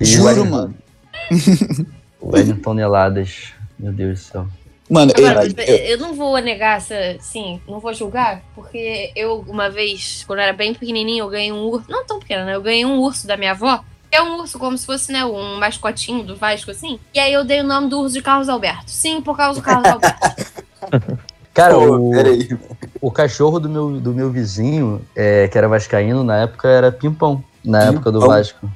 O 0.00 0.04
Juro, 0.04 0.24
Wellington- 0.26 0.50
mano. 0.50 0.74
Wellington 2.22 2.60
toneladas. 2.60 3.48
Meu 3.78 3.92
Deus 3.92 4.20
do 4.20 4.24
céu. 4.24 4.46
Mano, 4.88 5.12
eu, 5.16 5.26
Agora, 5.26 5.48
eu- 5.66 5.76
eu 5.76 5.98
não 5.98 6.14
vou 6.14 6.38
negar 6.38 6.76
essa, 6.76 6.94
sim, 7.20 7.60
não 7.66 7.80
vou 7.80 7.92
julgar, 7.92 8.42
porque 8.54 9.10
eu, 9.16 9.44
uma 9.48 9.68
vez, 9.68 10.22
quando 10.26 10.38
eu 10.38 10.44
era 10.44 10.52
bem 10.52 10.72
pequenininho, 10.74 11.24
eu 11.24 11.28
ganhei 11.28 11.50
um 11.52 11.64
urso, 11.66 11.86
não 11.90 12.04
tão 12.06 12.20
pequeno, 12.20 12.44
né? 12.44 12.54
Eu 12.54 12.62
ganhei 12.62 12.84
um 12.84 12.98
urso 13.00 13.26
da 13.26 13.36
minha 13.36 13.50
avó, 13.50 13.82
que 14.08 14.16
é 14.16 14.22
um 14.22 14.36
urso 14.38 14.58
como 14.60 14.78
se 14.78 14.86
fosse, 14.86 15.10
né, 15.10 15.24
um 15.24 15.58
mascotinho 15.58 16.22
do 16.22 16.36
Vasco, 16.36 16.70
assim. 16.70 17.00
E 17.12 17.18
aí 17.18 17.32
eu 17.32 17.44
dei 17.44 17.60
o 17.60 17.64
nome 17.64 17.88
do 17.88 18.00
urso 18.00 18.14
de 18.14 18.22
Carlos 18.22 18.48
Alberto. 18.48 18.84
Sim, 18.88 19.20
por 19.20 19.36
causa 19.36 19.58
do 19.60 19.64
Carlos 19.64 19.88
Alberto. 19.90 20.20
Cara, 21.52 21.74
Pô, 21.74 21.96
o, 21.96 22.10
peraí. 22.10 22.48
o 23.00 23.10
cachorro 23.10 23.58
do 23.58 23.68
meu, 23.68 23.98
do 23.98 24.12
meu 24.12 24.30
vizinho, 24.30 25.00
é, 25.16 25.48
que 25.48 25.56
era 25.56 25.66
vascaíno, 25.66 26.22
na 26.22 26.42
época 26.42 26.68
era 26.68 26.92
Pimpão. 26.92 27.42
Na 27.64 27.78
Pimpão? 27.80 27.94
época 27.94 28.12
do 28.12 28.20
Vasco. 28.20 28.70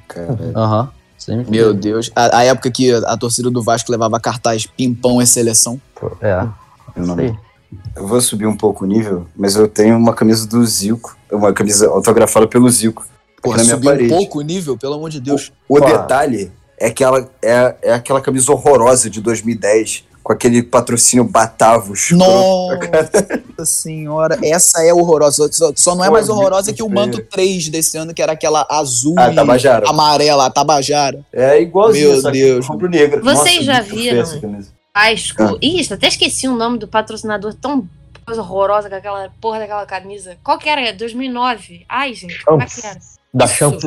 Aham. 0.57 0.91
Sempre 1.21 1.51
meu 1.51 1.75
Deus. 1.75 2.11
A, 2.17 2.39
a 2.39 2.45
época 2.45 2.71
que 2.71 2.91
a 2.93 3.17
torcida 3.17 3.51
do 3.51 3.63
Vasco 3.63 3.93
levava 3.93 4.19
cartaz 4.19 4.67
Pimpão 4.67 5.21
é 5.21 5.27
seleção. 5.27 5.81
Pô, 5.95 6.11
É. 6.21 6.47
eu, 6.97 7.07
não- 7.07 7.15
Sei. 7.15 7.35
eu 7.95 8.07
vou 8.07 8.21
subir 8.21 8.47
um 8.47 8.57
pouco 8.57 8.85
o 8.85 8.89
nível, 8.89 9.27
mas 9.37 9.55
eu 9.55 9.69
tenho 9.69 9.97
uma 9.97 10.15
camisa 10.15 10.47
do 10.47 10.65
Zico. 10.67 11.17
Uma 11.31 11.53
camisa 11.53 11.87
autografada 11.89 12.49
pelo 12.49 12.69
Zico. 12.71 13.07
Porra, 13.43 13.59
na 13.59 13.63
minha 13.65 13.77
subiu 13.77 13.93
um 14.07 14.09
pouco 14.09 14.39
o 14.39 14.43
nível, 14.43 14.77
pelo 14.77 14.95
amor 14.95 15.11
de 15.11 15.21
Deus. 15.21 15.53
O 15.69 15.79
Pô. 15.79 15.85
detalhe 15.85 16.51
é 16.79 16.91
que 16.91 17.05
ela 17.05 17.29
é, 17.43 17.75
é 17.83 17.93
aquela 17.93 18.21
camisa 18.21 18.51
horrorosa 18.53 19.09
de 19.11 19.21
2010, 19.21 20.05
com 20.31 20.35
aquele 20.35 20.63
patrocínio 20.63 21.25
Batavo. 21.25 21.93
escroto. 21.93 22.23
Nossa 23.59 23.65
senhora, 23.67 24.39
essa 24.45 24.85
é 24.85 24.95
horrorosa. 24.95 25.51
Só, 25.53 25.73
só 25.75 25.95
não 25.97 26.05
é 26.05 26.07
Pô, 26.07 26.13
mais 26.13 26.29
horrosa 26.29 26.73
que 26.73 26.85
o 26.85 26.89
Manto 26.89 27.17
feio. 27.17 27.29
3 27.31 27.69
desse 27.69 27.97
ano, 27.99 28.15
que 28.15 28.23
era 28.23 28.33
aquela 28.33 28.65
azul 28.71 29.17
Ah, 29.19 29.33
e 29.33 29.35
Tabajara. 29.35 29.89
amarela, 29.89 30.47
a 30.47 30.51
Tabajara. 30.51 31.25
É 31.33 31.61
igualzinho, 31.61 32.23
Meu 32.23 32.31
Deus. 32.31 32.67
Vocês 32.67 33.25
Nossa, 33.25 33.63
já 33.63 33.81
viram? 33.81 34.21
essa 34.21 34.39
camisa. 34.41 34.71
Vasco. 34.95 35.43
Ah. 35.43 35.59
Isso, 35.61 35.95
até 35.95 36.07
esqueci 36.07 36.47
o 36.47 36.55
nome 36.55 36.79
do 36.79 36.87
patrocinador 36.87 37.53
tão 37.55 37.89
coisa 38.25 38.41
horrorosa 38.43 38.89
com 38.89 38.95
aquela 38.95 39.31
porra 39.41 39.59
daquela 39.59 39.85
camisa. 39.87 40.37
Qual 40.45 40.59
que 40.59 40.69
era? 40.69 40.93
2009. 40.93 41.85
Ai, 41.89 42.15
gente, 42.15 42.45
como 42.45 42.63
é 42.63 42.67
que 42.67 42.87
era? 42.87 43.01
Da. 43.35 43.49
Champs. 43.49 43.85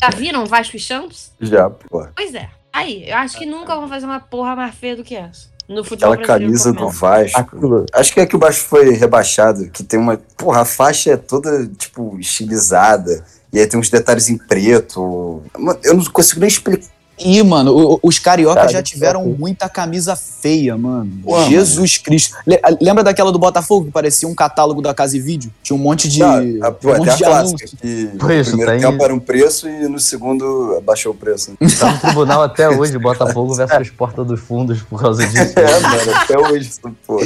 Já 0.00 0.10
viram 0.16 0.44
Vasco 0.44 0.76
e 0.76 0.80
Champs? 0.80 1.30
Já, 1.40 1.70
pô. 1.70 2.06
Pois 2.16 2.34
é. 2.34 2.48
Aí, 2.80 3.08
eu 3.08 3.16
acho 3.16 3.38
que 3.38 3.44
nunca 3.44 3.76
vão 3.76 3.88
fazer 3.88 4.06
uma 4.06 4.20
porra 4.20 4.56
mais 4.56 4.74
feia 4.74 4.96
do 4.96 5.04
que 5.04 5.14
essa. 5.14 5.48
no 5.68 5.84
futebol 5.84 6.14
Aquela 6.14 6.26
camisa 6.26 6.72
do 6.72 6.88
Vasco. 6.88 7.38
Aquilo. 7.38 7.86
Acho 7.92 8.12
que 8.12 8.20
é 8.20 8.26
que 8.26 8.34
o 8.34 8.38
Vasco 8.38 8.68
foi 8.68 8.90
rebaixado, 8.90 9.68
que 9.70 9.84
tem 9.84 10.00
uma. 10.00 10.16
Porra, 10.36 10.62
a 10.62 10.64
faixa 10.64 11.12
é 11.12 11.16
toda, 11.16 11.66
tipo, 11.78 12.18
estilizada. 12.18 13.24
E 13.52 13.58
aí 13.58 13.66
tem 13.66 13.78
uns 13.78 13.90
detalhes 13.90 14.28
em 14.28 14.38
preto. 14.38 15.42
Mano, 15.58 15.78
Eu 15.82 15.94
não 15.94 16.04
consigo 16.04 16.40
nem 16.40 16.48
explicar. 16.48 16.88
Ih, 17.22 17.42
mano, 17.42 17.98
os 18.02 18.18
cariocas 18.18 18.62
Cara, 18.62 18.72
já 18.72 18.82
tiveram 18.82 19.24
muita 19.26 19.68
camisa 19.68 20.16
feia, 20.16 20.76
mano. 20.76 21.10
Pô, 21.22 21.42
Jesus 21.44 21.98
Cristo. 21.98 22.36
Le- 22.46 22.60
lembra 22.80 23.04
daquela 23.04 23.30
do 23.30 23.38
Botafogo 23.38 23.86
que 23.86 23.92
parecia 23.92 24.26
um 24.28 24.34
catálogo 24.34 24.80
da 24.80 24.94
Casa 24.94 25.16
e 25.16 25.20
Vídeo? 25.20 25.50
Tinha 25.62 25.76
um 25.76 25.78
monte 25.80 26.08
de. 26.08 26.22
Ah, 26.22 26.40
a, 26.62 26.70
pô, 26.72 26.88
um 26.88 26.90
até 26.92 26.98
monte 26.98 27.10
a 27.10 27.14
de 27.16 27.24
clássica, 27.24 27.38
anúncio. 27.64 27.78
que 27.78 28.06
Por 28.18 28.30
isso, 28.30 28.50
no 28.52 28.56
primeiro 28.58 28.80
tem- 28.82 28.90
tempo 28.90 29.04
era 29.04 29.14
um 29.14 29.20
preço 29.20 29.68
e 29.68 29.88
no 29.88 30.00
segundo 30.00 30.76
abaixou 30.78 31.12
o 31.12 31.14
preço. 31.14 31.52
né? 31.60 31.68
Tá 31.78 31.92
no 31.92 31.98
tribunal 31.98 32.42
até 32.42 32.68
hoje, 32.74 32.96
Botafogo 32.98 33.54
versus 33.54 33.90
Porta 33.90 34.24
dos 34.24 34.40
Fundos 34.40 34.80
por 34.82 35.00
causa 35.00 35.26
disso. 35.26 35.58
É, 35.58 35.80
mano, 35.80 36.14
até 36.14 36.38
hoje, 36.38 36.70
pô. 37.06 37.18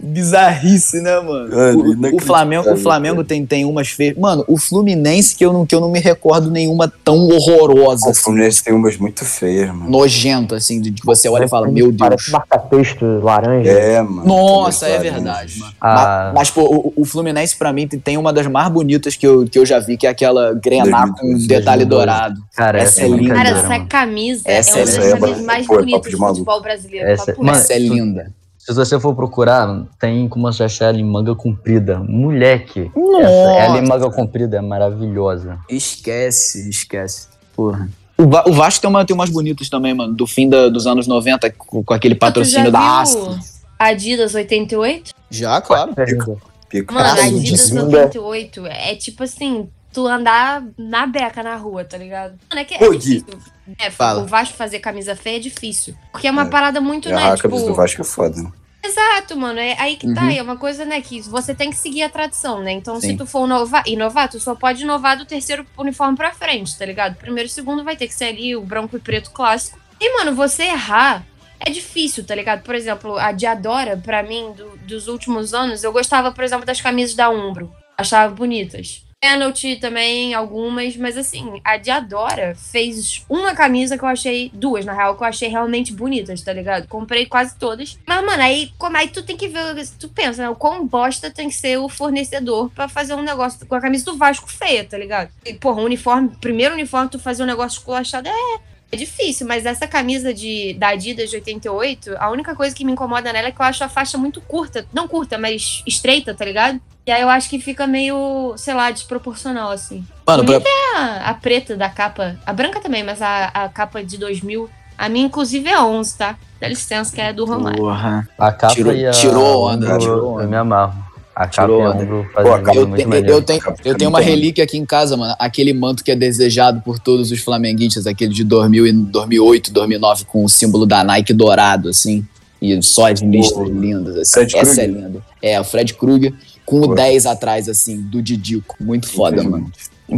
Bizarrice, 0.00 1.00
né, 1.00 1.18
mano? 1.20 1.54
Mano, 1.54 2.08
O- 2.12 2.16
o, 2.16 2.20
Flamengo, 2.20 2.72
o 2.72 2.76
Flamengo 2.76 3.24
tem, 3.24 3.44
tem 3.46 3.64
umas 3.64 3.88
feias. 3.88 4.16
Mano, 4.16 4.44
o 4.48 4.58
Fluminense, 4.58 5.34
que 5.34 5.44
eu, 5.44 5.52
não, 5.52 5.64
que 5.66 5.74
eu 5.74 5.80
não 5.80 5.90
me 5.90 5.98
recordo 6.00 6.50
nenhuma 6.50 6.92
tão 7.04 7.28
horrorosa, 7.28 8.06
O 8.06 8.10
assim, 8.10 8.22
Fluminense 8.22 8.62
tem 8.62 8.74
umas 8.74 8.96
muito 8.96 9.24
feias, 9.24 9.68
mano. 9.68 9.90
nojenta, 9.90 10.56
assim, 10.56 10.80
de 10.80 10.92
que 10.92 11.04
você 11.04 11.28
olha 11.28 11.44
e 11.44 11.48
fala, 11.48 11.66
meu 11.68 11.86
Deus. 11.92 11.96
Parece 11.98 12.30
marca-texto 12.30 13.04
laranja. 13.22 13.70
É, 13.70 14.02
mano. 14.02 14.24
Nossa, 14.26 14.86
é 14.86 14.98
verdade, 14.98 15.58
mano. 15.58 15.72
Ah. 15.80 15.94
Ma- 15.94 16.32
Mas, 16.40 16.50
pô, 16.50 16.62
o, 16.62 16.92
o 17.02 17.04
Fluminense, 17.04 17.56
pra 17.56 17.72
mim, 17.72 17.86
tem 17.88 18.16
uma 18.16 18.32
das 18.32 18.46
mais 18.46 18.68
bonitas 18.68 19.16
que 19.16 19.26
eu, 19.26 19.44
que 19.46 19.58
eu 19.58 19.64
já 19.66 19.78
vi, 19.78 19.96
que 19.96 20.06
é 20.06 20.10
aquela 20.10 20.54
grená 20.54 21.02
com 21.08 21.14
2012, 21.34 21.46
detalhe 21.46 21.84
2012. 21.84 21.88
dourado. 21.88 22.40
Cara, 22.54 22.78
Essa 22.78 22.88
essa 22.88 23.02
é 23.02 23.04
é 23.04 23.08
linda. 23.08 23.34
Cara, 23.34 23.48
essa 23.50 23.80
camisa 23.86 24.42
Essa 24.46 24.70
é 24.78 24.82
uma 24.82 24.84
das 24.84 24.94
é 24.98 25.10
camisas 25.18 25.44
mais 25.44 25.64
é 25.64 25.68
papo 25.68 25.80
bonitas 25.80 26.10
de 26.10 26.16
do 26.16 26.26
futebol 26.26 26.62
brasileiro. 26.62 27.08
Mano. 27.38 27.50
Essa 27.58 27.72
é 27.74 27.78
linda. 27.78 28.32
Se 28.66 28.72
você 28.72 28.98
for 28.98 29.14
procurar, 29.14 29.84
tem 30.00 30.26
como 30.26 30.50
você 30.50 30.64
achar 30.64 30.86
ela 30.86 30.98
em 30.98 31.04
manga 31.04 31.34
comprida. 31.34 31.98
Moleque. 31.98 32.90
Nossa. 32.96 33.22
Essa, 33.26 33.50
ela 33.62 33.78
em 33.78 33.86
manga 33.86 34.10
comprida 34.10 34.56
é 34.56 34.60
maravilhosa. 34.62 35.58
Esquece, 35.68 36.68
esquece. 36.70 37.28
Porra. 37.54 37.88
O, 38.16 38.26
Va- 38.26 38.44
o 38.46 38.52
Vasco 38.54 38.80
tem, 38.80 38.88
uma, 38.88 39.04
tem 39.04 39.14
umas 39.14 39.28
bonitas 39.28 39.68
também, 39.68 39.92
mano. 39.92 40.14
Do 40.14 40.26
fim 40.26 40.48
da- 40.48 40.68
dos 40.70 40.86
anos 40.86 41.06
90, 41.06 41.50
com, 41.50 41.84
com 41.84 41.92
aquele 41.92 42.14
patrocínio 42.14 42.70
Tu 42.70 42.72
já 42.72 42.78
da 42.78 42.78
viu 42.80 43.00
Astra. 43.28 43.38
Adidas 43.78 44.34
88? 44.34 45.12
Já, 45.28 45.60
claro. 45.60 45.92
É 45.98 46.04
lindo. 46.06 46.40
Pica. 46.70 46.94
Mano, 46.94 47.06
Ah, 47.20 47.24
Adidas 47.26 47.60
sim. 47.60 47.78
88 47.78 48.66
é 48.66 48.94
tipo 48.94 49.22
assim, 49.24 49.68
tu 49.94 50.06
andar 50.06 50.62
na 50.76 51.06
beca 51.06 51.42
na 51.42 51.54
rua, 51.56 51.84
tá 51.84 51.96
ligado? 51.96 52.38
Mano, 52.50 52.60
é 52.60 52.64
que 52.64 52.74
é 52.74 52.84
Ô, 52.86 52.90
Gui. 52.90 52.98
difícil. 52.98 53.38
É, 53.78 53.90
Fala. 53.90 54.22
o 54.22 54.26
Vasco 54.26 54.56
fazer 54.56 54.80
camisa 54.80 55.14
feia 55.16 55.36
é 55.36 55.40
difícil. 55.40 55.94
Porque 56.12 56.26
é 56.26 56.30
uma 56.30 56.42
É. 56.42 56.50
parada 56.50 56.80
muito, 56.80 57.08
É, 57.08 57.12
né? 57.14 57.30
a 57.30 57.36
Tipo, 57.36 57.48
camisa 57.50 57.66
do 57.66 57.74
Vasco 57.74 58.00
é 58.00 58.04
foda, 58.04 58.42
né? 58.42 58.52
Exato, 58.84 59.34
mano. 59.36 59.58
É 59.58 59.74
aí 59.80 59.96
que 59.96 60.12
tá. 60.12 60.24
Uhum. 60.24 60.30
É 60.30 60.42
uma 60.42 60.56
coisa, 60.58 60.84
né, 60.84 61.00
que 61.00 61.18
você 61.22 61.54
tem 61.54 61.70
que 61.70 61.76
seguir 61.76 62.02
a 62.02 62.08
tradição, 62.10 62.60
né? 62.60 62.72
Então, 62.72 63.00
Sim. 63.00 63.12
se 63.12 63.16
tu 63.16 63.24
for 63.26 63.46
inovar, 63.46 63.82
inovar, 63.86 64.28
tu 64.28 64.38
só 64.38 64.54
pode 64.54 64.82
inovar 64.82 65.16
do 65.16 65.24
terceiro 65.24 65.64
uniforme 65.78 66.16
pra 66.16 66.32
frente, 66.34 66.76
tá 66.76 66.84
ligado? 66.84 67.14
Primeiro 67.16 67.46
e 67.48 67.50
segundo 67.50 67.82
vai 67.82 67.96
ter 67.96 68.08
que 68.08 68.14
ser 68.14 68.26
ali 68.26 68.54
o 68.54 68.60
branco 68.60 68.94
e 68.96 69.00
preto 69.00 69.30
clássico. 69.30 69.78
E, 69.98 70.18
mano, 70.18 70.34
você 70.34 70.64
errar 70.64 71.24
é 71.58 71.70
difícil, 71.70 72.24
tá 72.26 72.34
ligado? 72.34 72.62
Por 72.62 72.74
exemplo, 72.74 73.16
a 73.16 73.32
Diadora, 73.32 73.96
pra 73.96 74.22
mim, 74.22 74.52
do- 74.54 74.76
dos 74.86 75.08
últimos 75.08 75.54
anos, 75.54 75.82
eu 75.82 75.90
gostava, 75.92 76.30
por 76.30 76.44
exemplo, 76.44 76.66
das 76.66 76.80
camisas 76.82 77.14
da 77.16 77.30
Umbro. 77.30 77.72
Achava 77.96 78.34
bonitas. 78.34 79.02
Penalty 79.24 79.76
também, 79.76 80.34
algumas, 80.34 80.98
mas 80.98 81.16
assim, 81.16 81.58
a 81.64 81.78
Diadora 81.78 82.54
fez 82.54 83.24
uma 83.26 83.54
camisa 83.54 83.96
que 83.96 84.04
eu 84.04 84.08
achei, 84.08 84.50
duas 84.52 84.84
na 84.84 84.92
real, 84.92 85.16
que 85.16 85.22
eu 85.22 85.26
achei 85.26 85.48
realmente 85.48 85.94
bonitas, 85.94 86.42
tá 86.42 86.52
ligado? 86.52 86.86
Comprei 86.88 87.24
quase 87.24 87.56
todas. 87.56 87.98
Mas, 88.06 88.22
mano, 88.22 88.42
aí, 88.42 88.70
como 88.76 88.98
aí 88.98 89.08
tu 89.08 89.22
tem 89.22 89.34
que 89.34 89.48
ver, 89.48 89.88
tu 89.98 90.10
pensa, 90.10 90.42
né? 90.42 90.50
O 90.50 90.54
quão 90.54 90.86
bosta 90.86 91.30
tem 91.30 91.48
que 91.48 91.54
ser 91.54 91.78
o 91.78 91.88
fornecedor 91.88 92.70
pra 92.70 92.86
fazer 92.86 93.14
um 93.14 93.22
negócio 93.22 93.64
com 93.66 93.74
a 93.74 93.80
camisa 93.80 94.04
do 94.04 94.18
Vasco 94.18 94.46
feia, 94.46 94.84
tá 94.84 94.98
ligado? 94.98 95.30
E, 95.42 95.54
porra, 95.54 95.80
um 95.80 95.86
uniforme, 95.86 96.28
primeiro 96.38 96.74
uniforme, 96.74 97.08
tu 97.08 97.18
fazer 97.18 97.44
um 97.44 97.46
negócio 97.46 97.78
esculachado 97.78 98.28
é. 98.28 98.74
É 98.92 98.96
difícil, 98.96 99.46
mas 99.46 99.66
essa 99.66 99.88
camisa 99.88 100.32
de, 100.32 100.74
da 100.74 100.88
Adidas 100.88 101.30
de 101.30 101.36
88, 101.36 102.14
a 102.16 102.30
única 102.30 102.54
coisa 102.54 102.76
que 102.76 102.84
me 102.84 102.92
incomoda 102.92 103.32
nela 103.32 103.48
é 103.48 103.50
que 103.50 103.60
eu 103.60 103.64
acho 103.64 103.82
a 103.82 103.88
faixa 103.88 104.16
muito 104.16 104.40
curta. 104.42 104.86
Não 104.92 105.08
curta, 105.08 105.36
mas 105.36 105.82
estreita, 105.84 106.32
tá 106.32 106.44
ligado? 106.44 106.80
E 107.06 107.10
aí 107.10 107.20
eu 107.20 107.28
acho 107.28 107.50
que 107.50 107.58
fica 107.58 107.86
meio, 107.86 108.54
sei 108.56 108.72
lá, 108.72 108.90
desproporcional, 108.90 109.70
assim. 109.70 110.02
Mano, 110.26 110.44
pra, 110.44 110.60
A, 110.96 111.30
a 111.30 111.34
preta 111.34 111.76
da 111.76 111.88
capa, 111.88 112.36
a 112.46 112.52
branca 112.52 112.80
também, 112.80 113.02
mas 113.04 113.20
a, 113.20 113.46
a 113.48 113.68
capa 113.68 114.02
de 114.02 114.16
2000, 114.16 114.70
a 114.96 115.08
minha 115.08 115.26
inclusive 115.26 115.68
é 115.68 115.78
11, 115.78 116.16
tá? 116.16 116.36
Dá 116.58 116.66
licença, 116.66 117.14
que 117.14 117.20
é 117.20 117.30
do 117.32 117.44
Romário. 117.44 117.76
porra. 117.78 118.26
A 118.38 118.50
capa 118.52 118.72
Tirou- 118.74 118.94
e 118.94 119.06
a. 119.06 119.10
tirou 119.10 119.66
onda, 119.68 119.86
ombro, 119.86 119.98
tirou 119.98 120.32
onda. 120.34 120.42
Eu 120.44 120.48
me 120.48 120.56
amarro. 120.56 121.04
A 121.36 121.40
capa 121.46 121.50
Tirou 121.62 121.82
a 121.86 121.90
onda. 121.90 122.02
ombro 122.04 122.30
Pô, 122.32 122.52
a 122.54 122.62
capa 122.62 122.78
Eu, 122.78 122.96
eu- 122.96 123.24
eu 123.26 123.42
tenho, 123.42 123.60
eu 123.84 123.94
tenho 123.98 124.08
uma 124.08 124.20
relíquia 124.20 124.64
aqui 124.64 124.78
em 124.78 124.86
casa, 124.86 125.14
mano. 125.14 125.34
Aquele 125.38 125.74
manto 125.74 126.02
que 126.02 126.10
é 126.10 126.16
desejado 126.16 126.80
por 126.80 126.98
todos 126.98 127.30
os 127.30 127.40
flamenguistas, 127.40 128.06
aquele 128.06 128.32
de 128.32 128.44
2000 128.44 128.86
e 128.86 128.92
2008, 128.92 129.70
2009, 129.72 130.24
com 130.24 130.42
o 130.42 130.48
símbolo 130.48 130.86
da 130.86 131.04
Nike 131.04 131.34
dourado, 131.34 131.90
assim. 131.90 132.26
E 132.62 132.80
só 132.82 133.10
as 133.12 133.20
listras 133.20 133.68
lindas, 133.68 134.16
assim. 134.16 134.32
Fred 134.32 134.56
Essa 134.56 134.82
é 134.82 134.86
linda. 134.86 135.22
É, 135.42 135.60
o 135.60 135.64
Fred 135.64 135.92
Krueger 135.92 136.32
com 136.64 136.78
o 136.80 136.88
Pô. 136.88 136.94
10 136.94 137.26
atrás, 137.26 137.68
assim, 137.68 138.00
do 138.00 138.22
Didico. 138.22 138.76
Muito 138.80 139.08
foda, 139.08 139.42
mano. 139.42 139.70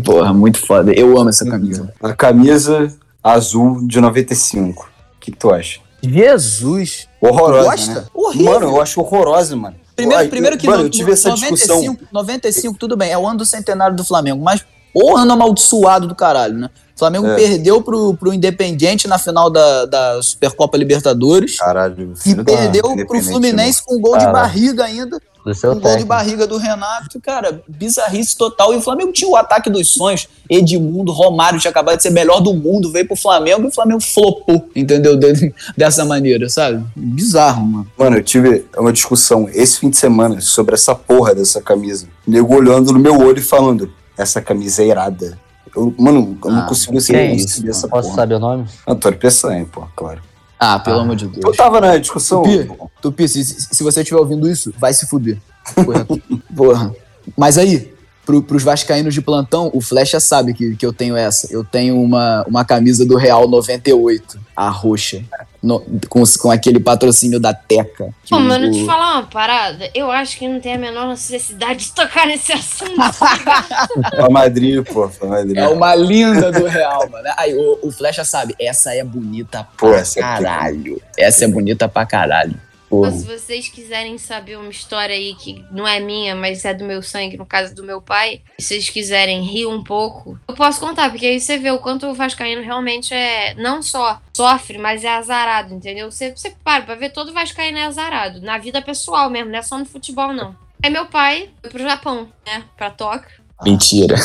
Porra, 0.04 0.32
muito 0.32 0.58
foda. 0.58 0.92
Eu 0.92 1.16
amo 1.18 1.28
essa 1.30 1.44
camisa. 1.48 1.92
A 2.02 2.12
camisa 2.12 2.92
azul 3.22 3.86
de 3.86 4.00
95. 4.00 4.82
O 4.84 5.20
que, 5.20 5.30
que 5.32 5.36
tu 5.38 5.50
acha? 5.52 5.80
Jesus! 6.02 7.08
Horrorosa, 7.20 7.70
Gosta? 7.70 7.94
né? 7.94 8.04
Horrível. 8.14 8.52
Mano, 8.52 8.66
eu 8.66 8.80
acho 8.80 9.00
horrorosa, 9.00 9.56
mano. 9.56 9.76
Primeiro, 9.94 10.22
Ai, 10.22 10.28
primeiro 10.28 10.58
que 10.58 10.66
mano, 10.66 10.80
no- 10.80 10.84
eu 10.86 10.90
tive 10.90 11.12
essa 11.12 11.30
95, 11.30 11.54
discussão. 11.96 12.08
95, 12.12 12.76
tudo 12.78 12.96
bem, 12.96 13.10
é 13.10 13.16
o 13.18 13.26
ano 13.26 13.38
do 13.38 13.46
centenário 13.46 13.96
do 13.96 14.04
Flamengo, 14.04 14.42
mas 14.44 14.62
o 14.94 15.16
ano 15.16 15.32
amaldiçoado 15.32 16.06
do 16.06 16.14
caralho, 16.14 16.54
né? 16.54 16.70
O 16.94 16.98
Flamengo 16.98 17.26
É. 17.28 17.34
perdeu 17.36 17.80
pro, 17.82 18.14
pro 18.14 18.32
Independiente 18.32 19.08
na 19.08 19.18
final 19.18 19.48
da, 19.50 19.86
da 19.86 20.22
Supercopa 20.22 20.76
Libertadores 20.76 21.58
Caralho, 21.58 22.14
e 22.26 22.34
perdeu 22.44 22.82
pro 23.06 23.22
Fluminense 23.22 23.82
com 23.84 23.96
um 23.96 24.00
gol 24.00 24.12
de 24.18 24.24
Caralho. 24.24 24.32
barriga 24.38 24.84
ainda, 24.84 25.20
Do 25.46 25.54
seu 25.54 25.70
um 25.72 25.78
gol 25.80 25.96
de 25.96 26.04
barriga 26.04 26.44
do 26.44 26.56
Renato, 26.58 27.20
cara, 27.20 27.62
bizarrice 27.68 28.36
total. 28.36 28.74
E 28.74 28.78
o 28.78 28.82
Flamengo 28.82 29.12
tinha 29.12 29.30
o 29.30 29.36
ataque 29.36 29.70
dos 29.70 29.90
sonhos, 29.90 30.28
Edmundo, 30.50 31.12
Romário 31.12 31.60
tinha 31.60 31.70
acabado 31.70 31.96
de 31.98 32.02
ser 32.02 32.10
melhor 32.10 32.40
do 32.40 32.52
mundo, 32.52 32.90
veio 32.90 33.06
pro 33.06 33.14
Flamengo 33.16 33.62
e 33.62 33.68
o 33.68 33.70
Flamengo 33.70 34.00
flopou, 34.00 34.68
entendeu? 34.74 35.14
De- 35.18 35.54
dessa 35.76 36.04
maneira, 36.04 36.48
sabe? 36.48 36.84
Bizarro, 36.96 37.64
mano. 37.64 37.86
Mano, 37.96 38.16
eu 38.16 38.24
tive 38.24 38.66
uma 38.76 38.92
discussão 38.92 39.48
esse 39.52 39.78
fim 39.78 39.88
de 39.88 39.96
semana 39.96 40.40
sobre 40.40 40.74
essa 40.74 40.94
porra 40.96 41.32
dessa 41.32 41.62
camisa. 41.62 42.08
Nego 42.26 42.52
olhando 42.54 42.92
no 42.92 42.98
meu 42.98 43.16
olho 43.20 43.38
e 43.38 43.42
falando: 43.42 43.88
essa 44.18 44.42
camisa 44.42 44.82
é 44.82 44.86
irada. 44.88 45.38
Eu, 45.76 45.94
mano, 45.96 46.36
eu 46.44 46.50
não 46.50 46.60
Ah, 46.60 46.66
consigo 46.66 46.92
Que 46.92 46.98
assim, 46.98 47.14
é 47.14 47.28
conceber 47.30 47.70
isso? 47.70 47.78
essa 47.78 47.86
Posso 47.88 48.08
porra. 48.08 48.14
saber 48.22 48.34
o 48.34 48.38
nome? 48.40 48.64
Antônio 48.86 49.18
Peçanha, 49.18 49.64
pô, 49.70 49.82
claro. 49.94 50.20
Ah, 50.58 50.78
pelo 50.78 50.98
Ah. 50.98 51.02
amor 51.02 51.16
de 51.16 51.24
Eu 51.26 51.30
Deus. 51.30 51.56
tava 51.56 51.80
na 51.80 51.96
discussão. 51.98 52.42
Tupi. 52.42 52.70
Tupi, 53.02 53.28
se, 53.28 53.44
se 53.44 53.68
se 53.74 53.82
você 53.82 54.00
estiver 54.00 54.18
ouvindo 54.18 54.48
isso, 54.48 54.72
vai 54.78 54.92
se 54.94 55.06
fuder. 55.06 55.38
Porra. 55.74 56.06
Porra. 56.56 56.94
Mas 57.36 57.58
aí, 57.58 57.92
pro, 58.26 58.42
pros 58.42 58.62
vascaínos 58.64 59.14
de 59.14 59.22
plantão, 59.22 59.70
o 59.72 59.80
Flecha 59.80 60.18
sabe 60.20 60.52
que, 60.52 60.74
que 60.76 60.84
eu 60.84 60.92
tenho 60.92 61.16
essa. 61.16 61.46
Eu 61.50 61.64
tenho 61.64 61.98
uma, 62.02 62.44
uma 62.46 62.64
camisa 62.64 63.06
do 63.06 63.16
Real 63.16 63.48
98, 63.48 64.38
a 64.54 64.68
roxa, 64.68 65.22
no- 65.62 65.80
com, 66.08 66.22
com 66.40 66.50
aquele 66.50 66.80
patrocínio 66.80 67.38
da 67.38 67.54
Teca. 67.54 68.08
Pô, 68.28 68.36
o- 68.36 68.40
mano, 68.40 68.70
te 68.70 68.84
falar 68.84 69.14
uma 69.14 69.22
parada, 69.22 69.88
eu 69.94 70.10
acho 70.10 70.36
que 70.36 70.48
não 70.48 70.60
tem 70.60 70.74
a 70.74 70.78
menor 70.78 71.06
necessidade 71.08 71.84
de 71.86 71.92
tocar 71.92 72.26
nesse 72.26 72.52
assunto. 72.52 72.92
Pra 74.10 74.28
Madrid, 74.28 74.84
pô, 74.84 75.08
Madrid. 75.26 75.56
É 75.56 75.68
uma 75.68 75.94
linda 75.94 76.50
do 76.50 76.66
Real, 76.66 77.08
mano. 77.08 77.28
Aí 77.36 77.54
o, 77.54 77.78
o 77.82 77.90
Flecha 77.92 78.24
sabe, 78.24 78.54
essa 78.60 78.92
é 78.94 79.04
bonita 79.04 79.66
Pô, 79.78 79.88
pra 79.88 79.98
essa 79.98 80.18
é 80.18 80.22
caralho. 80.22 81.00
Essa 81.16 81.44
é 81.44 81.48
bonita 81.48 81.88
pra 81.88 82.04
caralho. 82.04 82.54
Porra. 82.96 83.10
Se 83.12 83.26
vocês 83.26 83.68
quiserem 83.68 84.18
saber 84.18 84.56
uma 84.56 84.70
história 84.70 85.14
aí 85.14 85.34
que 85.34 85.64
não 85.70 85.86
é 85.86 86.00
minha, 86.00 86.34
mas 86.34 86.64
é 86.64 86.74
do 86.74 86.84
meu 86.84 87.02
sangue, 87.02 87.36
no 87.36 87.46
caso 87.46 87.74
do 87.74 87.84
meu 87.84 88.00
pai, 88.00 88.42
e 88.58 88.62
vocês 88.62 88.88
quiserem 88.88 89.42
rir 89.42 89.66
um 89.66 89.82
pouco, 89.82 90.38
eu 90.48 90.54
posso 90.54 90.80
contar, 90.80 91.10
porque 91.10 91.26
aí 91.26 91.40
você 91.40 91.58
vê 91.58 91.70
o 91.70 91.78
quanto 91.78 92.06
o 92.06 92.14
Vascaíno 92.14 92.62
realmente 92.62 93.14
é 93.14 93.54
não 93.54 93.82
só 93.82 94.20
sofre, 94.36 94.78
mas 94.78 95.04
é 95.04 95.08
azarado, 95.08 95.74
entendeu? 95.74 96.10
Você, 96.10 96.30
você 96.30 96.54
para 96.64 96.84
pra 96.84 96.94
ver, 96.94 97.10
todo 97.10 97.32
Vascaíno 97.32 97.78
é 97.78 97.84
azarado, 97.84 98.40
na 98.40 98.58
vida 98.58 98.82
pessoal 98.82 99.30
mesmo, 99.30 99.50
não 99.50 99.58
é 99.58 99.62
só 99.62 99.78
no 99.78 99.86
futebol, 99.86 100.32
não. 100.32 100.54
Aí 100.82 100.90
meu 100.90 101.06
pai 101.06 101.50
foi 101.60 101.70
pro 101.70 101.82
Japão, 101.82 102.28
né? 102.46 102.64
Pra 102.76 102.90
Tóquio. 102.90 103.44
Mentira. 103.64 104.16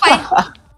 Pai, 0.00 0.18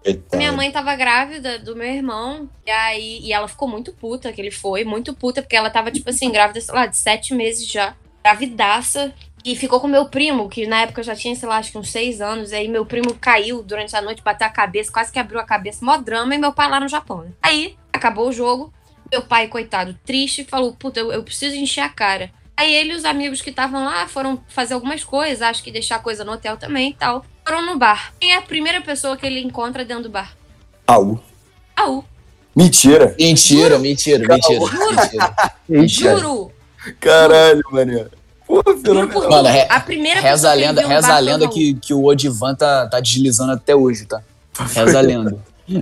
Coitado. 0.03 0.37
minha 0.37 0.51
mãe 0.51 0.71
tava 0.71 0.95
grávida 0.95 1.57
do 1.57 1.75
meu 1.75 1.87
irmão, 1.87 2.49
e 2.65 2.71
aí 2.71 3.19
e 3.21 3.31
ela 3.31 3.47
ficou 3.47 3.67
muito 3.67 3.93
puta 3.93 4.33
que 4.33 4.41
ele 4.41 4.51
foi, 4.51 4.83
muito 4.83 5.13
puta, 5.13 5.41
porque 5.41 5.55
ela 5.55 5.69
tava, 5.69 5.91
tipo 5.91 6.09
assim, 6.09 6.31
grávida, 6.31 6.59
sei 6.59 6.75
lá, 6.75 6.85
de 6.85 6.97
sete 6.97 7.33
meses 7.33 7.67
já, 7.67 7.95
gravidaça, 8.23 9.13
e 9.45 9.55
ficou 9.55 9.79
com 9.79 9.87
meu 9.87 10.05
primo, 10.05 10.49
que 10.49 10.65
na 10.67 10.81
época 10.81 11.03
já 11.03 11.15
tinha, 11.15 11.35
sei 11.35 11.47
lá, 11.47 11.57
acho 11.57 11.71
que 11.71 11.77
uns 11.77 11.89
seis 11.89 12.21
anos, 12.21 12.51
e 12.51 12.55
aí 12.55 12.67
meu 12.67 12.85
primo 12.85 13.13
caiu 13.15 13.61
durante 13.61 13.95
a 13.95 14.01
noite, 14.01 14.21
bateu 14.21 14.47
a 14.47 14.49
cabeça, 14.49 14.91
quase 14.91 15.11
que 15.11 15.19
abriu 15.19 15.39
a 15.39 15.45
cabeça, 15.45 15.85
mó 15.85 15.97
drama, 15.97 16.35
e 16.35 16.37
meu 16.37 16.53
pai 16.53 16.69
lá 16.69 16.79
no 16.79 16.87
Japão, 16.87 17.23
né? 17.23 17.31
Aí, 17.41 17.77
acabou 17.91 18.27
o 18.27 18.33
jogo, 18.33 18.73
Meu 19.11 19.21
pai, 19.21 19.47
coitado, 19.47 19.95
triste, 20.03 20.43
falou: 20.43 20.73
Puta, 20.73 20.99
eu, 20.99 21.11
eu 21.11 21.21
preciso 21.21 21.55
encher 21.55 21.81
a 21.81 21.89
cara. 21.89 22.31
Aí 22.57 22.73
ele 22.73 22.93
e 22.93 22.95
os 22.95 23.05
amigos 23.05 23.41
que 23.41 23.51
estavam 23.51 23.85
lá 23.85 24.07
foram 24.07 24.43
fazer 24.47 24.73
algumas 24.73 25.03
coisas, 25.03 25.41
acho 25.43 25.63
que 25.63 25.71
deixar 25.71 25.99
coisa 26.01 26.23
no 26.23 26.31
hotel 26.31 26.57
também 26.57 26.89
e 26.89 26.93
tal. 26.95 27.23
Foram 27.45 27.65
no 27.65 27.77
bar. 27.77 28.13
Quem 28.19 28.31
é 28.33 28.37
a 28.37 28.41
primeira 28.41 28.81
pessoa 28.81 29.17
que 29.17 29.25
ele 29.25 29.39
encontra 29.41 29.83
dentro 29.83 30.03
do 30.03 30.09
bar? 30.09 30.33
Raul. 30.89 31.19
Raul. 31.77 32.03
Mentira. 32.55 33.15
Mentira, 33.19 33.79
mentira, 33.79 34.27
mentira. 34.27 34.59
mentira. 34.59 35.35
Eita. 35.69 35.87
Juro. 35.87 36.51
Caralho, 36.99 37.61
mané. 37.71 38.05
Pô, 38.45 38.61
Juro 38.85 39.07
por. 39.09 39.29
Mano, 39.29 39.47
re- 39.49 39.67
a 39.69 39.79
primeira 39.79 40.19
Reza 40.21 40.49
a 40.49 40.53
que 40.53 40.57
ele 40.59 40.67
lenda, 40.67 40.81
viu 40.81 40.89
no 40.89 40.95
reza 40.95 41.07
bar 41.07 41.13
a 41.13 41.17
foi 41.17 41.23
o 41.23 41.25
lenda 41.31 41.45
Raul. 41.45 41.53
que, 41.57 41.73
que 41.75 41.93
o 41.93 42.03
Odivan 42.05 42.55
tá, 42.55 42.87
tá 42.87 42.99
deslizando 42.99 43.53
até 43.53 43.75
hoje, 43.75 44.05
tá? 44.05 44.21
Reza 44.59 44.99
a 44.99 45.01
lenda. 45.01 45.37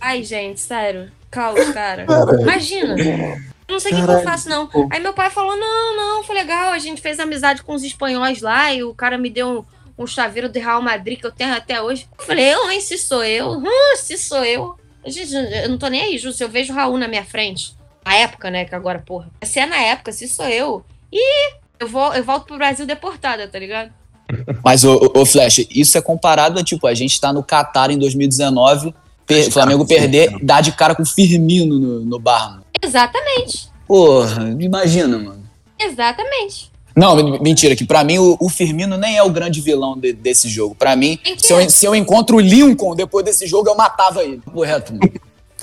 Ai, 0.00 0.22
gente, 0.24 0.60
sério. 0.60 1.10
Caos, 1.30 1.68
cara. 1.72 2.06
Imagina. 2.40 2.96
Eu 2.98 3.38
Não 3.68 3.78
sei 3.80 3.92
o 3.92 3.96
que, 3.96 4.04
que 4.06 4.10
eu 4.10 4.22
faço, 4.22 4.48
não. 4.48 4.68
Aí 4.90 5.00
meu 5.00 5.12
pai 5.12 5.28
falou: 5.30 5.56
não, 5.56 5.96
não, 5.96 6.24
foi 6.24 6.34
legal. 6.34 6.72
A 6.72 6.78
gente 6.78 7.00
fez 7.02 7.20
amizade 7.20 7.62
com 7.62 7.74
os 7.74 7.82
espanhóis 7.84 8.40
lá 8.40 8.72
e 8.72 8.82
o 8.82 8.94
cara 8.94 9.18
me 9.18 9.28
deu 9.28 9.66
um, 9.98 10.06
chaveiro 10.06 10.48
do 10.48 10.58
Real 10.58 10.82
Madrid 10.82 11.18
que 11.20 11.26
eu 11.26 11.32
tenho 11.32 11.54
até 11.54 11.80
hoje. 11.80 12.06
Eu 12.18 12.24
falei, 12.24 12.52
eu, 12.52 12.70
hein, 12.70 12.80
se 12.80 12.98
sou 12.98 13.24
eu, 13.24 13.52
hum, 13.52 13.96
se 13.96 14.16
sou 14.18 14.44
eu. 14.44 14.76
Gente, 15.06 15.32
eu 15.34 15.68
não 15.68 15.78
tô 15.78 15.88
nem 15.88 16.00
aí, 16.02 16.18
Ju, 16.18 16.32
se 16.32 16.42
eu 16.42 16.48
vejo 16.48 16.72
o 16.72 16.76
Raul 16.76 16.98
na 16.98 17.06
minha 17.08 17.24
frente. 17.24 17.74
Na 18.04 18.14
época, 18.16 18.50
né? 18.50 18.64
Que 18.64 18.74
agora, 18.74 18.98
porra. 19.04 19.28
Se 19.42 19.58
é 19.60 19.66
na 19.66 19.76
época, 19.80 20.12
se 20.12 20.26
sou 20.28 20.46
eu. 20.48 20.84
Ih, 21.12 21.54
eu, 21.78 21.88
vou, 21.88 22.12
eu 22.14 22.24
volto 22.24 22.46
pro 22.46 22.56
Brasil 22.56 22.86
deportada, 22.86 23.46
tá 23.48 23.58
ligado? 23.58 23.92
Mas, 24.64 24.84
ô, 24.84 25.24
Flash, 25.24 25.66
isso 25.70 25.96
é 25.96 26.00
comparado 26.02 26.58
a, 26.58 26.64
tipo, 26.64 26.86
a 26.86 26.94
gente 26.94 27.20
tá 27.20 27.32
no 27.32 27.42
Qatar 27.44 27.90
em 27.90 27.98
2019, 27.98 28.92
per- 29.24 29.50
Flamengo 29.52 29.86
perder, 29.86 30.36
dá 30.42 30.60
de 30.60 30.72
cara 30.72 30.94
com 30.94 31.02
o 31.02 31.06
Firmino 31.06 31.78
no, 31.78 32.00
no 32.00 32.18
bar, 32.18 32.50
mano. 32.50 32.64
Exatamente. 32.82 33.68
Porra, 33.86 34.48
imagina, 34.58 35.16
mano. 35.18 35.48
Exatamente. 35.78 36.70
Não, 36.96 37.14
men- 37.14 37.38
mentira, 37.42 37.76
que 37.76 37.84
pra 37.84 38.02
mim 38.02 38.18
o, 38.18 38.36
o 38.40 38.48
Firmino 38.48 38.96
nem 38.96 39.16
é 39.18 39.22
o 39.22 39.28
grande 39.30 39.60
vilão 39.60 39.98
de- 39.98 40.14
desse 40.14 40.48
jogo. 40.48 40.74
Pra 40.74 40.96
mim, 40.96 41.18
se 41.36 41.52
eu, 41.52 41.68
se 41.70 41.84
eu 41.84 41.94
encontro 41.94 42.36
o 42.36 42.40
Lincoln 42.40 42.94
depois 42.94 43.24
desse 43.24 43.46
jogo, 43.46 43.68
eu 43.68 43.76
matava 43.76 44.24
ele. 44.24 44.40
Correto, 44.52 44.92
mano. 44.94 45.12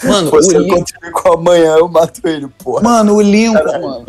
Mano, 0.04 0.30
Você 0.32 0.58
o 0.58 0.62
Lincoln, 0.62 0.80
continua 0.80 1.12
com 1.12 1.34
amanhã, 1.34 1.76
eu 1.78 1.88
mato 1.88 2.20
ele, 2.28 2.48
porra. 2.64 2.82
Mano, 2.82 3.16
o 3.16 3.22
Lincoln, 3.22 3.82
mano. 3.82 4.06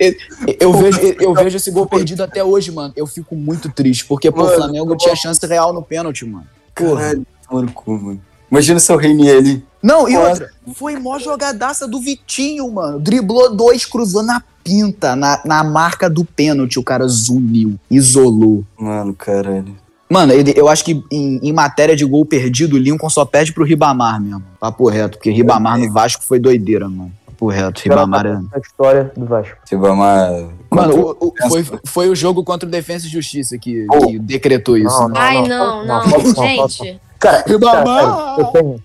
Eu, 0.00 0.14
eu 0.60 0.72
vejo, 0.72 1.00
eu 1.20 1.34
vejo 1.34 1.56
esse 1.56 1.70
gol 1.70 1.86
perdido 1.86 2.22
até 2.22 2.42
hoje, 2.42 2.70
mano. 2.72 2.92
Eu 2.96 3.06
fico 3.06 3.34
muito 3.36 3.68
triste, 3.70 4.04
porque, 4.06 4.30
pô, 4.30 4.42
o 4.44 4.48
Flamengo 4.48 4.96
tinha 4.96 5.14
chance 5.16 5.44
real 5.46 5.72
no 5.72 5.82
pênalti, 5.82 6.24
mano. 6.24 6.46
Porra. 6.74 7.00
Caralho, 7.00 7.26
mano, 7.50 7.72
mano. 7.86 8.20
Imagina 8.54 8.76
o 8.76 8.80
seu 8.80 8.96
Reinier 8.96 9.36
ali. 9.38 9.64
Não, 9.82 10.08
e 10.08 10.16
outra, 10.16 10.48
foi 10.74 10.96
mó 10.96 11.18
jogadaça 11.18 11.88
do 11.88 12.00
Vitinho, 12.00 12.70
mano. 12.70 13.00
Driblou 13.00 13.54
dois, 13.54 13.84
cruzou 13.84 14.22
na 14.22 14.40
pinta, 14.62 15.16
na, 15.16 15.40
na 15.44 15.64
marca 15.64 16.08
do 16.08 16.24
pênalti. 16.24 16.78
O 16.78 16.82
cara 16.84 17.06
zuniu, 17.08 17.74
isolou. 17.90 18.64
Mano, 18.78 19.12
caralho. 19.12 19.74
Mano, 20.08 20.32
ele- 20.32 20.54
eu 20.56 20.68
acho 20.68 20.84
que 20.84 21.02
em, 21.10 21.40
em 21.42 21.52
matéria 21.52 21.96
de 21.96 22.04
gol 22.04 22.24
perdido, 22.24 22.76
o 22.76 22.78
Lincoln 22.78 23.10
só 23.10 23.24
perde 23.24 23.52
pro 23.52 23.64
Ribamar 23.64 24.20
mesmo. 24.20 24.42
Papo 24.60 24.88
reto, 24.88 25.18
porque 25.18 25.30
Ribamar 25.30 25.76
no 25.78 25.92
Vasco 25.92 26.22
foi 26.22 26.38
doideira, 26.38 26.88
mano. 26.88 27.10
Papo 27.26 27.48
reto, 27.48 27.80
Ribamar 27.82 28.24
é... 28.26 28.40
A 28.54 28.58
história 28.60 29.12
do 29.16 29.26
Vasco. 29.26 29.56
Ribamar. 29.68 30.30
Mano, 30.70 31.16
o- 31.20 31.26
o- 31.28 31.48
foi, 31.48 31.66
foi 31.84 32.08
o 32.08 32.14
jogo 32.14 32.44
contra 32.44 32.68
o 32.68 32.70
Defensa 32.70 33.06
e 33.06 33.10
Justiça 33.10 33.58
que, 33.58 33.86
que 34.06 34.18
decretou 34.20 34.76
isso. 34.78 35.08
Não? 35.08 35.16
Ai, 35.16 35.46
não, 35.48 35.84
não, 35.84 36.06
não, 36.06 36.18
não, 36.22 36.34
gente. 36.68 37.00
Cara, 37.24 37.44
Ribamar! 37.46 37.84
cara, 37.84 38.34
eu 38.38 38.44
tenho, 38.46 38.84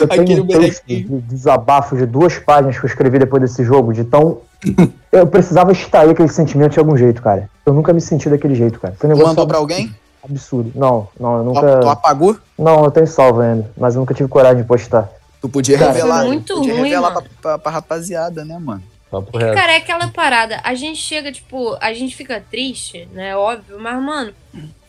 eu 0.00 0.08
tenho 0.08 0.22
Aquele 0.22 0.40
um 0.40 0.46
texto 0.46 0.86
de 0.86 1.02
desabafo 1.20 1.96
de 1.96 2.06
duas 2.06 2.38
páginas 2.38 2.78
que 2.78 2.84
eu 2.84 2.88
escrevi 2.88 3.18
depois 3.18 3.42
desse 3.42 3.64
jogo, 3.64 3.92
de 3.92 4.04
tão... 4.04 4.38
eu 5.12 5.26
precisava 5.26 5.72
extrair 5.72 6.10
aquele 6.10 6.28
sentimento 6.28 6.72
de 6.72 6.78
algum 6.78 6.96
jeito, 6.96 7.22
cara. 7.22 7.48
Eu 7.64 7.72
nunca 7.72 7.92
me 7.92 8.00
senti 8.00 8.28
daquele 8.28 8.54
jeito, 8.54 8.78
cara. 8.80 8.94
Foi 8.98 9.08
um 9.08 9.12
Tu 9.12 9.16
negócio 9.16 9.28
mandou 9.28 9.46
pra 9.46 9.58
alguém? 9.58 9.94
absurdo. 10.28 10.72
Não, 10.74 11.08
não, 11.20 11.36
eu 11.36 11.42
Tu, 11.42 11.46
nunca... 11.54 11.80
tu 11.80 11.88
apagou? 11.88 12.36
Não, 12.58 12.84
eu 12.84 12.90
tenho 12.90 13.06
salvo 13.06 13.40
ainda, 13.40 13.70
mas 13.76 13.94
eu 13.94 14.00
nunca 14.00 14.12
tive 14.12 14.28
coragem 14.28 14.62
de 14.62 14.68
postar. 14.68 15.08
Tu 15.40 15.48
podia 15.48 15.78
Cara, 15.78 15.92
revelar. 15.92 16.18
foi 16.20 16.26
muito 16.26 16.54
podia 16.54 16.74
ruim, 16.74 16.88
revelar 16.88 17.12
pra, 17.12 17.22
pra, 17.40 17.58
pra 17.58 17.70
rapaziada, 17.72 18.44
né, 18.44 18.58
mano? 18.58 18.82
Papo 19.10 19.38
reto. 19.38 19.54
Cara, 19.54 19.72
é 19.72 19.76
aquela 19.76 20.08
parada. 20.08 20.60
A 20.64 20.74
gente 20.74 21.00
chega, 21.00 21.30
tipo, 21.30 21.76
a 21.80 21.92
gente 21.94 22.16
fica 22.16 22.42
triste, 22.50 23.08
né? 23.12 23.36
Óbvio, 23.36 23.78
mas, 23.78 24.02
mano, 24.02 24.32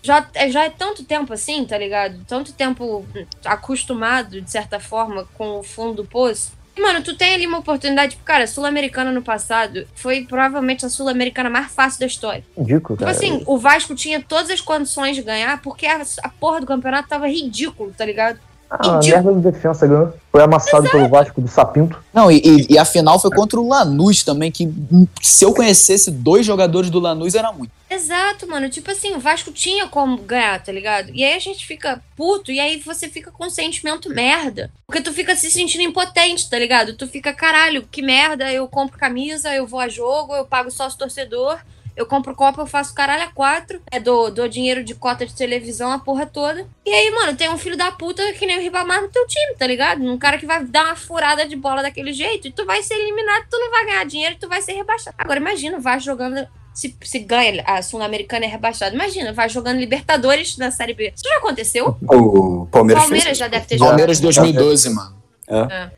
já, 0.07 0.25
é- 0.34 0.49
já 0.49 0.63
é 0.63 0.69
tanto 0.69 1.03
tempo 1.03 1.34
assim, 1.34 1.63
tá 1.65 1.77
ligado? 1.77 2.19
Tanto 2.27 2.53
tempo 2.53 3.05
acostumado, 3.45 4.41
de 4.41 4.49
certa 4.49 4.79
forma, 4.79 5.27
com 5.38 5.59
o 5.59 5.63
fundo 5.63 5.95
do 5.95 6.05
poço. 6.05 6.55
E, 6.75 6.81
mano, 6.81 7.01
tu 7.01 7.15
tem 7.17 7.34
ali 7.34 7.47
uma 7.47 7.57
oportunidade, 7.57 8.11
tipo, 8.11 8.23
cara, 8.23 8.45
Sul-Americana 8.45 9.11
no 9.11 9.23
passado 9.23 9.88
foi 9.95 10.25
provavelmente 10.25 10.85
a 10.85 10.89
Sul-Americana 10.89 11.49
mais 11.49 11.71
fácil 11.71 11.99
da 12.01 12.05
história. 12.05 12.43
Ridículo, 12.55 12.95
Tipo 12.95 12.97
cara. 12.99 13.11
assim, 13.11 13.41
o 13.47 13.57
Vasco 13.57 13.95
tinha 13.95 14.21
todas 14.21 14.51
as 14.51 14.61
condições 14.61 15.15
de 15.15 15.23
ganhar 15.23 15.59
porque 15.63 15.88
a, 15.88 16.03
a 16.23 16.29
porra 16.29 16.59
do 16.61 16.67
campeonato 16.67 17.09
tava 17.09 17.27
ridículo, 17.27 17.91
tá 17.97 18.05
ligado? 18.05 18.39
Ah, 18.69 18.95
a 18.98 18.99
merda 18.99 19.31
do 19.31 19.39
defensa 19.39 19.88
ganhou. 19.88 20.14
Foi 20.31 20.44
amassado 20.44 20.89
pelo 20.89 21.07
Vasco 21.07 21.39
do 21.41 21.48
Sapinto. 21.48 21.98
Não, 22.14 22.30
e, 22.30 22.38
e- 22.44 22.73
e 22.73 22.77
a 22.77 22.84
final 22.85 23.19
foi 23.19 23.31
contra 23.31 23.60
o 23.60 23.68
Lanús 23.68 24.23
também, 24.23 24.52
que 24.52 24.65
hum, 24.65 25.07
se 25.22 25.45
eu 25.45 25.53
conhecesse 25.53 26.11
dois 26.11 26.45
jogadores 26.45 26.89
do 26.89 26.99
Lanús 26.99 27.34
era 27.34 27.52
muito. 27.52 27.72
Exato, 27.89 28.45
mano. 28.48 28.69
Tipo 28.69 28.91
assim, 28.91 29.15
o 29.15 29.19
Vasco 29.19 29.52
tinha 29.52 29.88
como 29.88 30.18
ganhar, 30.18 30.61
tá 30.61 30.72
ligado? 30.72 31.10
E 31.14 31.23
aí 31.23 31.34
a 31.34 31.39
gente 31.39 31.65
fica 31.65 32.02
puto 32.18 32.52
e 32.52 32.60
aí 32.60 32.77
você 32.80 33.07
fica 33.07 33.31
com 33.31 33.45
um 33.45 33.49
sentimento 33.49 34.10
merda. 34.10 34.69
Porque 34.85 35.02
tu 35.02 35.14
fica 35.14 35.35
se 35.35 35.49
sentindo 35.49 35.84
impotente, 35.84 36.49
tá 36.49 36.60
ligado? 36.60 36.94
Tu 36.94 37.07
fica, 37.07 37.31
caralho, 37.34 37.88
que 37.89 38.02
merda, 38.02 38.52
eu 38.52 38.68
compro 38.68 38.98
camisa, 38.99 39.53
eu 39.56 39.65
vou 39.65 39.80
a 39.80 39.88
jogo, 39.88 40.35
eu 40.35 40.45
pago 40.45 40.69
sócio 40.69 40.99
torcedor, 40.99 41.57
eu 41.98 42.06
compro 42.06 42.36
copa, 42.36 42.61
eu 42.61 42.68
faço 42.68 42.94
caralho 42.94 43.24
a 43.24 43.28
quatro, 43.28 43.82
é, 43.91 43.99
dou, 43.99 44.30
dou 44.30 44.48
dinheiro 44.48 44.84
de 44.84 44.94
cota 44.94 45.26
de 45.26 45.34
televisão, 45.34 45.91
a 45.91 45.98
porra 45.99 46.28
toda. 46.28 46.68
E 46.86 46.90
aí, 46.91 47.10
mano, 47.11 47.36
tem 47.36 47.49
um 47.49 47.57
filho 47.57 47.76
da 47.76 47.91
puta 47.91 48.22
que 48.34 48.45
nem 48.45 48.57
o 48.60 48.61
Ribamar 48.61 49.02
no 49.02 49.10
teu 49.10 49.26
time, 49.26 49.56
tá 49.57 49.65
ligado? 49.65 50.03
Um 50.03 50.18
cara 50.18 50.38
que 50.38 50.45
vai 50.45 50.64
dar 50.64 50.86
uma 50.86 50.95
furada 50.95 51.48
de 51.48 51.56
bola 51.56 51.82
daquele 51.82 52.14
jeito 52.14 52.48
e 52.48 52.52
tu 52.52 52.65
vai 52.65 52.84
ser 52.84 52.94
eliminado, 52.94 53.45
tu 53.49 53.60
não 53.60 53.72
vai 53.72 53.86
ganhar 53.86 54.06
dinheiro 54.06 54.36
e 54.36 54.40
tu 54.40 54.48
vai 54.48 54.61
ser 54.61 54.74
rebaixado. 54.74 55.15
Agora 55.18 55.40
imagina, 55.40 55.80
vai 55.80 55.99
jogando 55.99 56.48
se, 56.72 56.95
se 57.02 57.18
ganha 57.18 57.64
a 57.65 57.82
Sul-Americana 57.82 58.45
é 58.45 58.48
rebaixado. 58.48 58.94
Imagina, 58.94 59.34
vai 59.34 59.49
jogando 59.49 59.80
Libertadores 59.80 60.56
na 60.57 60.69
Série 60.69 60.94
B. 60.94 61.11
Isso 61.15 61.28
já 61.28 61.38
aconteceu? 61.38 61.98
O 62.07 62.15
O 62.64 62.65
Palmeiras, 62.68 63.03
Palmeiras 63.03 63.26
fez. 63.30 63.38
já 63.40 63.48
deve 63.48 63.65
ter 63.65 63.78
jogado. 63.80 63.90
Palmeiras 63.90 64.19
2012, 64.19 64.91
mano. 64.91 65.18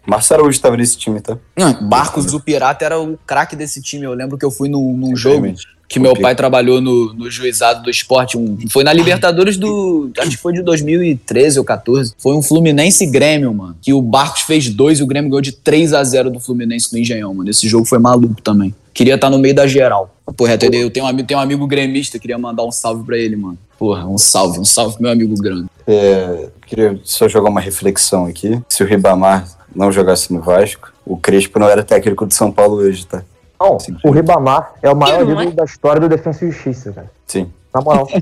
Marcelo 0.07 0.41
Araújo 0.41 0.61
tava 0.61 0.77
nesse 0.77 0.97
time, 0.97 1.19
tá? 1.19 1.37
Não, 1.57 1.89
Barcos 1.89 2.27
do 2.27 2.39
Pirata 2.39 2.85
era 2.85 2.99
o 2.99 3.17
craque 3.25 3.55
desse 3.55 3.81
time. 3.81 4.05
Eu 4.05 4.13
lembro 4.13 4.37
que 4.37 4.45
eu 4.45 4.51
fui 4.51 4.69
num, 4.69 4.95
num 4.95 5.15
jogo 5.15 5.35
Realmente. 5.35 5.67
Que 5.89 5.99
meu 5.99 6.13
pai 6.15 6.35
trabalhou 6.35 6.79
no, 6.79 7.13
no 7.15 7.29
juizado 7.31 7.81
do 7.83 7.89
esporte. 7.89 8.37
um- 8.37 8.57
foi 8.69 8.83
na 8.83 8.93
Libertadores 8.93 9.57
do. 9.57 10.11
Acho 10.19 10.29
que 10.29 10.37
foi 10.37 10.53
de 10.53 10.61
2013 10.61 11.57
ou 11.57 11.65
14. 11.65 12.13
Foi 12.19 12.35
um 12.35 12.41
Fluminense 12.43 13.05
Grêmio, 13.07 13.51
mano. 13.53 13.75
Que 13.81 13.91
o 13.91 14.01
Barcos 14.01 14.41
fez 14.43 14.69
dois 14.69 14.99
e 14.99 15.03
o 15.03 15.07
Grêmio 15.07 15.29
ganhou 15.31 15.41
de 15.41 15.51
3 15.51 15.93
a 15.93 16.03
0 16.03 16.29
do 16.29 16.39
Fluminense 16.39 16.93
no 16.93 16.99
Engenhão, 16.99 17.33
mano. 17.33 17.49
Esse 17.49 17.67
jogo 17.67 17.85
foi 17.85 17.97
maluco 17.97 18.39
também. 18.41 18.73
Queria 18.93 19.15
estar 19.15 19.29
no 19.29 19.39
meio 19.39 19.55
da 19.55 19.65
geral. 19.65 20.13
Porra, 20.37 20.57
tenho, 20.57 20.75
eu 20.75 20.89
tenho 20.91 21.05
um, 21.05 21.09
amigo, 21.09 21.27
tenho 21.27 21.39
um 21.39 21.43
amigo 21.43 21.65
gremista, 21.65 22.19
queria 22.19 22.37
mandar 22.37 22.63
um 22.63 22.71
salve 22.71 23.03
pra 23.03 23.17
ele, 23.17 23.35
mano. 23.35 23.57
Porra, 23.77 24.05
um 24.05 24.17
salve, 24.17 24.59
um 24.59 24.65
salve 24.65 24.93
pro 24.95 25.03
meu 25.03 25.11
amigo 25.11 25.33
grande. 25.41 25.67
É, 25.87 26.49
queria 26.67 26.99
só 27.03 27.27
jogar 27.27 27.49
uma 27.49 27.61
reflexão 27.61 28.25
aqui. 28.25 28.59
Se 28.69 28.83
o 28.83 28.85
Ribamar 28.85 29.47
não 29.75 29.91
jogasse 29.91 30.31
no 30.31 30.41
Vasco, 30.41 30.91
o 31.05 31.17
Crespo 31.17 31.57
não 31.59 31.67
era 31.69 31.81
técnico 31.83 32.27
de 32.27 32.35
São 32.35 32.51
Paulo 32.51 32.75
hoje, 32.75 33.07
tá? 33.07 33.23
Não, 33.59 33.79
Sim. 33.79 33.97
o 34.03 34.11
Ribamar 34.11 34.73
é 34.81 34.89
o 34.89 34.95
maior 34.95 35.25
não 35.25 35.39
é? 35.39 35.43
ídolo 35.43 35.55
da 35.55 35.63
história 35.65 35.99
do 35.99 36.07
Defensa 36.07 36.45
e 36.45 36.51
Justiça, 36.51 36.91
cara. 36.93 37.09
Sim. 37.27 37.49
Na 37.73 37.81
moral. 37.81 38.07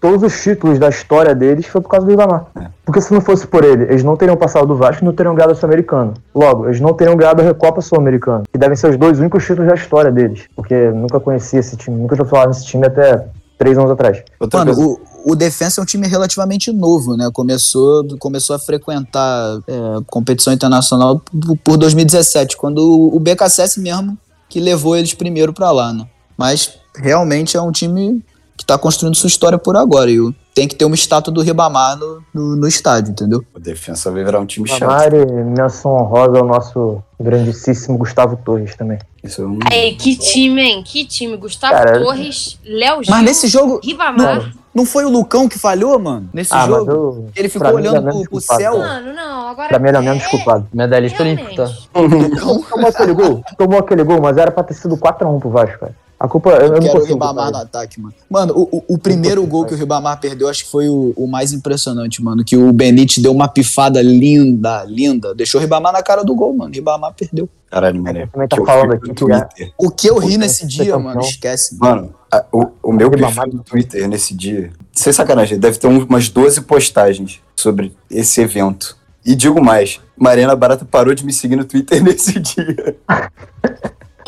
Todos 0.00 0.22
os 0.22 0.40
títulos 0.42 0.78
da 0.78 0.88
história 0.88 1.34
deles 1.34 1.66
foi 1.66 1.80
por 1.80 1.88
causa 1.88 2.06
do 2.06 2.10
Ribamar. 2.10 2.46
É. 2.56 2.68
Porque 2.84 3.00
se 3.00 3.12
não 3.12 3.20
fosse 3.20 3.44
por 3.48 3.64
ele, 3.64 3.82
eles 3.82 4.04
não 4.04 4.16
teriam 4.16 4.36
passado 4.36 4.64
do 4.68 4.76
Vasco 4.76 5.02
e 5.02 5.04
não 5.04 5.12
teriam 5.12 5.34
ganhado 5.34 5.52
a 5.52 5.56
Sul-Americana. 5.56 6.14
Logo, 6.32 6.66
eles 6.66 6.80
não 6.80 6.94
teriam 6.94 7.16
ganhado 7.16 7.42
a 7.42 7.44
Recopa 7.44 7.80
Sul-Americana. 7.80 8.44
Que 8.52 8.56
devem 8.56 8.76
ser 8.76 8.90
os 8.90 8.96
dois 8.96 9.18
únicos 9.18 9.44
títulos 9.44 9.68
da 9.68 9.74
história 9.74 10.12
deles. 10.12 10.44
Porque 10.54 10.72
eu 10.72 10.94
nunca 10.94 11.18
conheci 11.18 11.56
esse 11.56 11.76
time, 11.76 11.96
nunca 12.00 12.14
tinha 12.14 12.24
falado 12.24 12.48
nesse 12.48 12.64
time 12.64 12.86
até 12.86 13.26
três 13.58 13.76
anos 13.76 13.90
atrás. 13.90 14.22
Outra 14.38 14.60
Mano, 14.60 14.72
coisa, 14.76 14.88
o, 14.88 15.32
o 15.32 15.34
Defensa 15.34 15.80
é 15.80 15.82
um 15.82 15.84
time 15.84 16.06
relativamente 16.06 16.72
novo, 16.72 17.16
né? 17.16 17.28
Começou, 17.32 18.06
começou 18.20 18.54
a 18.54 18.58
frequentar 18.60 19.58
é, 19.66 19.72
competição 20.06 20.52
internacional 20.52 21.18
por- 21.18 21.56
por 21.56 21.76
2017, 21.76 22.56
quando 22.56 22.78
o, 22.78 23.16
o 23.16 23.18
BKSS 23.18 23.80
mesmo 23.80 24.16
que 24.48 24.60
levou 24.60 24.96
eles 24.96 25.14
primeiro 25.14 25.52
pra 25.52 25.70
lá, 25.70 25.92
né? 25.92 26.06
Mas 26.36 26.78
realmente 26.96 27.56
é 27.56 27.60
um 27.62 27.72
time 27.72 28.24
que 28.56 28.64
tá 28.64 28.76
construindo 28.76 29.14
sua 29.14 29.28
história 29.28 29.58
por 29.58 29.76
agora. 29.76 30.10
E 30.10 30.20
o- 30.20 30.34
tem 30.54 30.66
que 30.66 30.74
ter 30.74 30.84
uma 30.84 30.94
estátua 30.96 31.32
do 31.32 31.40
Ribamar 31.40 31.96
no, 31.96 32.20
no, 32.34 32.56
no 32.56 32.66
estádio, 32.66 33.12
entendeu? 33.12 33.44
o 33.54 33.60
defensa 33.60 34.10
vai 34.10 34.24
virar 34.24 34.40
um 34.40 34.46
time 34.46 34.68
chato. 34.68 34.80
Ribamar 34.80 35.14
e 35.14 35.44
menção 35.44 35.92
honrosa 35.92 36.38
ao 36.38 36.44
nosso 36.44 37.00
grandíssimo 37.20 37.96
Gustavo 37.96 38.36
Torres 38.44 38.74
também. 38.74 38.98
Isso 39.22 39.42
é 39.42 39.46
um... 39.46 39.58
Aí, 39.70 39.94
que 39.94 40.16
time, 40.16 40.60
hein? 40.62 40.82
Que 40.84 41.04
time. 41.04 41.36
Gustavo 41.36 41.74
Cara, 41.74 42.00
Torres, 42.02 42.58
Léo 42.64 43.04
Gil, 43.04 43.14
Mas 43.14 43.24
nesse 43.24 43.46
jogo. 43.46 43.80
Ribamar. 43.84 44.36
Não 44.36 44.52
foi 44.84 45.04
o 45.04 45.08
Lucão 45.08 45.48
que 45.48 45.58
falhou, 45.58 45.98
mano, 45.98 46.28
nesse 46.32 46.52
Ah, 46.54 46.66
jogo? 46.66 46.90
eu. 46.90 47.26
Ele 47.36 47.48
ficou 47.48 47.68
é 47.68 47.72
olhando 47.72 48.02
menos 48.02 48.22
pro, 48.28 48.30
pro 48.30 48.40
céu. 48.40 48.78
Mano, 48.78 49.12
não, 49.12 49.48
agora. 49.48 49.68
Pra 49.68 49.78
mim, 49.78 49.88
ele 49.88 49.96
é 49.96 50.00
menos 50.00 50.24
é, 50.24 50.28
culpado. 50.28 50.66
Medalhista 50.72 51.22
olímpico, 51.22 51.54
tá? 51.54 51.68
Tomou 51.92 52.88
aquele 52.88 53.12
gol, 53.12 53.42
tomou 53.56 53.78
aquele 53.78 54.04
gol, 54.04 54.20
mas 54.20 54.36
era 54.36 54.50
pra 54.50 54.62
ter 54.62 54.74
sido 54.74 54.96
4x1 54.96 55.40
pro 55.40 55.50
Vasco, 55.50 55.78
cara. 55.78 55.94
A 56.20 56.26
culpa, 56.26 56.50
eu, 56.50 56.62
eu 56.62 56.72
não 56.72 56.80
Quero 56.80 57.00
o. 57.00 57.04
Ribamar 57.04 57.50
no 57.52 57.58
ataque, 57.58 58.00
mano. 58.00 58.12
Mano, 58.28 58.52
o, 58.56 58.78
o- 58.78 58.84
o 58.94 58.98
primeiro 58.98 59.46
gol 59.46 59.64
que 59.64 59.72
o 59.72 59.76
Ribamar 59.76 60.18
perdeu, 60.20 60.48
acho 60.48 60.64
que 60.64 60.70
foi 60.70 60.88
o, 60.88 61.12
o 61.16 61.28
mais 61.28 61.52
impressionante, 61.52 62.20
mano. 62.20 62.44
Que 62.44 62.56
o 62.56 62.72
Benite 62.72 63.20
deu 63.20 63.30
uma 63.30 63.46
pifada 63.46 64.02
linda, 64.02 64.82
linda. 64.84 65.32
Deixou 65.32 65.60
o 65.60 65.62
Ribamar 65.62 65.92
na 65.92 66.02
cara 66.02 66.24
do 66.24 66.34
gol, 66.34 66.52
mano. 66.52 66.74
Ribamar 66.74 67.14
perdeu. 67.14 67.48
Caralho, 67.70 68.02
mano. 68.02 68.28
também 68.32 68.48
tá 68.48 68.56
falando 68.64 68.88
no 68.88 68.94
aqui 68.94 69.04
que 69.04 69.10
é- 69.10 69.14
Twitter. 69.14 69.72
O 69.78 69.90
que 69.90 70.08
eu 70.10 70.18
ri 70.18 70.36
nesse 70.36 70.66
dia, 70.66 70.98
mano, 70.98 71.20
esquece. 71.20 71.76
mano. 71.78 72.12
A- 72.32 72.44
o, 72.52 72.66
o 72.82 72.92
meu 72.92 73.08
Ribamar- 73.10 73.34
perfil 73.44 73.52
do 73.52 73.62
Twitter 73.62 74.08
nesse 74.08 74.34
dia, 74.34 74.72
sem 74.92 75.12
sacanagem, 75.12 75.56
deve 75.58 75.78
ter 75.78 75.86
umas 75.86 76.28
12 76.28 76.62
postagens 76.62 77.40
sobre 77.54 77.94
esse 78.10 78.40
evento. 78.40 78.96
E 79.24 79.36
digo 79.36 79.62
mais, 79.62 80.00
Mariana 80.16 80.56
Barata 80.56 80.84
parou 80.84 81.14
de 81.14 81.24
me 81.24 81.32
seguir 81.32 81.54
no 81.54 81.64
Twitter 81.64 82.02
nesse 82.02 82.40
dia. 82.40 82.96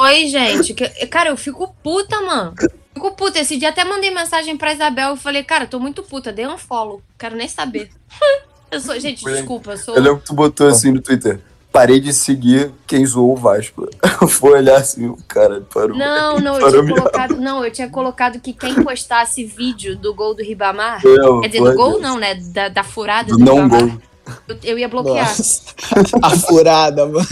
Oi, 0.00 0.26
gente. 0.28 0.74
que- 0.74 0.88
cara, 1.06 1.30
eu 1.30 1.36
fico 1.36 1.74
puta, 1.82 2.20
mano. 2.22 2.54
Fico 2.94 3.10
puta. 3.12 3.38
Esse 3.38 3.56
dia 3.56 3.68
até 3.68 3.84
mandei 3.84 4.10
mensagem 4.10 4.56
pra 4.56 4.72
Isabel 4.72 5.14
e 5.14 5.18
falei, 5.18 5.42
cara, 5.42 5.66
tô 5.66 5.78
muito 5.78 6.02
puta, 6.02 6.32
dei 6.32 6.46
um 6.46 6.58
follow. 6.58 7.02
Quero 7.18 7.36
nem 7.36 7.48
saber. 7.48 7.90
eu 8.70 8.80
sou, 8.80 8.98
gente, 8.98 9.24
desculpa, 9.24 9.72
eu 9.72 9.76
sou. 9.78 9.94
Eu 9.94 10.02
lembro 10.02 10.18
que 10.20 10.26
tu 10.26 10.34
botou 10.34 10.68
assim 10.68 10.90
no 10.90 11.00
Twitter. 11.00 11.40
Parei 11.72 12.00
de 12.00 12.12
seguir 12.12 12.72
quem 12.84 13.06
zoou 13.06 13.32
o 13.34 13.36
Vasco. 13.36 13.88
Eu 14.20 14.26
fui 14.26 14.50
olhar 14.50 14.76
assim, 14.76 15.06
o 15.06 15.16
cara 15.28 15.60
parou. 15.72 15.96
Não, 15.96 16.38
não, 16.40 16.54
eu 16.56 16.60
Parou 16.60 16.70
tinha 16.72 16.82
minha- 16.82 16.96
colocado. 16.96 17.36
Não, 17.36 17.64
eu 17.64 17.70
tinha 17.70 17.88
colocado 17.88 18.40
que 18.40 18.52
quem 18.52 18.74
postasse 18.82 19.44
vídeo 19.44 19.96
do 19.96 20.12
gol 20.12 20.34
do 20.34 20.42
Ribamar. 20.42 21.00
Eu, 21.06 21.40
Quer 21.40 21.48
dizer, 21.48 21.62
do 21.62 21.74
gol 21.74 22.00
não, 22.00 22.18
né? 22.18 22.34
Da, 22.34 22.68
da 22.68 22.82
furada 22.82 23.30
Do 23.30 23.38
do, 23.38 23.44
não 23.44 23.62
Ribamar. 23.62 23.86
gol. 23.86 24.02
Eu, 24.48 24.58
eu 24.64 24.78
ia 24.78 24.88
bloquear. 24.88 25.28
Nossa. 25.28 25.62
a 26.20 26.30
furada, 26.30 27.06
mano. 27.06 27.26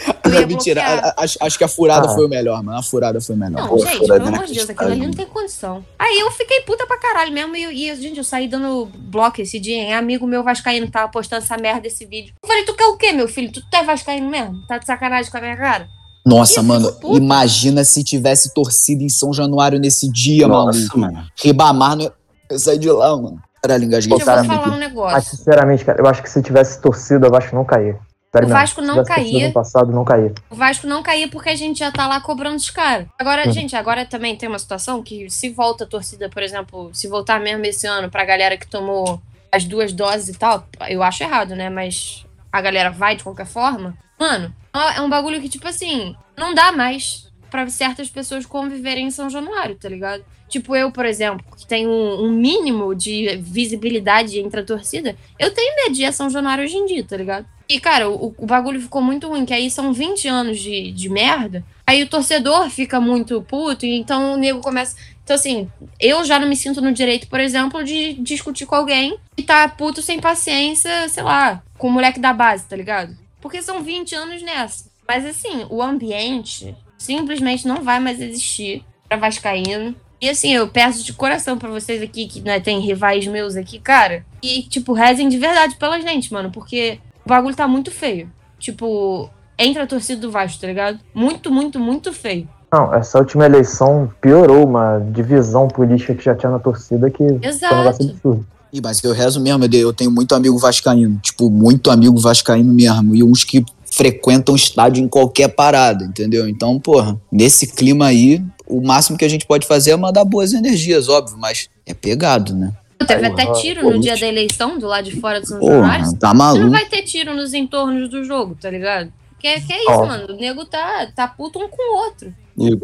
Eu 0.24 0.32
ia 0.40 0.46
Mentira, 0.46 0.80
bloquear. 0.82 1.04
a- 1.04 1.08
a- 1.08 1.24
acho, 1.24 1.38
acho 1.40 1.58
que 1.58 1.64
a 1.64 1.68
furada 1.68 2.06
Ah. 2.10 2.14
foi 2.14 2.24
o 2.24 2.28
melhor, 2.28 2.62
mano. 2.62 2.78
A 2.78 2.82
furada 2.82 3.20
foi 3.20 3.34
o 3.34 3.38
melhor. 3.38 3.60
Não, 3.62 3.68
Pô, 3.68 3.78
gente, 3.78 4.06
pelo 4.06 4.28
amor 4.28 4.46
de 4.46 4.54
Deus, 4.54 4.70
aquilo 4.70 4.90
ali 4.92 5.06
não 5.06 5.12
tem 5.12 5.26
condição. 5.26 5.84
Aí 5.98 6.18
eu 6.20 6.30
fiquei 6.30 6.60
puta 6.62 6.86
pra 6.86 6.98
caralho 6.98 7.32
mesmo. 7.32 7.54
E, 7.56 7.90
e, 7.90 7.96
gente, 7.96 8.18
eu 8.18 8.24
saí 8.24 8.48
dando 8.48 8.88
bloco 8.96 9.40
esse 9.42 9.58
dia, 9.58 9.74
hein? 9.76 9.94
Amigo 9.94 10.26
meu 10.26 10.42
Vascaíno 10.44 10.90
tava 10.90 11.10
postando 11.10 11.42
essa 11.42 11.56
merda 11.58 11.80
desse 11.82 12.06
vídeo. 12.06 12.32
Eu 12.42 12.48
falei, 12.48 12.64
tu 12.64 12.74
quer 12.74 12.86
o 12.86 12.96
quê, 12.96 13.12
meu 13.12 13.28
filho? 13.28 13.50
Tu, 13.52 13.60
tu 13.60 13.76
é 13.76 13.82
Vascaíno 13.84 14.28
mesmo? 14.30 14.64
Tá 14.66 14.78
de 14.78 14.86
sacanagem 14.86 15.30
com 15.30 15.38
a 15.38 15.40
minha 15.40 15.56
cara? 15.56 15.88
Nossa, 16.24 16.62
mano, 16.62 16.92
puta. 16.92 17.16
imagina 17.16 17.82
se 17.82 18.04
tivesse 18.04 18.52
torcida 18.54 19.02
em 19.02 19.08
São 19.08 19.32
Januário 19.32 19.78
nesse 19.80 20.10
dia, 20.12 20.46
maluco. 20.46 20.76
Nossa, 20.76 20.96
mano. 20.96 21.26
Ribamar, 21.42 21.96
não... 21.96 22.12
eu 22.50 22.58
saí 22.58 22.78
de 22.78 22.90
lá, 22.90 23.16
mano. 23.16 23.40
Caralho, 23.62 23.84
engasguei. 23.84 24.14
Eu 24.14 24.18
vou 24.18 24.26
falar 24.26 24.42
um 24.42 24.46
Mas, 24.70 24.78
negócio. 24.78 25.36
sinceramente, 25.36 25.84
cara, 25.84 26.00
eu 26.00 26.06
acho 26.06 26.22
que 26.22 26.30
se 26.30 26.40
tivesse 26.42 26.80
torcida, 26.80 27.26
o 27.26 27.30
Vasco 27.30 27.54
não 27.56 27.64
caía. 27.64 27.98
Sério 28.32 28.48
O. 28.48 28.50
Vasco 28.52 28.80
não 28.80 28.94
torcida 28.96 29.14
caía. 29.16 29.52
Passado, 29.52 29.92
não 29.92 30.04
caía. 30.04 30.32
O 30.48 30.54
Vasco 30.54 30.86
não 30.86 31.02
caía 31.02 31.28
porque 31.28 31.48
a 31.50 31.56
gente 31.56 31.80
já 31.80 31.90
tá 31.90 32.06
lá 32.06 32.20
cobrando 32.20 32.56
os 32.56 32.70
caras. 32.70 33.06
Agora, 33.18 33.46
Uhum. 33.46 33.52
gente, 33.52 33.74
agora 33.74 34.06
também 34.06 34.36
tem 34.36 34.48
uma 34.48 34.58
situação 34.58 35.02
que 35.02 35.28
se 35.28 35.50
volta 35.50 35.84
a 35.84 35.86
torcida, 35.86 36.28
por 36.28 36.42
exemplo, 36.42 36.90
se 36.92 37.08
voltar 37.08 37.40
mesmo 37.40 37.64
esse 37.64 37.86
ano 37.86 38.08
pra 38.08 38.24
galera 38.24 38.56
que 38.56 38.68
tomou 38.68 39.20
as 39.50 39.64
duas 39.64 39.92
doses 39.92 40.28
e 40.28 40.38
tal, 40.38 40.64
eu 40.88 41.02
acho 41.02 41.24
errado, 41.24 41.56
né? 41.56 41.68
Mas 41.68 42.24
a 42.52 42.60
galera 42.60 42.90
vai 42.90 43.16
de 43.16 43.24
qualquer 43.24 43.46
forma. 43.46 43.96
Mano, 44.18 44.54
é 44.94 45.00
um 45.00 45.08
bagulho 45.10 45.40
que, 45.40 45.48
tipo 45.48 45.66
assim, 45.66 46.14
não 46.36 46.54
dá 46.54 46.70
mais 46.70 47.28
pra 47.50 47.68
certas 47.68 48.08
pessoas 48.08 48.46
conviverem 48.46 49.08
em 49.08 49.10
São 49.10 49.28
Januário, 49.28 49.74
tá 49.74 49.88
ligado? 49.88 50.22
Tipo, 50.48 50.76
eu, 50.76 50.92
por 50.92 51.04
exemplo, 51.04 51.44
que 51.56 51.66
tenho 51.66 51.88
um, 51.90 52.26
um 52.26 52.30
mínimo 52.30 52.94
de 52.94 53.36
visibilidade 53.38 54.38
entre 54.38 54.60
a 54.60 54.64
torcida, 54.64 55.16
eu 55.38 55.52
tenho 55.52 55.74
medo 55.76 55.94
de 55.94 56.02
ir 56.02 56.06
a 56.06 56.12
São 56.12 56.30
Januário 56.30 56.62
hoje 56.64 56.76
em 56.76 56.86
dia, 56.86 57.04
tá 57.04 57.16
ligado? 57.16 57.44
E, 57.70 57.78
cara, 57.78 58.10
o, 58.10 58.34
o 58.36 58.46
bagulho 58.46 58.80
ficou 58.80 59.00
muito 59.00 59.28
ruim, 59.28 59.46
que 59.46 59.54
aí 59.54 59.70
são 59.70 59.92
20 59.92 60.26
anos 60.26 60.58
de, 60.58 60.90
de 60.90 61.08
merda. 61.08 61.64
Aí 61.86 62.02
o 62.02 62.08
torcedor 62.08 62.68
fica 62.68 63.00
muito 63.00 63.40
puto, 63.42 63.86
e 63.86 63.94
então 63.96 64.34
o 64.34 64.36
nego 64.36 64.58
começa. 64.58 64.96
Então, 65.22 65.36
assim, 65.36 65.70
eu 66.00 66.24
já 66.24 66.36
não 66.40 66.48
me 66.48 66.56
sinto 66.56 66.80
no 66.80 66.90
direito, 66.90 67.28
por 67.28 67.38
exemplo, 67.38 67.84
de 67.84 68.14
discutir 68.14 68.66
com 68.66 68.74
alguém 68.74 69.16
que 69.36 69.44
tá 69.44 69.68
puto 69.68 70.02
sem 70.02 70.18
paciência, 70.18 71.08
sei 71.08 71.22
lá, 71.22 71.62
com 71.78 71.86
o 71.86 71.92
moleque 71.92 72.18
da 72.18 72.32
base, 72.32 72.64
tá 72.64 72.74
ligado? 72.74 73.16
Porque 73.40 73.62
são 73.62 73.84
20 73.84 74.16
anos 74.16 74.42
nessa. 74.42 74.90
Mas, 75.06 75.24
assim, 75.24 75.64
o 75.70 75.80
ambiente 75.80 76.74
simplesmente 76.98 77.68
não 77.68 77.84
vai 77.84 78.00
mais 78.00 78.20
existir 78.20 78.84
pra 79.08 79.16
Vascaíno. 79.16 79.94
E 80.20 80.28
assim, 80.28 80.52
eu 80.52 80.66
peço 80.66 81.04
de 81.04 81.12
coração 81.12 81.56
pra 81.56 81.70
vocês 81.70 82.02
aqui, 82.02 82.26
que 82.26 82.40
né, 82.40 82.58
tem 82.58 82.80
rivais 82.80 83.28
meus 83.28 83.54
aqui, 83.54 83.78
cara, 83.78 84.26
e, 84.42 84.64
tipo, 84.64 84.92
rezem 84.92 85.28
de 85.28 85.38
verdade 85.38 85.76
pela 85.76 86.00
gente, 86.00 86.30
mano, 86.32 86.50
porque 86.50 86.98
bagulho 87.30 87.56
tá 87.56 87.66
muito 87.66 87.90
feio. 87.90 88.30
Tipo, 88.58 89.30
entre 89.58 89.82
a 89.82 89.86
torcida 89.86 90.20
do 90.20 90.30
Vasco, 90.30 90.60
tá 90.60 90.66
ligado? 90.66 90.98
Muito, 91.14 91.50
muito, 91.50 91.78
muito 91.80 92.12
feio. 92.12 92.48
Não, 92.72 92.94
essa 92.94 93.18
última 93.18 93.46
eleição 93.46 94.12
piorou 94.20 94.64
uma 94.66 94.98
divisão 94.98 95.66
política 95.66 96.14
que 96.14 96.24
já 96.24 96.34
tinha 96.34 96.52
na 96.52 96.58
torcida 96.58 97.10
que 97.10 97.18
foi 97.18 97.26
um 97.26 97.32
negócio 97.32 97.48
Exato. 97.48 98.02
absurdo. 98.02 98.46
Ih, 98.72 98.80
mas 98.80 99.02
eu 99.02 99.12
rezo 99.12 99.40
mesmo, 99.40 99.64
eu 99.64 99.80
eu 99.80 99.92
tenho 99.92 100.10
muito 100.12 100.32
amigo 100.34 100.56
vascaíno, 100.56 101.18
tipo, 101.20 101.50
muito 101.50 101.90
amigo 101.90 102.20
vascaíno 102.20 102.72
mesmo, 102.72 103.16
e 103.16 103.24
uns 103.24 103.42
que 103.42 103.64
frequentam 103.90 104.54
estádio 104.54 105.02
em 105.02 105.08
qualquer 105.08 105.48
parada, 105.48 106.04
entendeu? 106.04 106.48
Então, 106.48 106.78
porra, 106.78 107.20
nesse 107.32 107.66
clima 107.66 108.06
aí, 108.06 108.40
o 108.68 108.80
máximo 108.80 109.18
que 109.18 109.24
a 109.24 109.28
gente 109.28 109.44
pode 109.44 109.66
fazer 109.66 109.90
é 109.90 109.96
mandar 109.96 110.24
boas 110.24 110.52
energias, 110.52 111.08
óbvio, 111.08 111.36
mas 111.36 111.68
é 111.84 111.92
pegado, 111.92 112.54
né? 112.54 112.72
Teve 113.06 113.26
até 113.26 113.52
tiro 113.52 113.90
no 113.90 113.98
dia 113.98 114.16
da 114.16 114.26
eleição, 114.26 114.78
do 114.78 114.86
lado 114.86 115.04
de 115.10 115.20
fora 115.20 115.40
do 115.40 115.46
São 115.46 115.60
Januário. 115.60 116.04
Porra, 116.04 116.18
tá 116.18 116.28
Você 116.28 116.34
não 116.34 116.44
maluco. 116.44 116.70
vai 116.70 116.86
ter 116.86 117.02
tiro 117.02 117.34
nos 117.34 117.54
entornos 117.54 118.08
do 118.08 118.22
jogo, 118.24 118.56
tá 118.60 118.70
ligado? 118.70 119.12
Que, 119.38 119.60
que 119.60 119.72
é 119.72 119.80
isso, 119.80 119.90
Ó. 119.90 120.06
mano. 120.06 120.34
O 120.34 120.36
nego 120.36 120.64
tá, 120.66 121.06
tá 121.14 121.26
puto 121.26 121.58
um 121.58 121.68
com 121.68 121.94
o 121.94 121.96
outro. 122.04 122.34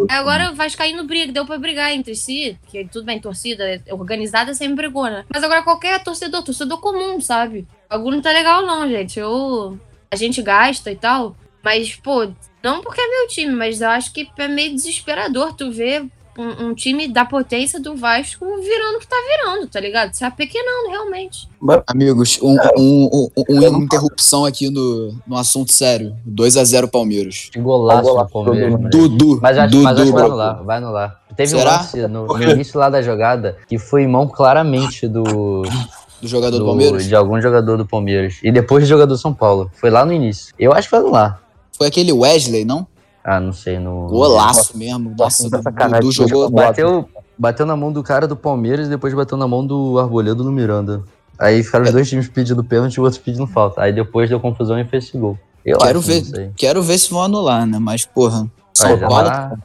Aí 0.08 0.16
agora 0.16 0.52
vai 0.52 0.70
caindo 0.70 1.04
briga, 1.04 1.32
deu 1.32 1.44
pra 1.44 1.58
brigar 1.58 1.92
entre 1.92 2.14
si, 2.14 2.56
que 2.68 2.86
tudo 2.86 3.04
bem, 3.04 3.20
torcida 3.20 3.82
organizada 3.90 4.54
sempre 4.54 4.76
brigou, 4.76 5.04
né? 5.04 5.24
Mas 5.28 5.44
agora 5.44 5.62
qualquer 5.62 6.02
torcedor, 6.02 6.42
torcedor 6.42 6.80
comum, 6.80 7.20
sabe? 7.20 7.66
O 7.86 7.90
bagulho 7.90 8.16
não 8.16 8.22
tá 8.22 8.32
legal 8.32 8.64
não, 8.64 8.88
gente. 8.88 9.18
Eu, 9.18 9.78
a 10.10 10.16
gente 10.16 10.40
gasta 10.40 10.90
e 10.90 10.96
tal, 10.96 11.36
mas, 11.62 11.94
pô, 11.94 12.26
não 12.62 12.80
porque 12.80 13.00
é 13.00 13.06
meu 13.06 13.28
time, 13.28 13.52
mas 13.52 13.82
eu 13.82 13.90
acho 13.90 14.12
que 14.12 14.26
é 14.38 14.48
meio 14.48 14.74
desesperador 14.74 15.52
tu 15.52 15.70
ver 15.70 16.06
um, 16.38 16.66
um 16.68 16.74
time 16.74 17.08
da 17.08 17.24
potência 17.24 17.80
do 17.80 17.96
Vasco 17.96 18.44
virando 18.62 18.96
o 18.96 19.00
que 19.00 19.06
tá 19.08 19.16
virando, 19.28 19.66
tá 19.66 19.80
ligado? 19.80 20.12
Se 20.14 20.24
apequenando, 20.24 20.88
realmente. 20.90 21.48
Amigos, 21.86 22.38
um, 22.42 22.56
um, 22.76 23.04
um, 23.12 23.30
um- 23.36 23.68
uma 23.68 23.84
interrupção 23.84 24.44
aqui 24.44 24.70
no, 24.70 25.14
no 25.26 25.36
assunto 25.36 25.72
sério. 25.72 26.14
2x0 26.28 26.88
Palmeiros. 26.90 27.48
Que 27.52 27.58
golaço 27.60 28.02
do 28.02 28.08
Golaço 28.08 28.32
Palmeiras. 28.32 28.90
Dudu, 28.90 29.38
Mas 29.42 29.58
acho, 29.58 29.76
mas 29.82 29.86
acho 29.86 30.04
Dudu, 30.04 30.06
que 30.06 30.12
vai 30.12 30.24
anular, 30.24 30.64
vai 30.64 30.76
anular. 30.78 31.20
Teve 31.36 31.48
Será? 31.50 31.70
um 31.70 31.76
lance 31.76 32.06
no, 32.08 32.26
no 32.26 32.42
início 32.50 32.78
lá 32.78 32.88
da 32.88 33.02
jogada 33.02 33.56
que 33.68 33.78
foi 33.78 34.06
mão 34.06 34.26
claramente 34.26 35.06
do, 35.08 35.62
do 36.20 36.28
jogador 36.28 36.58
do, 36.58 36.64
do- 36.64 36.66
Palmeiras. 36.66 37.04
de 37.06 37.14
algum 37.14 37.40
jogador 37.40 37.76
do 37.76 37.86
Palmeiras. 37.86 38.36
E 38.42 38.50
depois 38.52 38.84
do 38.84 38.86
jogador 38.88 39.12
do 39.14 39.18
São 39.18 39.34
Paulo. 39.34 39.70
Foi 39.74 39.90
lá 39.90 40.04
no 40.04 40.12
início. 40.12 40.54
Eu 40.58 40.72
acho 40.72 40.88
que 40.88 40.92
vai 40.92 41.00
anular. 41.00 41.40
Foi 41.76 41.86
aquele 41.88 42.12
Wesley, 42.12 42.64
não? 42.64 42.86
Ah, 43.28 43.40
não 43.40 43.52
sei. 43.52 43.80
No... 43.80 44.06
Golaço 44.06 44.78
mesmo. 44.78 45.10
Nossa, 45.18 45.42
Nossa, 45.42 45.58
o 45.58 45.62
sacanagem, 45.64 46.00
Dudu 46.00 46.12
jogou. 46.12 46.48
dois 46.48 46.66
Bateu, 46.68 47.08
bateu 47.36 47.66
na 47.66 47.76
mão 47.76 47.92
do 47.92 48.00
cara 48.00 48.28
do 48.28 48.36
Palmeiras 48.36 48.86
e 48.86 48.90
depois 48.90 49.12
bateu 49.12 49.36
na 49.36 49.48
mão 49.48 49.66
do 49.66 49.98
Arboleda 49.98 50.44
no 50.44 50.52
Miranda. 50.52 51.02
Aí 51.36 51.60
ficaram 51.64 51.84
os 51.84 51.90
dois 51.90 52.08
times 52.08 52.28
pedindo 52.28 52.62
pênalti 52.62 52.94
e 52.94 53.00
o 53.00 53.02
outro 53.02 53.20
pedindo 53.20 53.44
falta. 53.48 53.82
Aí 53.82 53.92
depois 53.92 54.30
deu 54.30 54.38
confusão 54.38 54.78
e 54.78 54.84
fez 54.84 55.06
esse 55.06 55.18
gol. 55.18 55.36
Eu 55.64 55.78
Quero 55.78 55.98
acho, 55.98 56.06
ver. 56.06 56.52
Quero 56.56 56.80
ver 56.80 56.96
se 56.98 57.10
vão 57.10 57.22
anular, 57.24 57.66
né? 57.66 57.80
Mas, 57.80 58.06
porra, 58.06 58.48
São 58.76 58.90
Aí 58.90 58.98
já 59.00 59.08
Paulo 59.08 59.24
tá- 59.28 59.56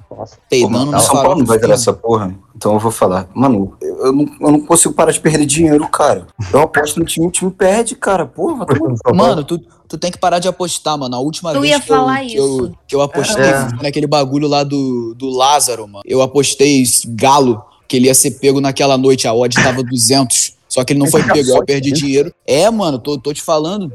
peidando 0.50 0.86
no 0.92 1.00
São 1.02 1.16
Paulo 1.16 1.40
não 1.40 1.46
vai 1.46 1.58
virar 1.60 1.74
essa 1.74 1.92
porra. 1.92 2.34
Então 2.56 2.72
eu 2.74 2.80
vou 2.80 2.92
falar. 2.92 3.28
Mano, 3.34 3.76
eu, 3.82 4.06
eu 4.06 4.14
não, 4.14 4.26
eu 4.40 4.52
não 4.52 4.62
consigo 4.62 4.94
parar 4.94 5.12
de 5.12 5.20
perder 5.20 5.46
dinheiro, 5.46 5.86
cara. 5.90 6.28
Eu 6.54 6.62
aposto 6.62 6.98
no 6.98 7.06
time, 7.06 7.28
o 7.28 7.32
time 7.32 7.52
perde, 7.52 7.94
cara. 7.96 8.26
Porra, 8.26 8.66
Mano, 9.14 9.44
tu, 9.44 9.60
tu 9.86 9.98
tem 9.98 10.10
que 10.12 10.18
parar 10.18 10.40
de 10.40 10.48
apostar, 10.48 10.98
mano. 10.98 11.14
A 11.14 11.20
última 11.20 11.52
Eu 11.54 11.60
vez 11.60 11.74
ia 11.74 11.80
que, 11.82 11.92
eu, 11.92 12.06
que, 12.06 12.36
eu, 12.38 12.46
isso. 12.68 12.72
que 12.88 12.96
eu 12.96 13.02
apostei 13.02 13.44
É. 13.44 13.68
naquele 13.84 14.08
bagulho 14.08 14.48
lá 14.48 14.64
do, 14.64 15.14
do 15.14 15.30
Lázaro, 15.30 15.86
mano. 15.88 16.04
Eu 16.06 16.22
apostei 16.22 16.82
galo, 17.10 17.62
que 17.90 17.98
ele 17.98 18.06
ia 18.08 18.16
ser 18.16 18.32
pego 18.32 18.62
naquela 18.62 18.98
noite. 18.98 19.28
A 19.28 19.34
odd 19.34 19.54
tava 19.56 19.84
200. 19.84 20.54
Só 20.72 20.86
que 20.86 20.94
ele 20.94 21.02
não 21.02 21.08
foi 21.08 21.22
pego, 21.22 21.50
eu 21.50 21.66
perdi 21.66 21.92
dinheiro. 21.92 22.34
É, 22.48 22.70
mano, 22.72 22.98
tô, 22.98 23.18
tô 23.18 23.34
te 23.34 23.42
falando. 23.42 23.92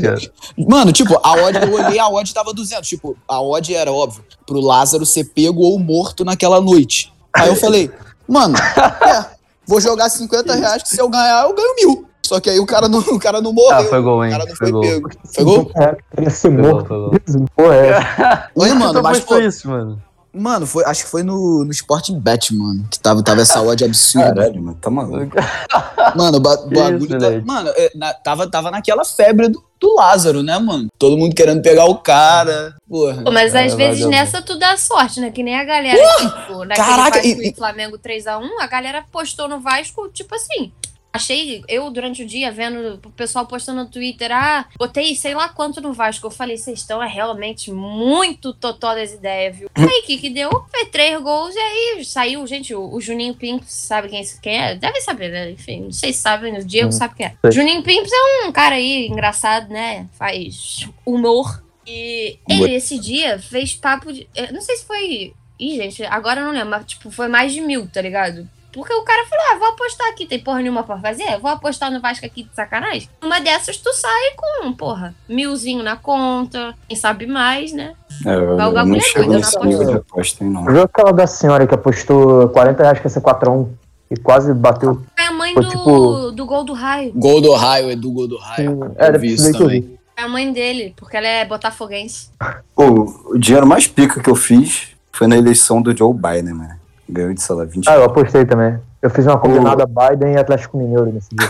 Cara. 0.00 0.20
Mano, 0.56 0.92
tipo, 0.92 1.18
a 1.20 1.32
odd, 1.32 1.58
eu 1.60 1.72
olhei, 1.72 1.98
a 1.98 2.06
odd 2.08 2.32
tava 2.32 2.54
200. 2.54 2.88
Tipo, 2.88 3.16
a 3.26 3.42
odd 3.42 3.74
era, 3.74 3.90
óbvio, 3.90 4.24
pro 4.46 4.60
Lázaro 4.60 5.04
ser 5.04 5.24
pego 5.24 5.62
ou 5.62 5.76
morto 5.76 6.24
naquela 6.24 6.60
noite. 6.60 7.12
Aí 7.34 7.48
eu 7.48 7.56
falei, 7.56 7.90
mano, 8.28 8.54
é, 8.56 9.26
vou 9.66 9.80
jogar 9.80 10.08
50 10.08 10.54
reais 10.54 10.84
que 10.84 10.90
se 10.90 11.00
eu 11.00 11.08
ganhar, 11.08 11.48
eu 11.48 11.54
ganho 11.54 11.74
mil. 11.74 12.06
Só 12.24 12.38
que 12.38 12.48
aí 12.48 12.60
o 12.60 12.64
cara 12.66 12.88
não, 12.88 13.00
o 13.00 13.18
cara 13.18 13.40
não 13.40 13.52
morreu. 13.52 13.76
Ah, 13.76 13.84
foi 13.84 14.00
gol, 14.00 14.18
o 14.20 14.24
hein? 14.24 14.30
cara 14.30 14.44
não 14.46 14.54
Foi 14.54 14.70
foi, 14.70 14.72
gol. 14.72 14.82
pego. 14.82 15.10
Foi 15.34 15.44
gol? 15.44 15.72
É, 15.74 16.30
Foi 16.30 16.50
gol, 16.52 16.62
morto. 16.62 16.86
foi 16.86 16.96
gol. 16.96 17.10
mesmo, 17.26 17.46
Porra, 17.56 17.74
é. 17.74 18.48
Oi, 18.54 18.72
mano, 18.74 18.92
Tu 18.94 19.02
mas, 19.02 19.18
pô, 19.18 19.36
isso, 19.38 19.68
mano. 19.68 20.00
Mano, 20.34 20.66
foi, 20.66 20.84
acho 20.84 21.04
que 21.04 21.10
foi 21.10 21.22
no, 21.22 21.64
no 21.64 21.70
Sporting 21.70 22.18
Bet, 22.18 22.52
mano, 22.54 22.84
que 22.90 22.98
tava, 22.98 23.22
tava 23.22 23.40
essa 23.42 23.62
odd 23.62 23.84
absurda. 23.84 24.34
Caralho, 24.34 24.60
mano, 24.62 24.78
tá 24.80 24.90
maluco. 24.90 25.36
Mano, 26.16 26.36
o 26.36 26.40
bagulho. 26.40 26.96
isso, 26.98 27.18
tá- 27.18 27.42
mano, 27.44 27.70
é, 27.76 27.90
na- 27.94 28.12
tava, 28.14 28.48
tava 28.48 28.70
naquela 28.70 29.04
febre 29.04 29.48
do, 29.48 29.62
do 29.80 29.94
Lázaro, 29.96 30.42
né, 30.42 30.58
mano? 30.58 30.88
Todo 30.98 31.16
mundo 31.16 31.34
querendo 31.34 31.62
pegar 31.62 31.86
o 31.86 31.96
cara. 31.98 32.76
Porra. 32.88 33.22
Pô, 33.24 33.32
mas 33.32 33.54
às 33.54 33.72
É, 33.72 33.76
vezes 33.76 34.00
vagabundo. 34.00 34.10
nessa 34.10 34.42
tu 34.42 34.58
dá 34.58 34.76
sorte, 34.76 35.20
né? 35.20 35.30
Que 35.30 35.42
nem 35.42 35.56
a 35.58 35.64
galera, 35.64 35.98
tipo, 36.16 36.64
naquele 36.64 36.86
Caraca, 36.86 37.16
Vasco 37.22 37.26
e- 37.42 37.48
e 37.50 37.54
Flamengo 37.54 37.98
3x1, 37.98 38.60
a 38.60 38.66
galera 38.66 39.04
postou 39.10 39.48
no 39.48 39.60
Vasco, 39.60 40.08
tipo 40.12 40.34
assim. 40.34 40.72
Achei, 41.14 41.62
eu 41.68 41.88
durante 41.90 42.24
o 42.24 42.26
dia 42.26 42.50
vendo 42.50 43.00
o 43.04 43.10
pessoal 43.10 43.46
postando 43.46 43.84
no 43.84 43.88
Twitter, 43.88 44.32
ah, 44.32 44.66
botei 44.76 45.14
sei 45.14 45.32
lá 45.32 45.48
quanto 45.48 45.80
no 45.80 45.92
Vasco. 45.92 46.26
Eu 46.26 46.30
falei, 46.32 46.56
vocês 46.56 46.80
estão 46.80 47.00
é 47.00 47.06
realmente 47.06 47.70
muito 47.70 48.52
totó 48.52 48.96
das 48.96 49.12
ideias, 49.12 49.56
viu? 49.56 49.70
Aí, 49.76 49.84
o 49.86 50.02
que 50.04 50.18
que 50.18 50.28
deu? 50.28 50.50
Foi 50.50 50.86
três 50.86 51.20
gols 51.22 51.54
e 51.54 51.58
aí 51.58 52.04
saiu, 52.04 52.44
gente, 52.48 52.74
o, 52.74 52.92
o 52.92 53.00
Juninho 53.00 53.34
Pimpos, 53.34 53.72
sabe 53.72 54.08
quem, 54.08 54.24
quem 54.42 54.60
é? 54.60 54.74
Deve 54.74 55.00
saber, 55.02 55.30
né? 55.30 55.50
Enfim, 55.52 55.82
não 55.82 55.92
sei 55.92 56.12
se 56.12 56.18
sabem, 56.20 56.58
o 56.58 56.64
Diego 56.64 56.86
Uhum. 56.86 56.92
sabe 56.92 57.14
quem 57.14 57.26
é. 57.26 57.36
Sei. 57.42 57.52
Juninho 57.52 57.82
Pimpos 57.84 58.10
é 58.12 58.46
um 58.48 58.50
cara 58.52 58.74
aí 58.74 59.06
engraçado, 59.06 59.68
né? 59.72 60.08
Faz 60.18 60.88
humor. 61.06 61.62
E 61.86 62.38
ele, 62.48 62.74
esse 62.74 62.98
dia, 62.98 63.38
fez 63.38 63.72
papo 63.74 64.12
de. 64.12 64.26
Não 64.52 64.60
sei 64.60 64.76
se 64.76 64.84
foi. 64.84 65.32
Ih, 65.60 65.76
gente, 65.76 66.02
agora 66.06 66.40
eu 66.40 66.46
não 66.46 66.52
lembro, 66.52 66.70
mas 66.70 66.86
tipo, 66.86 67.10
foi 67.10 67.28
mais 67.28 67.52
de 67.52 67.60
mil, 67.60 67.86
tá 67.86 68.00
ligado? 68.00 68.48
Porque 68.74 68.92
o 68.92 69.02
cara 69.02 69.24
falou: 69.26 69.44
ah, 69.52 69.58
vou 69.58 69.68
apostar 69.68 70.08
aqui, 70.08 70.26
tem 70.26 70.38
porra 70.40 70.58
nenhuma 70.60 70.82
pra 70.82 70.98
fazer? 70.98 71.38
Vou 71.40 71.50
apostar 71.50 71.90
no 71.90 72.00
Vasco 72.00 72.26
aqui 72.26 72.42
de 72.42 72.54
sacanagem. 72.54 73.08
Uma 73.22 73.40
dessas 73.40 73.76
tu 73.76 73.92
sai 73.92 74.32
com, 74.36 74.72
porra, 74.72 75.14
milzinho 75.28 75.82
na 75.82 75.96
conta, 75.96 76.74
quem 76.88 76.96
sabe 76.96 77.26
mais, 77.26 77.72
né? 77.72 77.94
É, 78.26 78.34
eu, 78.34 78.56
Mas 78.56 78.66
o 78.66 78.70
eu 78.70 78.72
bagulho 78.74 78.84
não 78.86 78.94
é 78.96 79.12
doido, 79.14 79.16
eu 79.16 79.26
não 79.32 79.40
de 79.40 79.56
aposto. 79.96 79.96
aposta, 80.12 80.44
hein, 80.44 80.50
não. 80.50 80.64
Viu 80.64 80.82
aquela 80.82 81.12
da 81.12 81.26
senhora 81.26 81.66
que 81.66 81.74
apostou 81.74 82.48
40 82.50 82.82
reais 82.82 82.98
que 82.98 83.06
ia 83.06 83.10
ser 83.10 83.20
4x1 83.20 83.68
e 84.10 84.16
quase 84.18 84.52
bateu? 84.52 85.02
Foi 85.16 85.24
a 85.26 85.32
mãe 85.32 85.54
Foi 85.54 85.62
do, 85.62 85.68
tipo- 85.70 86.30
do 86.32 86.46
gol 86.46 86.64
do 86.64 86.72
raio. 86.72 87.12
Gol 87.14 87.40
do 87.40 87.52
raio, 87.54 87.90
Edu, 87.90 88.10
gol 88.10 88.28
do 88.28 88.36
raio. 88.38 88.92
É, 88.98 89.08
Eu 89.14 89.18
vi 89.20 89.34
isso 89.34 89.48
eu 89.48 89.52
também. 89.58 89.80
vi. 89.80 89.98
Foi 90.16 90.24
a 90.24 90.28
mãe 90.28 90.52
dele, 90.52 90.94
porque 90.96 91.16
ela 91.16 91.26
é 91.26 91.44
botafoguense. 91.44 92.28
Pô, 92.74 92.84
o 93.26 93.38
dinheiro 93.38 93.66
mais 93.66 93.86
pica 93.86 94.20
que 94.22 94.30
eu 94.30 94.36
fiz 94.36 94.88
foi 95.10 95.26
na 95.26 95.36
eleição 95.36 95.82
do 95.82 95.96
Joe 95.96 96.12
Biden, 96.14 96.54
mano. 96.54 96.83
Ganhou 97.08 97.34
de, 97.34 97.42
sei 97.42 97.54
lá, 97.54 97.64
20 97.64 97.88
Ah, 97.88 97.96
eu 97.96 98.04
apostei 98.04 98.44
também. 98.44 98.78
Eu 99.02 99.10
fiz 99.10 99.26
uma 99.26 99.38
combinada 99.38 99.84
Biden 99.86 100.34
e 100.34 100.38
Atlético 100.38 100.78
Mineiro 100.78 101.12
nesse 101.12 101.28
dia. 101.30 101.48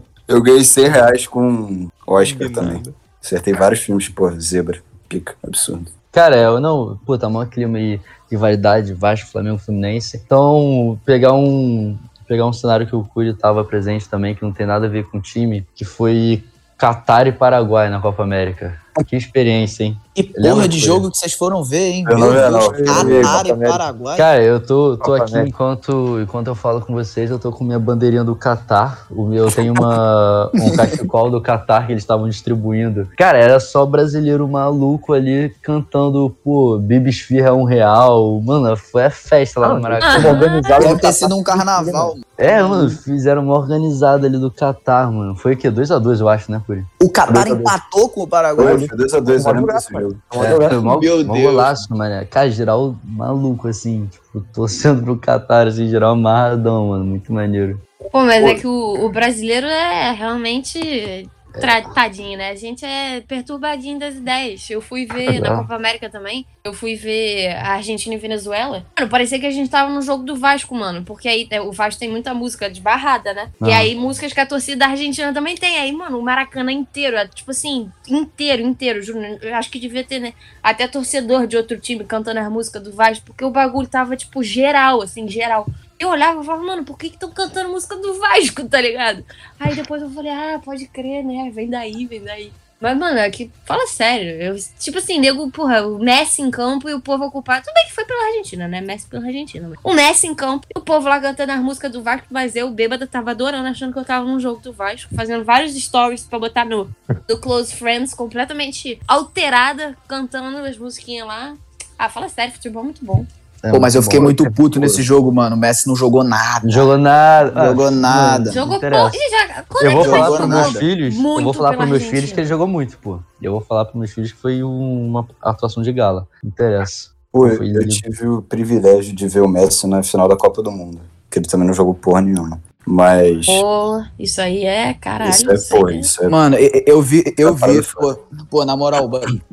Eu 0.28 0.42
ganhei 0.42 0.64
100 0.64 0.88
reais 0.88 1.26
com 1.26 1.88
Oscar 2.04 2.50
também. 2.50 2.82
Acertei 3.22 3.54
vários 3.54 3.80
filmes, 3.80 4.08
pô, 4.08 4.28
Zebra. 4.32 4.80
Pica, 5.08 5.34
absurdo. 5.44 5.86
Cara, 6.10 6.36
eu 6.36 6.60
não. 6.60 6.98
Pô, 7.06 7.16
tá 7.16 7.28
maior 7.28 7.46
clima 7.46 7.78
aí 7.78 7.98
de 7.98 8.02
rivalidade, 8.32 8.92
Vasco, 8.92 9.30
Flamengo, 9.30 9.58
Fluminense. 9.58 10.20
Então, 10.24 10.98
pegar 11.04 11.32
um. 11.32 11.96
Pegar 12.26 12.46
um 12.46 12.52
cenário 12.52 12.88
que 12.88 12.96
o 12.96 13.04
Cury 13.04 13.34
tava 13.34 13.64
presente 13.64 14.08
também, 14.08 14.34
que 14.34 14.42
não 14.42 14.50
tem 14.50 14.66
nada 14.66 14.86
a 14.86 14.88
ver 14.88 15.04
com 15.04 15.18
o 15.18 15.20
time, 15.20 15.64
que 15.76 15.84
foi 15.84 16.42
Catar 16.76 17.28
e 17.28 17.32
Paraguai 17.32 17.88
na 17.88 18.00
Copa 18.00 18.24
América. 18.24 18.76
Que 19.06 19.14
experiência, 19.14 19.84
hein? 19.84 20.00
Que 20.16 20.32
Lembra 20.34 20.54
porra 20.54 20.68
de 20.68 20.78
jogo 20.78 21.10
que 21.10 21.18
vocês 21.18 21.34
foram 21.34 21.62
ver, 21.62 21.90
hein? 21.90 22.04
Eu 22.08 22.16
não 22.16 22.30
vi, 22.30 22.38
não. 22.50 22.70
Catar 22.84 23.46
e. 23.46 23.54
Paraguai. 23.54 24.16
Cara, 24.16 24.42
eu 24.42 24.58
tô, 24.58 24.96
tô 24.96 25.12
aqui 25.12 25.38
enquanto, 25.38 26.18
enquanto 26.22 26.46
eu 26.46 26.54
falo 26.54 26.80
com 26.80 26.94
vocês, 26.94 27.30
eu 27.30 27.38
tô 27.38 27.52
com 27.52 27.62
minha 27.62 27.78
bandeirinha 27.78 28.24
do 28.24 28.34
Catar. 28.34 29.06
O 29.10 29.26
meu, 29.26 29.44
eu 29.44 29.52
tenho 29.52 29.74
uma, 29.74 30.50
um 30.56 30.74
cachecol 30.74 31.30
do 31.30 31.38
Catar 31.42 31.84
que 31.84 31.92
eles 31.92 32.02
estavam 32.02 32.30
distribuindo. 32.30 33.10
Cara, 33.18 33.36
era 33.36 33.60
só 33.60 33.84
brasileiro 33.84 34.48
maluco 34.48 35.12
ali 35.12 35.54
cantando, 35.60 36.34
pô, 36.42 36.78
Bibis 36.78 37.26
é 37.32 37.52
um 37.52 37.64
real. 37.64 38.40
Mano, 38.40 38.74
foi 38.74 39.04
a 39.04 39.10
festa 39.10 39.60
lá 39.60 39.74
no 39.74 39.82
Maracanã. 39.82 40.14
Como 40.16 40.28
organizado 40.28 40.84
Deve 40.84 41.00
ter 41.00 41.12
sido 41.12 41.36
um 41.36 41.42
carnaval. 41.42 42.14
mano. 42.14 42.26
É, 42.38 42.62
mano, 42.62 42.90
fizeram 42.90 43.42
uma 43.42 43.54
organizada 43.54 44.26
ali 44.26 44.38
do 44.38 44.50
Catar, 44.50 45.10
mano. 45.10 45.34
Foi 45.34 45.54
o 45.54 45.56
quê? 45.56 45.70
2x2, 45.70 46.20
eu 46.20 46.28
acho, 46.28 46.50
né, 46.50 46.62
Puri? 46.66 46.84
O 47.02 47.10
Catar 47.10 47.48
empatou 47.48 48.08
com 48.08 48.22
o 48.22 48.26
Paraguai. 48.26 48.78
Foi 48.78 48.88
2x2, 48.88 49.46
eu 49.46 49.52
lembro 49.52 49.72
desse 49.74 49.92
jogo. 49.92 50.05
Vamos 50.32 50.46
É, 50.46 50.68
foi 50.68 50.80
mó, 50.80 50.98
Meu 50.98 51.24
mó 51.24 51.34
Deus. 51.34 51.42
golaço, 51.44 51.96
mano. 51.96 52.26
Cara, 52.26 52.50
geral 52.50 52.96
maluco, 53.04 53.68
assim, 53.68 54.06
tipo, 54.06 54.44
torcendo 54.52 55.02
pro 55.02 55.16
Catar, 55.18 55.66
assim, 55.66 55.88
geral 55.88 56.12
amarradão, 56.12 56.88
mano. 56.88 57.04
Muito 57.04 57.32
maneiro. 57.32 57.80
Pô, 58.12 58.20
mas 58.24 58.40
Pô. 58.42 58.48
é 58.48 58.54
que 58.54 58.66
o, 58.66 59.04
o 59.04 59.08
brasileiro 59.08 59.66
é 59.66 60.12
realmente 60.12 61.28
tratadinho, 61.60 62.38
né? 62.38 62.50
A 62.50 62.54
gente 62.54 62.84
é 62.84 63.20
perturbadinho 63.20 63.98
das 63.98 64.14
ideias. 64.14 64.68
Eu 64.70 64.80
fui 64.80 65.06
ver 65.06 65.40
na 65.40 65.48
É. 65.52 65.56
Copa 65.56 65.74
América 65.74 66.08
também, 66.08 66.46
eu 66.64 66.72
fui 66.72 66.94
ver 66.96 67.48
a 67.56 67.72
Argentina 67.74 68.14
e 68.14 68.18
Venezuela. 68.18 68.84
Mano, 68.98 69.10
parecia 69.10 69.38
que 69.38 69.46
a 69.46 69.50
gente 69.50 69.70
tava 69.70 69.90
no 69.92 70.02
jogo 70.02 70.24
do 70.24 70.36
Vasco, 70.36 70.74
mano. 70.74 71.02
Porque 71.04 71.28
aí 71.28 71.46
é, 71.50 71.60
o 71.60 71.72
Vasco 71.72 72.00
tem 72.00 72.08
muita 72.10 72.32
música 72.34 72.70
de 72.70 72.80
barrada, 72.80 73.32
né? 73.34 73.50
E 73.62 73.72
Ah. 73.72 73.78
aí 73.78 73.94
músicas 73.94 74.32
que 74.32 74.40
a 74.40 74.46
torcida 74.46 74.78
da 74.86 74.88
Argentina 74.88 75.32
também 75.32 75.56
tem. 75.56 75.78
Aí, 75.78 75.92
mano, 75.92 76.18
o 76.18 76.22
Maracanã 76.22 76.72
inteiro, 76.72 77.16
é, 77.16 77.26
tipo 77.26 77.50
assim, 77.50 77.90
inteiro, 78.08 78.62
inteiro. 78.62 79.02
Juro, 79.02 79.18
eu 79.42 79.54
acho 79.54 79.70
que 79.70 79.78
devia 79.78 80.04
ter, 80.04 80.18
né? 80.18 80.32
Até 80.62 80.86
torcedor 80.88 81.46
de 81.46 81.56
outro 81.56 81.78
time 81.78 82.04
cantando 82.04 82.40
as 82.40 82.50
músicas 82.50 82.82
do 82.82 82.92
Vasco, 82.92 83.26
porque 83.26 83.44
o 83.44 83.50
bagulho 83.50 83.88
tava, 83.88 84.16
tipo, 84.16 84.42
geral, 84.42 85.02
assim, 85.02 85.28
geral. 85.28 85.66
Eu 85.98 86.10
olhava 86.10 86.40
e 86.40 86.44
falava, 86.44 86.64
mano, 86.64 86.84
por 86.84 86.98
que 86.98 87.06
estão 87.06 87.30
cantando 87.30 87.70
música 87.70 87.96
do 87.96 88.18
Vasco, 88.18 88.68
tá 88.68 88.80
ligado? 88.80 89.24
Aí 89.58 89.74
depois 89.74 90.02
eu 90.02 90.10
falei, 90.10 90.32
ah, 90.32 90.60
pode 90.62 90.86
crer, 90.86 91.24
né? 91.24 91.50
Vem 91.54 91.70
daí, 91.70 92.06
vem 92.06 92.22
daí. 92.22 92.52
Mas, 92.78 92.96
mano, 92.98 93.18
é 93.18 93.30
que, 93.30 93.50
fala 93.64 93.86
sério. 93.86 94.30
Eu, 94.32 94.56
tipo 94.78 94.98
assim, 94.98 95.18
nego, 95.18 95.50
porra, 95.50 95.86
o 95.86 95.98
Messi 95.98 96.42
em 96.42 96.50
campo 96.50 96.88
e 96.88 96.94
o 96.94 97.00
povo 97.00 97.24
ocupado. 97.24 97.64
Tudo 97.64 97.74
bem 97.74 97.86
que 97.86 97.94
foi 97.94 98.04
pela 98.04 98.26
Argentina, 98.26 98.68
né? 98.68 98.82
Messi 98.82 99.06
pela 99.06 99.26
Argentina. 99.26 99.68
Mas... 99.68 99.78
O 99.82 99.94
Messi 99.94 100.26
em 100.26 100.34
campo 100.34 100.66
e 100.74 100.78
o 100.78 100.82
povo 100.82 101.08
lá 101.08 101.18
cantando 101.18 101.52
as 101.52 101.60
músicas 101.60 101.90
do 101.90 102.02
Vasco, 102.02 102.26
mas 102.30 102.54
eu, 102.54 102.70
bêbada, 102.70 103.06
tava 103.06 103.30
adorando, 103.30 103.66
achando 103.66 103.94
que 103.94 103.98
eu 103.98 104.04
tava 104.04 104.26
num 104.26 104.38
jogo 104.38 104.60
do 104.60 104.74
Vasco, 104.74 105.14
fazendo 105.14 105.42
vários 105.42 105.74
stories 105.74 106.24
pra 106.24 106.38
botar 106.38 106.66
no 106.66 106.90
do 107.26 107.38
Close 107.38 107.74
Friends, 107.74 108.12
completamente 108.12 109.00
alterada, 109.08 109.96
cantando 110.06 110.58
as 110.58 110.76
musiquinhas 110.76 111.26
lá. 111.26 111.56
Ah, 111.98 112.10
fala 112.10 112.28
sério, 112.28 112.52
futebol 112.52 112.82
é 112.82 112.84
muito 112.84 113.04
bom. 113.04 113.24
É 113.62 113.70
Pô, 113.70 113.80
mas 113.80 113.94
eu 113.94 114.02
fiquei 114.02 114.18
bom. 114.18 114.24
muito 114.24 114.48
puto 114.52 114.78
nesse 114.78 115.02
jogo, 115.02 115.32
mano. 115.32 115.56
O 115.56 115.58
Messi 115.58 115.88
não 115.88 115.96
jogou 115.96 116.22
nada. 116.22 116.60
Não 116.64 116.70
jogou 116.70 116.98
nada. 116.98 117.50
Não 117.52 117.66
jogou 117.68 117.90
nada. 117.90 118.44
não 118.46 118.52
Jogou 118.52 118.78
pouco. 118.80 119.16
E 119.16 119.30
já, 119.30 119.64
Eu 119.82 119.90
é 119.90 119.94
vou 119.94 120.04
falar 120.04 120.36
pros 120.36 120.48
nada. 120.48 120.62
meus 120.62 120.76
filhos. 120.78 121.16
eu 121.16 121.42
vou 121.42 121.52
falar 121.54 121.68
pros 121.74 121.88
meus 121.88 121.92
Argentina. 121.94 122.16
filhos 122.20 122.32
que 122.32 122.40
ele 122.40 122.46
jogou 122.48 122.66
muito, 122.68 122.98
pô. 122.98 123.18
Eu 123.42 123.52
vou 123.52 123.60
falar 123.60 123.84
pros 123.86 123.96
meus 123.98 124.10
filhos 124.12 124.32
que 124.32 124.38
foi 124.38 124.62
uma 124.62 125.26
atuação 125.42 125.82
de 125.82 125.92
gala. 125.92 126.26
Não 126.42 126.48
interessa. 126.50 127.10
Pô, 127.32 127.40
Foi 127.48 127.56
eu 127.56 127.62
lindo. 127.62 127.88
tive 127.88 128.26
o 128.28 128.40
privilégio 128.42 129.14
de 129.14 129.26
ver 129.28 129.40
o 129.42 129.48
Messi 129.48 129.86
na 129.86 130.02
final 130.02 130.28
da 130.28 130.36
Copa 130.36 130.62
do 130.62 130.70
Mundo. 130.70 131.00
Que 131.30 131.38
ele 131.38 131.46
também 131.46 131.66
não 131.66 131.74
jogou 131.74 131.92
porra 131.94 132.20
nenhuma. 132.22 132.60
Mas. 132.86 133.46
Pô, 133.46 134.00
isso 134.18 134.40
aí 134.40 134.64
é 134.64 134.94
caralho. 134.94 135.30
isso 135.30 135.50
é, 135.50 135.54
isso 135.54 135.68
pô, 135.68 135.86
aí 135.88 135.96
é- 135.96 136.00
isso 136.00 136.22
é. 136.24 136.28
Mano, 136.28 136.56
eu, 136.56 136.82
eu 136.86 137.02
vi, 137.02 137.24
eu 137.36 137.54
Tá 137.56 137.66
vi, 137.66 137.82
pô, 137.82 138.14
pô, 138.48 138.64
na 138.64 138.76
moral, 138.76 139.10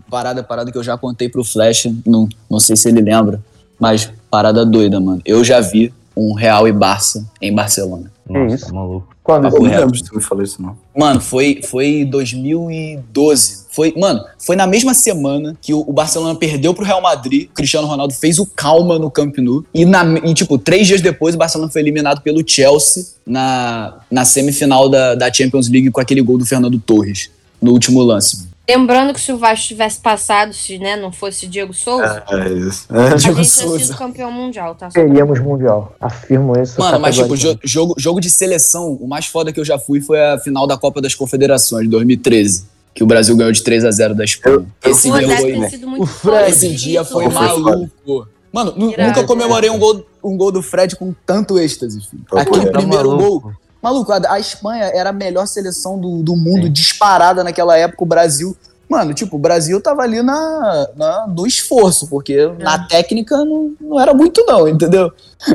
parada, 0.09 0.43
parada 0.43 0.71
que 0.71 0.77
eu 0.77 0.83
já 0.83 0.95
contei 0.99 1.27
pro 1.27 1.43
Flash, 1.43 1.87
não, 2.05 2.29
não 2.49 2.59
sei 2.59 2.75
se 2.75 2.87
ele 2.89 3.01
lembra, 3.01 3.41
mas 3.79 4.11
parada 4.29 4.65
doida, 4.65 4.99
mano. 4.99 5.21
Eu 5.25 5.43
já 5.43 5.59
vi 5.59 5.93
um 6.15 6.33
Real 6.33 6.67
e 6.67 6.71
Barça 6.71 7.25
em 7.41 7.53
Barcelona. 7.53 8.11
Nossa, 8.29 8.55
isso? 8.55 8.65
tá 8.67 8.73
maluco. 8.73 9.13
Quando 9.23 9.43
Pô, 9.43 9.49
não 9.49 9.57
correto. 9.57 9.81
lembro 9.81 9.97
se 9.97 10.03
tu 10.03 10.15
me 10.15 10.21
falou 10.21 10.43
isso, 10.43 10.61
não. 10.61 10.77
Mano, 10.95 11.21
foi, 11.21 11.61
foi 11.63 12.03
2012. 12.05 13.63
Foi, 13.71 13.93
mano, 13.97 14.23
foi 14.37 14.55
na 14.55 14.67
mesma 14.67 14.93
semana 14.93 15.57
que 15.61 15.73
o, 15.73 15.79
o 15.79 15.93
Barcelona 15.93 16.35
perdeu 16.35 16.73
pro 16.73 16.83
Real 16.83 17.01
Madrid. 17.01 17.49
O 17.49 17.53
Cristiano 17.53 17.87
Ronaldo 17.87 18.13
fez 18.13 18.37
o 18.37 18.45
calma 18.45 18.99
no 18.99 19.09
Camp 19.09 19.37
Nou. 19.37 19.63
E, 19.73 19.85
na, 19.85 20.03
e, 20.23 20.33
tipo, 20.33 20.57
três 20.57 20.87
dias 20.87 21.01
depois, 21.01 21.35
o 21.35 21.37
Barcelona 21.37 21.71
foi 21.71 21.81
eliminado 21.81 22.21
pelo 22.21 22.43
Chelsea 22.45 23.05
na, 23.25 23.99
na 24.11 24.25
semifinal 24.25 24.89
da, 24.89 25.15
da 25.15 25.31
Champions 25.31 25.69
League 25.69 25.89
com 25.89 26.01
aquele 26.01 26.21
gol 26.21 26.37
do 26.37 26.45
Fernando 26.45 26.77
Torres 26.77 27.31
no 27.61 27.71
último 27.71 28.01
lance. 28.03 28.47
Lembrando 28.69 29.13
que 29.13 29.19
se 29.19 29.31
o 29.31 29.37
Vasco 29.37 29.67
tivesse 29.67 29.99
passado, 29.99 30.53
se 30.53 30.77
né, 30.77 30.95
não 30.95 31.11
fosse 31.11 31.47
Diego 31.47 31.73
Souza, 31.73 32.23
É 32.29 32.47
isso. 32.49 32.85
a 32.89 32.97
É. 32.97 33.09
gente 33.11 33.19
Diego 33.19 33.33
tinha 33.35 33.43
Souza. 33.45 33.79
sido 33.85 33.97
campeão 33.97 34.31
mundial, 34.31 34.73
tá? 34.73 34.87
teríamos 34.87 35.39
mundial. 35.39 35.93
Afirmo 35.99 36.57
isso. 36.57 36.79
Mano, 36.79 36.97
mas 36.99 37.13
tipo, 37.15 37.35
jo- 37.35 37.59
jogo, 37.61 37.93
jogo 37.97 38.21
de 38.21 38.29
seleção, 38.29 38.93
o 38.93 39.05
mais 39.07 39.25
foda 39.25 39.51
que 39.51 39.59
eu 39.59 39.65
já 39.65 39.77
fui 39.77 39.99
foi 39.99 40.17
a 40.23 40.37
final 40.39 40.65
da 40.65 40.77
Copa 40.77 41.01
das 41.01 41.13
Confederações, 41.13 41.83
de 41.83 41.89
2013. 41.89 42.65
Que 42.95 43.03
o 43.03 43.07
Brasil 43.07 43.35
ganhou 43.35 43.51
de 43.51 43.61
3 43.63 43.83
a 43.83 43.91
0 43.91 44.15
da 44.15 44.23
Espanha. 44.23 44.55
Eu- 44.57 44.65
eu 44.83 44.91
Esse 44.91 45.09
Pô, 45.09 45.17
dia 45.19 45.37
foi, 45.37 45.51
ter 45.59 45.69
sido 45.71 45.87
muito 45.89 46.03
O 46.03 46.05
Fred, 46.05 46.49
esse 46.51 46.69
dia 46.73 47.01
isso. 47.01 47.11
foi 47.11 47.27
maluco. 47.27 48.27
Mano, 48.51 48.71
Irado, 48.91 49.07
nunca 49.09 49.23
comemorei 49.25 49.69
um 49.71 49.79
gol, 49.79 50.05
um 50.23 50.37
gol 50.37 50.51
do 50.51 50.61
Fred 50.61 50.95
com 50.95 51.11
tanto 51.25 51.57
êxtase, 51.57 51.99
filho. 52.07 52.23
Aquele 52.33 52.67
primeiro 52.67 53.09
maluco. 53.09 53.39
gol. 53.49 53.53
Maluco, 53.83 54.11
a, 54.13 54.21
a 54.29 54.39
Espanha 54.39 54.85
era 54.85 55.09
a 55.09 55.13
melhor 55.13 55.45
seleção 55.45 55.99
do, 55.99 56.23
do 56.23 56.35
mundo, 56.37 56.69
disparada 56.69 57.43
naquela 57.43 57.77
época. 57.77 58.01
O 58.03 58.07
Brasil. 58.07 58.55
Mano, 58.89 59.13
tipo, 59.13 59.37
o 59.37 59.39
Brasil 59.39 59.81
tava 59.81 60.03
ali 60.03 60.21
na, 60.21 60.87
na, 60.95 61.25
no 61.27 61.47
esforço, 61.47 62.05
porque 62.07 62.47
na 62.59 62.77
técnica 62.85 63.37
não, 63.37 63.71
não 63.81 63.99
era 63.99 64.13
muito, 64.13 64.45
não, 64.45 64.67
entendeu? 64.67 65.07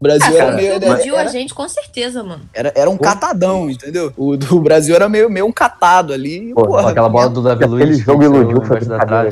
o 0.00 0.02
Brasil 0.02 0.34
era 0.34 0.46
Cara, 0.46 0.56
meio. 0.56 0.74
iludiu 0.82 1.16
a 1.16 1.20
Era, 1.20 1.28
gente 1.30 1.54
com 1.54 1.68
certeza, 1.68 2.24
mano. 2.24 2.42
era, 2.52 2.72
era 2.74 2.90
um 2.90 2.96
catadão, 2.96 3.70
entendeu? 3.70 4.12
O 4.16 4.36
do 4.36 4.58
Brasil 4.60 4.96
era 4.96 5.08
meio, 5.08 5.30
meio 5.30 5.46
um 5.46 5.52
catado 5.52 6.12
ali. 6.12 6.52
Pô, 6.54 6.66
porra, 6.66 6.90
Aquela 6.90 7.08
bola 7.08 7.28
do 7.28 7.42
Davi 7.42 7.64
Aquele 7.64 7.84
Luiz. 7.84 7.98
jogo 8.00 8.18
que 8.20 8.26
saiu 8.26 8.40
iludiu, 8.42 8.60
foi 8.62 8.76
brincadeira. 8.78 9.06
trave. 9.06 9.30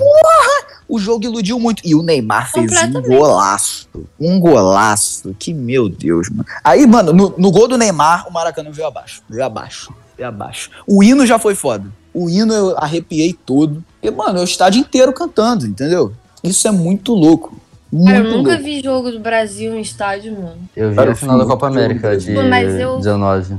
O 0.89 0.99
jogo 0.99 1.24
iludiu 1.24 1.59
muito. 1.59 1.82
E 1.85 1.95
o 1.95 2.03
Neymar 2.03 2.51
fez 2.51 2.70
um 2.73 3.03
golaço. 3.03 3.89
Um 4.20 4.39
golaço. 4.41 5.35
Que 5.39 5.53
meu 5.55 5.89
Deus, 5.89 6.28
mano. 6.31 6.45
Aí, 6.62 6.86
mano, 6.86 7.12
no, 7.12 7.35
no 7.36 7.51
gol 7.51 7.69
do 7.69 7.77
Neymar, 7.78 8.27
o 8.28 8.32
Maracanã 8.32 8.70
veio 8.70 8.86
abaixo. 8.89 9.23
Veio 9.28 9.45
abaixo. 9.45 9.93
Veio 10.16 10.28
abaixo. 10.28 10.70
O 10.86 11.03
hino 11.03 11.27
já 11.27 11.39
foi 11.39 11.55
foda. 11.55 11.85
O 12.12 12.31
hino 12.31 12.53
eu 12.55 12.77
arrepiei 12.78 13.32
todo. 13.32 13.82
E, 14.03 14.11
mano, 14.11 14.39
é 14.39 14.43
o 14.43 14.45
estádio 14.45 14.81
inteiro 14.81 15.12
cantando, 15.12 15.66
entendeu? 15.66 16.12
Isso 16.43 16.69
é 16.69 16.70
muito 16.70 17.12
louco. 17.15 17.59
Muito 17.93 18.12
Cara, 18.12 18.24
eu 18.24 18.36
nunca 18.39 18.51
louco. 18.51 18.65
vi 18.65 18.82
jogo 18.82 19.11
do 19.12 19.20
Brasil 19.20 19.74
em 19.74 19.81
estádio, 19.81 20.32
mano. 20.32 20.59
Eu 20.77 20.91
vi 20.91 20.97
Cara, 20.97 21.12
a 21.12 21.15
final 21.15 21.39
da 21.39 21.47
Copa 21.47 21.69
América 21.69 22.16
de 22.16 22.32
mas 22.32 22.74
eu- 22.81 22.97
19. 22.99 23.57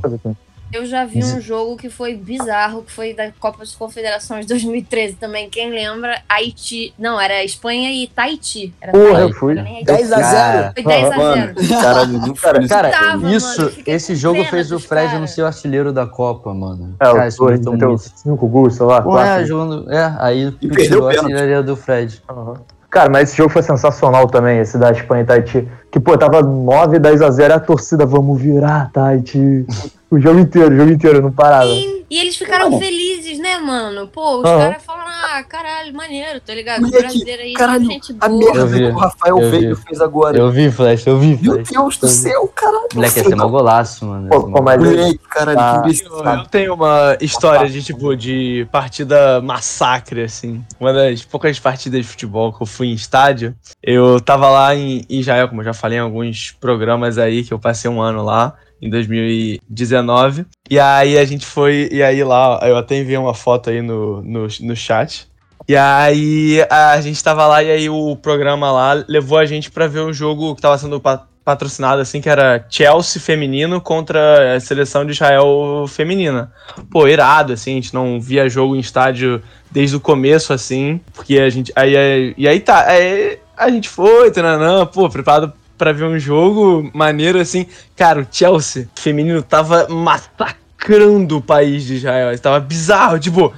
Eu 0.75 0.85
já 0.85 1.05
vi 1.05 1.23
um 1.23 1.39
jogo 1.39 1.77
que 1.77 1.89
foi 1.89 2.15
bizarro, 2.15 2.83
que 2.83 2.91
foi 2.91 3.13
da 3.13 3.31
Copa 3.39 3.59
das 3.59 3.73
Confederações 3.73 4.45
2013 4.47 5.15
também. 5.15 5.49
Quem 5.49 5.69
lembra? 5.69 6.21
Haiti. 6.27 6.93
Não, 6.99 7.19
era 7.19 7.43
Espanha 7.43 7.91
e 7.91 8.07
Tahiti. 8.07 8.73
Era 8.81 8.91
Porra, 8.91 9.21
eu 9.21 9.33
fui. 9.33 9.53
era 9.53 9.63
nem 9.63 9.77
Haiti. 9.77 9.85
10 9.85 10.11
a 10.11 10.15
0 10.21 10.25
Cara, 10.25 10.73
Foi 10.73 10.83
10 10.83 11.05
a 11.05 11.09
0 11.09 11.17
Mano, 11.17 12.35
Cara, 12.41 12.67
Cara, 12.67 12.89
Tava, 12.89 13.17
mano, 13.17 13.35
isso, 13.35 13.69
fiquei 13.69 13.93
esse 13.95 14.15
jogo 14.15 14.43
fez 14.45 14.71
o 14.71 14.79
Fred 14.79 15.07
cara. 15.07 15.19
não 15.19 15.27
ser 15.27 15.43
o 15.43 15.45
artilheiro 15.47 15.93
da 15.93 16.05
Copa, 16.05 16.53
mano. 16.53 16.95
É, 16.99 17.05
Cara, 17.05 17.29
o 17.39 17.45
meteu 17.45 17.71
muito. 17.89 17.97
cinco 18.15 18.47
gols, 18.47 18.75
sei 18.75 18.85
lá, 18.85 18.97
Ué, 18.97 19.03
quatro. 19.03 19.45
jogando. 19.47 19.91
É, 19.91 20.15
aí 20.19 20.47
E 20.61 20.67
tirou 20.69 20.75
perdeu 20.75 21.01
o 21.03 21.07
a 21.07 21.11
artilharia 21.11 21.63
do 21.63 21.75
Fred. 21.75 22.21
Aham. 22.29 22.55
Cara, 22.95 23.09
mas 23.09 23.27
esse 23.27 23.37
jogo 23.37 23.49
foi 23.49 23.61
sensacional 23.61 24.25
também, 24.25 24.59
esse 24.59 24.77
da 24.77 24.89
Espanha 24.89 25.23
e 25.23 25.25
Tahiti. 25.25 25.67
Que, 25.91 25.99
pô, 25.99 26.17
tava 26.17 26.41
9, 26.41 26.97
10 26.97 27.21
a 27.23 27.29
0 27.29 27.53
a 27.55 27.59
torcida, 27.59 28.05
vamos 28.05 28.41
virar, 28.41 28.89
Tahiti. 28.93 29.65
O 30.09 30.19
jogo 30.19 30.39
inteiro, 30.39 30.73
o 30.73 30.77
jogo 30.77 30.91
inteiro, 30.91 31.21
não 31.21 31.31
parava. 31.31 31.65
E 31.67 32.19
eles 32.19 32.37
ficaram 32.37 32.69
Mano. 32.69 32.79
felizes, 32.79 33.39
né, 33.39 33.57
mano? 33.57 34.07
Pô, 34.07 34.37
os 34.37 34.45
Aham. 34.45 34.59
caras 34.59 34.83
falaram, 34.83 35.04
ah, 35.39 35.43
caralho, 35.43 35.93
maneiro, 35.93 36.39
tá 36.39 36.53
ligado? 36.53 36.81
Moleque, 36.81 37.01
brasileiro 37.03 37.41
aí, 37.41 37.53
caralho, 37.53 37.85
gente 37.85 38.15
A 38.19 38.27
boa. 38.29 38.53
merda 38.53 38.77
que 38.77 38.83
o 38.85 38.97
Rafael. 38.97 39.37
Veiga 39.49 39.75
fez 39.75 40.01
agora. 40.01 40.37
Eu 40.37 40.51
vi, 40.51 40.71
Flash, 40.71 41.05
eu 41.07 41.17
vi, 41.19 41.37
Meu 41.41 41.53
Flash. 41.55 41.69
Deus 41.69 41.97
do 41.97 42.07
céu, 42.07 42.47
caralho. 42.55 42.87
Moleque, 42.93 43.19
esse 43.19 43.31
é 43.31 43.35
mó 43.35 43.47
golaço, 43.47 44.05
mano. 44.05 44.29
Pô, 44.29 44.61
mas- 44.61 44.77
Moleque, 44.77 45.19
caralho, 45.29 45.59
Ah. 45.59 45.83
que. 45.85 46.03
Eu, 46.05 46.23
eu 46.23 46.45
tenho 46.45 46.73
uma 46.73 47.17
história 47.21 47.69
de 47.69 47.83
tipo 47.83 48.15
de 48.15 48.67
partida 48.71 49.41
massacre, 49.41 50.21
assim. 50.23 50.63
Uma 50.79 50.93
das 50.93 51.23
poucas 51.23 51.59
partidas 51.59 52.01
de 52.01 52.07
futebol 52.07 52.53
que 52.53 52.61
eu 52.61 52.67
fui 52.67 52.87
em 52.87 52.93
estádio. 52.93 53.55
Eu 53.81 54.19
tava 54.19 54.49
lá 54.49 54.75
em 54.75 55.05
Israel, 55.09 55.47
como 55.47 55.61
eu 55.61 55.65
já 55.65 55.73
falei 55.73 55.97
em 55.97 56.01
alguns 56.01 56.51
programas 56.59 57.17
aí, 57.17 57.43
que 57.43 57.53
eu 57.53 57.59
passei 57.59 57.89
um 57.89 58.01
ano 58.01 58.23
lá, 58.23 58.53
em 58.81 58.89
2019. 58.89 60.45
E 60.69 60.79
aí 60.79 61.17
a 61.17 61.25
gente 61.25 61.45
foi, 61.45 61.89
e 61.91 62.01
aí 62.03 62.23
lá, 62.23 62.59
eu 62.63 62.77
até 62.77 62.97
enviei 62.97 63.17
uma 63.17 63.33
foto 63.33 63.69
aí 63.69 63.81
no, 63.81 64.21
no, 64.21 64.47
no 64.61 64.75
chat. 64.75 65.27
E 65.67 65.75
aí 65.75 66.63
a 66.69 66.99
gente 67.01 67.23
tava 67.23 67.47
lá 67.47 67.63
e 67.63 67.71
aí 67.71 67.89
o 67.89 68.15
programa 68.15 68.71
lá 68.71 69.03
levou 69.07 69.37
a 69.37 69.45
gente 69.45 69.71
pra 69.71 69.87
ver 69.87 70.01
o 70.01 70.13
jogo 70.13 70.55
que 70.55 70.61
tava 70.61 70.77
sendo 70.77 70.99
pa- 70.99 71.25
patrocinado 71.43 72.01
assim, 72.01 72.21
que 72.21 72.29
era 72.29 72.63
Chelsea 72.69 73.19
feminino 73.21 73.81
contra 73.81 74.55
a 74.55 74.59
seleção 74.59 75.05
de 75.05 75.13
Israel 75.13 75.85
feminina. 75.87 76.51
Pô, 76.91 77.07
irado, 77.07 77.53
assim, 77.53 77.71
a 77.71 77.75
gente 77.75 77.93
não 77.93 78.19
via 78.21 78.47
jogo 78.49 78.75
em 78.75 78.79
estádio 78.79 79.41
desde 79.71 79.95
o 79.95 79.99
começo, 79.99 80.53
assim, 80.53 80.99
porque 81.13 81.39
a 81.39 81.49
gente. 81.49 81.71
Aí, 81.75 81.95
aí- 81.97 82.33
e 82.37 82.47
aí 82.47 82.59
tá, 82.59 82.85
aí 82.87 83.39
a 83.57 83.69
gente 83.69 83.89
foi, 83.89 84.29
tananã, 84.31 84.85
pô, 84.85 85.09
preparado 85.09 85.51
pra 85.77 85.91
ver 85.91 86.05
um 86.05 86.19
jogo 86.19 86.89
maneiro, 86.93 87.39
assim. 87.39 87.65
Cara, 87.95 88.21
o 88.21 88.27
Chelsea 88.29 88.87
feminino 88.95 89.41
tava 89.41 89.87
massacrando 89.89 91.37
o 91.37 91.41
país 91.41 91.83
de 91.83 91.95
Israel. 91.95 92.37
Tava 92.39 92.59
bizarro, 92.59 93.19
tipo, 93.19 93.53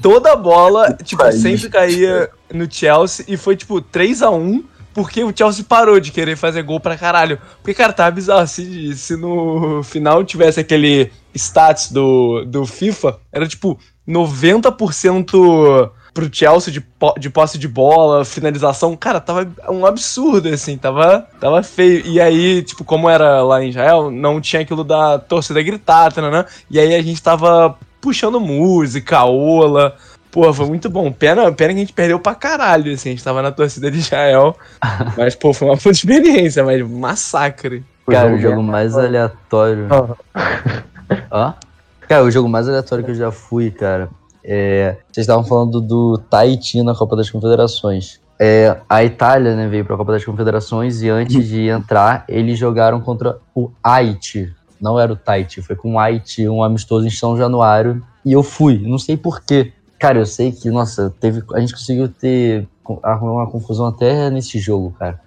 toda 0.00 0.32
a 0.32 0.36
bola, 0.36 0.92
tipo, 1.02 1.22
país. 1.22 1.40
sempre 1.40 1.68
caía 1.68 2.30
no 2.52 2.70
Chelsea 2.70 3.24
e 3.28 3.36
foi, 3.36 3.56
tipo, 3.56 3.80
3 3.80 4.22
a 4.22 4.30
1 4.30 4.64
porque 4.94 5.24
o 5.24 5.32
Chelsea 5.34 5.64
parou 5.66 5.98
de 5.98 6.12
querer 6.12 6.36
fazer 6.36 6.62
gol 6.62 6.78
pra 6.78 6.98
caralho. 6.98 7.38
Porque, 7.62 7.74
cara, 7.74 7.92
tava 7.92 8.10
bizarro. 8.10 8.46
Se, 8.46 8.94
se 8.94 9.16
no 9.16 9.82
final 9.82 10.22
tivesse 10.22 10.60
aquele 10.60 11.10
stats 11.34 11.90
do, 11.90 12.44
do 12.44 12.66
FIFA, 12.66 13.18
era 13.32 13.48
tipo 13.48 13.78
90% 14.06 15.90
pro 16.14 16.28
Chelsea 16.32 16.72
de, 16.72 16.80
po- 16.80 17.14
de 17.18 17.30
posse 17.30 17.58
de 17.58 17.66
bola, 17.66 18.24
finalização. 18.24 18.96
Cara, 18.96 19.20
tava 19.20 19.48
um 19.68 19.86
absurdo, 19.86 20.48
assim, 20.48 20.76
tava, 20.76 21.26
tava 21.40 21.62
feio. 21.62 22.04
E 22.06 22.20
aí, 22.20 22.62
tipo, 22.62 22.84
como 22.84 23.08
era 23.08 23.42
lá 23.42 23.62
em 23.62 23.70
Israel, 23.70 24.10
não 24.10 24.40
tinha 24.40 24.62
aquilo 24.62 24.84
da 24.84 25.18
torcida 25.18 25.62
gritar, 25.62 26.12
tananã, 26.12 26.44
e 26.70 26.78
aí 26.78 26.94
a 26.94 27.02
gente 27.02 27.22
tava 27.22 27.76
puxando 28.00 28.40
música, 28.40 29.24
ola. 29.24 29.96
Pô, 30.30 30.50
foi 30.52 30.64
muito 30.66 30.88
bom. 30.88 31.12
Pena, 31.12 31.52
pena 31.52 31.72
que 31.74 31.76
a 31.76 31.82
gente 31.82 31.92
perdeu 31.92 32.18
pra 32.18 32.34
caralho, 32.34 32.92
assim. 32.94 33.10
A 33.10 33.12
gente 33.12 33.22
tava 33.24 33.42
na 33.42 33.52
torcida 33.52 33.90
de 33.90 33.98
Israel. 33.98 34.56
Mas, 35.16 35.34
pô, 35.34 35.52
foi 35.52 35.68
uma 35.68 35.76
puta 35.76 35.90
experiência, 35.90 36.64
mas 36.64 36.80
massacre. 36.88 37.84
Cara, 38.08 38.32
o 38.34 38.38
jogo 38.38 38.62
mais 38.62 38.96
aleatório. 38.96 39.88
Ó. 41.30 41.52
Cara, 42.08 42.24
o 42.24 42.30
jogo 42.30 42.48
mais 42.48 42.68
aleatório 42.68 43.04
que 43.04 43.10
eu 43.10 43.14
já 43.14 43.30
fui, 43.30 43.70
cara. 43.70 44.08
É, 44.44 44.96
vocês 45.12 45.24
estavam 45.24 45.44
falando 45.44 45.80
do 45.80 46.18
Tahiti 46.18 46.82
na 46.82 46.94
Copa 46.94 47.16
das 47.16 47.30
Confederações. 47.30 48.20
É, 48.38 48.76
a 48.88 49.04
Itália 49.04 49.54
né, 49.54 49.68
veio 49.68 49.84
para 49.84 49.94
a 49.94 49.98
Copa 49.98 50.12
das 50.12 50.24
Confederações 50.24 51.00
e 51.02 51.08
antes 51.08 51.46
de 51.46 51.68
entrar, 51.68 52.24
eles 52.28 52.58
jogaram 52.58 53.00
contra 53.00 53.38
o 53.54 53.70
Haiti. 53.82 54.52
Não 54.80 54.98
era 54.98 55.12
o 55.12 55.16
Tahiti, 55.16 55.62
foi 55.62 55.76
com 55.76 55.94
o 55.94 55.98
Haiti, 55.98 56.48
um 56.48 56.62
amistoso 56.62 57.06
em 57.06 57.10
São 57.10 57.36
Januário. 57.36 58.02
E 58.24 58.32
eu 58.32 58.42
fui, 58.42 58.78
não 58.78 58.98
sei 58.98 59.16
porquê. 59.16 59.72
Cara, 59.98 60.18
eu 60.18 60.26
sei 60.26 60.50
que, 60.50 60.68
nossa, 60.70 61.14
teve, 61.20 61.42
a 61.54 61.60
gente 61.60 61.72
conseguiu 61.72 62.08
ter 62.08 62.66
arrumar 63.04 63.32
uma 63.34 63.46
confusão 63.46 63.86
até 63.86 64.28
nesse 64.28 64.58
jogo, 64.58 64.92
cara. 64.98 65.20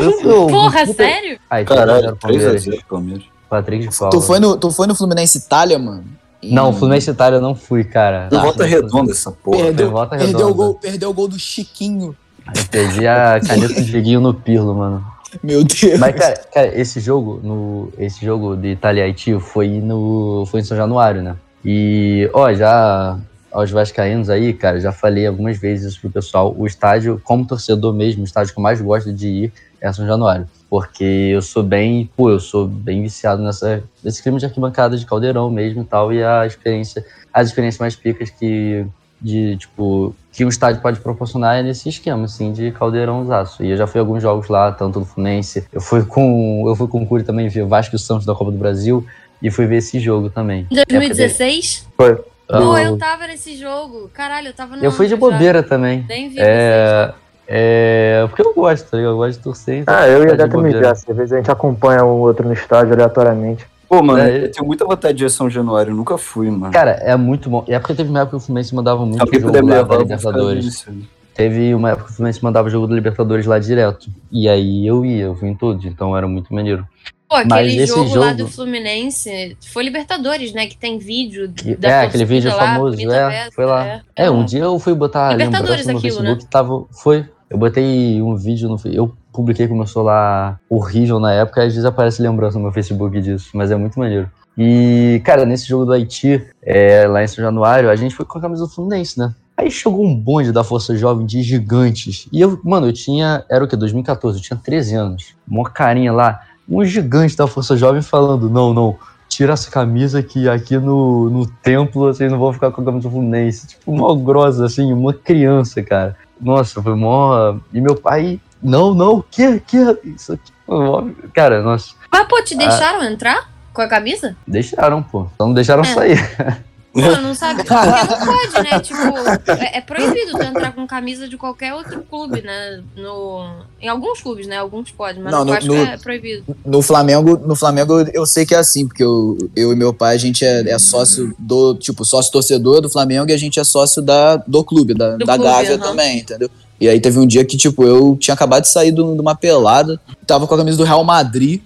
Eu 0.00 0.12
fui, 0.12 0.32
eu- 0.32 0.46
Porra, 0.46 0.86
puta- 0.86 0.94
sério? 1.04 1.38
Haiti, 1.50 1.68
Caralho, 1.68 2.16
3x0 2.16 2.18
Palmeiras. 2.18 2.64
3x0 2.64 2.84
Palmeiras. 2.88 3.24
Patrick 3.50 3.86
de 3.86 3.98
Paula. 3.98 4.10
Tu 4.12 4.20
foi, 4.22 4.38
no, 4.38 4.56
tu 4.56 4.70
foi 4.70 4.86
no 4.86 4.94
Fluminense 4.94 5.36
Itália, 5.36 5.78
mano? 5.78 6.04
E 6.42 6.52
Não, 6.52 6.72
Fluminense 6.72 7.10
Itália 7.10 7.36
eu 7.36 7.40
não 7.40 7.54
fui, 7.54 7.84
cara. 7.84 8.28
Deu 8.28 8.40
volta 8.40 8.64
redonda 8.64 9.12
essa 9.12 9.30
porra. 9.30 9.64
Perdeu, 9.64 9.90
volta 9.90 10.16
perdeu, 10.16 10.34
o 10.34 10.38
redonda. 10.38 10.54
gol, 10.54 10.74
perdeu 10.74 11.10
o 11.10 11.14
gol 11.14 11.28
do 11.28 11.38
Chiquinho. 11.38 12.16
Eu 12.54 12.64
perdi 12.70 13.06
a 13.06 13.40
caneta 13.40 13.74
do 13.74 13.84
Dieguinho 13.84 14.20
no 14.20 14.34
Pirlo, 14.34 14.74
mano. 14.74 15.04
Meu 15.42 15.62
Deus. 15.64 15.98
Mas, 15.98 16.14
cara, 16.14 16.34
cara, 16.52 16.80
esse 16.80 17.00
jogo, 17.00 17.40
no, 17.42 17.92
esse 17.96 18.24
jogo 18.24 18.56
de 18.56 18.68
Itália 18.72 19.02
e 19.02 19.04
Haiti 19.04 19.38
foi 19.38 19.68
no, 19.68 20.44
foi 20.46 20.60
em 20.60 20.64
São 20.64 20.76
Januário, 20.76 21.22
né? 21.22 21.36
E, 21.64 22.28
ó, 22.34 22.52
já 22.52 23.18
aos 23.52 23.70
vascaínos 23.70 24.28
aí, 24.30 24.52
cara, 24.52 24.80
já 24.80 24.90
falei 24.90 25.26
algumas 25.26 25.58
vezes 25.58 25.92
isso 25.92 26.00
pro 26.00 26.10
pessoal, 26.10 26.54
o 26.56 26.66
estádio, 26.66 27.20
como 27.22 27.46
torcedor 27.46 27.92
mesmo, 27.94 28.22
o 28.22 28.24
estádio 28.24 28.52
que 28.52 28.58
eu 28.58 28.62
mais 28.62 28.80
gosto 28.80 29.12
de 29.12 29.28
ir 29.28 29.52
é 29.80 29.92
São 29.92 30.06
Januário. 30.06 30.48
Porque 30.72 31.04
eu 31.04 31.42
sou 31.42 31.62
bem, 31.62 32.08
pô, 32.16 32.30
eu 32.30 32.40
sou 32.40 32.66
bem 32.66 33.02
viciado 33.02 33.42
nessa, 33.42 33.84
nesse 34.02 34.22
clima 34.22 34.38
de 34.38 34.46
arquibancada 34.46 34.96
de 34.96 35.04
caldeirão 35.04 35.50
mesmo 35.50 35.82
e 35.82 35.84
tal, 35.84 36.10
e 36.10 36.24
a 36.24 36.46
experiência, 36.46 37.04
as 37.30 37.48
experiências 37.48 37.78
mais 37.78 37.94
picas 37.94 38.30
que, 38.30 38.86
de, 39.20 39.58
tipo, 39.58 40.16
que 40.32 40.46
o 40.46 40.48
estádio 40.48 40.80
pode 40.80 40.98
proporcionar 41.00 41.58
é 41.58 41.62
nesse 41.62 41.90
esquema, 41.90 42.24
assim, 42.24 42.54
de 42.54 42.70
caldeirãozaço. 42.70 43.62
E 43.62 43.70
eu 43.72 43.76
já 43.76 43.86
fui 43.86 44.00
a 44.00 44.02
alguns 44.02 44.22
jogos 44.22 44.48
lá, 44.48 44.72
tanto 44.72 45.00
do 45.00 45.04
Fluminense, 45.04 45.68
eu 45.70 45.80
fui 45.82 46.06
com, 46.06 46.64
eu 46.66 46.74
fui 46.74 46.88
com 46.88 47.02
o 47.02 47.06
Curi 47.06 47.22
também 47.22 47.50
ver 47.50 47.66
Vasco 47.66 47.94
e 47.94 47.98
Santos 47.98 48.24
da 48.24 48.34
Copa 48.34 48.50
do 48.50 48.56
Brasil, 48.56 49.06
e 49.42 49.50
fui 49.50 49.66
ver 49.66 49.76
esse 49.76 50.00
jogo 50.00 50.30
também. 50.30 50.66
Em 50.70 50.74
2016? 50.88 51.86
Foi. 51.98 52.16
Pô, 52.48 52.78
eu 52.78 52.96
tava 52.96 53.26
nesse 53.26 53.58
jogo. 53.58 54.10
Caralho, 54.12 54.48
eu 54.48 54.54
tava 54.54 54.76
no. 54.76 54.82
eu 54.82 54.90
fui 54.90 55.06
de 55.06 55.14
Antro 55.14 55.28
já. 55.28 55.32
bobeira 55.32 55.62
também. 55.62 56.04
Nem 56.08 56.30
vi 56.30 56.36
É, 56.38 57.12
é, 57.54 58.24
porque 58.28 58.40
eu 58.42 58.54
gosto, 58.54 58.90
tá 58.90 58.96
ligado? 58.96 59.12
Eu 59.12 59.16
gosto 59.18 59.36
de 59.38 59.44
torcer. 59.44 59.74
então 59.80 59.94
Ah, 59.94 60.08
eu 60.08 60.20
e 60.24 60.28
a 60.28 60.30
de 60.30 60.36
Gata 60.36 60.56
me 60.56 60.62
bobeira. 60.62 60.90
Às 60.90 61.04
vezes 61.04 61.32
a 61.32 61.36
gente 61.36 61.50
acompanha 61.50 62.02
um 62.04 62.20
outro 62.20 62.46
no 62.46 62.54
estádio 62.54 62.94
aleatoriamente. 62.94 63.66
Pô, 63.88 64.02
mano, 64.02 64.20
É, 64.22 64.44
eu 64.44 64.50
tenho 64.50 64.66
muita 64.66 64.86
vontade 64.86 65.18
de 65.18 65.24
ir 65.24 65.26
a 65.26 65.30
São 65.30 65.50
Januário, 65.50 65.90
eu 65.90 65.96
nunca 65.96 66.16
fui, 66.16 66.50
mano. 66.50 66.72
Cara, 66.72 66.92
é 66.92 67.14
muito 67.14 67.50
bom. 67.50 67.62
E 67.68 67.74
é 67.74 67.78
porque 67.78 67.92
teve 67.94 68.08
uma 68.08 68.20
época 68.20 68.38
que 68.38 68.42
o 68.42 68.46
Fluminense 68.46 68.74
mandava 68.74 69.04
muito 69.04 69.20
Alguém 69.20 69.38
jogo 69.40 69.52
lá 69.68 69.82
da 69.82 69.96
Libertadores. 69.98 70.86
Teve 71.34 71.74
uma 71.74 71.90
época 71.90 72.06
que 72.06 72.12
o 72.12 72.16
Fluminense 72.16 72.42
mandava 72.42 72.70
jogo 72.70 72.86
do 72.86 72.94
Libertadores 72.94 73.44
lá 73.44 73.58
direto. 73.58 74.08
E 74.30 74.48
aí 74.48 74.86
eu 74.86 75.04
ia, 75.04 75.24
eu 75.24 75.34
fui 75.34 75.48
em 75.50 75.54
todos, 75.54 75.84
então 75.84 76.16
era 76.16 76.26
muito 76.26 76.54
maneiro. 76.54 76.86
Pô, 77.28 77.36
aquele 77.36 77.76
esse 77.82 77.86
jogo, 77.94 78.14
lá 78.16 78.28
jogo- 78.28 78.36
do 78.44 78.48
Fluminense 78.48 79.56
foi 79.72 79.82
Libertadores, 79.84 80.52
né? 80.52 80.66
Que 80.66 80.76
tem 80.76 80.98
vídeo 80.98 81.50
Que- 81.54 81.74
da 81.76 81.88
é, 81.88 82.00
aquele 82.02 82.26
vídeo 82.26 82.50
lá, 82.50 82.58
famoso, 82.74 83.10
é, 83.10 83.50
foi 83.52 83.64
lá. 83.64 84.00
É, 84.14 84.30
um 84.30 84.44
dia 84.44 84.60
eu 84.64 84.78
fui 84.78 84.94
botar 84.94 85.32
Libertadores 85.32 85.86
lembrança 85.86 85.92
no 85.92 85.98
aquilo, 85.98 86.16
Facebook, 86.20 86.46
tava, 86.50 86.84
foi, 87.02 87.24
eu 87.52 87.58
botei 87.58 88.22
um 88.22 88.34
vídeo 88.34 88.66
no 88.66 88.80
eu 88.86 89.14
publiquei 89.30 89.68
com 89.68 89.74
meu 89.74 89.86
celular 89.86 90.58
horrível 90.70 91.20
na 91.20 91.34
época, 91.34 91.60
às 91.60 91.68
vezes 91.68 91.84
aparece 91.84 92.22
lembrança 92.22 92.56
no 92.56 92.64
meu 92.64 92.72
Facebook 92.72 93.20
disso, 93.20 93.50
mas 93.52 93.70
é 93.70 93.76
muito 93.76 93.98
maneiro. 93.98 94.30
E, 94.56 95.20
cara, 95.22 95.44
nesse 95.44 95.68
jogo 95.68 95.84
do 95.84 95.92
Haiti, 95.92 96.42
é, 96.62 97.06
lá 97.06 97.22
em 97.22 97.26
São 97.26 97.44
Januário, 97.44 97.90
a 97.90 97.96
gente 97.96 98.14
foi 98.14 98.24
com 98.24 98.38
a 98.38 98.40
camisa 98.40 98.64
do 98.64 98.70
Fluminense, 98.70 99.18
né? 99.18 99.34
Aí 99.54 99.70
chegou 99.70 100.02
um 100.02 100.14
bonde 100.14 100.50
da 100.50 100.64
Força 100.64 100.96
Jovem 100.96 101.26
de 101.26 101.42
gigantes. 101.42 102.26
E 102.32 102.40
eu, 102.40 102.58
mano, 102.64 102.88
eu 102.88 102.92
tinha, 102.92 103.44
era 103.50 103.62
o 103.62 103.68
quê? 103.68 103.76
2014, 103.76 104.38
eu 104.38 104.42
tinha 104.42 104.58
13 104.58 104.94
anos. 104.94 105.34
Uma 105.46 105.68
carinha 105.68 106.12
lá, 106.12 106.40
um 106.66 106.82
gigante 106.84 107.36
da 107.36 107.46
Força 107.46 107.76
Jovem 107.76 108.00
falando, 108.00 108.48
não, 108.48 108.72
não, 108.72 108.96
tira 109.28 109.52
essa 109.52 109.70
camisa 109.70 110.22
que 110.22 110.48
aqui 110.48 110.78
no, 110.78 111.28
no 111.28 111.46
templo 111.46 112.12
vocês 112.12 112.30
não 112.30 112.38
vão 112.38 112.52
ficar 112.52 112.70
com 112.70 112.80
a 112.80 112.84
camisa 112.84 113.08
do 113.08 113.12
Fluminense. 113.12 113.66
Tipo, 113.66 113.92
uma 113.92 114.16
grossa, 114.16 114.64
assim, 114.64 114.90
uma 114.90 115.12
criança, 115.12 115.82
cara. 115.82 116.16
Nossa, 116.42 116.82
foi 116.82 116.94
mó. 116.96 117.54
E 117.72 117.80
meu 117.80 117.94
pai. 117.94 118.40
Não, 118.62 118.92
não, 118.92 119.14
o 119.18 119.22
que? 119.22 119.60
que? 119.60 119.78
Isso 120.04 120.32
aqui. 120.34 120.52
foi 120.66 120.84
mó- 120.84 121.04
Cara, 121.32 121.62
nossa. 121.62 121.94
Mas, 122.10 122.26
pô, 122.28 122.42
te 122.42 122.56
deixaram 122.56 123.04
entrar 123.04 123.48
com 123.72 123.80
a 123.82 123.88
camisa? 123.88 124.36
Deixaram, 124.46 125.02
pô. 125.02 125.28
Só 125.38 125.46
não 125.46 125.54
deixaram 125.54 125.82
É. 125.82 125.86
sair. 125.86 126.18
Pô, 126.92 127.00
não 127.22 127.34
sabe? 127.34 127.64
Porque 127.64 127.74
não 127.74 128.26
pode, 128.26 128.62
né? 128.62 128.80
Tipo, 128.80 129.00
é, 129.48 129.78
é 129.78 129.80
proibido 129.80 130.36
tu 130.36 130.42
entrar 130.42 130.72
com 130.72 130.86
camisa 130.86 131.26
de 131.26 131.38
qualquer 131.38 131.72
outro 131.72 132.02
clube, 132.08 132.42
né? 132.42 132.82
No, 132.94 133.64
em 133.80 133.88
alguns 133.88 134.20
clubes, 134.20 134.46
né? 134.46 134.58
Alguns 134.58 134.90
podem, 134.90 135.22
mas 135.22 135.32
Não, 135.32 135.44
no, 135.44 135.58
no- 135.60 135.76
é 135.84 135.96
proibido. 135.96 136.44
No 136.64 136.82
Flamengo, 136.82 137.38
no 137.38 137.56
Flamengo 137.56 138.00
eu 138.12 138.26
sei 138.26 138.44
que 138.44 138.54
é 138.54 138.58
assim, 138.58 138.86
porque 138.86 139.02
eu, 139.02 139.36
eu 139.56 139.72
e 139.72 139.76
meu 139.76 139.94
pai, 139.94 140.14
a 140.14 140.18
gente 140.18 140.44
é, 140.44 140.68
é 140.70 140.78
sócio 140.78 141.34
do, 141.38 141.74
tipo, 141.76 142.04
sócio 142.04 142.30
torcedor 142.30 142.80
do 142.82 142.90
Flamengo 142.90 143.30
e 143.30 143.32
a 143.32 143.38
gente 143.38 143.58
é 143.58 143.64
sócio 143.64 144.02
da, 144.02 144.36
do 144.36 144.62
clube, 144.62 144.92
da, 144.92 145.16
Do 145.16 145.24
da 145.24 145.34
clube, 145.36 145.48
Gávea 145.48 145.74
aham. 145.76 145.82
também, 145.82 146.18
entendeu? 146.18 146.50
E 146.82 146.88
aí 146.88 146.98
teve 147.00 147.16
um 147.20 147.26
dia 147.28 147.44
que, 147.44 147.56
tipo, 147.56 147.84
eu 147.84 148.16
tinha 148.18 148.34
acabado 148.34 148.62
de 148.62 148.68
sair 148.68 148.90
do- 148.90 149.14
de 149.14 149.20
uma 149.20 149.36
pelada, 149.36 150.00
tava 150.26 150.48
com 150.48 150.54
a 150.56 150.58
camisa 150.58 150.76
do 150.76 150.82
Real 150.82 151.04
Madrid. 151.04 151.60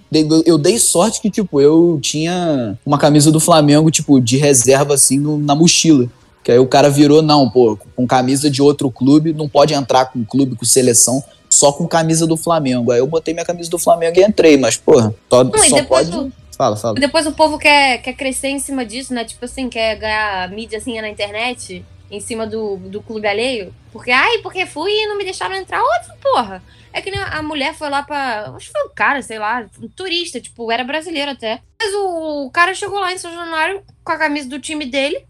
Eu 0.45 0.59
dei 0.59 0.77
sorte 0.77 1.19
que, 1.19 1.31
tipo, 1.31 1.59
eu 1.59 1.97
tinha 1.99 2.77
uma 2.85 2.99
camisa 2.99 3.31
do 3.31 3.39
Flamengo, 3.39 3.89
tipo, 3.89 4.21
de 4.21 4.37
reserva, 4.37 4.93
assim, 4.93 5.17
no- 5.17 5.39
na 5.39 5.55
mochila. 5.55 6.07
Que 6.43 6.51
aí 6.51 6.59
o 6.59 6.67
cara 6.67 6.87
virou, 6.87 7.23
não, 7.23 7.49
pô, 7.49 7.75
com 7.95 8.05
camisa 8.05 8.47
de 8.47 8.61
outro 8.61 8.91
clube, 8.91 9.33
não 9.33 9.49
pode 9.49 9.73
entrar 9.73 10.05
com 10.05 10.23
clube, 10.23 10.55
com 10.55 10.63
seleção, 10.65 11.23
só 11.49 11.71
com 11.71 11.87
camisa 11.87 12.27
do 12.27 12.37
Flamengo. 12.37 12.91
Aí 12.91 12.99
eu 12.99 13.07
botei 13.07 13.33
minha 13.33 13.45
camisa 13.45 13.71
do 13.71 13.79
Flamengo 13.79 14.19
e 14.19 14.23
entrei, 14.23 14.55
mas, 14.55 14.77
porra, 14.77 15.15
só, 15.27 15.43
Não, 15.43 15.57
só 15.57 15.83
pode. 15.83 16.15
o- 16.15 16.31
Fala, 16.55 16.75
fala. 16.75 16.95
E 16.97 17.01
depois 17.01 17.25
o 17.25 17.31
povo 17.31 17.57
quer, 17.57 18.03
quer 18.03 18.13
crescer 18.13 18.49
em 18.49 18.59
cima 18.59 18.85
disso, 18.85 19.13
né? 19.15 19.23
Tipo 19.23 19.45
assim, 19.45 19.67
quer 19.67 19.95
ganhar 19.95 20.49
mídia 20.51 20.77
assim 20.77 20.99
na 21.01 21.09
internet, 21.09 21.83
em 22.09 22.19
cima 22.19 22.47
do, 22.47 22.77
do 22.77 23.01
clube 23.01 23.27
alheio. 23.27 23.73
Porque, 23.91 24.11
ai, 24.11 24.39
porque 24.39 24.65
fui 24.65 24.91
e 24.91 25.07
não 25.07 25.17
me 25.17 25.23
deixaram 25.23 25.55
entrar. 25.55 25.81
Outro, 25.81 26.13
porra. 26.21 26.63
É 26.93 27.01
que 27.01 27.11
nem 27.11 27.19
a 27.19 27.41
mulher 27.41 27.73
foi 27.75 27.89
lá 27.89 28.01
pra. 28.01 28.51
Acho 28.55 28.67
que 28.67 28.71
foi 28.71 28.85
um 28.85 28.93
cara, 28.93 29.21
sei 29.21 29.37
lá, 29.37 29.65
um 29.81 29.87
turista, 29.87 30.39
tipo, 30.39 30.71
era 30.71 30.83
brasileiro 30.83 31.31
até. 31.31 31.61
Mas 31.79 31.93
o, 31.93 32.45
o 32.45 32.51
cara 32.51 32.73
chegou 32.73 32.99
lá 32.99 33.13
em 33.13 33.17
São 33.17 33.31
Januário 33.31 33.83
com 34.03 34.11
a 34.11 34.17
camisa 34.17 34.49
do 34.49 34.59
time 34.59 34.85
dele. 34.85 35.25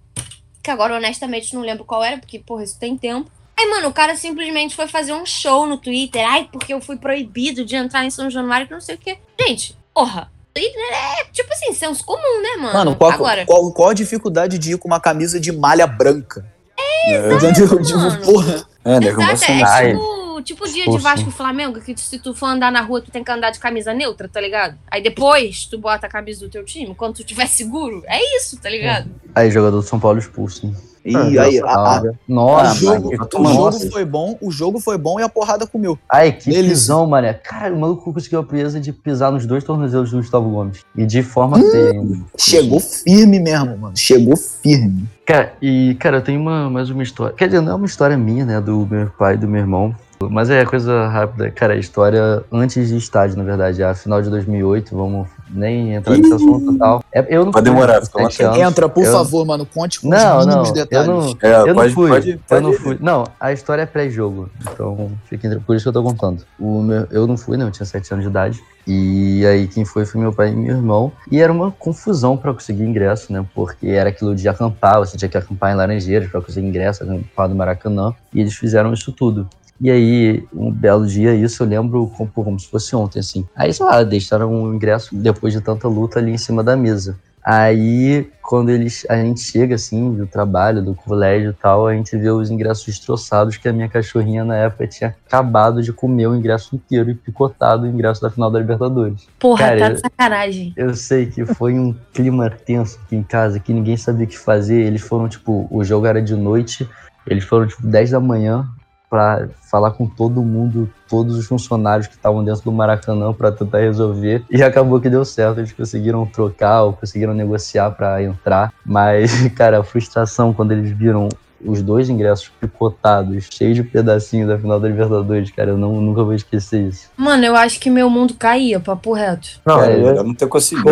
Que 0.64 0.72
agora, 0.72 0.96
honestamente, 0.96 1.54
não 1.56 1.62
lembro 1.62 1.86
qual 1.86 2.04
era, 2.04 2.18
porque, 2.18 2.40
porra, 2.40 2.64
isso 2.64 2.80
tem 2.80 2.98
tempo. 2.98 3.32
Aí, 3.58 3.68
mano, 3.70 3.88
o 3.88 3.94
cara 3.94 4.16
simplesmente 4.16 4.76
foi 4.76 4.88
fazer 4.88 5.14
um 5.14 5.26
show 5.26 5.66
no 5.66 5.78
Twitter. 5.78 6.24
Ai, 6.26 6.48
porque 6.52 6.74
eu 6.74 6.80
fui 6.80 6.96
proibido 6.96 7.66
de 7.66 7.76
entrar 7.76 8.06
em 8.06 8.12
São 8.12 8.30
Januário, 8.30 8.68
que 8.68 8.74
não 8.74 8.82
sei 8.82 8.96
o 8.96 9.00
quê. 9.00 9.18
Gente, 9.40 9.76
porra. 9.94 10.32
É 10.56 11.24
tipo 11.32 11.54
assim, 11.54 11.72
senso 11.72 12.04
comum, 12.04 12.42
né, 12.42 12.56
mano? 12.58 12.74
Mano, 12.74 12.96
qual, 12.96 13.12
Agora, 13.12 13.46
qual, 13.46 13.72
qual 13.72 13.90
a 13.90 13.94
dificuldade 13.94 14.58
de 14.58 14.74
ir 14.74 14.78
com 14.78 14.88
uma 14.88 15.00
camisa 15.00 15.40
de 15.40 15.52
malha 15.52 15.86
branca? 15.86 16.46
É, 16.80 17.34
Entendeu? 17.34 17.68
Tipo, 17.84 17.98
mano. 18.00 18.22
porra. 18.24 18.66
é 18.86 19.00
nego 19.00 19.22
exato, 19.22 19.52
é. 19.52 19.64
Ai. 19.64 19.92
tipo, 19.94 20.42
tipo 20.44 20.66
o 20.66 20.68
dia 20.72 20.86
Pô, 20.86 20.92
de 20.98 21.04
Vasco 21.04 21.30
e 21.30 21.32
Flamengo, 21.32 21.80
que 21.82 21.96
se 22.00 22.20
tu 22.20 22.34
for 22.34 22.48
andar 22.48 22.72
na 22.72 22.82
rua, 22.82 23.02
tu 23.02 23.12
tem 23.12 23.24
que 23.24 23.32
andar 23.32 23.50
de 23.52 23.60
camisa 23.60 23.94
neutra, 23.94 24.28
tá 24.30 24.40
ligado? 24.40 24.76
Aí 24.90 25.02
depois 25.02 25.66
tu 25.66 25.78
bota 25.80 26.06
a 26.08 26.10
camisa 26.10 26.42
do 26.42 26.50
teu 26.50 26.64
time, 26.64 26.94
quando 26.96 27.16
tu 27.16 27.24
tiver 27.24 27.48
seguro. 27.48 28.04
É 28.08 28.20
isso, 28.38 28.58
tá 28.62 28.70
ligado? 28.70 29.10
Aí, 29.34 29.50
jogador 29.52 29.78
do 29.82 29.88
São 29.88 30.00
Paulo 30.00 30.20
expulso. 30.20 30.72
E 31.06 31.16
Ah, 31.16 31.44
aí, 31.44 31.60
a- 31.62 31.66
a- 31.66 31.98
Ah, 31.98 32.02
o 32.02 32.16
nossa, 32.34 32.76
jogo, 32.76 33.10
que- 33.10 33.36
o 33.38 33.40
nossa. 33.42 33.80
jogo 33.80 33.92
foi 33.94 34.04
bom, 34.04 34.38
o 34.42 34.52
jogo 34.52 34.78
foi 34.82 34.98
bom 34.98 35.18
e 35.20 35.24
a 35.24 35.30
porrada 35.30 35.66
comeu. 35.66 35.98
Ai, 36.12 36.34
que 36.34 36.50
Delícia. 36.50 36.70
pisão, 36.70 37.08
mané. 37.08 37.34
Cara, 37.34 37.74
o 37.74 37.80
maluco 37.80 38.12
conseguiu 38.14 38.40
a 38.40 38.44
presa 38.44 38.78
de 38.78 38.92
pisar 38.92 39.32
nos 39.32 39.46
dois 39.46 39.64
tornozelos 39.64 40.12
do 40.12 40.18
Gustavo 40.18 40.50
Gomes. 40.50 40.82
E 40.98 41.06
de 41.06 41.24
forma 41.24 41.58
feia 41.60 41.92
ainda. 41.92 42.26
Chegou 42.38 42.82
firme 42.82 43.40
mesmo, 43.40 43.78
mano. 43.78 43.96
Chegou 43.96 44.36
firme. 44.36 45.08
Cara, 45.28 45.54
e, 45.62 45.94
cara, 46.00 46.18
eu 46.18 46.22
tenho 46.22 46.40
uma, 46.40 46.70
mais 46.70 46.90
uma 46.90 47.04
história. 47.04 47.36
Quer 47.36 47.48
dizer, 47.48 47.60
não 47.60 47.74
é 47.74 47.76
uma 47.76 47.86
história 47.86 48.16
minha, 48.16 48.46
né? 48.46 48.62
Do 48.62 48.88
meu 48.90 49.10
pai 49.10 49.34
e 49.34 49.38
do 49.38 49.46
meu 49.46 49.60
irmão. 49.60 49.94
Mas 50.20 50.50
é 50.50 50.66
coisa 50.66 51.08
rápida. 51.08 51.52
Cara, 51.52 51.74
a 51.74 51.78
história 51.78 52.44
antes 52.52 52.90
de 52.90 52.98
estádio, 52.98 53.38
na 53.38 53.44
verdade. 53.44 53.84
A 53.84 53.94
final 53.94 54.20
de 54.22 54.30
2008, 54.32 54.96
vamos 54.96 55.28
nem 55.50 55.94
entrar 55.94 56.18
nesse 56.18 56.34
assunto 56.34 56.74
e 56.74 56.78
tal. 56.78 57.04
É, 57.14 57.26
eu 57.30 57.46
não 57.46 57.52
Pode 57.52 57.68
fui, 57.70 57.76
demorar, 57.76 58.00
com 58.00 58.06
fica 58.08 58.20
vontade. 58.24 58.44
anos. 58.44 58.58
Entra, 58.58 58.90
por 58.90 59.04
Eu- 59.06 59.12
favor, 59.12 59.46
mano. 59.46 59.66
Conte 59.66 60.02
com 60.02 60.10
Não, 60.10 60.40
os 60.40 60.46
não, 60.46 60.54
mínimos 60.64 60.70
eu 60.70 60.74
detalhes. 60.74 61.08
não, 61.08 61.20
É, 61.42 61.70
eu 61.70 61.76
pode, 61.76 61.88
não 61.90 61.96
fui. 61.96 62.10
pode, 62.10 62.30
eu 62.32 62.40
pode 62.48 62.64
não 62.64 62.72
ir. 62.72 62.78
fui. 62.80 62.98
Não, 63.00 63.24
a 63.40 63.54
história 63.54 63.84
é 63.84 63.86
pré-jogo. 63.86 64.50
Então, 64.62 65.12
fiquem 65.30 65.60
por 65.60 65.76
isso 65.76 65.84
que 65.84 65.90
eu 65.90 65.94
tô 65.94 66.04
contando. 66.04 66.44
O 66.60 66.82
meu- 66.82 67.08
eu 67.12 67.28
não 67.28 67.38
fui, 67.38 67.56
né? 67.56 67.64
Eu 67.66 67.72
tinha 67.72 67.86
7 67.86 68.12
anos 68.12 68.26
de 68.26 68.30
idade. 68.32 68.60
E 68.88 69.46
aí 69.46 69.68
quem 69.68 69.86
foi 69.86 70.06
foi 70.06 70.20
meu 70.20 70.34
pai 70.34 70.50
e 70.50 70.56
meu 70.56 70.76
irmão. 70.76 71.12
E 71.32 71.40
era 71.40 71.52
uma 71.54 71.72
confusão 71.72 72.36
pra 72.36 72.54
conseguir 72.54 72.84
ingresso, 72.84 73.32
né? 73.32 73.46
Porque 73.54 73.88
era 73.88 74.10
aquilo 74.10 74.34
de 74.34 74.48
acampar, 74.50 74.98
você 75.00 75.16
tinha 75.16 75.30
que 75.30 75.38
acampar 75.38 75.72
em 75.74 75.76
Laranjeiras 75.76 76.30
pra 76.32 76.42
conseguir 76.42 76.66
ingresso, 76.68 77.04
acampar 77.04 77.48
do 77.50 77.56
Maracanã. 77.56 78.14
E 78.34 78.40
eles 78.42 78.56
fizeram 78.56 78.92
isso 78.94 79.12
tudo. 79.12 79.48
E 79.80 79.92
aí, 79.92 80.44
um 80.54 80.72
belo 80.72 81.06
dia, 81.06 81.36
isso 81.36 81.62
eu 81.64 81.68
lembro 81.68 82.08
como, 82.18 82.32
como 82.32 82.60
se 82.60 82.68
fosse 82.68 82.96
ontem, 82.96 83.20
assim. 83.20 83.46
Aí, 83.56 83.72
sei 83.74 83.86
lá, 83.86 84.04
deixaram 84.04 84.52
o 84.64 84.74
ingresso 84.74 85.16
depois 85.16 85.54
de 85.54 85.62
tanta 85.62 85.88
luta 85.88 86.20
ali 86.20 86.32
em 86.32 86.38
cima 86.38 86.64
da 86.64 86.76
mesa. 86.76 87.18
Aí, 87.50 88.30
quando 88.42 88.70
eles, 88.70 89.06
a 89.10 89.16
gente 89.16 89.40
chega, 89.40 89.76
assim, 89.76 90.14
do 90.14 90.28
trabalho, 90.28 90.82
do 90.84 90.94
colégio 90.94 91.52
e 91.52 91.54
tal, 91.54 91.88
a 91.88 91.94
gente 91.94 92.18
vê 92.18 92.30
os 92.30 92.50
ingressos 92.50 92.84
destroçados, 92.86 93.56
que 93.56 93.70
a 93.70 93.72
minha 93.72 93.88
cachorrinha, 93.88 94.44
na 94.44 94.56
época, 94.58 94.86
tinha 94.86 95.16
acabado 95.26 95.82
de 95.82 95.94
comer 95.94 96.28
o 96.28 96.36
ingresso 96.36 96.76
inteiro 96.76 97.10
e 97.10 97.16
picotado 97.16 97.84
o 97.84 97.88
ingresso 97.88 98.22
da 98.22 98.30
final 98.30 98.52
da 98.52 98.60
Libertadores. 98.60 99.28
Porra, 99.40 99.66
Cara, 99.68 99.80
tá 99.80 99.88
eu- 99.88 99.94
de 99.94 100.00
sacanagem. 100.02 100.74
Eu 100.76 100.94
sei 100.94 101.28
que 101.28 101.46
foi 101.46 101.80
um 101.80 101.96
clima 102.14 102.50
tenso 102.50 103.00
aqui 103.06 103.16
em 103.16 103.24
casa, 103.24 103.60
que 103.62 103.72
ninguém 103.72 103.96
sabia 103.96 104.26
o 104.26 104.28
que 104.28 104.38
fazer. 104.38 104.82
Eles 104.82 105.02
foram, 105.02 105.30
tipo, 105.30 105.68
o 105.72 105.84
jogo 105.86 106.06
era 106.06 106.22
de 106.22 106.36
noite, 106.36 106.86
eles 107.26 107.46
foram, 107.46 107.66
tipo, 107.66 107.88
10 107.88 108.12
da 108.12 108.20
manhã 108.20 108.68
pra 109.10 109.48
falar 109.70 109.92
com 109.92 110.08
todo 110.08 110.42
mundo, 110.42 110.90
todos 111.08 111.38
os 111.38 111.46
funcionários 111.46 112.08
que 112.08 112.16
estavam 112.16 112.44
dentro 112.44 112.64
do 112.64 112.72
Maracanã 112.72 113.34
pra 113.34 113.52
tentar 113.52 113.80
resolver. 113.80 114.44
E 114.50 114.62
acabou 114.62 115.00
que 115.00 115.10
deu 115.10 115.24
certo, 115.24 115.60
eles 115.60 115.72
conseguiram 115.72 116.26
trocar 116.26 116.84
ou 116.84 116.94
conseguiram 116.94 117.34
negociar 117.34 117.92
pra 117.92 118.22
entrar. 118.22 118.74
Mas, 118.86 119.48
cara, 119.56 119.80
a 119.80 119.84
frustração 119.84 120.54
quando 120.54 120.72
eles 120.72 120.92
viram 120.92 121.30
os 121.64 121.82
dois 121.82 122.10
ingressos 122.10 122.52
picotados, 122.62 123.48
cheios 123.52 123.76
de 123.76 123.84
pedacinho 123.84 124.48
da 124.48 124.58
final 124.58 124.80
da 124.80 124.88
Libertadores, 124.88 125.50
cara, 125.52 125.72
eu 125.72 125.78
não, 125.78 126.00
nunca 126.02 126.24
vou 126.24 126.34
esquecer 126.34 126.88
isso. 126.88 127.08
Mano, 127.18 127.44
eu 127.46 127.56
acho 127.56 127.80
que 127.80 127.90
meu 127.90 128.10
mundo 128.10 128.34
caía, 128.36 128.80
papo 128.80 129.14
reto. 129.14 129.48
Não, 129.66 129.80
Cara, 129.80 129.92
eu 129.94 129.98
Melhor 130.00 130.16
ia 130.16 130.24
não 130.24 130.34
ter 130.36 130.48
conseguido. 130.48 130.90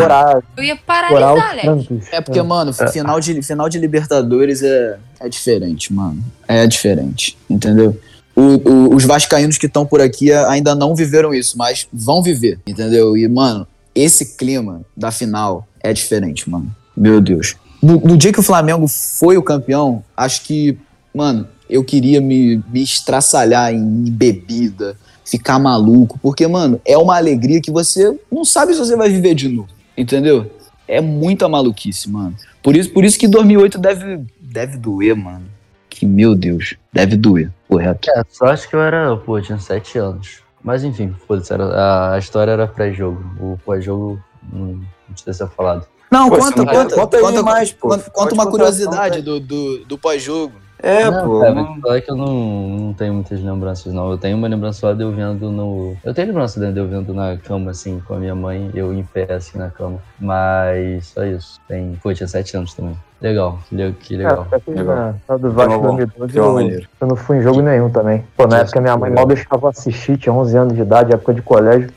Eu 0.57 0.63
ia 0.63 0.75
paralisar, 0.75 1.35
os 1.35 1.41
Alex. 1.67 2.13
É 2.13 2.21
porque, 2.21 2.41
mano, 2.41 2.73
final 2.73 3.19
de, 3.19 3.41
final 3.41 3.69
de 3.69 3.77
Libertadores 3.79 4.61
é, 4.63 4.97
é 5.19 5.29
diferente, 5.29 5.93
mano. 5.93 6.23
É 6.47 6.65
diferente, 6.65 7.37
entendeu? 7.49 7.99
O- 8.35 8.69
o- 8.69 8.95
os 8.95 9.05
vascaínos 9.05 9.57
que 9.57 9.65
estão 9.65 9.85
por 9.85 10.01
aqui 10.01 10.31
ainda 10.33 10.75
não 10.75 10.93
viveram 10.95 11.33
isso, 11.33 11.57
mas 11.57 11.87
vão 11.93 12.21
viver, 12.21 12.59
entendeu? 12.67 13.15
E, 13.15 13.27
mano, 13.27 13.65
esse 13.93 14.35
clima 14.35 14.81
da 14.97 15.09
final 15.11 15.65
é 15.81 15.93
diferente, 15.93 16.49
mano. 16.49 16.69
Meu 16.97 17.21
Deus. 17.21 17.55
No, 17.85 17.99
no 17.99 18.17
dia 18.17 18.33
que 18.33 18.39
o 18.39 18.43
Flamengo 18.43 18.87
foi 18.87 19.37
o 19.37 19.43
campeão, 19.43 20.03
acho 20.17 20.41
que, 20.41 20.75
mano, 21.13 21.47
eu 21.69 21.83
queria 21.83 22.19
me, 22.19 22.59
me 22.67 22.81
estraçalhar 22.81 23.71
em 23.71 24.09
bebida, 24.09 24.97
ficar 25.23 25.59
maluco, 25.59 26.17
porque, 26.19 26.47
mano, 26.47 26.81
é 26.83 26.97
uma 26.97 27.15
alegria 27.15 27.61
que 27.61 27.69
você 27.69 28.19
não 28.31 28.43
sabe 28.43 28.73
se 28.73 28.79
você 28.79 28.95
vai 28.95 29.07
viver 29.09 29.35
de 29.35 29.47
novo, 29.49 29.69
entendeu? 29.95 30.51
É 30.87 30.99
muita 30.99 31.47
maluquice, 31.47 32.09
mano. 32.09 32.35
Por 32.63 32.75
isso, 32.75 32.89
por 32.89 33.05
isso 33.05 33.19
que 33.19 33.27
2008 33.27 33.77
deve, 33.77 34.25
deve 34.39 34.77
doer, 34.77 35.15
mano. 35.15 35.45
Que, 35.87 36.07
meu 36.07 36.33
Deus, 36.33 36.73
deve 36.91 37.15
doer, 37.15 37.51
correto. 37.67 38.09
É, 38.09 38.23
só 38.27 38.47
acho 38.47 38.67
que 38.67 38.75
eu 38.75 38.81
era, 38.81 39.15
pô, 39.15 39.37
eu 39.37 39.43
tinha 39.43 39.59
sete 39.59 39.99
anos. 39.99 40.39
Mas 40.63 40.83
enfim, 40.83 41.13
foda-se, 41.27 41.53
a, 41.53 42.13
a 42.13 42.17
história 42.17 42.49
era 42.49 42.65
pré-jogo. 42.65 43.23
O 43.39 43.59
pós-jogo 43.63 44.19
não, 44.51 44.65
não 44.65 45.13
precisa 45.13 45.33
ser 45.33 45.49
falado. 45.49 45.85
Não, 46.11 46.29
Pô, 46.29 46.37
conta, 46.37 46.65
conta, 46.65 46.95
conta 46.95 47.17
aí 47.17 47.23
conta, 47.23 47.43
mais, 47.43 47.73
pô. 47.73 47.89
conta, 47.89 48.09
conta 48.11 48.33
uma 48.33 48.47
curiosidade 48.49 49.21
do, 49.21 49.39
do, 49.39 49.79
do 49.85 49.97
pós-jogo. 49.97 50.53
É, 50.77 51.09
não, 51.09 51.25
pô. 51.25 51.39
cara, 51.39 51.53
não- 51.55 51.81
falar 51.81 52.01
que 52.01 52.11
eu 52.11 52.15
não, 52.15 52.33
não 52.33 52.93
tenho 52.93 53.13
muitas 53.13 53.41
lembranças, 53.41 53.91
não. 53.93 54.11
Eu 54.11 54.17
tenho 54.17 54.37
uma 54.37 54.47
lembrança 54.47 54.81
só 54.81 54.93
de 54.93 55.01
eu 55.03 55.11
vendo 55.11 55.49
no. 55.49 55.95
Eu 56.03 56.13
tenho 56.13 56.27
lembrança 56.27 56.59
de 56.59 56.79
eu 56.79 56.87
vendo 56.87 57.13
na 57.13 57.37
cama, 57.37 57.71
assim, 57.71 57.99
com 58.07 58.13
a 58.13 58.17
minha 58.17 58.35
mãe, 58.35 58.69
eu 58.75 58.93
em 58.93 59.01
pé, 59.03 59.33
assim, 59.33 59.57
na 59.57 59.69
cama. 59.69 59.97
Mas 60.19 61.07
só 61.07 61.23
isso. 61.23 61.59
Tem. 61.67 61.97
Pô, 62.03 62.11
eu 62.11 62.15
tinha 62.15 62.27
sete 62.27 62.55
anos 62.55 62.73
também. 62.73 62.95
Legal, 63.21 63.57
que, 63.67 63.91
que 63.93 64.17
legal. 64.17 64.45
É, 64.51 64.71
Legal. 64.71 65.15
na 65.27 65.37
do 65.37 65.51
Vasco 65.51 65.71
Tema 65.71 65.87
bom, 65.87 65.95
2012 65.95 66.33
tema 66.33 66.61
eu, 66.61 66.81
eu 67.01 67.07
não 67.07 67.15
fui 67.15 67.37
em 67.37 67.41
jogo 67.41 67.61
nenhum 67.61 67.89
também. 67.89 68.23
Pô, 68.37 68.43
na 68.45 68.57
Que 68.57 68.61
época 68.63 68.81
minha 68.81 68.97
mãe 68.97 69.09
legal. 69.09 69.25
mal 69.25 69.35
deixava 69.35 69.69
assistir, 69.69 70.17
tinha 70.17 70.33
11 70.33 70.57
anos 70.57 70.73
de 70.75 70.81
idade, 70.81 71.13
época 71.13 71.33
de 71.33 71.41
colégio. 71.41 71.89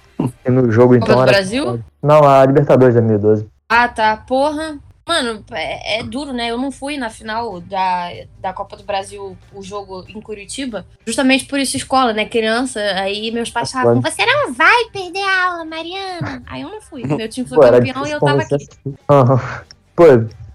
E 0.46 0.50
no 0.50 0.70
jogo 0.70 0.94
Copa 0.94 1.04
então 1.04 1.16
do 1.16 1.22
era... 1.22 1.32
Brasil? 1.32 1.80
Não, 2.02 2.22
a 2.26 2.46
Libertadores 2.46 2.94
2012. 2.94 3.46
Ah, 3.68 3.88
tá. 3.88 4.16
Porra. 4.16 4.78
Mano, 5.06 5.42
é, 5.52 6.00
é 6.00 6.02
duro, 6.02 6.34
né? 6.34 6.50
Eu 6.50 6.58
não 6.58 6.70
fui 6.70 6.98
na 6.98 7.08
final 7.08 7.62
da, 7.62 8.10
da 8.42 8.52
Copa 8.52 8.76
do 8.76 8.82
Brasil, 8.82 9.34
o 9.54 9.62
jogo 9.62 10.04
em 10.06 10.20
Curitiba, 10.20 10.84
justamente 11.06 11.46
por 11.46 11.58
isso 11.58 11.78
escola, 11.78 12.12
né? 12.12 12.26
Criança. 12.26 12.78
Aí 12.94 13.30
meus 13.30 13.48
pais 13.48 13.72
falavam, 13.72 14.02
você 14.02 14.26
não 14.26 14.52
vai 14.52 14.84
perder 14.92 15.22
a 15.22 15.46
aula, 15.46 15.64
Mariana. 15.64 16.42
Aí 16.46 16.60
eu 16.60 16.68
não 16.68 16.82
fui. 16.82 17.06
Meu 17.06 17.26
time 17.26 17.48
foi 17.48 17.56
Pô, 17.56 17.62
campeão 17.62 18.06
e 18.06 18.10
eu 18.10 18.20
tava 18.20 18.42
aqui. 18.42 18.68
Aham. 19.08 19.40
Pô, 19.96 20.04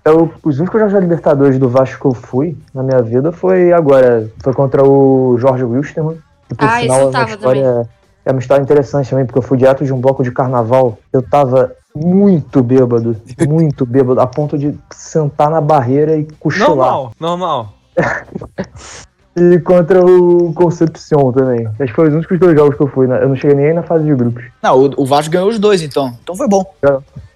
Eu, 0.05 0.33
os 0.43 0.59
únicos 0.59 0.79
jogos 0.79 0.93
da 0.93 0.99
Libertadores 0.99 1.57
do 1.57 1.67
Vasco 1.67 1.99
que 1.99 2.05
eu 2.05 2.13
fui 2.13 2.55
na 2.75 2.83
minha 2.83 3.01
vida 3.01 3.31
foi 3.31 3.73
agora. 3.73 4.29
Foi 4.43 4.53
contra 4.53 4.83
o 4.87 5.35
Jorge 5.39 5.63
Wilstermann. 5.63 6.19
Que 6.47 6.55
por 6.55 6.65
Ah, 6.65 6.79
sinal 6.79 6.81
esse 6.81 6.89
eu 6.89 6.99
é 6.99 7.05
uma 7.05 7.11
tava 7.11 7.31
história. 7.31 7.89
É 8.25 8.31
uma 8.31 8.39
história 8.39 8.61
interessante 8.61 9.09
também, 9.09 9.25
porque 9.25 9.39
eu 9.39 9.43
fui 9.43 9.57
direto 9.57 9.83
de 9.83 9.91
um 9.91 9.99
bloco 9.99 10.23
de 10.23 10.31
carnaval. 10.31 10.99
Eu 11.11 11.21
tava 11.21 11.75
muito 11.95 12.61
bêbado, 12.63 13.15
muito 13.47 13.85
bêbado, 13.85 14.19
a 14.19 14.27
ponto 14.27 14.57
de 14.57 14.77
sentar 14.91 15.49
na 15.49 15.61
barreira 15.61 16.17
e 16.17 16.25
cochilar. 16.39 16.69
Normal, 16.69 17.11
normal. 17.19 17.73
E 19.35 19.59
contra 19.61 20.05
o 20.05 20.53
Concepción 20.53 21.31
também. 21.31 21.65
Acho 21.65 21.85
que 21.85 21.93
foi 21.93 22.07
os 22.07 22.13
únicos 22.13 22.39
dois 22.39 22.55
jogos 22.55 22.75
que 22.77 22.83
eu 22.83 22.87
fui. 22.87 23.07
né? 23.07 23.17
Eu 23.23 23.29
não 23.29 23.35
cheguei 23.35 23.55
nem 23.55 23.73
na 23.73 23.81
fase 23.81 24.05
de 24.05 24.13
grupos. 24.13 24.43
Não, 24.61 24.77
o, 24.77 24.93
o 24.95 25.05
Vasco 25.07 25.31
ganhou 25.31 25.49
os 25.49 25.57
dois, 25.57 25.81
então. 25.81 26.15
Então 26.21 26.35
foi 26.35 26.47
bom. 26.47 26.63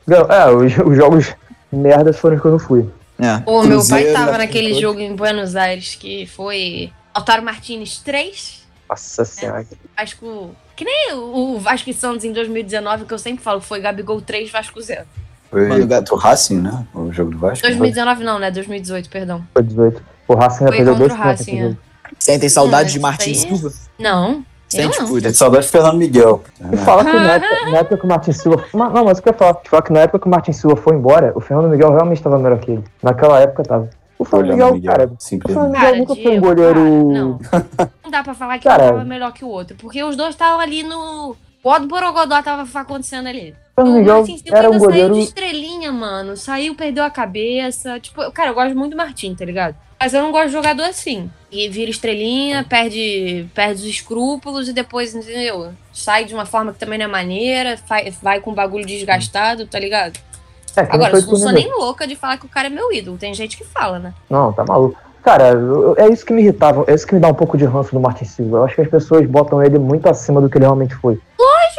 Não, 0.06 0.18
É, 0.30 0.48
os, 0.52 0.78
os 0.78 0.96
jogos 0.96 1.34
merdas 1.72 2.20
foram 2.20 2.36
os 2.36 2.42
que 2.42 2.48
eu 2.48 2.52
não 2.52 2.60
fui. 2.60 2.88
É. 3.18 3.40
Pô, 3.40 3.64
meu 3.64 3.82
pai 3.88 4.14
tava 4.14 4.38
naquele 4.38 4.80
jogo 4.80 5.00
em 5.00 5.16
Buenos 5.16 5.56
Aires 5.56 5.96
que 5.96 6.28
foi 6.28 6.92
Altaro 7.16 7.42
Martins 7.42 7.98
3, 7.98 8.64
Nossa 8.88 9.26
senhora. 9.26 9.66
Vasco. 9.98 10.20
Que 10.22 10.67
nem 10.86 11.14
o 11.14 11.56
o 11.56 11.60
Vasco 11.60 11.90
e 11.90 11.94
Santos 11.94 12.24
em 12.24 12.32
2019, 12.34 13.06
que 13.06 13.14
eu 13.14 13.18
sempre 13.20 13.44
falo, 13.44 13.60
foi 13.62 13.80
Gabigol 13.80 14.22
3, 14.22 14.52
Vasco 14.52 14.82
0. 14.82 15.06
Foi 15.50 15.68
Mano, 15.68 15.88
o 16.12 16.16
Racing, 16.16 16.60
né? 16.62 16.86
O 16.94 17.12
jogo 17.12 17.32
do 17.32 17.38
Vasco. 17.38 17.66
2019 17.66 18.24
não, 18.24 18.38
né? 18.38 18.52
2018, 18.52 19.10
perdão. 19.10 19.42
Foi 19.54 19.64
18. 19.64 20.02
O 20.28 20.36
Racing 20.36 20.68
Foi 20.68 20.76
perdeu 20.76 20.96
dois 20.96 21.12
o 21.12 21.16
pontos. 21.16 21.30
Racing, 21.30 21.62
nesse 21.62 21.74
é. 21.74 21.78
Sentem 22.20 22.50
saudade 22.50 22.90
Hum, 22.90 22.94
de 22.94 23.00
Martin 23.00 23.32
isso 23.32 23.46
aí- 23.48 23.58
Silva? 23.58 23.74
Não. 23.98 24.44
Sente, 24.68 25.00
não. 25.00 25.22
Tem 25.22 25.34
saudade 25.34 25.66
de 25.66 25.72
Fernando 25.72 25.96
Miguel. 25.98 26.44
E 26.74 26.78
falar 26.78 27.06
que 27.06 27.14
na 27.14 27.32
época, 27.36 27.72
na 27.72 27.78
época 27.78 27.98
que 27.98 28.06
o 28.06 28.08
Martin 28.10 28.32
Silva. 28.34 28.66
Não, 28.74 29.06
mas 29.06 29.18
o 29.20 29.24
que 29.24 29.30
eu 29.30 29.32
ia 29.34 29.38
falar? 29.38 29.54
Te 29.56 29.70
falar 29.70 29.82
que 29.82 29.94
na 29.94 30.00
época 30.02 30.20
que 30.20 30.28
o 30.28 30.30
Martin 30.30 30.52
Silva 30.52 30.76
foi 30.76 30.94
embora, 30.96 31.32
o 31.36 31.40
Fernando 31.40 31.70
Miguel 31.70 31.92
realmente 31.92 32.18
estava 32.18 32.38
melhor 32.38 32.60
que 32.60 32.72
ele. 32.72 32.84
Naquela 33.02 33.40
época 33.40 33.64
tava. 33.64 33.90
O 34.20 34.26
Fernando 34.26 34.54
Olhando 34.54 34.74
Miguel, 34.74 34.92
cara. 34.92 35.06
O 35.08 35.16
Simplesmente. 35.20 35.70
Fernando 35.70 35.72
Miguel 35.72 35.82
Cara, 35.82 35.98
nunca 35.98 36.16
foi 36.16 36.38
um 36.38 36.42
goleiro. 36.42 36.74
cara, 36.74 36.90
não. 36.90 37.40
Não 38.04 38.12
dá 38.12 38.24
pra 38.24 38.34
falar 38.34 38.58
que 38.58 38.64
Cara, 38.64 38.86
um 38.86 38.88
tava 38.90 39.04
melhor 39.04 39.32
que 39.32 39.46
o 39.46 39.48
outro, 39.48 39.76
porque 39.78 40.04
os 40.04 40.16
dois 40.16 40.30
estavam 40.30 40.60
ali 40.60 40.84
no. 40.84 41.36
O 41.64 41.70
ó 41.70 41.80
do 41.80 41.88
Borogodó 41.88 42.42
tava 42.42 42.80
acontecendo 42.80 43.28
ali. 43.28 43.54
O 43.76 43.82
Fernando 43.82 43.96
o 43.96 44.00
Miguel 44.00 44.18
Martin 44.18 44.38
Silva 44.38 44.58
era 44.58 44.70
um 44.70 44.80
goleiro. 44.80 45.14
saiu 45.14 45.14
de 45.14 45.28
estrelinha, 45.28 45.92
mano. 45.92 46.38
Saiu, 46.38 46.76
perdeu 46.76 47.04
a 47.04 47.10
cabeça. 47.10 48.00
Tipo, 48.00 48.32
cara, 48.32 48.52
eu 48.52 48.54
gosto 48.56 48.76
muito 48.76 48.92
do 48.92 48.98
Martin, 48.98 49.36
tá 49.36 49.44
ligado? 49.44 49.76
Mas 50.00 50.14
eu 50.14 50.22
não 50.22 50.32
gosto 50.32 50.48
de 50.48 50.54
jogador 50.54 50.84
assim. 50.84 51.30
E 51.52 51.68
vira 51.70 51.90
estrelinha, 51.90 52.64
perde, 52.64 53.48
perde 53.54 53.82
os 53.82 53.88
escrúpulos 53.88 54.70
e 54.70 54.74
depois, 54.74 55.16
entendeu? 55.16 55.74
Sai 55.92 56.26
de 56.26 56.34
uma 56.34 56.46
forma 56.46 56.72
que 56.72 56.80
também 56.80 57.00
não 57.00 57.06
é 57.06 57.10
maneira, 57.10 57.78
vai, 57.88 58.12
vai 58.22 58.40
com 58.40 58.52
o 58.52 58.56
bagulho 58.56 58.86
desgastado, 58.86 59.66
tá 59.66 59.80
ligado? 59.80 60.20
É, 60.82 60.88
Agora, 60.90 61.18
eu 61.18 61.22
não 61.26 61.36
sou 61.36 61.52
nem 61.52 61.72
louca 61.72 62.06
de 62.08 62.16
falar 62.16 62.38
que 62.38 62.46
o 62.46 62.50
cara 62.50 62.68
é 62.68 62.70
meu 62.70 62.92
ídolo. 62.92 63.18
Tem 63.18 63.34
gente 63.34 63.58
que 63.58 63.64
fala, 63.66 64.00
né? 64.00 64.14
Não, 64.30 64.52
tá 64.54 64.64
maluco. 64.68 64.98
Cara, 65.24 65.52
é 65.98 66.08
isso 66.08 66.26
que 66.26 66.32
me 66.32 66.42
irritava, 66.42 66.86
é 66.88 66.94
isso 66.94 67.06
que 67.06 67.14
me 67.14 67.20
dá 67.20 67.28
um 67.28 67.34
pouco 67.34 67.58
de 67.58 67.66
ranço 67.66 67.92
do 67.94 68.00
Martin 68.00 68.24
Silva. 68.24 68.58
Eu 68.60 68.64
acho 68.66 68.76
que 68.76 68.82
as 68.82 68.88
pessoas 68.90 69.26
botam 69.28 69.62
ele 69.62 69.78
muito 69.78 70.08
acima 70.08 70.40
do 70.40 70.50
que 70.50 70.58
ele 70.58 70.64
realmente 70.66 70.96
foi. 70.96 71.20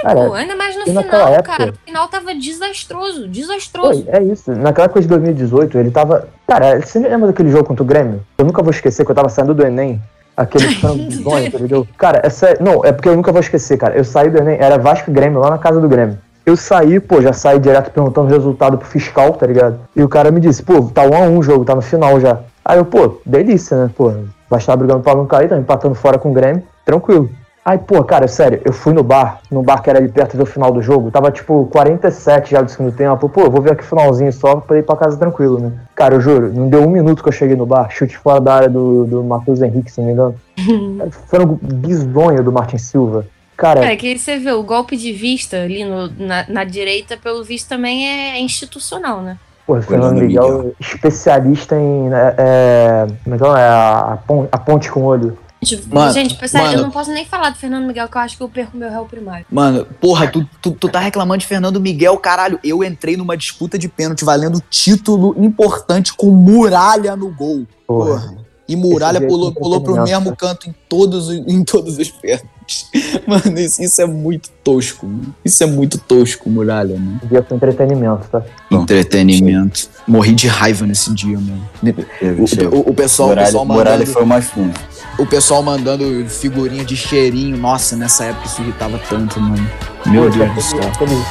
Cara, 0.03 0.21
Tipo, 0.23 0.35
ainda 0.35 0.55
mais 0.55 0.77
no 0.77 0.85
final, 0.85 1.03
época- 1.29 1.43
cara. 1.43 1.71
O 1.71 1.75
final 1.85 2.09
tava 2.09 2.33
desastroso, 2.35 3.27
desastroso. 3.27 4.05
Foi, 4.05 4.15
é 4.15 4.23
isso. 4.23 4.53
Naquela 4.53 4.89
coisa 4.89 5.07
de 5.09 5.15
2018, 5.15 5.79
ele 5.79 5.91
tava. 5.91 6.29
Cara, 6.47 6.81
você 6.81 6.99
lembra 7.01 7.29
daquele 7.29 7.51
jogo 7.51 7.65
contra 7.65 7.83
o 7.83 7.87
Grêmio? 7.87 8.23
Eu 8.37 8.45
nunca 8.45 8.63
vou 8.63 8.71
esquecer 8.71 9.05
que 9.05 9.11
eu 9.11 9.15
tava 9.15 9.29
saindo 9.29 9.55
do 9.55 9.65
Enem. 9.67 10.01
Aquele 10.37 10.67
bizonho, 11.09 11.47
entendeu? 11.47 11.89
Cara, 11.97 12.21
é 12.23 12.31
sério. 12.31 12.59
Não, 12.63 12.85
é 12.85 12.93
porque 12.93 13.09
eu 13.09 13.17
nunca 13.17 13.33
vou 13.33 13.41
esquecer, 13.41 13.77
cara. 13.77 13.97
Eu 13.97 14.05
saí 14.05 14.31
do 14.31 14.39
Enem, 14.39 14.57
era 14.61 14.79
Vasco 14.79 15.11
Grêmio, 15.11 15.41
lá 15.41 15.51
na 15.51 15.59
casa 15.59 15.81
do 15.81 15.89
Grêmio. 15.89 16.19
Eu 16.49 16.57
saí, 16.57 16.99
pô, 16.99 17.21
já 17.21 17.35
saí 17.35 17.59
direto 17.59 17.91
perguntando 17.91 18.27
o 18.27 18.31
resultado 18.31 18.79
pro 18.79 18.89
fiscal, 18.89 19.35
tá 19.35 19.47
ligado? 19.47 19.81
E 19.95 20.03
o 20.03 20.09
cara 20.09 20.31
me 20.31 20.41
disse, 20.41 20.63
pô, 20.63 20.81
tá 20.85 21.03
um 21.03 21.15
a 21.15 21.21
um 21.21 21.41
o 21.41 21.43
jogo, 21.43 21.63
tá 21.63 21.75
no 21.75 21.83
final 21.83 22.19
já. 22.19 22.39
Aí 22.65 22.79
eu, 22.79 22.87
pô, 22.87 23.21
delícia, 23.27 23.77
né? 23.77 23.91
Pô, 23.95 24.11
vai 24.49 24.59
estar 24.59 24.75
brigando 24.75 25.03
pra 25.03 25.15
não 25.15 25.27
cair, 25.27 25.51
tá 25.51 25.59
empatando 25.59 25.95
fora 25.95 26.19
com 26.19 26.31
o 26.31 26.33
Grêmio, 26.33 26.63
tranquilo. 26.87 27.29
Aí, 27.63 27.77
pô, 27.77 28.03
cara, 28.03 28.27
sério, 28.27 28.63
eu 28.65 28.73
fui 28.73 28.95
no 28.95 29.03
bar, 29.03 29.41
no 29.51 29.63
bar 29.63 29.83
que 29.83 29.91
era 29.91 29.99
ali 29.99 30.09
perto 30.09 30.39
do 30.39 30.47
final 30.47 30.73
do 30.73 30.81
jogo, 30.81 31.11
tava 31.11 31.31
tipo 31.31 31.69
47 31.71 32.53
já 32.53 32.63
do 32.63 32.71
segundo 32.71 32.93
tempo. 32.93 33.29
Pô, 33.29 33.51
vou 33.51 33.61
ver 33.61 33.73
aqui 33.73 33.83
o 33.83 33.87
finalzinho 33.87 34.33
só 34.33 34.57
pra 34.57 34.79
ir 34.79 34.85
pra 34.85 34.97
casa 34.97 35.19
tranquilo, 35.19 35.59
né? 35.59 35.73
Cara, 35.95 36.15
eu 36.15 36.21
juro, 36.23 36.51
não 36.51 36.71
deu 36.71 36.83
um 36.83 36.89
minuto 36.89 37.23
que 37.23 37.29
eu 37.29 37.33
cheguei 37.33 37.57
no 37.57 37.67
bar, 37.67 37.91
chute 37.91 38.17
fora 38.17 38.41
da 38.41 38.55
área 38.55 38.71
do, 38.71 39.05
do 39.05 39.23
Matheus 39.23 39.61
Henrique, 39.61 39.93
se 39.93 40.01
não 40.01 40.07
me 40.07 40.15
engano. 40.15 40.35
Frango 41.29 41.61
bizonho 41.63 42.43
do 42.43 42.51
Martin 42.51 42.79
Silva. 42.79 43.27
Cara, 43.59 43.85
É 43.85 43.97
que 43.97 44.17
você 44.19 44.39
vê, 44.39 44.53
o 44.53 44.63
golpe 44.63 44.97
de 44.97 45.13
vista 45.13 45.57
ali 45.61 45.85
no- 45.85 46.11
na, 46.17 46.47
na 46.49 46.65
direita, 46.65 47.17
pelo 47.17 47.43
visto, 47.45 47.69
também 47.69 48.07
é 48.09 48.41
institucional, 48.41 49.21
né? 49.21 49.37
pô, 49.67 49.75
Fernando 49.83 50.11
Fernando 50.15 50.21
Miguel, 50.27 50.49
Miguel. 50.59 50.75
especialista 50.81 51.75
em. 51.77 52.09
É, 52.15 52.35
é, 52.39 53.07
como 53.25 53.35
é 53.35 53.39
que 53.39 53.45
é? 53.45 53.49
A, 53.49 53.99
a, 54.13 54.17
pon- 54.17 54.49
a 54.51 54.59
ponte 54.59 54.91
com 54.91 55.01
o 55.01 55.05
olho. 55.05 55.37
Tipo, 55.63 55.93
Mano, 55.93 56.13
gente, 56.13 56.39
sério, 56.49 56.69
mano. 56.69 56.79
eu 56.79 56.83
não 56.85 56.91
posso 56.93 57.11
nem 57.11 57.25
falar 57.25 57.51
do 57.51 57.57
Fernando 57.59 57.85
Miguel, 57.85 58.09
que 58.09 58.17
eu 58.17 58.21
acho 58.21 58.37
que 58.37 58.43
eu 58.45 58.49
perco 58.49 58.77
meu 58.77 58.89
réu 58.89 59.05
primário. 59.07 59.45
Mano, 59.51 59.85
porra, 60.01 60.29
tu, 60.29 60.49
tu, 60.63 60.71
tu 60.71 60.89
tá 60.89 61.01
reclamando 61.01 61.41
de 61.41 61.47
Fernando 61.49 61.81
Miguel, 61.81 62.17
caralho. 62.17 62.61
Eu 62.63 62.85
entrei 62.85 63.17
numa 63.17 63.37
disputa 63.37 63.77
de 63.77 63.89
pênalti 63.89 64.25
valendo 64.25 64.63
título 64.71 65.35
importante 65.37 66.15
com 66.15 66.31
muralha 66.31 67.17
no 67.17 67.29
gol. 67.35 67.67
Porra. 67.89 68.21
Porra. 68.21 68.37
E 68.69 68.77
muralha 68.77 69.21
pulou, 69.27 69.53
pulou 69.53 69.81
pro 69.81 70.01
mesmo 70.05 70.37
canto 70.37 70.69
em 70.71 70.75
todos, 70.89 71.27
os- 71.29 71.35
em 71.49 71.65
todos 71.65 71.99
os 71.99 72.09
pênaltis. 72.09 72.49
Mano, 73.27 73.59
isso, 73.59 73.83
isso 73.83 74.01
é 74.03 74.07
muito 74.07 74.51
tosco. 74.65 75.07
Mano. 75.07 75.35
Isso 75.45 75.63
é 75.63 75.67
muito 75.67 75.99
tosco, 75.99 76.49
muralha, 76.51 76.95
mano. 76.97 77.21
Dia 77.25 77.43
foi 77.43 77.57
entretenimento, 77.57 78.27
tá? 78.31 78.43
Entretenimento. 78.71 79.89
Morri 80.07 80.35
de 80.35 80.47
raiva 80.49 80.87
nesse 80.87 81.13
dia, 81.15 81.39
mano. 81.39 81.69
O, 81.83 82.77
o- 82.77 82.91
o 82.91 82.95
pessoal, 82.95 83.29
o 83.29 83.31
Muralha, 83.31 83.47
pessoal 83.47 83.65
Muralha 83.67 83.91
mandando, 83.99 84.11
foi 84.13 84.23
o 84.23 84.27
mais 84.27 84.47
fundo. 84.47 84.79
o 85.19 85.27
pessoal 85.27 85.63
mandando 85.63 86.27
figurinha 86.29 86.85
de 86.85 86.97
cheirinho. 86.97 87.57
Nossa, 87.57 87.97
nessa 87.97 88.25
época 88.25 88.47
isso 88.47 88.63
irritava 88.63 88.99
tanto, 89.09 89.41
mano. 89.41 89.69
Meu 90.07 90.25
Pô, 90.25 90.31
Deus 90.31 90.55
do 90.55 90.61
céu. 90.63 90.81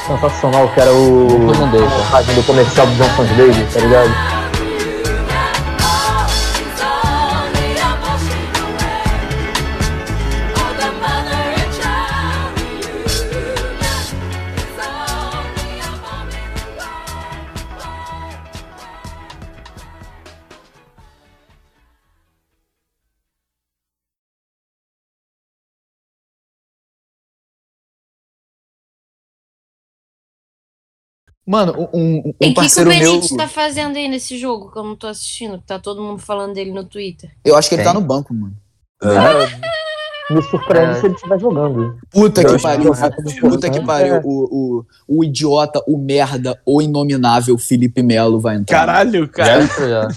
sensacional 0.06 0.68
que 0.72 0.80
era 0.80 0.92
o. 0.92 1.28
Fazendo 2.10 2.40
o 2.40 2.44
comercial 2.44 2.86
do 2.86 2.94
Johnson's 2.94 3.30
Baby, 3.30 3.66
tá 3.72 3.80
ligado? 3.80 4.47
Mano, 31.48 31.88
um, 31.94 31.98
um- 31.98 32.16
E 32.16 32.20
um 32.26 32.28
o 32.30 32.34
que, 32.34 32.46
o 32.50 32.54
parceiro 32.54 32.90
meu. 32.90 32.98
Benítez 33.12 33.30
tá 33.36 33.48
fazendo 33.48 33.96
aí 33.96 34.06
nesse 34.06 34.36
jogo 34.36 34.70
que 34.70 34.78
eu 34.78 34.84
não 34.84 34.94
tô 34.94 35.06
assistindo? 35.06 35.58
Que 35.58 35.64
tá 35.66 35.78
todo 35.78 36.02
mundo 36.02 36.18
falando 36.20 36.52
dele 36.52 36.72
no 36.72 36.84
Twitter. 36.84 37.30
Eu 37.42 37.56
acho 37.56 37.70
que 37.70 37.74
ele 37.76 37.82
Quem? 37.84 37.92
tá 37.92 37.98
no 37.98 38.04
banco, 38.04 38.34
mano. 38.34 38.54
É, 39.02 39.08
Me 40.30 40.42
surpreende 40.42 40.90
É. 40.90 40.94
se 41.00 41.06
ele 41.06 41.14
estiver 41.14 41.40
jogando. 41.40 41.96
Puta 42.10 42.42
Eu 42.42 42.54
que 42.56 42.62
pariu. 42.62 42.92
que 42.92 43.40
Puta 43.40 43.70
que 43.70 43.80
pariu. 43.80 44.14
é. 44.16 44.20
O, 44.22 44.84
o, 45.08 45.16
o 45.20 45.24
idiota, 45.24 45.82
o 45.88 45.96
merda, 45.96 46.60
o 46.66 46.82
inominável 46.82 47.56
Felipe 47.56 48.02
Melo 48.02 48.38
vai 48.38 48.56
entrar. 48.56 48.80
Caralho, 48.80 49.24
Já 49.24 49.28
cara. 49.32 49.62
entrou 49.64 49.88
já. 49.88 50.08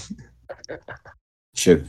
chega. 1.56 1.86